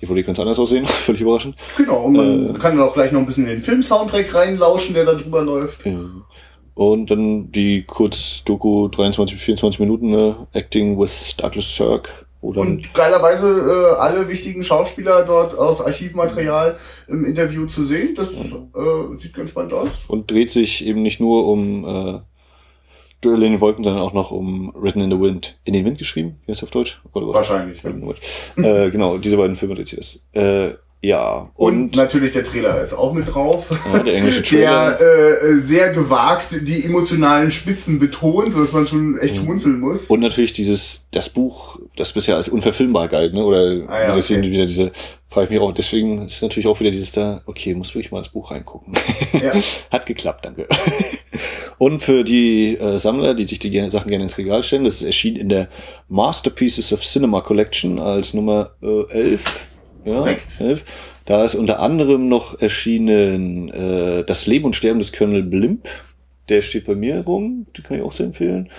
DVD 0.00 0.22
kann 0.22 0.32
es 0.32 0.40
anders 0.40 0.58
aussehen, 0.58 0.86
völlig 0.86 1.20
überraschend. 1.20 1.56
Genau, 1.76 2.04
und 2.04 2.14
man 2.14 2.54
äh, 2.54 2.58
kann 2.58 2.76
dann 2.76 2.88
auch 2.88 2.94
gleich 2.94 3.12
noch 3.12 3.20
ein 3.20 3.26
bisschen 3.26 3.44
in 3.46 3.54
den 3.54 3.60
Film-Soundtrack 3.60 4.34
reinlauschen, 4.34 4.94
der 4.94 5.04
da 5.04 5.14
drüber 5.14 5.42
läuft. 5.42 5.84
Ja. 5.84 5.98
Und 6.74 7.10
dann 7.10 7.50
die 7.52 7.84
Kurz-Doku 7.84 8.88
23 8.88 9.36
bis 9.36 9.44
24 9.44 9.80
Minuten, 9.80 10.10
ne? 10.10 10.46
Acting 10.52 10.98
with 10.98 11.36
Douglas 11.36 11.76
Sirk. 11.76 12.26
Dann 12.42 12.56
Und 12.56 12.94
geilerweise 12.94 13.94
äh, 13.96 14.00
alle 14.00 14.26
wichtigen 14.28 14.62
Schauspieler 14.62 15.24
dort 15.26 15.56
aus 15.58 15.82
Archivmaterial 15.82 16.78
im 17.06 17.26
Interview 17.26 17.66
zu 17.66 17.84
sehen. 17.84 18.14
Das 18.14 18.30
äh, 18.32 19.16
sieht 19.16 19.34
ganz 19.34 19.50
spannend 19.50 19.74
aus. 19.74 19.88
und 20.08 20.30
dreht 20.30 20.50
sich 20.50 20.86
eben 20.86 21.02
nicht 21.02 21.20
nur 21.20 21.46
um 21.46 21.84
äh, 21.84 22.20
Duell 23.20 23.42
in 23.42 23.52
den 23.52 23.60
Wolken, 23.60 23.84
sondern 23.84 24.02
auch 24.02 24.14
noch 24.14 24.30
um 24.30 24.72
Written 24.74 25.02
in 25.02 25.10
the 25.10 25.20
Wind. 25.20 25.58
In 25.64 25.74
den 25.74 25.84
Wind 25.84 25.98
geschrieben? 25.98 26.40
Wie 26.46 26.52
heißt 26.52 26.62
das 26.62 26.68
auf 26.68 26.70
Deutsch? 26.70 27.02
Oh 27.04 27.10
Gott, 27.12 27.22
oh 27.22 27.26
Gott. 27.26 27.34
Wahrscheinlich. 27.34 27.84
Wind. 27.84 28.16
äh, 28.56 28.90
genau, 28.90 29.18
diese 29.18 29.36
beiden 29.36 29.56
Filme 29.56 29.74
dreht 29.74 29.88
sich 29.88 29.98
das. 29.98 30.20
Äh, 30.32 30.74
ja, 31.02 31.50
Und, 31.54 31.82
und, 31.82 31.96
natürlich 31.96 32.32
der 32.32 32.44
Trailer 32.44 32.78
ist 32.78 32.92
auch 32.92 33.14
mit 33.14 33.32
drauf. 33.32 33.68
ja, 33.90 33.98
der 34.00 34.16
englische 34.16 34.42
Trailer. 34.44 34.98
Der 34.98 35.42
äh, 35.42 35.56
sehr 35.56 35.92
gewagt 35.92 36.68
die 36.68 36.84
emotionalen 36.84 37.50
Spitzen 37.50 37.98
betont, 37.98 38.52
sodass 38.52 38.72
man 38.72 38.86
schon 38.86 39.16
echt 39.18 39.38
schmunzeln 39.38 39.80
muss. 39.80 40.08
Und 40.08 40.20
natürlich 40.20 40.52
dieses, 40.52 41.06
das 41.10 41.30
Buch, 41.30 41.78
das 41.96 42.12
bisher 42.12 42.36
als 42.36 42.48
unverfilmbar 42.48 43.08
galt, 43.08 43.32
ne? 43.32 43.42
Oder 43.42 43.88
Ah 43.88 44.02
ja, 44.02 44.14
das 44.14 44.30
okay. 44.30 44.42
wieder 44.42 44.66
diese, 44.66 44.92
frage 45.26 45.46
ich 45.46 45.50
mich 45.50 45.60
auch, 45.60 45.72
deswegen 45.72 46.26
ist 46.26 46.42
natürlich 46.42 46.66
auch 46.66 46.78
wieder 46.80 46.90
dieses 46.90 47.12
da, 47.12 47.40
okay, 47.46 47.74
muss 47.74 47.94
wirklich 47.94 48.12
mal 48.12 48.18
ins 48.18 48.28
Buch 48.28 48.50
reingucken. 48.50 48.92
Ja. 49.42 49.52
Hat 49.90 50.04
geklappt, 50.04 50.44
danke. 50.44 50.66
Und 51.78 52.02
für 52.02 52.24
die 52.24 52.76
äh, 52.76 52.98
Sammler, 52.98 53.32
die 53.32 53.44
sich 53.44 53.58
die 53.58 53.88
Sachen 53.88 54.10
gerne 54.10 54.24
ins 54.24 54.36
Regal 54.36 54.62
stellen, 54.62 54.84
das 54.84 55.00
erschien 55.00 55.36
in 55.36 55.48
der 55.48 55.68
Masterpieces 56.08 56.92
of 56.92 57.00
Cinema 57.00 57.40
Collection 57.40 57.98
als 57.98 58.34
Nummer 58.34 58.72
äh, 58.82 59.10
11. 59.10 59.69
Ja, 60.04 60.18
Korrekt. 60.18 60.60
11. 60.60 60.84
Da 61.24 61.44
ist 61.44 61.54
unter 61.54 61.80
anderem 61.80 62.28
noch 62.28 62.60
erschienen 62.60 63.68
äh, 63.68 64.24
Das 64.24 64.46
Leben 64.46 64.64
und 64.64 64.76
Sterben 64.76 64.98
des 64.98 65.12
Colonel 65.12 65.42
Blimp. 65.42 65.88
Der 66.48 66.62
steht 66.62 66.86
bei 66.86 66.94
mir 66.94 67.20
rum, 67.20 67.66
die 67.76 67.82
kann 67.82 67.98
ich 67.98 68.02
auch 68.02 68.12
sehr 68.12 68.26
empfehlen. 68.26 68.70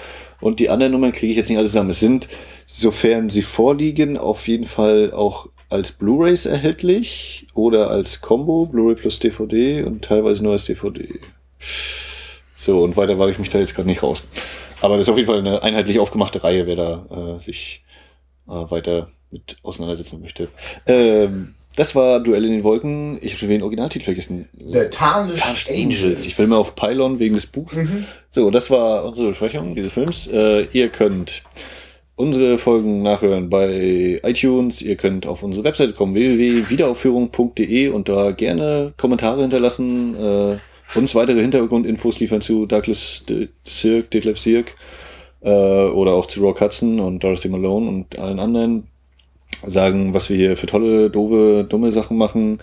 Und 0.42 0.60
die 0.60 0.70
anderen 0.70 0.92
Nummern 0.92 1.14
kriege 1.14 1.32
ich 1.32 1.38
jetzt 1.38 1.50
nicht 1.50 1.58
alle 1.58 1.68
zusammen. 1.68 1.92
Es 1.92 2.00
sind, 2.00 2.28
sofern 2.68 3.30
sie 3.30 3.44
vorliegen, 3.44 4.18
auf 4.18 4.48
jeden 4.48 4.66
Fall 4.66 5.14
auch 5.14 5.48
als 5.70 5.94
Blu-rays 5.94 6.46
erhältlich 6.46 7.48
oder 7.54 7.90
als 7.90 8.20
Combo, 8.20 8.66
Blu-ray 8.66 8.96
plus 8.96 9.20
DVD 9.20 9.84
und 9.84 10.04
teilweise 10.04 10.44
nur 10.44 10.54
als 10.54 10.66
DVD. 10.66 11.08
So, 12.60 12.84
und 12.84 12.98
weiter 12.98 13.18
wage 13.18 13.32
ich 13.32 13.40
mich 13.40 13.50
da 13.50 13.60
jetzt 13.60 13.74
gerade 13.74 13.88
nicht 13.88 14.04
raus. 14.04 14.24
Aber 14.82 14.98
das 14.98 15.08
ist 15.08 15.10
auf 15.10 15.18
jeden 15.18 15.28
Fall 15.28 15.40
eine 15.40 15.64
einheitlich 15.64 16.00
aufgemachte 16.00 16.44
Reihe, 16.44 16.68
wer 16.68 16.76
da 16.76 17.38
äh, 17.38 17.40
sich 17.40 17.84
äh, 18.48 18.52
weiter 18.52 19.10
mit 19.32 19.58
auseinandersetzen 19.64 20.22
möchte. 20.22 20.50
Ähm, 20.88 21.56
das 21.76 21.96
war 21.96 22.20
Duell 22.20 22.44
in 22.46 22.52
den 22.52 22.64
Wolken. 22.64 23.18
Ich 23.22 23.32
habe 23.32 23.40
schon 23.40 23.50
wieder 23.50 23.60
den 23.60 23.64
Originaltitel 23.64 24.04
vergessen. 24.06 24.50
The 24.58 24.90
Tarnished, 24.92 25.44
Tarnished 25.44 25.70
Angels. 25.70 26.26
Ich 26.26 26.36
filme 26.36 26.58
auf 26.58 26.76
Pylon 26.76 27.18
wegen 27.20 27.36
des 27.36 27.46
Buchs. 27.46 27.82
So, 28.30 28.52
das 28.52 28.70
war 28.70 29.06
unsere 29.06 29.30
Besprechung 29.30 29.74
dieses 29.74 29.94
Films. 29.94 30.28
Äh, 30.28 30.68
ihr 30.74 30.90
könnt 30.90 31.44
unsere 32.18 32.58
Folgen 32.58 33.02
nachhören 33.04 33.50
bei 33.50 34.20
iTunes. 34.24 34.82
Ihr 34.82 34.96
könnt 34.98 35.26
auf 35.26 35.44
unsere 35.44 35.64
Webseite 35.64 35.94
kommen, 35.94 36.14
www.wiederaufführung.de 36.14 37.88
und 37.90 38.10
da 38.10 38.32
gerne 38.32 38.94
Kommentare 38.98 39.42
hinterlassen, 39.42 40.16
äh, 40.16 40.58
uns 40.94 41.16
weitere 41.16 41.40
Hintergrundinfos 41.42 42.20
liefern 42.20 42.42
zu 42.42 42.66
Douglas 42.66 43.24
De- 43.28 43.48
Sirk, 43.66 44.12
Detlef 44.12 44.38
Sirk, 44.38 44.76
äh, 45.42 45.50
oder 45.50 46.14
auch 46.14 46.26
zu 46.26 46.42
Rock 46.42 46.60
Hudson 46.62 47.00
und 47.00 47.24
Dorothy 47.24 47.48
Malone 47.48 47.88
und 47.88 48.20
allen 48.20 48.40
anderen 48.40 48.88
sagen, 49.66 50.14
was 50.14 50.30
wir 50.30 50.38
hier 50.38 50.58
für 50.58 50.68
tolle, 50.68 51.10
doofe, 51.10 51.66
dumme 51.68 51.92
Sachen 51.92 52.18
machen. 52.18 52.60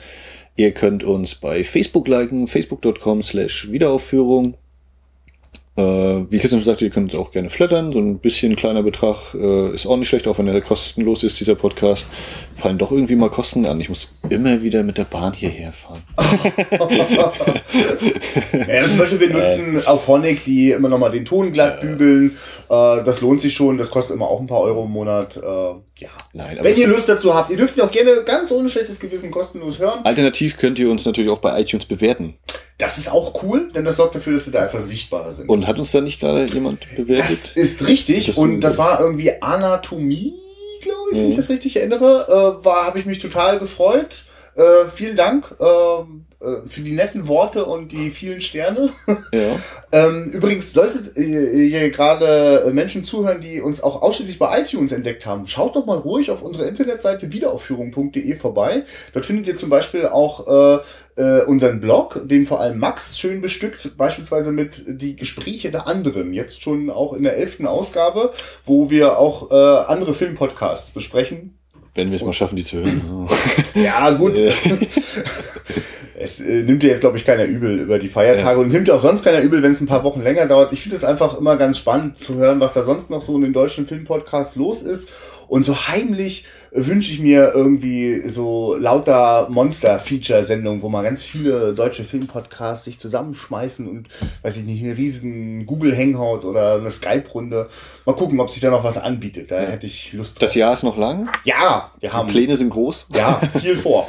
Ihr 0.56 0.72
könnt 0.72 1.04
uns 1.04 1.34
bei 1.34 1.62
Facebook 1.62 2.08
liken, 2.08 2.46
facebook.com 2.46 3.22
slash 3.22 3.70
Wiederaufführung. 3.70 4.56
Äh, 5.78 6.26
wie 6.28 6.38
Christian 6.38 6.60
schon 6.60 6.66
sagte, 6.66 6.84
ihr 6.84 6.90
könnt 6.90 7.14
auch 7.14 7.30
gerne 7.30 7.50
flattern. 7.50 7.92
So 7.92 8.00
ein 8.00 8.18
bisschen 8.18 8.56
kleiner 8.56 8.82
Betrag 8.82 9.32
äh, 9.34 9.72
ist 9.72 9.86
auch 9.86 9.96
nicht 9.96 10.09
schlecht, 10.09 10.26
auch 10.26 10.36
wenn 10.38 10.48
er 10.48 10.60
kostenlos 10.60 11.22
ist, 11.22 11.38
dieser 11.38 11.55
Podcast. 11.55 12.06
Fallen 12.56 12.78
doch 12.78 12.90
irgendwie 12.90 13.14
mal 13.14 13.30
Kosten 13.30 13.64
an. 13.64 13.80
Ich 13.80 13.88
muss 13.88 14.12
immer 14.28 14.60
wieder 14.60 14.82
mit 14.82 14.98
der 14.98 15.05
Bahn 15.05 15.34
hierher 15.34 15.72
fahren. 15.72 16.02
Ja, 18.52 18.84
zum 18.84 18.98
Beispiel, 18.98 19.20
wir 19.20 19.30
nutzen 19.30 19.86
auf 19.86 20.05
Phonic, 20.05 20.44
die 20.44 20.72
immer 20.72 20.88
noch 20.88 20.98
mal 20.98 21.10
den 21.10 21.24
Ton 21.24 21.52
glatt 21.52 21.80
bügeln. 21.80 22.36
Äh, 22.68 23.05
das 23.05 23.20
lohnt 23.20 23.40
sich 23.40 23.55
schon. 23.55 23.78
Das 23.78 23.90
kostet 23.90 24.16
immer 24.16 24.28
auch 24.28 24.40
ein 24.40 24.46
paar 24.46 24.60
Euro 24.60 24.84
im 24.84 24.90
Monat. 24.90 25.36
Äh, 25.36 25.40
ja. 25.40 26.09
Nein, 26.32 26.59
Wenn 26.60 26.76
ihr 26.76 26.88
Lust 26.88 27.09
dazu 27.09 27.34
habt, 27.34 27.50
ihr 27.50 27.56
dürft 27.56 27.76
ihn 27.76 27.82
auch 27.82 27.90
gerne 27.90 28.22
ganz 28.24 28.50
ohne 28.50 28.68
schlechtes 28.68 28.98
Gewissen 28.98 29.30
kostenlos 29.30 29.78
hören. 29.78 30.00
Alternativ 30.05 30.56
könnt 30.56 30.78
ihr 30.78 30.90
uns 30.90 31.05
natürlich 31.05 31.30
auch 31.30 31.38
bei 31.38 31.60
iTunes 31.60 31.86
bewerten. 31.86 32.34
Das 32.78 32.96
ist 32.96 33.10
auch 33.10 33.42
cool, 33.42 33.72
denn 33.74 33.84
das 33.84 33.96
sorgt 33.96 34.14
dafür, 34.14 34.34
dass 34.34 34.46
wir 34.46 34.52
da 34.52 34.62
einfach 34.62 34.78
sichtbarer 34.78 35.32
sind. 35.32 35.48
Und 35.48 35.66
hat 35.66 35.78
uns 35.80 35.90
da 35.90 36.00
nicht 36.00 36.20
gerade 36.20 36.44
jemand 36.44 36.86
bewertet? 36.96 37.28
Das 37.28 37.50
ist 37.56 37.86
richtig. 37.88 38.26
Das 38.26 38.38
und 38.38 38.60
das 38.60 38.78
war 38.78 39.00
irgendwie 39.00 39.32
Anatomie, 39.42 40.32
glaube 40.82 41.10
ich, 41.10 41.18
wenn 41.18 41.24
Mhm. 41.24 41.30
ich 41.32 41.36
das 41.36 41.48
richtig 41.48 41.76
erinnere. 41.76 42.59
Äh, 42.60 42.64
war, 42.64 42.86
habe 42.86 42.98
ich 43.00 43.05
mich 43.06 43.18
total 43.18 43.59
gefreut. 43.59 44.24
Äh, 44.55 44.88
vielen 44.94 45.16
Dank 45.16 45.56
äh, 45.59 45.64
für 46.66 46.82
die 46.82 46.93
netten 46.93 47.27
Worte 47.27 47.65
und 47.65 47.90
die 47.90 48.10
vielen 48.10 48.40
Sterne. 48.40 48.90
ja. 49.32 49.60
ähm, 49.90 50.31
übrigens, 50.31 50.73
solltet 50.73 51.16
ihr 51.16 51.90
gerade 51.90 52.70
Menschen 52.73 53.02
zuhören, 53.02 53.40
die 53.40 53.60
uns 53.60 53.82
auch 53.82 54.02
ausschließlich 54.02 54.39
bei 54.39 54.60
iTunes 54.60 54.93
entdeckt 54.93 55.27
haben, 55.27 55.48
schaut 55.48 55.74
doch 55.74 55.85
mal 55.85 55.98
ruhig 55.98 56.31
auf 56.31 56.43
unserer 56.43 56.69
Internetseite 56.69 57.32
wiederaufführung.de 57.32 58.36
vorbei. 58.36 58.85
Dort 59.12 59.27
findet 59.27 59.48
ihr 59.48 59.56
zum 59.56 59.69
Beispiel 59.69 60.06
auch 60.06 60.78
äh, 60.78 60.82
äh, 61.19 61.43
unseren 61.43 61.81
Blog, 61.81 62.20
den 62.24 62.47
vor 62.47 62.60
allem 62.60 62.78
Max 62.78 63.19
schön 63.19 63.40
bestückt, 63.40 63.97
beispielsweise 63.97 64.52
mit 64.52 64.85
die 64.86 65.16
Gespräche 65.16 65.70
der 65.70 65.89
anderen. 65.89 66.32
Jetzt 66.32 66.62
schon 66.62 66.90
auch 66.90 67.12
in 67.12 67.24
der 67.24 67.36
elften 67.36 67.66
Ausgabe, 67.66 68.32
wo 68.65 68.90
wir 68.90 69.19
auch 69.19 69.51
äh, 69.51 69.55
andere 69.90 70.15
Filmpodcasts 70.15 70.93
besprechen. 70.93 71.59
Wenn 71.94 72.10
wir 72.10 72.16
es 72.16 72.23
mal 72.23 72.32
schaffen, 72.32 72.55
die 72.55 72.65
zu 72.65 72.77
hören. 72.78 73.28
Ja, 73.74 74.10
gut. 74.10 74.39
Es 76.28 76.40
äh, 76.40 76.62
nimmt 76.62 76.82
dir 76.82 76.90
jetzt, 76.90 77.00
glaube 77.00 77.16
ich, 77.16 77.24
keiner 77.24 77.44
übel 77.44 77.80
über 77.80 77.98
die 77.98 78.09
Feiertage 78.09 78.60
und 78.60 78.68
es 78.68 78.74
nimmt 78.74 78.88
dir 78.88 78.94
auch 78.94 79.00
sonst 79.00 79.24
keiner 79.24 79.40
übel, 79.40 79.62
wenn 79.62 79.72
es 79.72 79.80
ein 79.80 79.86
paar 79.86 80.05
Wochen 80.05 80.22
länger 80.22 80.46
dauert. 80.46 80.72
Ich 80.72 80.82
finde 80.82 80.96
es 80.96 81.05
einfach 81.05 81.38
immer 81.38 81.56
ganz 81.56 81.78
spannend 81.78 82.22
zu 82.22 82.34
hören, 82.36 82.60
was 82.60 82.74
da 82.74 82.82
sonst 82.82 83.10
noch 83.10 83.22
so 83.22 83.36
in 83.36 83.42
den 83.42 83.52
deutschen 83.52 83.86
Filmpodcasts 83.86 84.56
los 84.56 84.82
ist. 84.82 85.10
Und 85.48 85.64
so 85.64 85.88
heimlich 85.88 86.44
wünsche 86.73 87.12
ich 87.12 87.20
mir 87.20 87.53
irgendwie 87.55 88.19
so 88.28 88.74
lauter 88.74 89.49
Monster-Feature-Sendungen, 89.51 90.82
wo 90.82 90.89
mal 90.89 91.03
ganz 91.03 91.23
viele 91.23 91.74
deutsche 91.74 92.05
Filmpodcasts 92.05 92.85
sich 92.85 92.99
zusammenschmeißen 92.99 93.89
und, 93.89 94.09
weiß 94.43 94.59
ich 94.59 94.65
nicht, 94.65 94.82
eine 94.85 94.97
riesen 94.97 95.66
Google-Hangout 95.66 96.45
oder 96.47 96.74
eine 96.74 96.90
Skype-Runde. 96.90 97.69
Mal 98.07 98.15
gucken, 98.15 98.40
ob 98.40 98.51
sich 98.51 98.61
da 98.61 98.70
noch 98.70 98.85
was 98.85 98.99
anbietet. 98.99 99.51
Da 99.51 99.61
hätte 99.61 99.86
ich 99.86 100.12
Lust 100.12 100.35
drauf. 100.36 100.40
Das 100.40 100.55
Jahr 100.55 100.73
ist 100.74 100.82
noch 100.82 100.97
lang. 100.97 101.28
ja, 101.45 101.93
wir 102.01 102.11
Die 102.11 102.15
haben 102.15 102.28
Pläne 102.28 102.57
sind 102.57 102.70
groß. 102.70 103.09
ja, 103.15 103.40
viel 103.61 103.77
vor. 103.78 104.09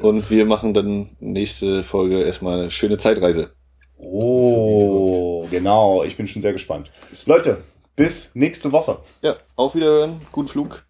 Und 0.00 0.30
wir 0.30 0.46
machen 0.46 0.74
dann 0.74 1.10
nächste 1.20 1.84
Folge 1.84 2.22
erstmal 2.22 2.60
eine 2.60 2.70
schöne 2.70 2.98
Zeitreise. 2.98 3.50
Oh, 3.98 5.46
genau. 5.50 6.04
Ich 6.04 6.16
bin 6.16 6.26
schon 6.26 6.42
sehr 6.42 6.52
gespannt. 6.52 6.90
Leute, 7.26 7.58
bis 7.96 8.32
nächste 8.34 8.72
Woche. 8.72 8.98
Ja, 9.22 9.36
auf 9.56 9.74
Wiederhören. 9.74 10.20
Guten 10.32 10.48
Flug. 10.48 10.84